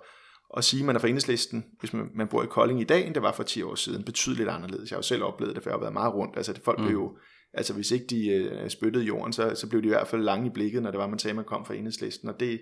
at 0.57 0.63
sige, 0.63 0.79
at 0.79 0.85
man 0.85 0.95
er 0.95 0.99
fra 0.99 1.07
enhedslisten, 1.07 1.65
hvis 1.79 1.93
man, 1.93 2.09
man 2.15 2.27
bor 2.27 2.43
i 2.43 2.47
Kolding 2.47 2.81
i 2.81 2.83
dag, 2.83 3.05
end 3.05 3.13
det 3.13 3.23
var 3.23 3.31
for 3.31 3.43
10 3.43 3.61
år 3.61 3.75
siden. 3.75 4.03
Betydeligt 4.03 4.49
anderledes. 4.49 4.91
Jeg 4.91 4.95
har 4.95 4.99
jo 4.99 5.07
selv 5.07 5.23
oplevet 5.23 5.55
det, 5.55 5.63
for 5.63 5.69
jeg 5.69 5.75
har 5.75 5.79
været 5.79 5.93
meget 5.93 6.13
rundt. 6.13 6.37
Altså, 6.37 6.53
det, 6.53 6.61
folk 6.63 6.79
mm. 6.79 6.85
blev 6.85 6.97
jo 6.97 7.17
altså 7.53 7.73
hvis 7.73 7.91
ikke 7.91 8.05
de 8.09 8.27
øh, 8.27 8.69
spyttede 8.69 9.05
jorden, 9.05 9.33
så, 9.33 9.55
så 9.55 9.69
blev 9.69 9.81
de 9.81 9.87
i 9.87 9.89
hvert 9.89 10.07
fald 10.07 10.21
lange 10.21 10.47
i 10.47 10.49
blikket, 10.53 10.83
når 10.83 10.91
det 10.91 10.99
var, 10.99 11.07
man 11.07 11.19
sagde, 11.19 11.35
man 11.35 11.45
kom 11.45 11.65
fra 11.65 11.73
enhedslisten, 11.73 12.29
og 12.29 12.39
det, 12.39 12.61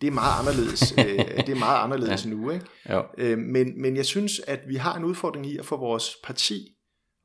det 0.00 0.06
er 0.06 0.10
meget 0.12 0.40
anderledes, 0.40 0.92
øh, 0.98 1.46
det 1.46 1.48
er 1.48 1.58
meget 1.58 1.84
anderledes 1.84 2.24
ja. 2.24 2.30
nu. 2.30 2.50
Ikke? 2.50 2.66
Jo. 2.90 3.04
Øh, 3.18 3.38
men, 3.38 3.82
men 3.82 3.96
jeg 3.96 4.06
synes, 4.06 4.40
at 4.46 4.60
vi 4.68 4.76
har 4.76 4.96
en 4.96 5.04
udfordring 5.04 5.46
i 5.46 5.58
at 5.58 5.66
få 5.66 5.76
vores 5.76 6.16
parti 6.24 6.68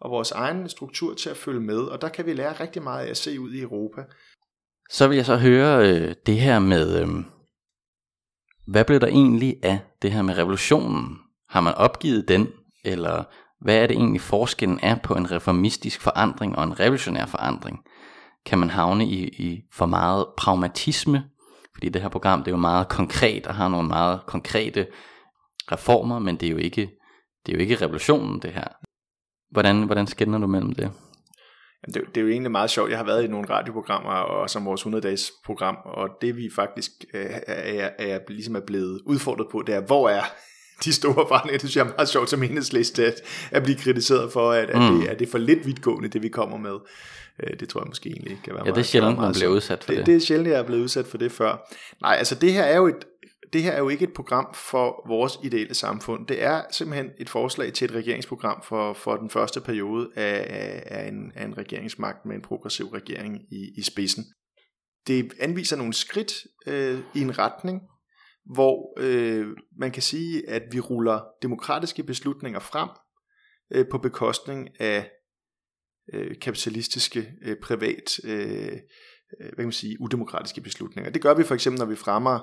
og 0.01 0.11
vores 0.11 0.32
egen 0.32 0.70
struktur 0.70 1.13
til 1.13 1.30
at 1.30 1.38
følge 1.38 1.61
med, 1.61 1.80
og 1.80 2.01
der 2.01 2.09
kan 2.09 2.26
vi 2.26 2.34
lære 2.34 2.53
rigtig 2.53 2.84
meget 2.84 3.05
af 3.05 3.09
at 3.09 3.18
se 3.18 3.39
ud 3.39 3.53
i 3.53 3.61
Europa. 3.61 4.03
Så 4.89 5.07
vil 5.07 5.15
jeg 5.15 5.26
så 5.26 5.38
høre 5.38 5.89
øh, 5.89 6.15
det 6.26 6.39
her 6.39 6.59
med, 6.59 7.01
øh, 7.01 7.07
hvad 8.68 8.86
blev 8.86 8.99
der 8.99 9.07
egentlig 9.07 9.55
af 9.63 9.80
det 10.01 10.11
her 10.11 10.22
med 10.22 10.38
revolutionen? 10.38 11.18
Har 11.49 11.61
man 11.61 11.74
opgivet 11.74 12.28
den, 12.28 12.47
eller 12.84 13.24
hvad 13.62 13.78
er 13.78 13.88
det 13.88 13.97
egentlig 13.97 14.22
forskellen 14.22 14.80
er 14.84 14.95
på 14.95 15.14
en 15.14 15.32
reformistisk 15.32 16.01
forandring 16.01 16.55
og 16.55 16.64
en 16.64 16.80
revolutionær 16.80 17.26
forandring? 17.26 17.80
Kan 18.45 18.60
man 18.60 18.70
havne 18.70 19.05
i, 19.05 19.28
i 19.28 19.62
for 19.74 19.86
meget 19.86 20.26
pragmatisme? 20.38 21.24
Fordi 21.74 21.89
det 21.89 22.01
her 22.01 22.10
program 22.10 22.39
det 22.39 22.47
er 22.47 22.55
jo 22.55 22.62
meget 22.62 22.89
konkret 22.89 23.47
og 23.47 23.55
har 23.55 23.68
nogle 23.68 23.88
meget 23.88 24.22
konkrete 24.28 24.88
reformer, 25.72 26.20
men 26.20 26.36
det 26.36 26.47
er 26.47 26.51
jo 26.51 26.58
ikke, 26.58 26.82
det 27.45 27.51
er 27.51 27.58
jo 27.58 27.62
ikke 27.62 27.76
revolutionen 27.76 28.41
det 28.41 28.53
her. 28.53 28.68
Hvordan, 29.51 29.84
hvordan 29.84 30.08
skænder 30.08 30.39
du 30.39 30.47
mellem 30.47 30.72
det? 30.72 30.91
Jamen, 31.84 31.93
det, 31.93 32.16
det 32.16 32.22
er 32.22 32.26
jo 32.26 32.32
egentlig 32.32 32.51
meget 32.51 32.70
sjovt. 32.70 32.89
Jeg 32.89 32.97
har 32.97 33.05
været 33.05 33.24
i 33.24 33.28
nogle 33.28 33.49
radioprogrammer 33.49 34.10
og 34.10 34.49
som 34.49 34.66
vores 34.66 34.86
100-dages 34.86 35.32
program, 35.45 35.78
og 35.86 36.10
det 36.22 36.38
vi 36.38 36.49
faktisk 36.55 36.91
øh, 37.14 37.26
er, 37.26 37.39
er, 37.47 37.89
er, 37.99 38.20
ligesom 38.28 38.55
er 38.55 38.66
blevet 38.68 39.01
udfordret 39.05 39.47
på, 39.51 39.64
det 39.68 39.76
er, 39.76 39.82
hvor 39.82 40.10
er 40.10 40.24
de 40.86 40.94
store 40.94 41.26
forandringer. 41.28 41.60
Det 41.60 41.70
synes 41.70 41.76
jeg 41.76 41.88
er 41.88 41.96
meget 41.98 42.10
sjovt 42.10 42.30
som 42.30 42.44
enhedsliste 42.44 43.06
at, 43.06 43.22
at 43.52 43.64
blive 43.64 43.78
kritiseret 43.78 44.32
for, 44.32 44.52
at, 44.52 44.70
at, 44.70 44.92
mm. 44.92 45.00
det, 45.00 45.08
at 45.08 45.20
det 45.20 45.28
er 45.28 45.32
for 45.32 45.38
lidt 45.38 45.66
vidtgående, 45.66 46.10
det 46.10 46.24
vi 46.24 46.30
kommer 46.30 46.58
med. 46.58 46.76
Øh, 47.44 47.60
det 47.60 47.70
tror 47.70 47.82
jeg 47.82 47.88
måske 47.88 48.10
egentlig 48.10 48.32
ikke 48.32 48.44
kan 48.44 48.54
være 48.54 48.64
Ja, 48.66 48.72
det 48.72 48.78
er 48.78 48.84
sjældent, 48.84 49.20
man 49.20 49.34
bliver 49.34 49.50
udsat 49.50 49.84
for 49.84 49.92
det. 49.92 49.98
det. 49.98 50.06
Det 50.06 50.16
er 50.16 50.20
sjældent, 50.20 50.50
jeg 50.50 50.60
er 50.60 50.64
blevet 50.64 50.82
udsat 50.82 51.06
for 51.06 51.18
det 51.18 51.32
før. 51.32 51.74
Nej, 52.02 52.16
altså 52.18 52.36
det 52.36 52.54
her 52.54 52.64
er 52.64 52.78
jo 52.78 52.88
et 52.88 53.06
det 53.54 53.64
her 53.64 53.72
er 53.72 53.80
jo 53.80 53.90
ikke 53.90 54.04
et 54.04 54.14
program 54.14 54.54
for 54.54 55.08
vores 55.08 55.40
ideelle 55.44 55.74
samfund. 55.74 56.28
Det 56.28 56.44
er 56.44 56.62
simpelthen 56.72 57.10
et 57.20 57.30
forslag 57.30 57.74
til 57.74 57.86
et 57.86 57.96
regeringsprogram 57.96 58.64
for, 58.64 58.94
for 58.94 59.16
den 59.16 59.30
første 59.30 59.62
periode 59.62 60.10
af, 60.16 60.84
af, 60.86 61.08
en, 61.08 61.32
af 61.36 61.46
en 61.46 61.58
regeringsmagt 61.58 62.26
med 62.26 62.36
en 62.36 62.42
progressiv 62.42 62.86
regering 62.86 63.42
i, 63.52 63.70
i 63.78 63.82
spidsen. 63.82 64.26
Det 65.08 65.34
anviser 65.40 65.76
nogle 65.76 65.94
skridt 65.94 66.34
øh, 66.68 67.00
i 67.16 67.22
en 67.22 67.40
retning, 67.40 67.82
hvor 68.54 68.93
øh, 69.00 69.48
man 69.78 69.91
kan 69.91 70.02
sige, 70.02 70.50
at 70.50 70.64
vi 70.72 70.80
ruller 70.80 71.20
demokratiske 71.41 72.04
beslutninger 72.04 72.60
frem 72.60 72.89
øh, 73.72 73.86
på 73.91 73.98
bekostning 73.98 74.70
af 74.80 75.12
øh, 76.14 76.39
kapitalistiske, 76.41 77.32
øh, 77.41 77.56
privat, 77.64 78.20
øh, 78.24 78.72
øh, 79.39 79.48
hvad 79.48 79.56
kan 79.56 79.66
man 79.66 79.72
sige, 79.72 79.98
udemokratiske 80.02 80.62
beslutninger. 80.62 81.12
Det 81.12 81.22
gør 81.22 81.34
vi 81.34 81.43
for 81.43 81.56
eksempel, 81.56 81.80
når 81.80 81.86
vi 81.86 81.95
fremmer 81.95 82.39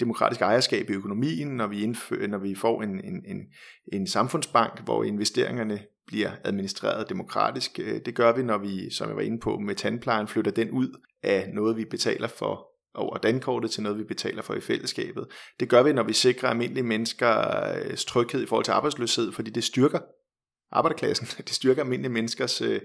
demokratisk 0.00 0.40
ejerskab 0.40 0.90
i 0.90 0.92
økonomien, 0.92 1.48
når 1.48 1.66
vi, 1.66 1.82
indfører, 1.82 2.26
når 2.26 2.38
vi 2.38 2.54
får 2.54 2.82
en, 2.82 3.04
en, 3.04 3.24
en, 3.26 3.46
en 3.92 4.06
samfundsbank, 4.06 4.80
hvor 4.84 5.04
investeringerne 5.04 5.80
bliver 6.06 6.30
administreret 6.44 7.08
demokratisk. 7.08 7.78
Øh, 7.82 8.00
det 8.06 8.14
gør 8.14 8.32
vi, 8.32 8.42
når 8.42 8.58
vi, 8.58 8.90
som 8.90 9.08
jeg 9.08 9.16
var 9.16 9.22
inde 9.22 9.40
på 9.40 9.58
med 9.58 9.74
tandplejen, 9.74 10.28
flytter 10.28 10.50
den 10.50 10.70
ud 10.70 11.00
af 11.22 11.50
noget, 11.54 11.76
vi 11.76 11.84
betaler 11.84 12.28
for 12.28 12.67
over 12.94 13.18
dankortet 13.18 13.70
til 13.70 13.82
noget, 13.82 13.98
vi 13.98 14.04
betaler 14.04 14.42
for 14.42 14.54
i 14.54 14.60
fællesskabet. 14.60 15.26
Det 15.60 15.68
gør 15.68 15.82
vi, 15.82 15.92
når 15.92 16.02
vi 16.02 16.12
sikrer 16.12 16.48
almindelige 16.48 16.84
menneskers 16.84 17.84
øh, 17.84 17.96
tryghed 17.96 18.42
i 18.42 18.46
forhold 18.46 18.64
til 18.64 18.72
arbejdsløshed, 18.72 19.32
fordi 19.32 19.50
det 19.50 19.64
styrker 19.64 19.98
arbejderklassen. 20.72 21.26
Det 21.48 21.50
styrker 21.50 21.82
almindelige 21.82 22.12
menneskers 22.12 22.60
øh, 22.60 22.80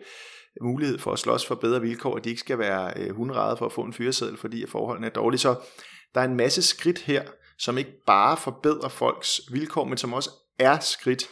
mulighed 0.62 1.00
for 1.00 1.12
at 1.12 1.20
slås 1.20 1.46
for 1.46 1.56
bedre 1.56 1.82
vilkår, 1.82 2.16
at 2.16 2.24
de 2.24 2.30
ikke 2.30 2.40
skal 2.40 2.60
være 2.60 2.94
øh, 2.96 3.16
hunderede 3.16 3.58
for 3.58 3.66
at 3.66 3.72
få 3.72 3.82
en 3.82 3.94
fyreseddel, 3.94 4.38
fordi 4.38 4.66
forholdene 4.68 5.08
er 5.08 5.12
dårlige. 5.12 5.40
Så 5.40 5.56
der 6.16 6.22
er 6.22 6.26
en 6.26 6.36
masse 6.36 6.62
skridt 6.62 7.00
her, 7.00 7.24
som 7.58 7.78
ikke 7.78 8.04
bare 8.08 8.38
forbedrer 8.38 8.90
folks 8.90 9.42
vilkår, 9.52 9.84
men 9.84 9.98
som 9.98 10.14
også 10.14 10.30
er 10.60 10.80
skridt, 10.80 11.24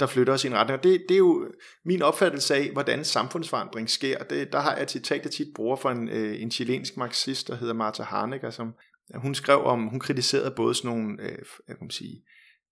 der 0.00 0.06
flytter 0.06 0.32
os 0.32 0.44
i 0.44 0.46
en 0.46 0.54
retning. 0.54 0.78
Og 0.78 0.84
det, 0.84 1.04
det 1.08 1.14
er 1.14 1.18
jo 1.18 1.48
min 1.84 2.02
opfattelse 2.02 2.54
af, 2.54 2.70
hvordan 2.72 3.04
samfundsforandring 3.04 3.90
sker. 3.90 4.18
Det, 4.18 4.52
der 4.52 4.60
har 4.60 4.74
jeg 4.74 4.82
et 4.82 4.90
citat, 4.90 5.22
jeg 5.22 5.30
tit 5.30 5.48
bruger 5.54 5.76
fra 5.76 5.92
en, 5.92 6.08
øh, 6.08 6.42
en 6.42 6.50
chilensk 6.50 6.96
marxist, 6.96 7.48
der 7.48 7.56
hedder 7.56 7.74
Martha 7.74 8.02
Harnecker, 8.02 8.50
som 8.50 8.74
øh, 9.14 9.20
hun 9.20 9.34
skrev 9.34 9.64
om, 9.64 9.86
hun 9.86 10.00
kritiserede 10.00 10.50
både 10.50 10.74
sådan 10.74 10.90
nogle, 10.90 11.22
øh, 11.22 11.38
jeg 11.68 11.78
kan 11.78 11.90
sige, 11.90 12.22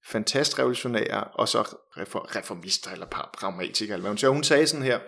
fantastrevolutionære, 0.07 1.25
og 1.25 1.49
så 1.49 1.77
reformister 2.37 2.91
eller 2.91 3.07
pragmatikere. 3.07 3.95
Eller 3.95 4.11
hvad 4.11 4.23
hun, 4.29 4.35
hun 4.35 4.45
sagde 4.45 4.67
sådan 4.67 4.87
her, 4.87 4.99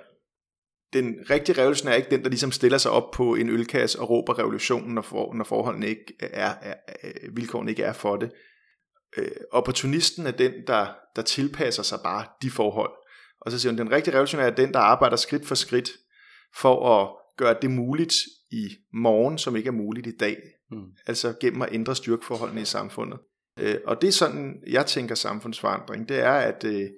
den 0.92 1.14
rigtige 1.30 1.60
revolution 1.60 1.88
er 1.88 1.94
ikke 1.94 2.10
den, 2.10 2.22
der 2.22 2.28
ligesom 2.28 2.52
stiller 2.52 2.78
sig 2.78 2.90
op 2.90 3.10
på 3.10 3.34
en 3.34 3.48
ølkasse 3.48 4.00
og 4.00 4.10
råber 4.10 4.38
revolutionen, 4.38 4.94
når, 4.94 5.02
for, 5.02 5.34
når 5.34 5.44
forholdene 5.44 5.88
ikke 5.88 6.04
er, 6.20 6.54
er, 6.62 6.74
er, 6.86 7.10
vilkårene 7.32 7.70
ikke 7.70 7.82
er 7.82 7.92
for 7.92 8.16
det. 8.16 8.30
Øh, 9.16 9.30
opportunisten 9.52 10.26
er 10.26 10.30
den, 10.30 10.52
der, 10.66 10.86
der 11.16 11.22
tilpasser 11.22 11.82
sig 11.82 11.98
bare 12.04 12.26
de 12.42 12.50
forhold. 12.50 12.90
Og 13.40 13.50
så 13.50 13.58
siger 13.58 13.72
hun, 13.72 13.78
den 13.78 13.90
rigtige 13.90 14.14
revolution 14.14 14.40
er 14.40 14.50
den, 14.50 14.72
der 14.72 14.78
arbejder 14.78 15.16
skridt 15.16 15.46
for 15.46 15.54
skridt 15.54 15.90
for 16.56 17.00
at 17.00 17.10
gøre 17.36 17.56
det 17.62 17.70
muligt 17.70 18.14
i 18.50 18.68
morgen, 18.92 19.38
som 19.38 19.56
ikke 19.56 19.68
er 19.68 19.72
muligt 19.72 20.06
i 20.06 20.16
dag. 20.20 20.36
Mm. 20.70 20.86
Altså 21.06 21.34
gennem 21.40 21.62
at 21.62 21.68
ændre 21.72 21.96
styrkeforholdene 21.96 22.60
i 22.60 22.64
samfundet. 22.64 23.18
Øh, 23.58 23.76
og 23.86 24.00
det 24.00 24.08
er 24.08 24.12
sådan, 24.12 24.62
jeg 24.66 24.86
tænker 24.86 25.14
samfundsforandring. 25.14 26.08
Det 26.08 26.18
er, 26.18 26.32
at, 26.32 26.64
øh, 26.64 26.88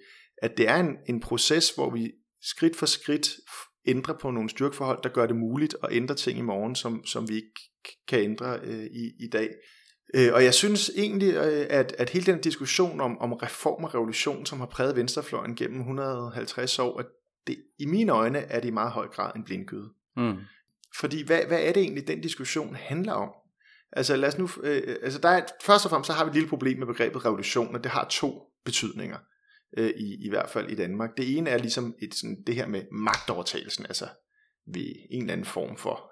at 0.43 0.57
det 0.57 0.69
er 0.69 0.77
en, 0.77 0.97
en 1.07 1.21
proces, 1.21 1.71
hvor 1.71 1.91
vi 1.91 2.13
skridt 2.43 2.77
for 2.77 2.87
skridt 2.87 3.31
ændrer 3.87 4.15
på 4.19 4.31
nogle 4.31 4.51
styrkeforhold, 4.51 5.03
der 5.03 5.09
gør 5.09 5.27
det 5.27 5.37
muligt 5.37 5.77
at 5.83 5.89
ændre 5.93 6.15
ting 6.15 6.39
i 6.39 6.43
morgen, 6.43 6.75
som, 6.75 7.05
som 7.05 7.29
vi 7.29 7.35
ikke 7.35 7.61
kan 8.09 8.21
ændre 8.21 8.61
øh, 8.63 8.85
i, 8.85 9.13
i 9.21 9.29
dag. 9.33 9.51
Øh, 10.15 10.33
og 10.33 10.45
jeg 10.45 10.55
synes 10.55 10.91
egentlig, 10.97 11.35
øh, 11.35 11.67
at, 11.71 11.95
at 11.99 12.11
hele 12.11 12.27
den 12.27 12.41
diskussion 12.41 13.01
om, 13.01 13.19
om 13.19 13.33
reform 13.33 13.85
og 13.85 13.95
revolution, 13.95 14.47
som 14.47 14.59
har 14.59 14.67
præget 14.67 14.97
venstrefløjen 14.97 15.57
gennem 15.57 15.79
150 15.79 16.79
år, 16.79 16.99
at 16.99 17.07
det, 17.47 17.57
i 17.79 17.87
mine 17.87 18.13
øjne 18.13 18.39
er 18.39 18.61
det 18.61 18.69
i 18.69 18.73
meget 18.73 18.93
høj 18.93 19.09
grad 19.09 19.37
en 19.37 19.45
blindgyde. 19.45 19.89
Mm. 20.17 20.37
Fordi 20.97 21.27
hvad, 21.27 21.41
hvad 21.49 21.63
er 21.63 21.73
det 21.73 21.83
egentlig, 21.83 22.09
den 22.09 22.21
diskussion 22.21 22.75
handler 22.75 23.13
om? 23.13 23.31
Altså 23.93 24.17
lad 24.17 24.29
os 24.29 24.39
nu, 24.39 24.49
øh, 24.63 24.97
altså 25.03 25.19
der 25.19 25.29
er, 25.29 25.43
først 25.63 25.85
og 25.85 25.91
fremmest 25.91 26.07
så 26.07 26.13
har 26.13 26.25
vi 26.25 26.29
et 26.29 26.35
lille 26.35 26.49
problem 26.49 26.79
med 26.79 26.87
begrebet 26.87 27.25
revolution, 27.25 27.75
og 27.75 27.85
det 27.85 27.93
har 27.93 28.07
to 28.11 28.43
betydninger, 28.65 29.19
øh, 29.77 29.91
i, 29.91 30.27
i 30.27 30.29
hvert 30.29 30.51
fald 30.51 30.71
i 30.71 30.75
Danmark. 30.75 31.17
Det 31.17 31.37
ene 31.37 31.51
er 31.51 31.59
ligesom 31.59 31.95
et, 32.03 32.15
sådan, 32.15 32.43
det 32.47 32.55
her 32.55 32.67
med 32.67 32.83
magtovertagelsen, 32.93 33.87
altså 33.87 34.09
ved 34.67 34.95
en 35.11 35.23
eller 35.23 35.33
anden 35.33 35.47
form 35.47 35.77
for, 35.77 36.10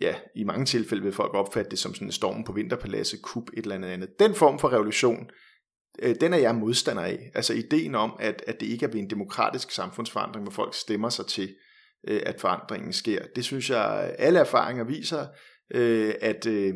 ja, 0.00 0.14
i 0.36 0.44
mange 0.44 0.64
tilfælde 0.64 1.02
vil 1.02 1.12
folk 1.12 1.34
opfatte 1.34 1.70
det 1.70 1.78
som 1.78 1.94
sådan 1.94 2.08
en 2.08 2.12
storm 2.12 2.44
på 2.44 2.52
vinterpaladset, 2.52 3.22
kup, 3.22 3.48
et 3.56 3.62
eller 3.62 3.74
andet 3.74 3.88
andet. 3.88 4.18
Den 4.18 4.34
form 4.34 4.58
for 4.58 4.72
revolution, 4.72 5.30
øh, 6.02 6.14
den 6.20 6.32
er 6.32 6.38
jeg 6.38 6.54
modstander 6.54 7.02
af. 7.02 7.30
Altså 7.34 7.52
ideen 7.54 7.94
om, 7.94 8.16
at, 8.20 8.44
at 8.46 8.60
det 8.60 8.66
ikke 8.66 8.86
er 8.86 8.90
ved 8.90 9.00
en 9.00 9.10
demokratisk 9.10 9.70
samfundsforandring, 9.70 10.44
hvor 10.44 10.52
folk 10.52 10.74
stemmer 10.74 11.08
sig 11.08 11.26
til, 11.26 11.54
øh, 12.08 12.20
at 12.26 12.40
forandringen 12.40 12.92
sker. 12.92 13.22
Det 13.36 13.44
synes 13.44 13.70
jeg, 13.70 14.14
alle 14.18 14.38
erfaringer 14.38 14.84
viser, 14.84 15.26
øh, 15.74 16.14
at 16.20 16.46
øh, 16.46 16.74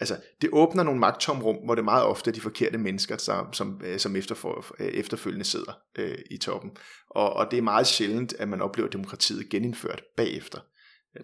altså, 0.00 0.16
det 0.42 0.50
åbner 0.52 0.82
nogle 0.82 1.00
magttomrum, 1.00 1.56
hvor 1.64 1.74
det 1.74 1.84
meget 1.84 2.04
ofte 2.04 2.30
er 2.30 2.34
de 2.34 2.40
forkerte 2.40 2.78
mennesker, 2.78 3.16
som, 3.16 3.52
som, 3.52 3.80
øh, 3.84 3.98
som 3.98 4.16
efterfor, 4.16 4.66
øh, 4.78 4.86
efterfølgende 4.86 5.44
sidder 5.44 5.78
øh, 5.98 6.18
i 6.30 6.38
toppen. 6.38 6.70
Og, 7.10 7.32
og 7.32 7.50
det 7.50 7.58
er 7.58 7.62
meget 7.62 7.86
sjældent, 7.86 8.32
at 8.38 8.48
man 8.48 8.62
oplever 8.62 8.88
demokratiet 8.88 9.50
genindført 9.50 10.02
bagefter. 10.16 10.58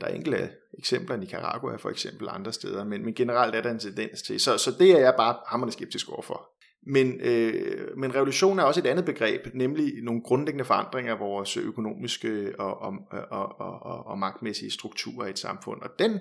Der 0.01 0.07
er 0.07 0.15
enkelte 0.15 0.51
eksempler 0.79 1.17
i 1.17 1.19
Nicaragua 1.19 1.77
for 1.77 1.91
eksempel 1.91 2.29
andre 2.29 2.53
steder, 2.53 2.85
men, 2.85 3.05
men 3.05 3.15
generelt 3.15 3.55
er 3.55 3.63
der 3.63 3.71
en 3.71 3.79
tendens 3.79 4.23
til. 4.23 4.41
Så, 4.41 4.59
så 4.59 4.71
det 4.79 4.91
er 4.91 4.99
jeg 4.99 5.15
bare 5.17 5.37
hammerende 5.47 5.73
skeptisk 5.73 6.09
overfor. 6.09 6.51
Men, 6.87 7.21
øh, 7.21 7.99
men 7.99 8.15
revolution 8.15 8.59
er 8.59 8.63
også 8.63 8.81
et 8.81 8.87
andet 8.87 9.05
begreb, 9.05 9.47
nemlig 9.55 9.93
nogle 10.03 10.23
grundlæggende 10.23 10.65
forandringer 10.65 11.13
af 11.13 11.21
vores 11.21 11.57
økonomiske 11.57 12.55
og, 12.59 12.79
og, 12.81 12.93
og, 13.31 13.61
og, 13.61 13.83
og, 13.83 14.07
og 14.07 14.19
magtmæssige 14.19 14.71
strukturer 14.71 15.27
i 15.27 15.31
et 15.31 15.39
samfund. 15.39 15.83
Og 15.83 15.91
den 15.99 16.21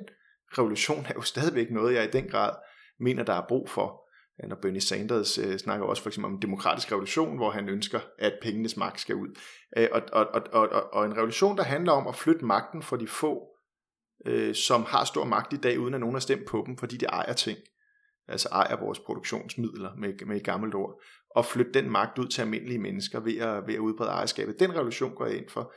revolution 0.57 1.05
er 1.09 1.13
jo 1.15 1.21
stadigvæk 1.21 1.71
noget, 1.71 1.95
jeg 1.95 2.03
i 2.03 2.11
den 2.11 2.27
grad 2.27 2.51
mener, 2.99 3.23
der 3.23 3.33
er 3.33 3.47
brug 3.47 3.69
for. 3.69 4.01
Når 4.47 4.55
Bernie 4.55 4.81
Sanders 4.81 5.37
øh, 5.37 5.57
snakker 5.57 5.85
også 5.85 6.01
for 6.03 6.09
eksempel 6.09 6.33
om 6.33 6.39
demokratisk 6.39 6.91
revolution, 6.91 7.37
hvor 7.37 7.51
han 7.51 7.69
ønsker, 7.69 7.99
at 8.19 8.33
pengenes 8.41 8.77
magt 8.77 8.99
skal 8.99 9.15
ud. 9.15 9.39
Øh, 9.77 9.87
og, 9.91 10.01
og, 10.13 10.27
og, 10.33 10.69
og, 10.71 10.93
og 10.93 11.05
en 11.05 11.17
revolution, 11.17 11.57
der 11.57 11.63
handler 11.63 11.91
om 11.91 12.07
at 12.07 12.15
flytte 12.15 12.45
magten 12.45 12.81
for 12.83 12.95
de 12.95 13.07
få, 13.07 13.54
øh, 14.25 14.55
som 14.55 14.83
har 14.83 15.05
stor 15.05 15.25
magt 15.25 15.53
i 15.53 15.57
dag, 15.57 15.79
uden 15.79 15.93
at 15.93 15.99
nogen 15.99 16.15
har 16.15 16.19
stemt 16.19 16.45
på 16.45 16.63
dem, 16.67 16.77
fordi 16.77 16.97
de 16.97 17.05
ejer 17.05 17.33
ting. 17.33 17.57
Altså 18.27 18.49
ejer 18.51 18.79
vores 18.79 18.99
produktionsmidler 18.99 19.95
med, 19.97 20.25
med 20.25 20.35
et 20.35 20.43
gammelt 20.43 20.75
ord. 20.75 21.01
Og 21.29 21.45
flytte 21.45 21.71
den 21.71 21.89
magt 21.89 22.17
ud 22.17 22.27
til 22.27 22.41
almindelige 22.41 22.79
mennesker 22.79 23.19
ved 23.19 23.37
at, 23.37 23.67
ved 23.67 23.73
at 23.73 23.79
udbrede 23.79 24.09
ejerskabet. 24.09 24.59
Den 24.59 24.75
revolution 24.75 25.15
går 25.15 25.25
jeg 25.25 25.37
ind 25.37 25.49
for. 25.49 25.73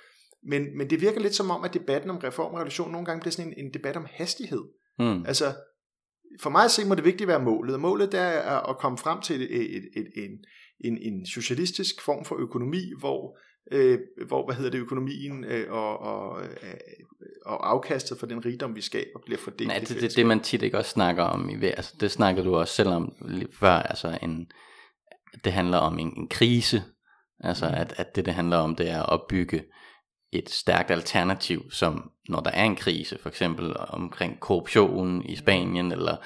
Men, 0.48 0.78
men 0.78 0.90
det 0.90 1.00
virker 1.00 1.20
lidt 1.20 1.34
som 1.34 1.50
om, 1.50 1.64
at 1.64 1.74
debatten 1.74 2.10
om 2.10 2.16
reform 2.16 2.52
og 2.52 2.58
revolution 2.58 2.92
nogle 2.92 3.06
gange 3.06 3.20
bliver 3.20 3.32
sådan 3.32 3.52
en, 3.52 3.66
en 3.66 3.74
debat 3.74 3.96
om 3.96 4.06
hastighed. 4.10 4.62
Mm. 4.98 5.24
Altså, 5.26 5.54
for 6.40 6.50
mig 6.50 6.64
at 6.64 6.70
se 6.70 6.86
må 6.86 6.94
det 6.94 7.04
vigtigt 7.04 7.28
være 7.28 7.42
målet, 7.42 7.80
målet 7.80 8.12
der 8.12 8.20
er 8.20 8.60
at 8.60 8.78
komme 8.78 8.98
frem 8.98 9.20
til 9.20 9.42
et, 9.42 9.76
et, 9.76 9.84
et, 9.96 10.06
en, 10.16 10.30
en, 10.84 10.98
en 10.98 11.26
socialistisk 11.26 12.02
form 12.04 12.24
for 12.24 12.36
økonomi, 12.36 12.92
hvor, 12.98 13.38
øh, 13.72 13.98
hvor 14.26 14.44
hvad 14.44 14.54
hedder 14.54 14.70
det, 14.70 14.78
økonomien 14.78 15.44
øh, 15.44 15.72
og, 15.72 15.98
og, 15.98 16.42
øh, 16.42 16.48
og 17.46 17.70
afkastet 17.70 18.18
for 18.18 18.26
den 18.26 18.44
rigdom, 18.44 18.76
vi 18.76 18.80
skaber, 18.80 19.20
bliver 19.26 19.38
fordelt. 19.38 19.68
Nej, 19.68 19.78
det 19.78 19.90
er 19.90 20.00
det, 20.00 20.16
det, 20.16 20.26
man 20.26 20.40
tit 20.40 20.62
ikke 20.62 20.78
også 20.78 20.90
snakker 20.90 21.22
om. 21.22 21.50
I, 21.50 21.64
altså, 21.64 21.94
det 22.00 22.10
snakker 22.10 22.42
du 22.42 22.56
også 22.56 22.74
selv 22.74 22.88
om 22.88 23.12
før, 23.52 23.70
altså 23.70 24.18
en, 24.22 24.50
det 25.44 25.52
handler 25.52 25.78
om 25.78 25.98
en, 25.98 26.12
en 26.16 26.28
krise, 26.28 26.82
altså 27.40 27.68
mm. 27.68 27.74
at, 27.74 27.94
at 27.96 28.16
det, 28.16 28.26
det 28.26 28.34
handler 28.34 28.56
om, 28.56 28.76
det 28.76 28.90
er 28.90 29.02
at 29.02 29.08
opbygge 29.08 29.64
et 30.32 30.50
stærkt 30.50 30.90
alternativ, 30.90 31.70
som 31.70 32.10
når 32.28 32.40
der 32.40 32.50
er 32.50 32.64
en 32.64 32.76
krise, 32.76 33.18
for 33.22 33.28
eksempel 33.28 33.76
omkring 33.76 34.40
korruption 34.40 35.24
i 35.24 35.36
Spanien, 35.36 35.92
eller 35.92 36.16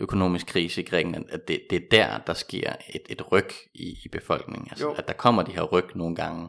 økonomisk 0.00 0.46
krise 0.46 0.82
i 0.82 0.84
Grækenland, 0.84 1.24
at 1.28 1.48
det, 1.48 1.60
det 1.70 1.76
er 1.76 1.88
der, 1.90 2.18
der 2.18 2.34
sker 2.34 2.72
et, 2.94 3.02
et 3.08 3.32
ryg 3.32 3.50
i, 3.74 3.98
i 4.04 4.08
befolkningen. 4.12 4.68
Altså, 4.70 4.90
at 4.90 5.08
der 5.08 5.14
kommer 5.14 5.42
de 5.42 5.52
her 5.52 5.62
ryg 5.62 5.96
nogle 5.96 6.16
gange, 6.16 6.48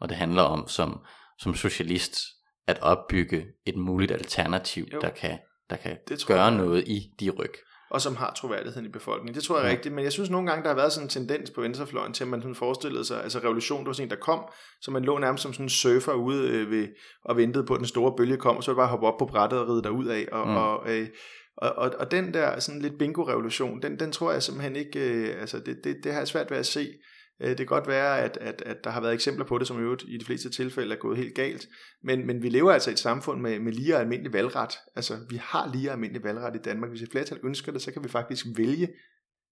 og 0.00 0.08
det 0.08 0.16
handler 0.16 0.42
om 0.42 0.68
som, 0.68 1.00
som 1.38 1.54
socialist 1.54 2.18
at 2.66 2.78
opbygge 2.82 3.46
et 3.66 3.76
muligt 3.76 4.12
alternativ, 4.12 4.86
jo. 4.92 5.00
der 5.00 5.10
kan, 5.10 5.38
der 5.70 5.76
kan 5.76 5.98
gøre 6.26 6.42
jeg. 6.42 6.56
noget 6.56 6.88
i 6.88 7.10
de 7.20 7.30
ryg 7.30 7.52
og 7.90 8.00
som 8.00 8.16
har 8.16 8.32
troværdigheden 8.36 8.86
i 8.86 8.92
befolkningen. 8.92 9.34
Det 9.34 9.42
tror 9.42 9.58
jeg 9.58 9.66
er 9.66 9.70
rigtigt, 9.70 9.94
men 9.94 10.04
jeg 10.04 10.12
synes 10.12 10.30
nogle 10.30 10.46
gange, 10.46 10.62
der 10.62 10.68
har 10.68 10.76
været 10.76 10.92
sådan 10.92 11.06
en 11.06 11.10
tendens 11.10 11.50
på 11.50 11.60
venstrefløjen 11.60 12.12
til, 12.12 12.24
at 12.24 12.28
man 12.28 12.42
sådan 12.42 12.54
forestillede 12.54 13.04
sig, 13.04 13.22
altså 13.22 13.38
revolution, 13.38 13.80
det 13.80 13.86
var 13.86 13.92
sådan 13.92 14.06
en, 14.06 14.10
der 14.10 14.16
kom, 14.16 14.40
så 14.80 14.90
man 14.90 15.04
lå 15.04 15.18
nærmest 15.18 15.42
som 15.42 15.52
sådan 15.52 15.66
en 15.66 15.70
surfer 15.70 16.12
ude 16.12 16.48
øh, 16.50 16.70
ved, 16.70 16.88
og 17.24 17.36
ventede 17.36 17.66
på, 17.66 17.74
at 17.74 17.78
den 17.78 17.86
store 17.86 18.12
bølge 18.16 18.36
kom, 18.36 18.56
og 18.56 18.64
så 18.64 18.70
var 18.70 18.74
det 18.74 18.80
bare 18.80 18.90
hoppe 18.90 19.06
op 19.06 19.18
på 19.18 19.26
brættet 19.26 19.58
og 19.58 19.68
ride 19.68 19.82
derud 19.82 20.06
af, 20.06 20.28
og, 20.32 20.48
mm. 20.48 20.56
og, 20.56 20.90
øh, 20.90 21.08
og, 21.56 21.72
og, 21.76 21.90
og 21.98 22.10
den 22.10 22.34
der 22.34 22.60
sådan 22.60 22.82
lidt 22.82 22.98
bingo-revolution, 22.98 23.82
den, 23.82 23.98
den 24.00 24.12
tror 24.12 24.32
jeg 24.32 24.42
simpelthen 24.42 24.76
ikke, 24.76 25.10
øh, 25.10 25.40
altså 25.40 25.58
det, 25.58 25.76
det, 25.84 25.96
det 26.04 26.12
har 26.12 26.18
jeg 26.18 26.28
svært 26.28 26.50
ved 26.50 26.58
at 26.58 26.66
se, 26.66 26.88
Øh, 27.40 27.48
det 27.48 27.56
kan 27.56 27.66
godt 27.66 27.86
være, 27.86 28.20
at, 28.20 28.38
at, 28.40 28.62
at 28.66 28.84
der 28.84 28.90
har 28.90 29.00
været 29.00 29.14
eksempler 29.14 29.44
på 29.44 29.58
det, 29.58 29.66
som 29.66 29.80
øvrigt 29.80 30.04
i 30.08 30.16
de 30.16 30.24
fleste 30.24 30.50
tilfælde 30.50 30.94
er 30.94 30.98
gået 30.98 31.16
helt 31.18 31.34
galt. 31.34 31.68
Men, 32.02 32.26
men 32.26 32.42
vi 32.42 32.48
lever 32.48 32.72
altså 32.72 32.90
i 32.90 32.92
et 32.92 32.98
samfund 32.98 33.40
med, 33.40 33.58
med 33.58 33.72
lige 33.72 33.94
og 33.94 34.00
almindelig 34.00 34.32
valgret. 34.32 34.72
Altså, 34.96 35.18
vi 35.30 35.36
har 35.36 35.72
lige 35.72 35.88
og 35.88 35.92
almindelig 35.92 36.24
valgret 36.24 36.56
i 36.56 36.58
Danmark. 36.58 36.90
Hvis 36.90 37.02
et 37.02 37.10
flertal 37.10 37.40
ønsker 37.44 37.72
det, 37.72 37.82
så 37.82 37.92
kan 37.92 38.04
vi 38.04 38.08
faktisk 38.08 38.46
vælge 38.56 38.88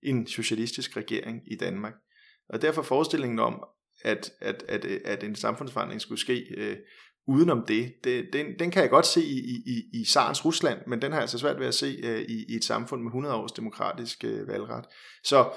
en 0.02 0.26
socialistisk 0.26 0.96
regering 0.96 1.52
i 1.52 1.56
Danmark. 1.56 1.94
Og 2.48 2.62
derfor 2.62 2.82
forestillingen 2.82 3.38
om, 3.38 3.64
at, 4.04 4.30
at, 4.40 4.64
at, 4.68 4.84
at 4.84 5.24
en 5.24 5.34
samfundsforandring 5.34 6.00
skulle 6.00 6.20
ske 6.20 6.54
øh, 6.56 6.76
udenom 7.26 7.64
det, 7.68 7.94
det 8.04 8.28
den, 8.32 8.58
den 8.58 8.70
kan 8.70 8.82
jeg 8.82 8.90
godt 8.90 9.06
se 9.06 9.22
i, 9.22 9.62
i, 9.66 10.00
i 10.00 10.04
Sarens 10.04 10.44
Rusland, 10.44 10.78
men 10.86 11.02
den 11.02 11.12
har 11.12 11.18
jeg 11.18 11.22
altså 11.22 11.38
svært 11.38 11.60
ved 11.60 11.66
at 11.66 11.74
se 11.74 12.00
øh, 12.04 12.20
i, 12.20 12.44
i 12.48 12.56
et 12.56 12.64
samfund 12.64 13.02
med 13.02 13.08
100 13.08 13.34
års 13.34 13.52
demokratisk 13.52 14.24
øh, 14.24 14.48
valgret. 14.48 14.84
Så, 15.24 15.52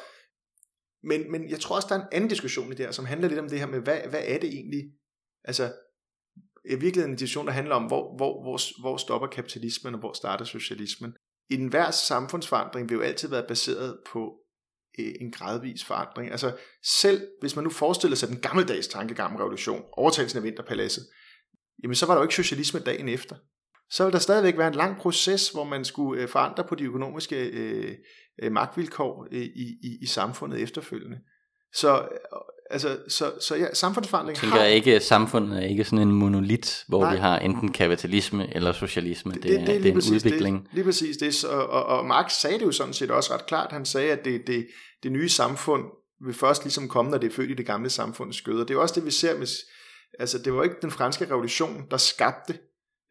men, 1.03 1.31
men 1.31 1.49
jeg 1.49 1.59
tror 1.59 1.75
også, 1.75 1.87
der 1.89 1.95
er 1.95 2.01
en 2.01 2.07
anden 2.11 2.29
diskussion 2.29 2.71
i 2.71 2.75
det 2.75 2.85
her, 2.85 2.91
som 2.91 3.05
handler 3.05 3.27
lidt 3.27 3.39
om 3.39 3.49
det 3.49 3.59
her 3.59 3.67
med, 3.67 3.79
hvad, 3.79 3.99
hvad 4.09 4.21
er 4.23 4.39
det 4.39 4.49
egentlig, 4.49 4.83
altså 5.43 5.73
i 6.69 6.75
virkeligheden 6.75 7.11
en 7.11 7.17
diskussion, 7.17 7.47
der 7.47 7.53
handler 7.53 7.75
om, 7.75 7.83
hvor, 7.83 8.15
hvor, 8.15 8.41
hvor, 8.41 8.81
hvor 8.81 8.97
stopper 8.97 9.27
kapitalismen, 9.27 9.93
og 9.93 9.99
hvor 9.99 10.13
starter 10.13 10.45
socialismen. 10.45 11.13
I 11.49 11.55
den 11.55 11.67
hver 11.67 11.91
samfundsforandring 11.91 12.89
vil 12.89 12.95
jo 12.95 13.01
altid 13.01 13.29
være 13.29 13.47
baseret 13.47 13.99
på 14.11 14.33
øh, 14.99 15.13
en 15.21 15.31
gradvis 15.31 15.85
forandring. 15.85 16.31
Altså 16.31 16.57
selv 16.83 17.27
hvis 17.39 17.55
man 17.55 17.63
nu 17.63 17.69
forestiller 17.69 18.15
sig 18.15 18.29
den 18.29 18.39
gammeldags 18.39 18.87
tankegang 18.87 19.33
om 19.33 19.39
revolution, 19.39 19.83
overtagelsen 19.91 20.37
af 20.37 20.43
Vinterpaladset, 20.43 21.03
jamen 21.83 21.95
så 21.95 22.05
var 22.05 22.13
der 22.13 22.21
jo 22.21 22.25
ikke 22.25 22.35
socialisme 22.35 22.79
dagen 22.79 23.09
efter. 23.09 23.35
Så 23.89 24.03
vil 24.03 24.13
der 24.13 24.19
stadigvæk 24.19 24.57
være 24.57 24.67
en 24.67 24.75
lang 24.75 24.97
proces, 24.97 25.49
hvor 25.49 25.63
man 25.63 25.85
skulle 25.85 26.21
øh, 26.21 26.29
forandre 26.29 26.63
på 26.69 26.75
de 26.75 26.83
økonomiske 26.83 27.47
øh, 27.47 27.95
øh, 28.43 28.51
magtvilkår 28.51 29.27
øh, 29.31 29.41
i, 29.41 29.65
i, 29.83 29.97
i 30.01 30.05
samfundet 30.05 30.61
efterfølgende. 30.61 31.17
Så 31.73 32.07
altså, 32.69 32.97
så, 33.07 33.31
så 33.41 33.55
ja, 33.55 33.73
samfundsforandring 33.73 34.39
har... 34.39 34.59
Jeg 34.59 34.71
ikke, 34.71 34.99
samfundet 34.99 35.63
er 35.63 35.67
ikke 35.67 35.83
sådan 35.83 36.07
en 36.07 36.11
monolit, 36.11 36.83
hvor 36.87 37.01
Nej. 37.01 37.13
vi 37.13 37.19
har 37.19 37.39
enten 37.39 37.71
kapitalisme 37.71 38.55
eller 38.55 38.71
socialisme. 38.71 39.31
Det, 39.31 39.43
det, 39.43 39.51
det, 39.51 39.67
det, 39.67 39.83
det 39.83 39.89
er 39.89 40.09
en 40.09 40.15
udvikling. 40.15 40.63
Det, 40.63 40.73
lige 40.73 40.83
præcis 40.83 41.17
det. 41.17 41.45
Og, 41.45 41.69
og, 41.69 41.85
og 41.85 42.05
Marx 42.05 42.31
sagde 42.31 42.59
det 42.59 42.65
jo 42.65 42.71
sådan 42.71 42.93
set 42.93 43.11
også 43.11 43.33
ret 43.33 43.45
klart. 43.45 43.71
Han 43.71 43.85
sagde, 43.85 44.11
at 44.11 44.25
det, 44.25 44.47
det, 44.47 44.67
det 45.03 45.11
nye 45.11 45.29
samfund 45.29 45.83
vil 46.25 46.33
først 46.33 46.63
ligesom 46.63 46.87
komme, 46.87 47.11
når 47.11 47.17
det 47.17 47.29
er 47.29 47.35
født 47.35 47.51
i 47.51 47.53
det 47.53 47.65
gamle 47.65 47.89
samfunds 47.89 48.35
skød. 48.35 48.61
Og 48.61 48.67
det 48.67 48.73
er 48.73 48.79
også 48.79 48.95
det, 48.95 49.05
vi 49.05 49.11
ser 49.11 49.37
med... 49.37 49.47
Altså, 50.19 50.37
det 50.37 50.53
var 50.53 50.63
ikke 50.63 50.75
den 50.81 50.91
franske 50.91 51.25
revolution, 51.25 51.83
der 51.91 51.97
skabte 51.97 52.53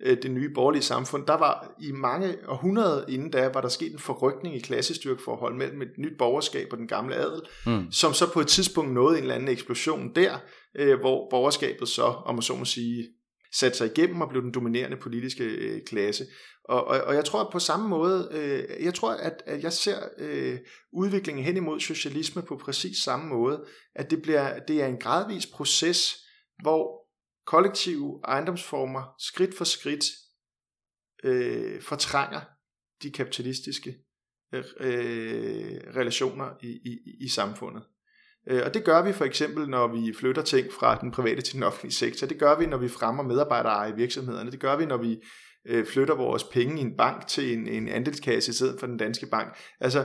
øh, 0.00 0.22
det 0.22 0.30
nye 0.30 0.50
borgerlige 0.54 0.82
samfund, 0.82 1.26
der 1.26 1.38
var 1.38 1.74
i 1.80 1.92
mange 1.92 2.36
århundreder 2.48 3.04
inden 3.08 3.30
da, 3.30 3.50
var 3.54 3.60
der 3.60 3.68
sket 3.68 3.92
en 3.92 3.98
forrykning 3.98 4.56
i 4.56 4.60
klassestyrkeforhold 4.60 5.56
mellem 5.56 5.82
et 5.82 5.92
nyt 5.98 6.18
borgerskab 6.18 6.68
og 6.72 6.78
den 6.78 6.88
gamle 6.88 7.14
adel, 7.14 7.42
mm. 7.66 7.92
som 7.92 8.12
så 8.12 8.32
på 8.32 8.40
et 8.40 8.46
tidspunkt 8.46 8.92
nåede 8.92 9.16
en 9.16 9.22
eller 9.22 9.34
anden 9.34 9.48
eksplosion 9.48 10.14
der, 10.14 10.38
øh, 10.78 11.00
hvor 11.00 11.28
borgerskabet 11.30 11.88
så, 11.88 12.04
om 12.04 12.34
man 12.34 12.42
så 12.42 12.56
må 12.56 12.64
sige, 12.64 13.06
satte 13.54 13.78
sig 13.78 13.86
igennem 13.86 14.20
og 14.20 14.28
blev 14.28 14.42
den 14.42 14.54
dominerende 14.54 14.96
politiske 14.96 15.44
øh, 15.44 15.80
klasse. 15.86 16.24
Og, 16.64 16.86
og, 16.86 17.00
og 17.00 17.14
jeg 17.14 17.24
tror 17.24 17.40
at 17.40 17.52
på 17.52 17.58
samme 17.58 17.88
måde, 17.88 18.28
øh, 18.32 18.84
jeg 18.84 18.94
tror 18.94 19.12
at, 19.12 19.42
at 19.46 19.62
jeg 19.62 19.72
ser 19.72 19.96
øh, 20.18 20.58
udviklingen 20.92 21.44
hen 21.44 21.56
imod 21.56 21.80
socialisme 21.80 22.42
på 22.42 22.60
præcis 22.64 22.98
samme 22.98 23.26
måde, 23.26 23.64
at 23.94 24.10
det, 24.10 24.22
bliver, 24.22 24.58
det 24.58 24.82
er 24.82 24.86
en 24.86 24.98
gradvis 24.98 25.46
proces, 25.46 26.16
hvor 26.62 27.05
kollektive 27.46 28.20
ejendomsformer 28.24 29.14
skridt 29.18 29.56
for 29.56 29.64
skridt 29.64 30.04
øh, 31.24 31.82
fortrænger 31.82 32.40
de 33.02 33.10
kapitalistiske 33.10 33.96
øh, 34.54 34.64
øh 34.80 35.80
relationer 35.96 36.50
i, 36.62 36.68
i, 36.68 37.24
i 37.24 37.28
samfundet. 37.28 37.82
Øh, 38.48 38.62
og 38.64 38.74
det 38.74 38.84
gør 38.84 39.02
vi 39.02 39.12
for 39.12 39.24
eksempel, 39.24 39.68
når 39.68 39.86
vi 39.86 40.14
flytter 40.18 40.42
ting 40.42 40.72
fra 40.72 40.98
den 41.00 41.10
private 41.10 41.42
til 41.42 41.54
den 41.54 41.62
offentlige 41.62 41.92
sektor. 41.92 42.26
Det 42.26 42.38
gør 42.38 42.58
vi, 42.58 42.66
når 42.66 42.76
vi 42.76 42.88
fremmer 42.88 43.22
medarbejdere 43.22 43.90
i 43.90 43.92
virksomhederne. 43.96 44.50
Det 44.50 44.60
gør 44.60 44.76
vi, 44.76 44.86
når 44.86 44.96
vi 44.96 45.22
øh, 45.66 45.86
flytter 45.86 46.14
vores 46.14 46.44
penge 46.44 46.78
i 46.78 46.80
en 46.80 46.96
bank 46.96 47.26
til 47.26 47.52
en, 47.52 47.68
en 47.68 47.88
andelskasse 47.88 48.50
i 48.50 48.54
stedet 48.54 48.80
for 48.80 48.86
den 48.86 48.96
danske 48.96 49.26
bank. 49.26 49.56
Altså, 49.80 50.00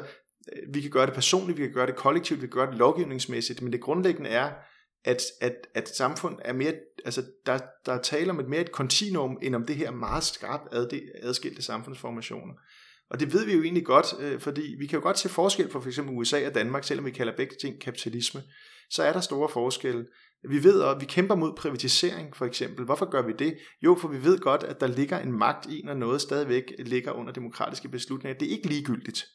øh, 0.54 0.74
vi 0.74 0.82
kan 0.82 0.92
gøre 0.92 1.06
det 1.06 1.14
personligt, 1.14 1.58
vi 1.58 1.64
kan 1.64 1.74
gøre 1.74 1.88
det 1.88 1.96
kollektivt, 1.96 2.42
vi 2.42 2.48
kan 2.48 2.56
gøre 2.56 2.72
det 2.72 2.78
lovgivningsmæssigt, 2.78 3.62
men 3.62 3.74
det 3.74 3.82
grundlæggende 3.82 4.30
er, 4.30 4.52
at, 5.06 5.22
at, 5.42 5.68
at 5.76 5.96
samfund 5.96 6.40
er 6.46 6.54
mere, 6.54 6.74
altså 7.06 7.24
der, 7.46 7.60
der 7.86 7.94
er 7.94 8.02
tale 8.02 8.32
om 8.32 8.40
et 8.40 8.50
mere 8.50 8.62
et 8.62 8.72
kontinuum, 8.72 9.38
end 9.42 9.56
om 9.56 9.66
det 9.66 9.76
her 9.76 9.92
meget 9.92 10.24
skarpt 10.24 10.68
ad, 10.74 11.00
adskilte 11.22 11.62
samfundsformationer. 11.62 12.54
Og 13.10 13.20
det 13.20 13.34
ved 13.34 13.46
vi 13.46 13.54
jo 13.54 13.64
egentlig 13.64 13.86
godt, 13.86 14.14
øh, 14.20 14.40
fordi 14.40 14.76
vi 14.80 14.88
kan 14.88 15.00
jo 15.00 15.04
godt 15.04 15.20
se 15.20 15.30
forskel 15.30 15.68
på 15.68 15.82
f.eks. 15.82 16.00
USA 16.00 16.48
og 16.48 16.56
Danmark, 16.56 16.84
selvom 16.84 17.06
vi 17.06 17.12
kalder 17.12 17.36
begge 17.38 17.56
ting 17.62 17.82
kapitalisme, 17.82 18.44
så 18.90 19.04
er 19.04 19.14
der 19.14 19.20
store 19.20 19.50
forskelle. 19.50 20.06
Vi 20.50 20.64
ved, 20.64 20.84
at 20.84 21.02
vi 21.02 21.06
kæmper 21.06 21.36
mod 21.36 21.56
privatisering 21.58 22.36
for 22.36 22.46
eksempel. 22.46 22.86
Hvorfor 22.86 23.10
gør 23.10 23.22
vi 23.22 23.34
det? 23.40 23.58
Jo, 23.84 23.98
for 24.02 24.08
vi 24.08 24.24
ved 24.24 24.40
godt, 24.40 24.64
at 24.64 24.80
der 24.80 24.88
ligger 24.88 25.20
en 25.20 25.32
magt 25.32 25.66
i, 25.66 25.82
når 25.86 25.94
noget 25.94 26.22
stadigvæk 26.22 26.74
ligger 26.80 27.12
under 27.12 27.34
demokratiske 27.34 27.90
beslutninger. 27.90 28.40
Det 28.40 28.48
er 28.48 28.52
ikke 28.52 28.68
ligegyldigt. 28.68 29.26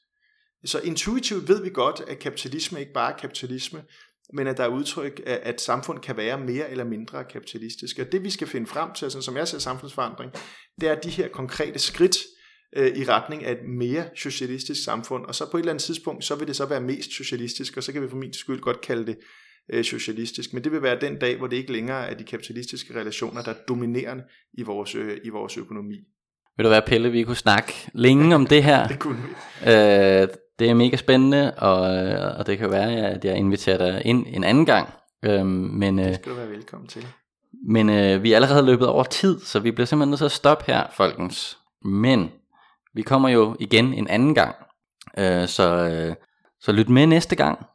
Så 0.64 0.80
intuitivt 0.80 1.48
ved 1.48 1.62
vi 1.62 1.70
godt, 1.70 2.02
at 2.08 2.18
kapitalisme 2.18 2.80
ikke 2.80 2.92
bare 2.92 3.12
er 3.12 3.16
kapitalisme, 3.16 3.84
men 4.32 4.46
at 4.46 4.56
der 4.56 4.64
er 4.64 4.68
udtryk 4.68 5.20
af, 5.26 5.40
at 5.42 5.60
samfund 5.60 5.98
kan 5.98 6.16
være 6.16 6.38
mere 6.38 6.70
eller 6.70 6.84
mindre 6.84 7.24
kapitalistisk. 7.24 7.98
Og 7.98 8.12
det 8.12 8.24
vi 8.24 8.30
skal 8.30 8.46
finde 8.46 8.66
frem 8.66 8.92
til, 8.92 9.10
sådan 9.10 9.22
som 9.22 9.36
jeg 9.36 9.48
ser 9.48 9.58
samfundsforandring, 9.58 10.32
det 10.80 10.88
er 10.88 10.94
de 10.94 11.10
her 11.10 11.28
konkrete 11.28 11.78
skridt 11.78 12.16
øh, 12.76 12.96
i 12.96 13.04
retning 13.04 13.44
af 13.44 13.52
et 13.52 13.68
mere 13.78 14.04
socialistisk 14.16 14.84
samfund. 14.84 15.24
Og 15.24 15.34
så 15.34 15.50
på 15.50 15.56
et 15.56 15.60
eller 15.60 15.72
andet 15.72 15.84
tidspunkt, 15.84 16.24
så 16.24 16.34
vil 16.34 16.48
det 16.48 16.56
så 16.56 16.66
være 16.66 16.80
mest 16.80 17.12
socialistisk, 17.12 17.76
og 17.76 17.82
så 17.82 17.92
kan 17.92 18.02
vi 18.02 18.08
for 18.08 18.16
min 18.16 18.32
skyld 18.32 18.60
godt 18.60 18.80
kalde 18.80 19.06
det 19.06 19.18
øh, 19.72 19.84
socialistisk. 19.84 20.52
Men 20.52 20.64
det 20.64 20.72
vil 20.72 20.82
være 20.82 21.00
den 21.00 21.18
dag, 21.18 21.38
hvor 21.38 21.46
det 21.46 21.56
ikke 21.56 21.72
længere 21.72 22.10
er 22.10 22.14
de 22.14 22.24
kapitalistiske 22.24 23.00
relationer, 23.00 23.42
der 23.42 23.50
er 23.50 23.58
dominerende 23.68 24.24
i 24.58 24.62
vores, 24.62 24.94
øh, 24.94 25.18
i 25.24 25.28
vores 25.28 25.56
økonomi. 25.56 25.96
Vil 26.56 26.64
du 26.64 26.70
være 26.70 26.82
Pelle, 26.86 27.10
vi 27.10 27.22
kunne 27.22 27.36
snakke 27.36 27.72
længe 27.94 28.34
om 28.34 28.46
det 28.46 28.64
her. 28.64 28.86
det 28.88 28.98
kunne 28.98 29.22
vi. 29.22 29.70
Øh, 29.70 30.28
det 30.58 30.70
er 30.70 30.74
mega 30.74 30.96
spændende, 30.96 31.54
og, 31.54 31.80
og 32.38 32.46
det 32.46 32.58
kan 32.58 32.70
være, 32.70 32.92
at 32.92 33.24
jeg 33.24 33.36
inviterer 33.36 33.78
dig 33.78 34.02
ind 34.04 34.26
en 34.28 34.44
anden 34.44 34.66
gang. 34.66 34.88
Øhm, 35.24 35.46
men, 35.48 35.98
det 35.98 36.14
skal 36.14 36.32
du 36.32 36.36
være 36.36 36.50
velkommen 36.50 36.88
til. 36.88 37.06
Men 37.68 37.90
øh, 37.90 38.22
vi 38.22 38.32
er 38.32 38.36
allerede 38.36 38.66
løbet 38.66 38.88
over 38.88 39.04
tid, 39.04 39.40
så 39.40 39.60
vi 39.60 39.70
bliver 39.70 39.86
simpelthen 39.86 40.10
nødt 40.10 40.18
til 40.18 40.24
at 40.24 40.32
stoppe 40.32 40.64
her, 40.66 40.82
folkens. 40.92 41.58
Men 41.84 42.30
vi 42.94 43.02
kommer 43.02 43.28
jo 43.28 43.56
igen 43.60 43.94
en 43.94 44.08
anden 44.08 44.34
gang, 44.34 44.54
øh, 45.18 45.48
så, 45.48 45.88
øh, 45.88 46.14
så 46.60 46.72
lyt 46.72 46.88
med 46.88 47.06
næste 47.06 47.36
gang. 47.36 47.66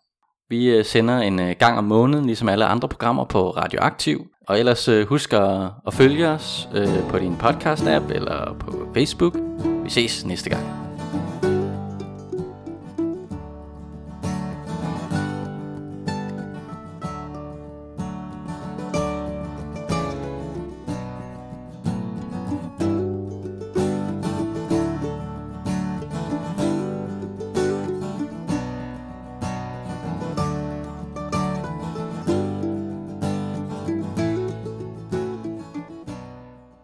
Vi 0.50 0.70
øh, 0.70 0.86
sender 0.86 1.18
en 1.18 1.40
øh, 1.40 1.56
gang 1.60 1.78
om 1.78 1.84
måneden, 1.84 2.26
ligesom 2.26 2.50
alle 2.50 2.66
andre 2.66 2.88
programmer 2.88 3.26
på 3.26 3.50
Radioaktiv. 3.50 4.28
Og 4.48 4.60
ellers 4.60 4.88
øh, 4.88 5.08
husk 5.08 5.34
at, 5.34 5.70
at 5.88 5.94
følge 5.94 6.28
os 6.28 6.70
øh, 6.76 7.10
på 7.10 7.20
din 7.20 7.36
podcast-app 7.36 8.14
eller 8.14 8.56
på 8.60 8.90
Facebook. 8.94 9.38
Vi 9.84 9.90
ses 9.90 10.26
næste 10.26 10.50
gang. 10.50 10.91